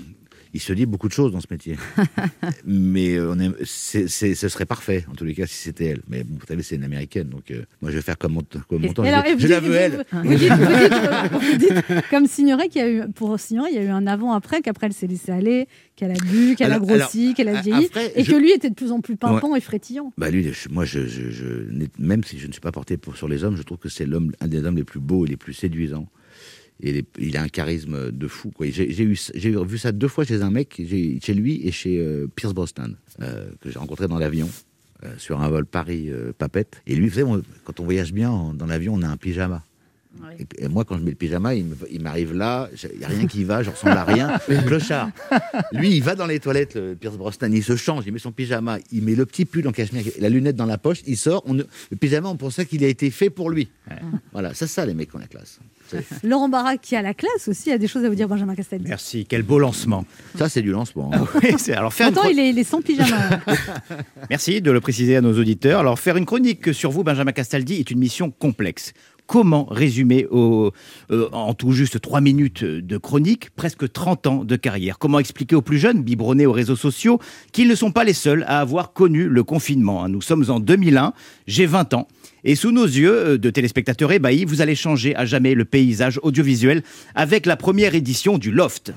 Il 0.53 0.61
se 0.61 0.71
dit 0.71 0.85
beaucoup 0.85 1.09
de 1.09 1.13
choses 1.13 1.33
dans 1.33 1.41
ce 1.41 1.47
métier. 1.51 1.75
Mais 2.65 3.15
euh, 3.17 3.33
on 3.37 3.53
c'est- 3.65 4.07
ce 4.07 4.47
serait 4.49 4.65
parfait, 4.65 5.05
en 5.11 5.13
tous 5.13 5.25
les 5.25 5.33
cas, 5.35 5.45
si 5.45 5.55
c'était 5.55 5.85
elle. 5.87 6.01
Mais 6.07 6.23
bon, 6.23 6.35
vous 6.39 6.45
savez, 6.47 6.63
c'est 6.63 6.77
une 6.77 6.85
américaine. 6.85 7.27
Donc 7.27 7.51
euh, 7.51 7.63
moi, 7.81 7.91
je 7.91 7.97
vais 7.97 8.01
faire 8.01 8.17
comme 8.17 8.33
mon, 8.33 8.41
comme 8.69 8.81
mon 8.81 8.93
temps. 8.93 9.03
Et 9.03 9.09
Je, 9.09 9.13
alors, 9.13 9.25
la 9.49 9.59
veux, 9.59 9.75
elle. 9.75 10.05
Vous, 10.13 10.35
dites, 10.35 10.51
vous 10.51 10.77
dites- 10.77 11.41
vous 11.51 11.57
dites, 11.57 12.09
comme 12.09 12.27
Signoret, 12.27 12.69
qu'il 12.69 12.81
y 12.81 12.85
a 12.85 12.89
eu, 12.89 13.01
pour 13.13 13.37
Signoret, 13.39 13.71
il 13.71 13.75
y 13.75 13.79
a 13.79 13.83
eu 13.83 13.89
un 13.89 14.07
avant-après, 14.07 14.61
qu'après 14.61 14.87
elle 14.87 14.93
s'est 14.93 15.07
laissée 15.07 15.31
aller, 15.33 15.67
qu'elle 15.97 16.11
a 16.11 16.15
bu, 16.15 16.55
qu'elle 16.55 16.71
a 16.71 16.79
grossi, 16.79 17.33
qu'elle 17.35 17.49
a 17.49 17.61
vieilli, 17.61 17.85
après, 17.87 18.13
et 18.15 18.23
je- 18.23 18.31
que 18.31 18.37
lui 18.37 18.51
était 18.51 18.69
de 18.69 18.75
plus 18.75 18.91
en 18.93 19.01
plus 19.01 19.17
pimpant 19.17 19.53
et 19.55 19.61
frétillant. 19.61 20.13
Bah 20.17 20.31
lui, 20.31 20.49
moi, 20.71 20.85
je, 20.85 20.99
même 21.99 22.23
si 22.23 22.39
je 22.39 22.47
ne 22.47 22.51
suis 22.53 22.61
pas 22.61 22.71
porté 22.71 22.95
pour, 22.97 23.17
sur 23.17 23.27
les 23.27 23.43
hommes, 23.43 23.57
je 23.57 23.63
trouve 23.63 23.77
que 23.79 23.89
c'est 23.89 24.05
l'homme, 24.05 24.31
un 24.39 24.47
des 24.47 24.63
hommes 24.63 24.77
les 24.77 24.85
plus 24.85 25.01
beaux 25.01 25.25
et 25.25 25.29
les 25.29 25.37
plus 25.37 25.53
séduisants. 25.53 26.07
Il 26.79 27.35
a 27.37 27.41
un 27.41 27.47
charisme 27.49 28.11
de 28.11 28.27
fou. 28.27 28.51
J'ai 28.61 28.85
vu 29.05 29.15
ça 29.77 29.91
deux 29.91 30.07
fois 30.07 30.25
chez 30.25 30.41
un 30.41 30.51
mec, 30.51 30.79
chez 31.21 31.33
lui 31.33 31.65
et 31.67 31.71
chez 31.71 31.97
euh, 31.99 32.27
Pierce 32.35 32.53
Brosnan, 32.53 32.95
euh, 33.21 33.49
que 33.61 33.71
j'ai 33.71 33.79
rencontré 33.79 34.07
dans 34.07 34.19
l'avion. 34.19 34.49
euh, 35.03 35.13
sur 35.19 35.39
un 35.41 35.47
vol 35.49 35.65
Paris-Papette. 35.67 36.81
et 36.87 36.95
lui, 36.95 37.11
quand 37.63 37.79
on 37.79 37.83
voyage 37.83 38.13
bien 38.13 38.31
en- 38.31 38.53
dans 38.55 38.65
l'avion, 38.65 38.95
on 38.95 39.03
a 39.03 39.07
un 39.07 39.17
pyjama. 39.17 39.63
Et, 40.39 40.65
et 40.65 40.67
moi, 40.67 40.83
quand 40.85 40.97
je 40.97 41.03
mets 41.03 41.11
le 41.11 41.15
pyjama, 41.15 41.53
il 41.55 41.65
m'arrive 42.01 42.33
là, 42.33 42.69
il 42.93 42.99
n'y 42.99 43.05
a 43.05 43.07
rien 43.07 43.27
qui 43.27 43.43
va, 43.43 43.63
je 43.63 43.69
ressemble 43.69 43.93
à 43.97 44.03
rien. 44.03 44.37
Clochard. 44.67 45.09
Lui, 45.71 45.95
il 45.95 46.03
va 46.03 46.15
dans 46.15 46.25
les 46.25 46.39
toilettes, 46.39 46.75
le 46.75 46.95
Pierce 46.95 47.17
Brosnan, 47.17 47.51
il 47.53 47.63
se 47.63 47.75
change, 47.75 48.03
il 48.07 48.13
met 48.13 48.19
son 48.19 48.31
pyjama, 48.31 48.77
il 48.91 49.03
met 49.03 49.15
le 49.15 49.25
petit 49.25 49.45
pull 49.45 49.67
en 49.67 49.71
cachemire, 49.71 50.03
la 50.19 50.29
lunette 50.29 50.55
dans 50.55 50.65
la 50.65 50.77
poche, 50.77 50.99
il 51.07 51.17
sort. 51.17 51.43
On, 51.45 51.53
le 51.53 51.65
pyjama, 51.99 52.29
on 52.29 52.37
pensait 52.37 52.65
qu'il 52.65 52.83
a 52.83 52.87
été 52.87 53.09
fait 53.11 53.29
pour 53.29 53.49
lui. 53.49 53.69
Voilà, 54.33 54.53
c'est 54.53 54.67
ça 54.67 54.85
les 54.85 54.93
mecs 54.93 55.09
qui 55.09 55.15
ont 55.15 55.19
la 55.19 55.27
classe. 55.27 55.59
Laurent 56.23 56.49
Barra, 56.49 56.75
qui 56.77 56.97
a 56.97 57.01
la 57.01 57.13
classe 57.13 57.47
aussi, 57.47 57.71
a 57.71 57.77
des 57.77 57.87
choses 57.87 58.03
à 58.03 58.09
vous 58.09 58.15
dire, 58.15 58.27
Benjamin 58.27 58.55
Castaldi. 58.55 58.85
Merci, 58.89 59.25
quel 59.25 59.43
beau 59.43 59.57
lancement. 59.57 60.05
Ça, 60.37 60.49
c'est 60.49 60.61
du 60.61 60.71
lancement. 60.71 61.11
hein. 61.13 61.25
Oui, 61.41 61.51
c'est- 61.57 61.71
alors 61.73 61.93
faire 61.93 62.09
une 62.09 62.13
Pourtant, 62.13 62.27
chro- 62.29 62.33
il 62.33 62.39
est, 62.39 62.49
il 62.49 62.59
est 62.59 62.63
sans 62.65 62.81
pyjama. 62.81 63.29
Merci 64.29 64.61
de 64.61 64.71
le 64.71 64.81
préciser 64.81 65.15
à 65.15 65.21
nos 65.21 65.37
auditeurs. 65.39 65.79
Alors, 65.79 65.97
faire 65.99 66.17
une 66.17 66.25
chronique 66.25 66.73
sur 66.73 66.91
vous, 66.91 67.03
Benjamin 67.03 67.31
Castaldi, 67.31 67.75
est 67.75 67.89
une 67.91 67.99
mission 67.99 68.31
complexe. 68.31 68.93
Comment 69.27 69.65
résumer 69.65 70.25
euh, 70.31 70.71
en 71.09 71.53
tout 71.53 71.73
juste 71.73 71.99
3 71.99 72.21
minutes 72.21 72.63
de 72.63 72.97
chronique 72.97 73.49
presque 73.55 73.91
30 73.91 74.27
ans 74.27 74.43
de 74.45 74.55
carrière 74.55 74.97
Comment 74.97 75.19
expliquer 75.19 75.55
aux 75.55 75.61
plus 75.61 75.77
jeunes, 75.77 76.01
biberonnés 76.01 76.45
aux 76.45 76.53
réseaux 76.53 76.77
sociaux, 76.77 77.19
qu'ils 77.51 77.67
ne 77.67 77.75
sont 77.75 77.91
pas 77.91 78.05
les 78.05 78.13
seuls 78.13 78.45
à 78.47 78.61
avoir 78.61 78.93
connu 78.93 79.27
le 79.27 79.43
confinement 79.43 80.03
hein 80.03 80.09
Nous 80.09 80.21
sommes 80.21 80.45
en 80.49 80.61
2001, 80.61 81.13
j'ai 81.45 81.65
20 81.65 81.93
ans. 81.93 82.07
Et 82.45 82.55
sous 82.55 82.71
nos 82.71 82.85
yeux 82.85 83.13
euh, 83.13 83.37
de 83.37 83.49
téléspectateurs 83.49 84.13
ébahis, 84.13 84.45
vous 84.45 84.61
allez 84.61 84.75
changer 84.75 85.15
à 85.15 85.25
jamais 85.25 85.53
le 85.55 85.65
paysage 85.65 86.19
audiovisuel 86.23 86.81
avec 87.13 87.45
la 87.45 87.57
première 87.57 87.95
édition 87.95 88.37
du 88.37 88.51
Loft. 88.51 88.93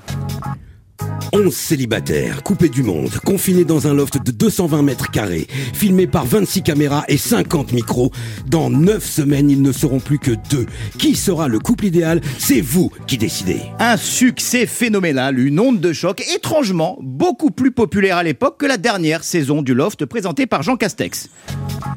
11 1.33 1.55
célibataires, 1.55 2.43
coupés 2.43 2.67
du 2.67 2.83
monde, 2.83 3.11
confinés 3.23 3.63
dans 3.63 3.87
un 3.87 3.93
loft 3.93 4.23
de 4.23 4.31
220 4.31 4.81
mètres 4.81 5.11
carrés, 5.11 5.47
filmés 5.73 6.07
par 6.07 6.25
26 6.25 6.61
caméras 6.61 7.05
et 7.07 7.17
50 7.17 7.71
micros. 7.71 8.11
Dans 8.47 8.69
9 8.69 9.03
semaines, 9.03 9.49
ils 9.49 9.61
ne 9.61 9.71
seront 9.71 9.99
plus 9.99 10.19
que 10.19 10.31
deux. 10.49 10.65
Qui 10.97 11.15
sera 11.15 11.47
le 11.47 11.59
couple 11.59 11.85
idéal? 11.85 12.21
C'est 12.37 12.59
vous 12.59 12.91
qui 13.07 13.17
décidez. 13.17 13.61
Un 13.79 13.97
succès 13.97 14.65
phénoménal, 14.65 15.39
une 15.39 15.59
onde 15.59 15.79
de 15.79 15.93
choc 15.93 16.21
étrangement 16.35 16.97
beaucoup 17.01 17.51
plus 17.51 17.71
populaire 17.71 18.17
à 18.17 18.23
l'époque 18.23 18.57
que 18.59 18.65
la 18.65 18.77
dernière 18.77 19.23
saison 19.23 19.61
du 19.61 19.73
Loft 19.73 20.05
présentée 20.05 20.47
par 20.47 20.63
Jean 20.63 20.75
Castex. 20.75 21.29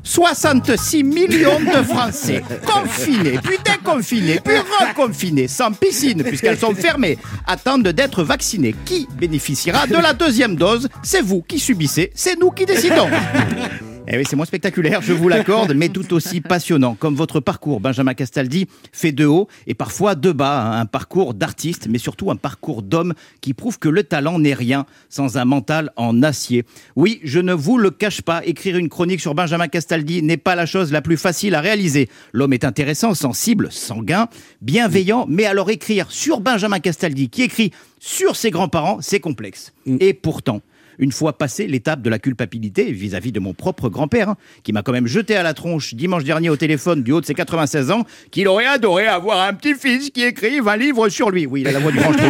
66 0.05 1.03
millions 1.03 1.61
de 1.61 1.83
Français 1.83 2.43
confinés, 2.67 3.39
puis 3.43 3.57
déconfinés, 3.65 4.41
puis 4.45 4.55
reconfinés, 4.81 5.49
sans 5.49 5.73
piscine 5.73 6.23
puisqu'elles 6.23 6.59
sont 6.59 6.75
fermées, 6.75 7.19
attendent 7.47 7.89
d'être 7.89 8.23
vaccinés. 8.23 8.75
Qui 8.85 9.09
bénéficiera 9.27 9.87
de 9.87 9.97
la 9.97 10.13
deuxième 10.13 10.55
dose 10.55 10.89
C'est 11.03 11.23
vous 11.23 11.43
qui 11.43 11.59
subissez, 11.59 12.11
c'est 12.15 12.39
nous 12.39 12.51
qui 12.51 12.67
décidons. 12.67 13.09
Eh 14.07 14.19
oui, 14.19 14.25
c'est 14.29 14.37
moins 14.37 14.45
spectaculaire, 14.45 15.01
je 15.01 15.15
vous 15.15 15.31
l'accorde, 15.31 15.73
mais 15.73 15.89
tout 15.89 16.13
aussi 16.13 16.43
passionnant. 16.43 16.95
Comme 16.95 17.15
votre 17.15 17.41
parcours, 17.41 17.81
Benjamin 17.81 18.13
Castaldi 18.13 18.67
fait 18.93 19.13
de 19.13 19.25
haut 19.25 19.49
et 19.67 19.73
parfois 19.73 20.15
de 20.15 20.31
bas. 20.31 20.61
hein. 20.63 20.81
Un 20.81 20.85
parcours 20.85 21.33
d'artiste, 21.33 21.87
mais 21.89 21.97
surtout 21.97 22.31
un 22.31 22.37
parcours 22.37 22.83
d'homme 22.83 23.15
qui 23.41 23.55
prouve 23.55 23.79
que 23.79 23.89
le 23.89 24.03
talent 24.05 24.39
n'est 24.39 24.53
rien 24.53 24.85
sans 25.09 25.39
un 25.39 25.47
mental 25.47 25.91
en 25.97 26.23
acier. 26.23 26.65
Oui, 26.97 27.19
je 27.25 27.41
ne 27.41 27.55
vous 27.55 27.79
le 27.79 27.91
cache 27.91 28.21
pas, 28.21 28.45
écrire 28.45 28.77
une 28.77 28.91
chronique 28.91 29.23
sur 29.23 29.35
Benjamin 29.35 29.69
Castaldi 29.69 30.23
n'est 30.23 30.37
pas 30.37 30.55
la 30.55 30.67
chose 30.67 30.93
la 30.93 31.01
plus 31.01 31.17
facile 31.17 31.55
à 31.55 31.63
réaliser. 31.63 32.11
L'homme 32.35 32.53
est 32.53 32.65
intéressant, 32.65 33.15
sensible, 33.15 33.69
sanguin, 33.73 34.29
bienveillant, 34.61 35.25
mais 35.31 35.47
alors 35.47 35.71
écrire 35.71 36.11
sur 36.13 36.41
Benjamin 36.41 36.79
Castaldi, 36.79 37.31
qui 37.31 37.43
écrit 37.43 37.71
sur 38.01 38.37
ses 38.37 38.51
grands-parents, 38.51 38.99
c'est 39.01 39.21
complexe. 39.21 39.73
Et 39.87 40.13
pourtant, 40.13 40.61
une 40.99 41.13
fois 41.13 41.37
passé 41.37 41.67
l'étape 41.67 42.03
de 42.03 42.11
la 42.11 42.19
culpabilité 42.19 42.93
vis-à-vis 42.93 43.33
de 43.33 43.41
mon 43.41 43.55
propre 43.55 43.89
grand-père, 43.89 44.31
hein, 44.31 44.37
qui 44.63 44.73
m'a 44.73 44.83
quand 44.83 44.93
même 44.93 45.07
jeté 45.07 45.37
à 45.37 45.43
la 45.43 45.55
tronche 45.55 45.95
dimanche 45.95 46.25
dernier 46.25 46.51
au 46.51 46.57
téléphone 46.57 47.03
du 47.03 47.13
haut 47.13 47.21
de 47.21 47.27
ses 47.27 47.35
96 47.35 47.91
ans, 47.91 48.05
qu'il 48.31 48.49
aurait 48.49 48.67
adoré 48.67 49.07
avoir 49.07 49.41
un 49.47 49.55
petit-fils 49.55 50.11
qui 50.11 50.23
écrive 50.23 50.69
un 50.69 50.77
livre 50.77 51.09
sur 51.09 51.31
lui. 51.31 51.47
Oui, 51.47 51.63
il 51.63 51.69
a 51.69 51.73
la 51.73 51.79
voix 51.79 51.93
du 51.93 51.99
grand 51.99 52.13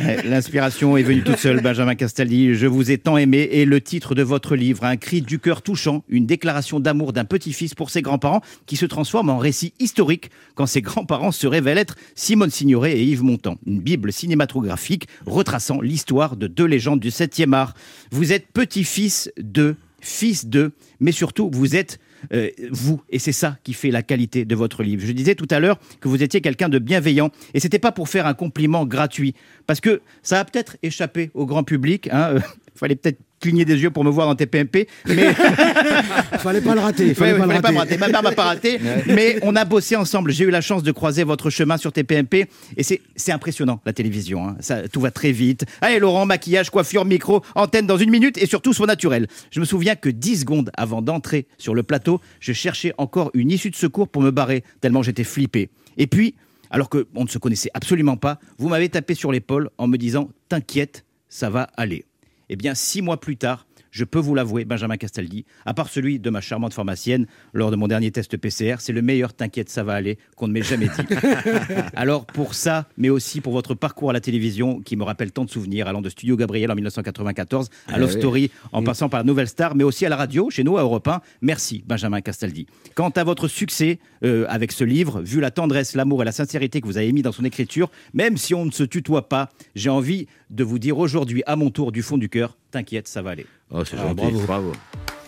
Eh, 0.00 0.28
L'inspiration 0.28 0.96
est 0.96 1.02
venue 1.02 1.22
toute 1.22 1.38
seule, 1.38 1.60
Benjamin 1.60 1.94
Castaldi. 1.94 2.54
Je 2.54 2.66
vous 2.66 2.90
ai 2.90 2.98
tant 2.98 3.16
aimé 3.16 3.48
et 3.52 3.64
le 3.64 3.80
titre 3.80 4.14
de 4.14 4.22
votre 4.22 4.56
livre, 4.56 4.84
un 4.84 4.96
cri 4.96 5.22
du 5.22 5.38
cœur 5.38 5.62
touchant, 5.62 6.04
une 6.08 6.26
déclaration 6.26 6.80
d'amour 6.80 7.12
d'un 7.12 7.24
petit-fils 7.24 7.74
pour 7.74 7.90
ses 7.90 8.02
grands-parents 8.02 8.40
qui 8.66 8.76
se 8.76 8.86
transforme 8.86 9.30
en 9.30 9.38
récit 9.38 9.72
historique 9.78 10.30
quand 10.54 10.66
ses 10.66 10.82
grands-parents 10.82 11.32
se 11.32 11.46
révèlent 11.46 11.78
être 11.78 11.96
Simone 12.14 12.50
Signoret 12.50 12.92
et 12.92 13.04
Yves 13.04 13.22
Montand. 13.22 13.56
Une 13.66 13.80
bible 13.80 14.12
cinématographique 14.12 15.08
retraçant 15.26 15.80
l'histoire 15.80 16.36
de 16.36 16.46
deux 16.46 16.66
légendes 16.66 17.00
du 17.00 17.10
7e 17.24 17.52
art. 17.52 17.74
Vous 18.10 18.32
êtes 18.32 18.46
petit-fils 18.52 19.30
de, 19.38 19.76
fils 20.00 20.46
de, 20.46 20.72
mais 21.00 21.12
surtout 21.12 21.50
vous 21.52 21.76
êtes 21.76 21.98
euh, 22.32 22.48
vous, 22.70 23.02
et 23.10 23.18
c'est 23.18 23.32
ça 23.32 23.58
qui 23.64 23.74
fait 23.74 23.90
la 23.90 24.02
qualité 24.02 24.44
de 24.44 24.54
votre 24.54 24.82
livre. 24.82 25.04
Je 25.04 25.12
disais 25.12 25.34
tout 25.34 25.48
à 25.50 25.60
l'heure 25.60 25.78
que 26.00 26.08
vous 26.08 26.22
étiez 26.22 26.40
quelqu'un 26.40 26.68
de 26.68 26.78
bienveillant, 26.78 27.30
et 27.52 27.60
c'était 27.60 27.78
pas 27.78 27.92
pour 27.92 28.08
faire 28.08 28.26
un 28.26 28.34
compliment 28.34 28.86
gratuit, 28.86 29.34
parce 29.66 29.80
que 29.80 30.00
ça 30.22 30.40
a 30.40 30.44
peut-être 30.44 30.76
échappé 30.82 31.30
au 31.34 31.46
grand 31.46 31.64
public. 31.64 32.08
Hein, 32.12 32.36
fallait 32.74 32.96
peut-être 32.96 33.20
cligner 33.44 33.66
des 33.66 33.76
yeux 33.82 33.90
pour 33.90 34.04
me 34.04 34.10
voir 34.10 34.26
dans 34.26 34.34
TPMP, 34.34 34.88
mais 35.06 35.34
Fallait 36.38 36.62
pas 36.62 36.74
le 36.74 36.80
rater. 36.80 37.12
Fallait 37.14 37.32
ouais, 37.32 37.38
pas 37.38 37.44
le 37.46 37.50
fallait 37.52 37.60
pas 37.62 37.72
me 37.72 37.78
rater. 37.78 37.94
rater. 37.96 37.98
Ma 37.98 38.08
mère 38.08 38.22
m'a 38.22 38.32
pas 38.32 38.44
raté, 38.44 38.80
mais 39.06 39.38
on 39.42 39.54
a 39.54 39.66
bossé 39.66 39.96
ensemble. 39.96 40.30
J'ai 40.32 40.44
eu 40.44 40.50
la 40.50 40.62
chance 40.62 40.82
de 40.82 40.92
croiser 40.92 41.24
votre 41.24 41.50
chemin 41.50 41.76
sur 41.76 41.92
TPMP 41.92 42.46
et 42.78 42.82
c'est 42.82 43.32
impressionnant 43.32 43.80
la 43.84 43.92
télévision. 43.92 44.48
hein. 44.48 44.56
Ça, 44.60 44.88
tout 44.88 45.00
va 45.02 45.10
très 45.10 45.30
vite. 45.32 45.66
Allez 45.82 45.98
Laurent, 45.98 46.24
maquillage, 46.24 46.70
coiffure, 46.70 47.04
micro, 47.04 47.42
antenne 47.54 47.86
dans 47.86 47.98
une 47.98 48.10
minute 48.10 48.38
et 48.38 48.46
surtout 48.46 48.72
soit 48.72 48.86
naturel. 48.86 49.26
Je 49.50 49.60
me 49.60 49.66
souviens 49.66 49.94
que 49.94 50.08
10 50.08 50.40
secondes 50.40 50.70
avant 50.74 51.02
d'entrer 51.02 51.46
sur 51.58 51.74
le 51.74 51.82
plateau, 51.82 52.20
je 52.40 52.54
cherchais 52.54 52.94
encore 52.96 53.30
une 53.34 53.50
issue 53.50 53.70
de 53.70 53.76
secours 53.76 54.08
pour 54.08 54.22
me 54.22 54.30
barrer 54.30 54.64
tellement 54.80 55.02
j'étais 55.02 55.24
flippé. 55.24 55.68
Et 55.98 56.06
puis, 56.06 56.34
alors 56.70 56.88
que 56.88 57.06
on 57.14 57.24
ne 57.24 57.28
se 57.28 57.36
connaissait 57.38 57.70
absolument 57.74 58.16
pas, 58.16 58.38
vous 58.58 58.68
m'avez 58.68 58.88
tapé 58.88 59.14
sur 59.14 59.30
l'épaule 59.32 59.68
en 59.76 59.86
me 59.86 59.98
disant 59.98 60.30
"T'inquiète, 60.48 61.04
ça 61.28 61.50
va 61.50 61.68
aller." 61.76 62.04
Eh 62.48 62.56
bien, 62.56 62.74
six 62.74 63.02
mois 63.02 63.18
plus 63.18 63.36
tard, 63.36 63.66
je 63.94 64.02
peux 64.04 64.18
vous 64.18 64.34
l'avouer, 64.34 64.64
Benjamin 64.64 64.96
Castaldi, 64.96 65.44
à 65.64 65.72
part 65.72 65.88
celui 65.88 66.18
de 66.18 66.28
ma 66.28 66.40
charmante 66.40 66.74
pharmacienne 66.74 67.26
lors 67.52 67.70
de 67.70 67.76
mon 67.76 67.86
dernier 67.86 68.10
test 68.10 68.36
PCR, 68.36 68.76
c'est 68.80 68.92
le 68.92 69.02
meilleur 69.02 69.32
t'inquiète, 69.34 69.68
ça 69.70 69.84
va 69.84 69.92
aller 69.94 70.18
qu'on 70.36 70.48
ne 70.48 70.52
m'ait 70.52 70.62
jamais 70.62 70.86
dit. 70.86 71.14
Alors 71.94 72.26
pour 72.26 72.54
ça, 72.54 72.88
mais 72.98 73.08
aussi 73.08 73.40
pour 73.40 73.52
votre 73.52 73.74
parcours 73.74 74.10
à 74.10 74.12
la 74.12 74.20
télévision 74.20 74.80
qui 74.80 74.96
me 74.96 75.04
rappelle 75.04 75.30
tant 75.30 75.44
de 75.44 75.50
souvenirs, 75.50 75.86
allant 75.86 76.02
de 76.02 76.08
Studio 76.08 76.36
Gabriel 76.36 76.72
en 76.72 76.74
1994 76.74 77.68
à 77.86 77.92
Ah 77.94 77.98
Love 77.98 78.10
oui. 78.14 78.18
Story, 78.18 78.50
en 78.72 78.82
Mm. 78.82 78.84
passant 78.84 79.08
par 79.08 79.20
la 79.20 79.24
Nouvelle 79.24 79.46
Star, 79.48 79.76
mais 79.76 79.84
aussi 79.84 80.04
à 80.04 80.08
la 80.08 80.16
radio, 80.16 80.50
chez 80.50 80.64
nous 80.64 80.76
à 80.76 80.82
Europe 80.82 81.06
1. 81.06 81.20
Merci 81.40 81.84
Benjamin 81.86 82.20
Castaldi. 82.20 82.66
Quant 82.96 83.10
à 83.10 83.22
votre 83.22 83.46
succès 83.46 84.00
euh, 84.24 84.44
avec 84.48 84.72
ce 84.72 84.82
livre, 84.82 85.22
vu 85.22 85.40
la 85.40 85.52
tendresse, 85.52 85.94
l'amour 85.94 86.22
et 86.22 86.24
la 86.24 86.32
sincérité 86.32 86.80
que 86.80 86.86
vous 86.86 86.98
avez 86.98 87.12
mis 87.12 87.22
dans 87.22 87.30
son 87.32 87.44
écriture, 87.44 87.90
même 88.12 88.36
si 88.36 88.54
on 88.54 88.64
ne 88.66 88.72
se 88.72 88.82
tutoie 88.82 89.28
pas, 89.28 89.50
j'ai 89.76 89.90
envie 89.90 90.26
de 90.50 90.64
vous 90.64 90.78
dire 90.80 90.98
aujourd'hui 90.98 91.42
à 91.46 91.54
mon 91.56 91.70
tour 91.70 91.92
du 91.92 92.02
fond 92.02 92.18
du 92.18 92.28
cœur, 92.28 92.56
t'inquiète, 92.74 93.06
ça 93.08 93.22
va 93.22 93.30
aller. 93.30 93.46
Oh, 93.72 93.84
c'est 93.84 93.96
Ah, 93.96 94.02
gentil, 94.08 94.14
bravo. 94.16 94.40
bravo. 94.46 94.72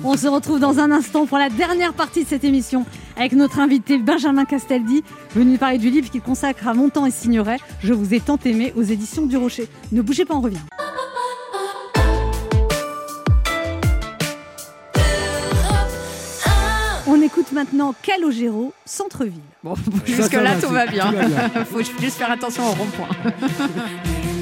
On 0.04 0.16
se 0.16 0.26
retrouve 0.26 0.58
dans 0.60 0.78
un 0.78 0.90
instant 0.90 1.24
pour 1.26 1.38
la 1.38 1.48
dernière 1.48 1.94
partie 1.94 2.24
de 2.24 2.28
cette 2.28 2.44
émission 2.44 2.84
avec 3.16 3.32
notre 3.32 3.60
invité 3.60 3.98
Benjamin 3.98 4.44
Castaldi, 4.44 5.02
venu 5.34 5.56
parler 5.56 5.78
du 5.78 5.88
livre 5.90 6.10
qu'il 6.10 6.20
consacre 6.20 6.68
à 6.68 6.74
Montant 6.74 7.06
et 7.06 7.10
Signoret. 7.10 7.58
Je 7.82 7.94
vous 7.94 8.12
ai 8.12 8.20
tant 8.20 8.38
aimé 8.44 8.72
aux 8.76 8.82
éditions 8.82 9.26
du 9.26 9.36
Rocher. 9.36 9.68
Ne 9.92 10.02
bougez 10.02 10.24
pas, 10.24 10.34
on 10.34 10.40
revient. 10.40 10.58
On 17.08 17.22
écoute 17.22 17.52
maintenant 17.52 17.94
Calogero, 18.02 18.72
Centre-ville. 18.84 19.40
Bon, 19.62 19.74
jusque-là, 20.06 20.56
tout 20.60 20.68
va 20.72 20.86
bien. 20.86 21.12
bien. 21.12 21.64
Faut 21.70 21.78
juste 22.00 22.16
faire 22.18 22.30
attention 22.32 22.64
au 22.66 22.72
rond-point. 22.72 23.08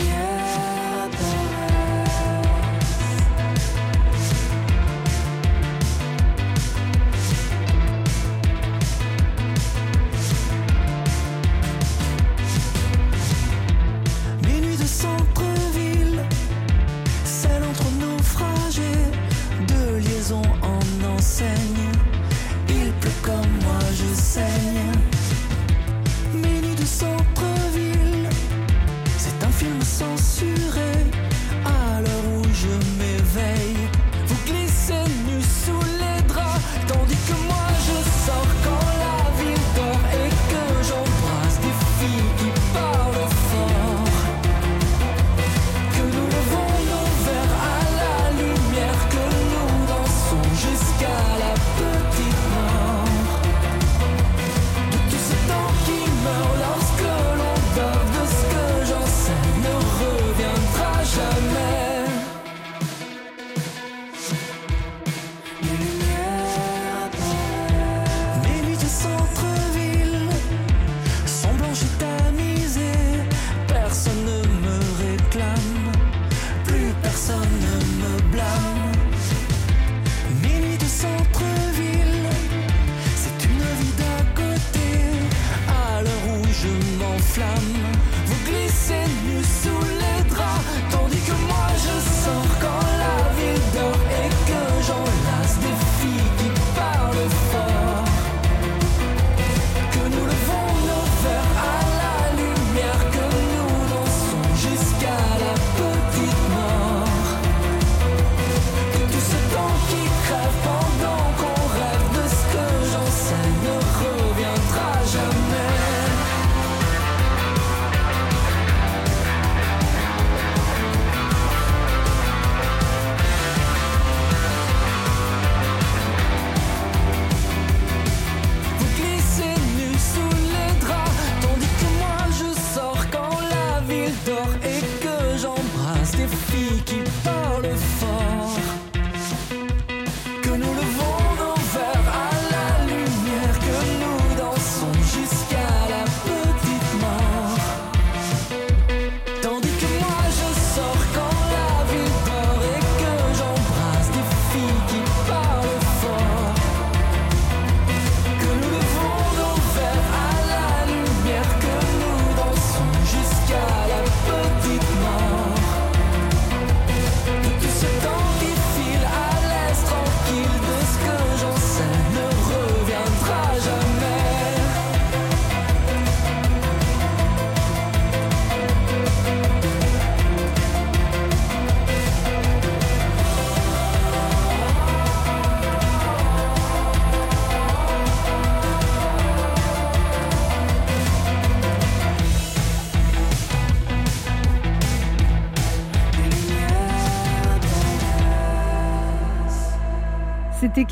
ville 133.95 134.13
dort 134.27 134.74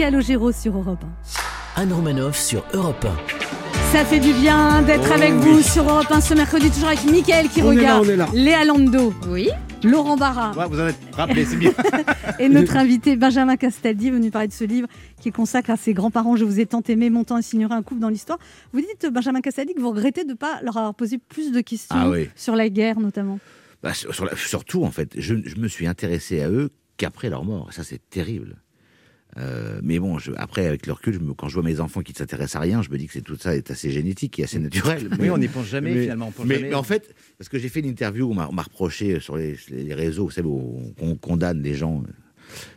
Calogero 0.03 0.51
sur 0.51 0.77
Europe 0.77 1.05
1. 1.77 1.81
Anne 1.83 1.93
Romanoff 1.93 2.37
sur 2.37 2.65
Europe 2.75 3.05
1. 3.05 3.93
Ça 3.93 4.05
fait 4.05 4.19
du 4.19 4.33
bien 4.33 4.83
d'être 4.83 5.07
Oh 5.09 5.13
avec 5.15 5.31
oui. 5.35 5.39
vous 5.53 5.63
sur 5.63 5.89
Europe 5.89 6.11
1 6.11 6.21
ce 6.21 6.35
mercredi, 6.35 6.73
toujours 6.73 6.89
avec 6.89 7.05
Mickaël 7.05 7.49
qui 7.49 7.63
On 7.63 7.71
est 7.71 7.77
là, 7.77 7.99
regarde, 8.01 8.07
on 8.07 8.11
est 8.11 8.17
là. 8.17 8.29
Léa 8.35 8.65
Lando, 8.65 9.15
oui. 9.29 9.49
Laurent 9.85 10.17
Barra 10.17 10.51
Ouais, 10.59 10.65
vous 10.69 10.81
en 10.81 10.89
êtes 10.89 10.99
rappelé, 11.13 11.45
c'est 11.45 11.55
bien. 11.55 11.71
et 12.41 12.49
notre 12.49 12.77
invité 12.77 13.15
Benjamin 13.15 13.55
Castaldi, 13.57 14.11
venu 14.11 14.33
parler 14.33 14.49
de 14.49 14.53
ce 14.53 14.65
livre 14.65 14.89
qu'il 15.21 15.31
consacre 15.33 15.71
à 15.71 15.77
ses 15.77 15.95
grands-parents. 15.95 16.35
Je 16.35 16.45
vous 16.45 16.59
ai 16.59 16.67
tant 16.67 16.83
aimé, 16.89 17.09
montant 17.09 17.39
et 17.39 17.43
signorer 17.43 17.75
un 17.75 17.83
couple 17.85 18.01
dans 18.01 18.09
l'histoire. 18.09 18.41
Vous 18.73 18.81
dites, 18.81 19.07
Benjamin 19.07 19.41
Castaldi, 19.41 19.73
que 19.73 19.81
vous 19.81 19.91
regrettez 19.91 20.25
de 20.25 20.31
ne 20.31 20.35
pas 20.35 20.59
leur 20.65 20.77
avoir 20.79 20.95
posé 20.97 21.19
plus 21.19 21.53
de 21.53 21.61
questions 21.61 21.95
Ah 21.97 22.11
oui. 22.11 22.29
sur 22.35 22.57
la 22.57 22.69
guerre 22.69 22.99
notamment. 22.99 23.39
Bah, 23.85 23.95
sur- 23.95 24.13
sur 24.13 24.25
la- 24.25 24.35
surtout, 24.35 24.83
en 24.83 24.91
fait, 24.91 25.13
je, 25.17 25.37
je 25.45 25.55
me 25.59 25.69
suis 25.69 25.87
intéressé 25.87 26.43
à 26.43 26.51
eux 26.51 26.71
qu'après 26.97 27.31
leur 27.31 27.45
mort. 27.45 27.69
Et 27.71 27.73
ça, 27.73 27.85
c'est 27.85 28.01
terrible. 28.11 28.57
Euh, 29.39 29.81
mais 29.83 29.99
bon, 29.99 30.19
je- 30.19 30.33
après, 30.37 30.67
avec 30.67 30.87
le 30.87 30.93
recul, 30.93 31.15
je 31.15 31.19
me- 31.19 31.33
quand 31.33 31.49
je 31.49 31.55
vois 31.55 31.63
mes 31.63 31.81
enfants 31.81 32.03
qui 32.03 32.13
ne 32.13 32.19
s'intéressent 32.19 32.57
à 32.57 32.61
rien, 32.61 32.83
je 32.83 32.91
me 32.91 32.99
dis 32.99 33.07
que 33.07 33.15
c'est 33.15 33.23
tout 33.23 33.37
ça 33.37 33.57
est 33.57 33.71
assez 33.71 33.91
génétique 33.91 34.39
et 34.39 34.45
assez 34.45 34.59
naturel. 34.59 35.09
Oui, 35.19 35.31
on 35.31 35.39
n'y 35.39 35.49
pense 35.49 35.67
jamais, 35.67 36.03
finalement, 36.03 36.29
on 36.29 36.31
pense 36.33 36.47
mais, 36.47 36.57
jamais. 36.57 36.69
mais 36.69 36.75
en 36.75 36.83
fait, 36.83 37.15
parce 37.39 37.49
que 37.49 37.59
j'ai 37.59 37.69
fait 37.71 37.81
une 37.81 37.87
interview 37.87 38.27
où 38.27 38.33
on 38.33 38.35
m'a- 38.35 38.49
on 38.49 38.53
m'a 38.53 38.63
reproché 38.63 39.21
sur 39.21 39.37
les, 39.37 39.57
les 39.71 39.95
réseaux, 39.95 40.25
vous 40.27 40.31
savez, 40.31 40.49
où 40.49 40.93
on 41.01 41.17
condamne 41.17 41.63
les 41.63 41.75
gens. 41.75 42.03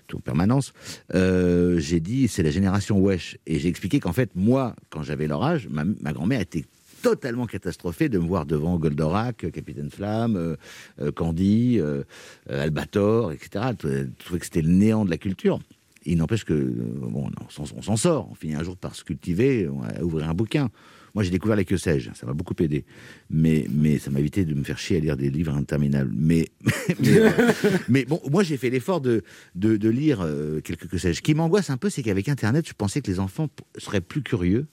tout 0.08 0.16
en 0.18 0.22
permanence, 0.22 0.72
euh, 1.14 1.80
j'ai 1.80 2.00
dit 2.00 2.30
c'est 2.30 2.44
la 2.44 2.52
génération 2.52 2.98
Wesh. 3.00 3.38
Et 3.46 3.60
j'ai 3.60 3.68
expliqué 3.68 4.00
qu'en 4.00 4.14
fait, 4.14 4.30
moi, 4.34 4.74
quand 4.90 5.04
j'avais 5.04 5.28
leur 5.28 5.44
âge, 5.44 5.68
ma, 5.70 5.84
ma 5.84 6.14
grand-mère 6.14 6.40
était 6.40 6.64
totalement 7.02 7.46
catastrophée 7.46 8.08
de 8.08 8.18
me 8.18 8.26
voir 8.26 8.46
devant 8.46 8.78
Goldorak, 8.80 9.52
Capitaine 9.52 9.90
Flamme, 9.90 10.38
euh, 10.38 10.56
euh, 11.02 11.12
Candy, 11.12 11.78
euh, 11.82 12.04
euh, 12.50 12.64
Albator, 12.64 13.34
etc. 13.34 13.66
Elle 13.84 14.12
trouvait 14.18 14.40
que 14.40 14.46
c'était 14.46 14.62
le 14.62 14.70
néant 14.72 15.04
de 15.04 15.10
la 15.10 15.18
culture. 15.18 15.60
Il 16.06 16.18
n'empêche 16.18 16.44
que, 16.46 16.54
euh, 16.54 16.74
bon, 17.02 17.30
on 17.58 17.82
s'en- 17.82 17.96
sort. 17.98 18.30
On 18.32 18.36
finit 18.36 18.56
un 18.56 18.64
jour 18.64 18.78
par 18.78 18.96
se 18.96 19.04
cultiver, 19.04 19.68
on 19.68 19.80
va 19.80 20.04
ouvrir 20.04 20.30
un 20.30 20.34
bouquin. 20.34 20.70
Moi, 21.16 21.24
j'ai 21.24 21.32
découvert 21.32 21.56
les 21.56 21.64
que 21.66 21.78
sais-je, 21.78 22.12
ça 22.14 22.26
m'a 22.26 22.34
beaucoup 22.34 22.54
aidé. 22.60 22.84
Mais, 23.30 23.66
mais 23.72 23.98
ça 24.00 24.12
m'a 24.12 24.20
évité 24.20 24.44
de 24.44 24.54
me 24.54 24.64
faire 24.64 24.78
chier 24.78 24.98
à 24.98 25.00
lire 25.00 25.16
des 25.18 25.30
livres 25.30 25.54
interminables. 25.56 26.12
Mais, 26.14 26.50
mais, 27.00 27.20
mais 27.90 28.06
bon, 28.06 28.20
moi, 28.30 28.44
j'ai 28.44 28.58
fait 28.58 28.70
l'effort 28.70 29.00
de, 29.02 29.24
de, 29.56 29.78
de 29.78 29.90
lire 29.90 30.20
euh, 30.22 30.60
quelques 30.62 30.88
que 30.90 30.98
sais-je. 30.98 31.18
Ce 31.18 31.22
qui 31.22 31.34
m'angoisse 31.34 31.70
un 31.70 31.78
peu, 31.78 31.90
c'est 31.90 32.04
qu'avec 32.04 32.28
Internet, 32.30 32.68
je 32.68 32.74
pensais 32.74 33.02
que 33.02 33.10
les 33.10 33.20
enfants 33.20 33.48
seraient 33.78 34.02
plus 34.02 34.22
curieux. 34.24 34.68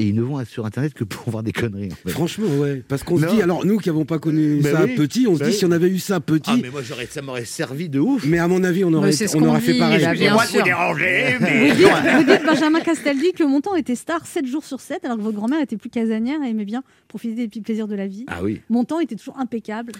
Et 0.00 0.04
ils 0.06 0.14
ne 0.14 0.22
vont 0.22 0.42
sur 0.44 0.64
Internet 0.64 0.94
que 0.94 1.02
pour 1.02 1.28
voir 1.30 1.42
des 1.42 1.50
conneries. 1.52 1.90
en 1.92 1.96
fait. 1.96 2.10
Franchement, 2.10 2.46
ouais. 2.58 2.82
Parce 2.86 3.02
qu'on 3.02 3.18
se 3.18 3.26
dit, 3.26 3.42
alors 3.42 3.66
nous 3.66 3.78
qui 3.78 3.88
n'avons 3.88 4.04
pas 4.04 4.18
connu 4.20 4.60
Ben 4.62 4.72
ça 4.76 4.84
oui, 4.84 4.94
petit, 4.94 5.26
on 5.26 5.34
se 5.34 5.40
ben 5.40 5.46
dit 5.46 5.50
oui. 5.52 5.58
si 5.58 5.64
on 5.64 5.72
avait 5.72 5.88
eu 5.88 5.98
ça 5.98 6.20
petit. 6.20 6.50
Ah, 6.54 6.56
mais 6.62 6.70
moi, 6.70 6.82
j'aurais, 6.82 7.06
ça 7.06 7.20
m'aurait 7.20 7.44
servi 7.44 7.88
de 7.88 7.98
ouf. 7.98 8.24
Mais 8.24 8.38
à 8.38 8.46
mon 8.46 8.62
avis, 8.62 8.84
on 8.84 8.94
aurait, 8.94 9.10
on 9.34 9.38
qu'on 9.40 9.46
aurait 9.48 9.60
fait 9.60 9.72
dit, 9.72 9.78
pareil. 9.80 10.00
là, 10.00 10.14
bien 10.14 10.34
Excusez-moi 10.36 10.44
de 10.44 10.48
sûr. 10.50 10.58
vous 10.60 10.64
déranger, 10.64 11.34
Vous 11.38 11.44
mais... 11.44 11.70
dites, 11.74 11.86
vous 12.16 12.32
dites, 12.32 12.46
Benjamin 12.46 12.80
Castaldi 12.80 13.32
que 13.32 13.42
mon 13.44 13.60
temps 13.60 13.74
était 13.74 13.96
star 13.96 14.24
7 14.24 14.46
jours 14.46 14.64
sur 14.64 14.80
7, 14.80 15.04
alors 15.04 15.16
que 15.16 15.22
votre 15.22 15.36
grand-mère 15.36 15.60
était 15.60 15.76
plus 15.76 15.90
casanière 15.90 16.38
et 16.46 16.50
aimait 16.50 16.64
bien 16.64 16.84
profiter 17.08 17.34
des 17.34 17.48
petits 17.48 17.60
plaisirs 17.60 17.88
de 17.88 17.96
la 17.96 18.06
vie. 18.06 18.24
Ah 18.28 18.38
oui. 18.42 18.60
Mon 18.70 18.84
temps 18.84 19.00
était 19.00 19.16
toujours 19.16 19.38
impeccable. 19.40 19.90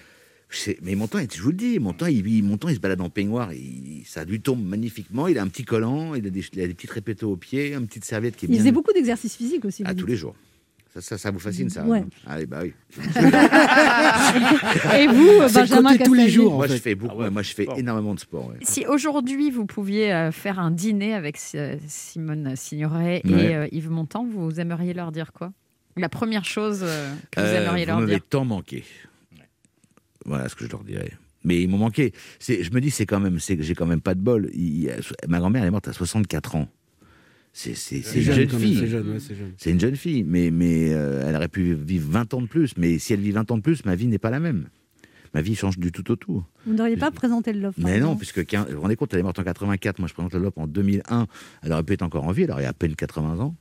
Mais 0.82 0.94
mon 0.94 1.06
temps, 1.08 1.18
je 1.30 1.42
vous 1.42 1.50
le 1.50 1.56
dis, 1.56 1.78
mon 1.78 1.92
temps, 1.92 2.06
il, 2.06 2.26
il- 2.26 2.42
mon 2.42 2.56
temps, 2.56 2.68
il 2.68 2.74
se 2.76 2.80
balade 2.80 3.00
en 3.02 3.10
peignoir, 3.10 3.52
il- 3.52 4.02
ça 4.06 4.24
lui 4.24 4.40
tombe 4.40 4.64
magnifiquement. 4.64 5.28
Il 5.28 5.38
a 5.38 5.42
un 5.42 5.48
petit 5.48 5.64
collant, 5.64 6.14
il 6.14 6.26
a 6.26 6.30
des, 6.30 6.42
il 6.54 6.60
a 6.62 6.66
des 6.66 6.74
petits 6.74 6.86
répétos 6.90 7.30
aux 7.32 7.36
pieds, 7.36 7.74
une 7.74 7.86
petite 7.86 8.04
serviette 8.06 8.36
qui 8.36 8.46
est 8.46 8.48
Il 8.48 8.52
bien. 8.52 8.60
faisait 8.60 8.72
beaucoup 8.72 8.92
d'exercices 8.92 9.36
physiques 9.36 9.64
aussi. 9.66 9.82
Ah, 9.84 9.92
vous 9.92 10.00
tous 10.00 10.06
les 10.06 10.16
jours. 10.16 10.34
Ça, 10.94 11.02
ça, 11.02 11.18
ça 11.18 11.30
vous 11.30 11.38
fascine, 11.38 11.68
ça 11.68 11.84
Ouais. 11.84 12.00
non 12.00 12.08
Allez, 12.26 12.46
bah 12.46 12.60
oui. 12.62 12.72
Et 14.98 15.06
vous, 15.06 15.28
euh, 15.42 15.48
Benjamin 15.52 15.92
côté 15.92 16.04
tous 16.04 16.14
les 16.14 16.28
jours, 16.30 16.54
en 16.54 16.56
Moi, 16.56 16.68
fait. 16.68 16.76
je 16.76 16.80
fais 16.82 16.94
beaucoup. 16.94 17.16
Ah 17.18 17.24
ouais, 17.24 17.30
moi, 17.30 17.42
je 17.42 17.52
fais 17.54 17.64
sport. 17.64 17.78
énormément 17.78 18.14
de 18.14 18.20
sport. 18.20 18.46
ouais. 18.48 18.56
Si 18.62 18.86
aujourd'hui 18.86 19.50
vous 19.50 19.66
pouviez 19.66 20.12
euh, 20.12 20.32
faire 20.32 20.58
un 20.58 20.70
dîner 20.70 21.12
avec 21.14 21.38
euh, 21.54 21.76
Simone 21.86 22.54
Signoret 22.56 23.20
Ouais. 23.26 23.30
et 23.44 23.54
euh, 23.54 23.68
Yves 23.70 23.90
Montand, 23.90 24.24
vous 24.26 24.60
aimeriez 24.60 24.94
leur 24.94 25.12
dire 25.12 25.32
quoi? 25.32 25.52
La 25.96 26.08
première 26.08 26.44
chose 26.44 26.80
euh, 26.82 27.12
que 27.32 27.40
vous 27.40 27.46
Euh, 27.46 27.62
aimeriez 27.64 27.84
vous 27.84 27.90
leur 27.90 28.00
m'avez 28.00 28.12
dire 28.14 28.24
tant 28.28 28.44
manqué. 28.46 28.84
Voilà 30.28 30.48
ce 30.48 30.54
que 30.54 30.64
je 30.64 30.70
leur 30.70 30.84
dirais. 30.84 31.10
Mais 31.44 31.62
ils 31.62 31.68
m'ont 31.68 31.78
manqué. 31.78 32.12
C'est, 32.38 32.62
je 32.62 32.70
me 32.72 32.80
dis, 32.80 32.90
c'est 32.90 33.06
quand 33.06 33.20
même, 33.20 33.38
c'est 33.38 33.56
que 33.56 33.62
j'ai 33.62 33.74
quand 33.74 33.86
même 33.86 34.00
pas 34.00 34.14
de 34.14 34.20
bol. 34.20 34.50
Il- 34.54 34.90
ma 35.28 35.38
grand-mère, 35.38 35.62
elle 35.62 35.68
est 35.68 35.72
morte 35.72 35.88
à 35.88 35.92
64 35.92 36.56
ans. 36.56 36.68
C'est, 37.52 37.74
c'est, 37.74 38.02
c'est 38.02 38.02
C'est 38.02 38.18
une 38.18 38.24
jeune, 38.48 38.48
fille. 38.50 38.76
c'est 38.78 38.86
jeune, 38.86 39.08
ouais, 39.12 39.20
c'est 39.20 39.34
jeune. 39.34 39.52
C'est 39.56 39.70
une 39.70 39.80
jeune 39.80 39.96
fille, 39.96 40.22
mais, 40.22 40.50
mais 40.50 40.92
euh, 40.92 41.24
elle 41.26 41.34
aurait 41.34 41.48
pu 41.48 41.74
vivre 41.74 42.08
20 42.10 42.34
ans 42.34 42.42
de 42.42 42.46
plus. 42.46 42.76
Mais 42.76 42.98
si 42.98 43.12
elle 43.14 43.20
vit 43.20 43.32
20 43.32 43.50
ans 43.50 43.56
de 43.56 43.62
plus, 43.62 43.84
ma 43.84 43.94
vie 43.96 44.06
n'est 44.06 44.18
pas 44.18 44.30
la 44.30 44.38
même. 44.40 44.68
Ma 45.34 45.40
vie 45.42 45.54
change 45.54 45.78
du 45.78 45.90
tout 45.92 46.10
au 46.10 46.16
tout. 46.16 46.44
Vous 46.66 46.74
n'auriez 46.74 46.96
pas 46.96 47.10
présenté 47.10 47.52
le 47.52 47.70
par 47.70 47.84
Mais 47.84 48.00
non, 48.00 48.16
puisque 48.16 48.40
quin- 48.44 48.64
vous 48.68 48.76
vous 48.76 48.80
rendez 48.82 48.96
compte, 48.96 49.12
elle 49.14 49.20
est 49.20 49.24
morte 49.24 49.38
en 49.38 49.44
84. 49.44 49.98
Moi, 49.98 50.08
je 50.08 50.14
présente 50.14 50.34
le 50.34 50.40
LOP 50.40 50.58
en 50.58 50.66
2001. 50.66 51.26
Elle 51.62 51.72
aurait 51.72 51.82
pu 51.82 51.92
être 51.94 52.02
encore 52.02 52.24
en 52.24 52.32
vie. 52.32 52.42
Elle 52.44 52.50
aurait 52.50 52.64
à 52.66 52.72
peine 52.72 52.94
80 52.94 53.38
ans. 53.40 53.54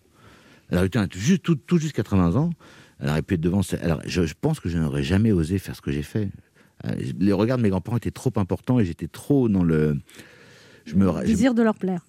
Elle 0.70 0.78
aurait 0.78 0.88
été 0.88 0.99
juste, 1.15 1.43
tout, 1.43 1.55
tout 1.55 1.78
juste 1.78 1.93
80 1.95 2.36
ans. 2.36 2.49
Elle 2.99 3.09
aurait 3.09 3.22
pu 3.22 3.36
être 3.36 3.41
devant. 3.41 3.61
Alors, 3.82 4.01
je, 4.05 4.26
je 4.26 4.34
pense 4.39 4.59
que 4.59 4.70
je 4.70 4.78
n'aurais 4.78 5.03
jamais 5.03 5.32
osé 5.32 5.59
faire 5.59 5.76
ce 5.76 5.82
que 5.82 5.91
j'ai 5.91 6.03
fait. 6.03 6.30
Euh, 6.88 6.95
Les 7.19 7.33
regards 7.33 7.57
de 7.57 7.63
mes 7.63 7.69
grands-parents 7.69 7.97
étaient 7.97 8.11
trop 8.11 8.31
importants 8.38 8.79
et 8.79 8.85
j'étais 8.85 9.07
trop 9.07 9.49
dans 9.49 9.63
le. 9.63 9.97
Je 10.85 10.95
me, 10.95 11.11
je- 11.21 11.25
Désir 11.25 11.53
de 11.53 11.61
leur 11.63 11.75
plaire. 11.75 12.05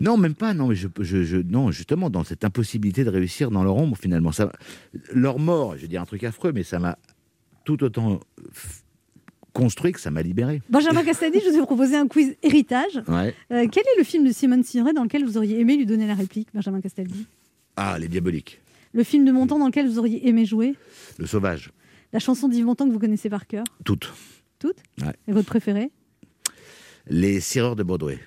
non, 0.00 0.16
même 0.16 0.34
pas. 0.34 0.54
Non, 0.54 0.68
mais 0.68 0.74
je, 0.74 0.88
je, 1.00 1.22
je- 1.24 1.36
non, 1.38 1.70
justement, 1.70 2.10
dans 2.10 2.24
cette 2.24 2.44
impossibilité 2.44 3.04
de 3.04 3.10
réussir 3.10 3.50
dans 3.50 3.64
leur 3.64 3.76
ombre, 3.76 3.96
finalement, 3.96 4.32
ça, 4.32 4.50
leur 5.12 5.38
mort, 5.38 5.76
je 5.76 5.82
vais 5.82 5.88
dire 5.88 6.02
un 6.02 6.06
truc 6.06 6.22
affreux, 6.24 6.52
mais 6.52 6.62
ça 6.62 6.78
m'a 6.78 6.96
tout 7.64 7.82
autant 7.84 8.20
construit 9.52 9.92
que 9.92 10.00
ça 10.00 10.10
m'a 10.10 10.22
libéré. 10.22 10.62
Benjamin 10.68 11.02
Castaldi, 11.02 11.40
je 11.44 11.50
vous 11.50 11.56
ai 11.58 11.62
proposé 11.66 11.96
un 11.96 12.06
quiz 12.06 12.36
héritage. 12.42 13.02
Ouais. 13.08 13.34
Euh, 13.50 13.66
quel 13.70 13.82
est 13.82 13.98
le 13.98 14.04
film 14.04 14.24
de 14.26 14.32
Simone 14.32 14.62
Signoret 14.62 14.92
dans 14.92 15.02
lequel 15.02 15.24
vous 15.24 15.36
auriez 15.36 15.58
aimé 15.60 15.76
lui 15.76 15.86
donner 15.86 16.06
la 16.06 16.14
réplique, 16.14 16.48
Benjamin 16.54 16.80
Castaldi 16.80 17.26
Ah, 17.76 17.98
les 17.98 18.06
diaboliques, 18.08 18.60
Le 18.92 19.02
film 19.02 19.24
de 19.24 19.32
Montand 19.32 19.58
dans 19.58 19.66
lequel 19.66 19.88
vous 19.88 19.98
auriez 19.98 20.28
aimé 20.28 20.44
jouer? 20.46 20.76
Le 21.18 21.26
sauvage, 21.26 21.70
La 22.12 22.18
chanson 22.18 22.48
d'Yves 22.48 22.64
Montand 22.64 22.86
que 22.86 22.92
vous 22.92 22.98
connaissez 22.98 23.30
par 23.30 23.46
cœur 23.46 23.64
toutes. 23.84 24.12
Toutes 24.58 24.78
Ouais. 25.02 25.14
Et 25.28 25.32
votre 25.32 25.46
préféré 25.48 25.90
Les 27.06 27.40
sireurs 27.40 27.76
de 27.76 27.82
Broadway, 27.82 28.18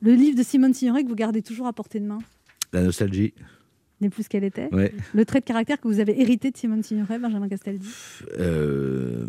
Le 0.00 0.14
livre 0.14 0.36
de 0.36 0.42
Simone 0.42 0.74
Signoret 0.74 1.02
que 1.02 1.08
vous 1.08 1.14
gardez 1.14 1.42
toujours 1.42 1.66
à 1.66 1.72
portée 1.72 2.00
de 2.00 2.06
main 2.06 2.18
la 2.72 2.82
nostalgie, 2.82 3.32
N'est 4.00 4.10
plus 4.10 4.24
ce 4.24 4.28
qu'elle 4.28 4.44
était 4.44 4.68
ouais. 4.74 4.92
Le 5.14 5.24
trait 5.24 5.40
de 5.40 5.44
caractère 5.44 5.80
que 5.80 5.88
vous 5.88 6.00
avez 6.00 6.20
hérité 6.20 6.50
de 6.50 6.56
Simone 6.56 6.82
Signoret, 6.82 7.18
Benjamin 7.18 7.48
Castaldi 7.48 7.88
Euh, 8.38 9.26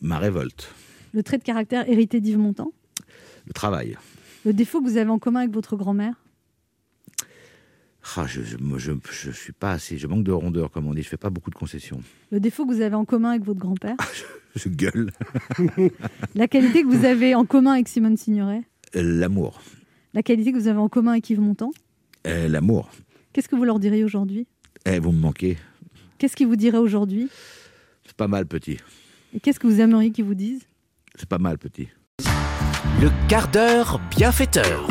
ma 0.00 0.18
révolte, 0.18 0.74
Le 1.14 1.22
trait 1.22 1.38
de 1.38 1.42
caractère 1.44 1.88
hérité 1.88 2.20
d'Yves 2.20 2.38
Montand 2.38 2.72
le 3.46 3.54
travail. 3.54 3.96
Le 4.44 4.52
défaut 4.52 4.80
que 4.82 4.86
vous 4.88 4.98
avez 4.98 5.08
en 5.10 5.18
commun 5.18 5.40
avec 5.40 5.52
votre 5.52 5.74
grand-mère 5.76 6.14
Ah, 8.16 8.26
je, 8.26 8.42
je, 8.42 8.56
je, 8.78 8.92
je 9.10 9.30
suis 9.30 9.52
pas 9.52 9.72
assez, 9.72 9.98
je 9.98 10.06
manque 10.06 10.24
de 10.24 10.32
rondeur, 10.32 10.70
comme 10.70 10.86
on 10.86 10.94
dit. 10.94 11.02
Je 11.02 11.08
fais 11.08 11.16
pas 11.16 11.30
beaucoup 11.30 11.50
de 11.50 11.54
concessions. 11.54 12.00
Le 12.30 12.40
défaut 12.40 12.66
que 12.66 12.72
vous 12.72 12.80
avez 12.80 12.94
en 12.94 13.04
commun 13.04 13.30
avec 13.30 13.44
votre 13.44 13.60
grand-père 13.60 13.96
Je 14.56 14.68
gueule. 14.68 15.10
La 16.34 16.48
qualité 16.48 16.82
que 16.82 16.88
vous 16.88 17.04
avez 17.04 17.34
en 17.34 17.44
commun 17.44 17.72
avec 17.72 17.88
Simone 17.88 18.16
Signoret 18.16 18.62
L'amour, 18.94 19.60
La 20.14 20.22
qualité 20.22 20.50
que 20.52 20.58
vous 20.58 20.66
avez 20.66 20.78
en 20.78 20.88
commun 20.88 21.12
avec 21.12 21.28
Yves 21.30 21.40
Montand 21.40 21.70
Euh, 22.26 22.48
l'amour. 22.48 22.90
Qu'est-ce 23.32 23.48
que 23.48 23.54
vous 23.54 23.64
leur 23.64 23.78
diriez 23.78 24.02
aujourd'hui 24.02 24.46
Eh, 24.86 24.98
vous 24.98 25.12
me 25.12 25.20
manquez. 25.20 25.56
Qu'est-ce 26.18 26.34
qu'ils 26.36 26.48
vous 26.48 26.56
diraient 26.56 26.78
aujourd'hui 26.78 27.28
C'est 28.04 28.16
pas 28.16 28.26
mal, 28.28 28.46
petit. 28.46 28.78
Et 29.34 29.40
qu'est-ce 29.40 29.60
que 29.60 29.66
vous 29.68 29.80
aimeriez 29.80 30.10
qu'ils 30.10 30.24
vous 30.24 30.34
disent 30.34 30.62
C'est 31.14 31.28
pas 31.28 31.38
mal, 31.38 31.58
petit. 31.58 31.88
Le 33.00 33.10
quart 33.28 33.48
d'heure 33.50 34.00
bienfaiteur. 34.10 34.88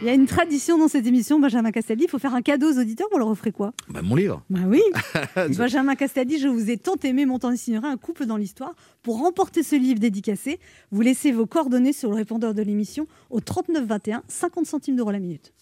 Il 0.00 0.06
y 0.06 0.10
a 0.10 0.14
une 0.14 0.26
tradition 0.26 0.78
dans 0.78 0.86
cette 0.86 1.06
émission, 1.06 1.40
Benjamin 1.40 1.72
Castaldi. 1.72 2.04
Il 2.04 2.08
faut 2.08 2.20
faire 2.20 2.34
un 2.34 2.40
cadeau 2.40 2.72
aux 2.72 2.78
auditeurs. 2.78 3.08
Vous 3.10 3.18
leur 3.18 3.26
offrez 3.26 3.50
quoi? 3.50 3.72
Bah, 3.88 4.00
mon 4.00 4.14
livre. 4.14 4.44
Bah 4.48 4.60
oui 4.64 4.80
Benjamin 5.56 5.96
Castaldi, 5.96 6.38
je 6.38 6.46
vous 6.46 6.70
ai 6.70 6.76
tant 6.76 6.94
aimé, 7.02 7.26
Montand 7.26 7.50
et 7.50 7.56
Signoret, 7.56 7.88
un 7.88 7.96
couple 7.96 8.24
dans 8.24 8.36
l'histoire. 8.36 8.74
Pour 9.02 9.18
remporter 9.18 9.64
ce 9.64 9.74
livre 9.74 9.98
dédicacé, 9.98 10.60
vous 10.92 11.00
laissez 11.00 11.32
vos 11.32 11.46
coordonnées 11.46 11.92
sur 11.92 12.10
le 12.10 12.14
répondeur 12.14 12.54
de 12.54 12.62
l'émission 12.62 13.08
au 13.30 13.40
39 13.40 13.86
21, 13.86 14.22
50 14.28 14.66
centimes 14.66 14.94
d'euros 14.94 15.10
la 15.10 15.18
minute. 15.18 15.52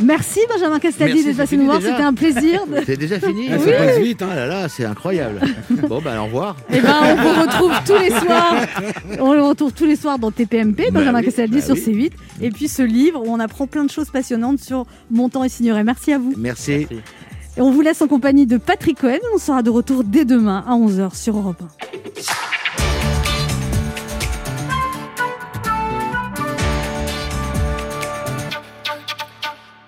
Merci 0.00 0.40
Benjamin 0.48 0.78
Castaldi 0.80 1.24
d'être 1.24 1.36
passé 1.36 1.56
nous 1.56 1.66
voir. 1.66 1.80
C'était 1.80 2.02
un 2.02 2.12
plaisir. 2.14 2.66
de- 2.66 2.82
C'est 2.84 2.96
déjà 2.96 3.20
fini 3.20 3.48
Ah, 3.52 3.58
ça 3.58 3.70
passe 3.72 3.98
vite, 3.98 4.22
hein. 4.22 4.34
Là 4.34 4.46
là, 4.46 4.68
c'est 4.68 4.84
incroyable. 4.84 5.40
bon, 5.88 6.00
bah, 6.02 6.20
au 6.20 6.24
revoir. 6.24 6.56
Eh 6.72 6.80
ben, 6.80 6.94
on 7.02 7.14
vous 7.22 7.40
retrouve 7.42 7.72
tous 7.86 7.98
les 8.02 8.10
soirs. 8.10 8.54
On 9.20 9.32
le 9.34 9.42
retrouve 9.42 9.72
tous 9.72 9.86
les 9.86 9.96
soirs 9.96 10.18
dans 10.18 10.30
TPMP, 10.30 10.90
Bah 10.90 10.98
Benjamin 11.00 11.20
oui, 11.20 11.24
Castaldi 11.26 11.58
bah 11.58 11.62
sur 11.62 11.74
oui. 11.74 12.10
C8. 12.40 12.44
Et 12.44 12.50
puis 12.50 12.68
ce 12.68 12.82
livre 12.82 13.22
où 13.24 13.30
on 13.32 13.38
apprend 13.40 13.66
plein 13.66 13.84
de 13.84 13.90
choses 13.90 14.10
passionnantes 14.10 14.58
sur 14.60 14.84
Montant 15.10 15.44
et 15.44 15.48
Signoret. 15.48 15.84
Merci 15.84 16.12
à 16.12 16.18
vous. 16.18 16.32
Merci. 16.36 16.86
Et 17.56 17.60
on 17.60 17.70
vous 17.70 17.82
laisse 17.82 18.02
en 18.02 18.08
compagnie 18.08 18.46
de 18.46 18.56
Patrick 18.56 19.00
Cohen. 19.00 19.18
On 19.34 19.38
sera 19.38 19.62
de 19.62 19.70
retour 19.70 20.02
dès 20.02 20.24
demain 20.24 20.64
à 20.66 20.72
11h 20.74 21.14
sur 21.16 21.36
Europe 21.36 21.62
1. 21.62 23.23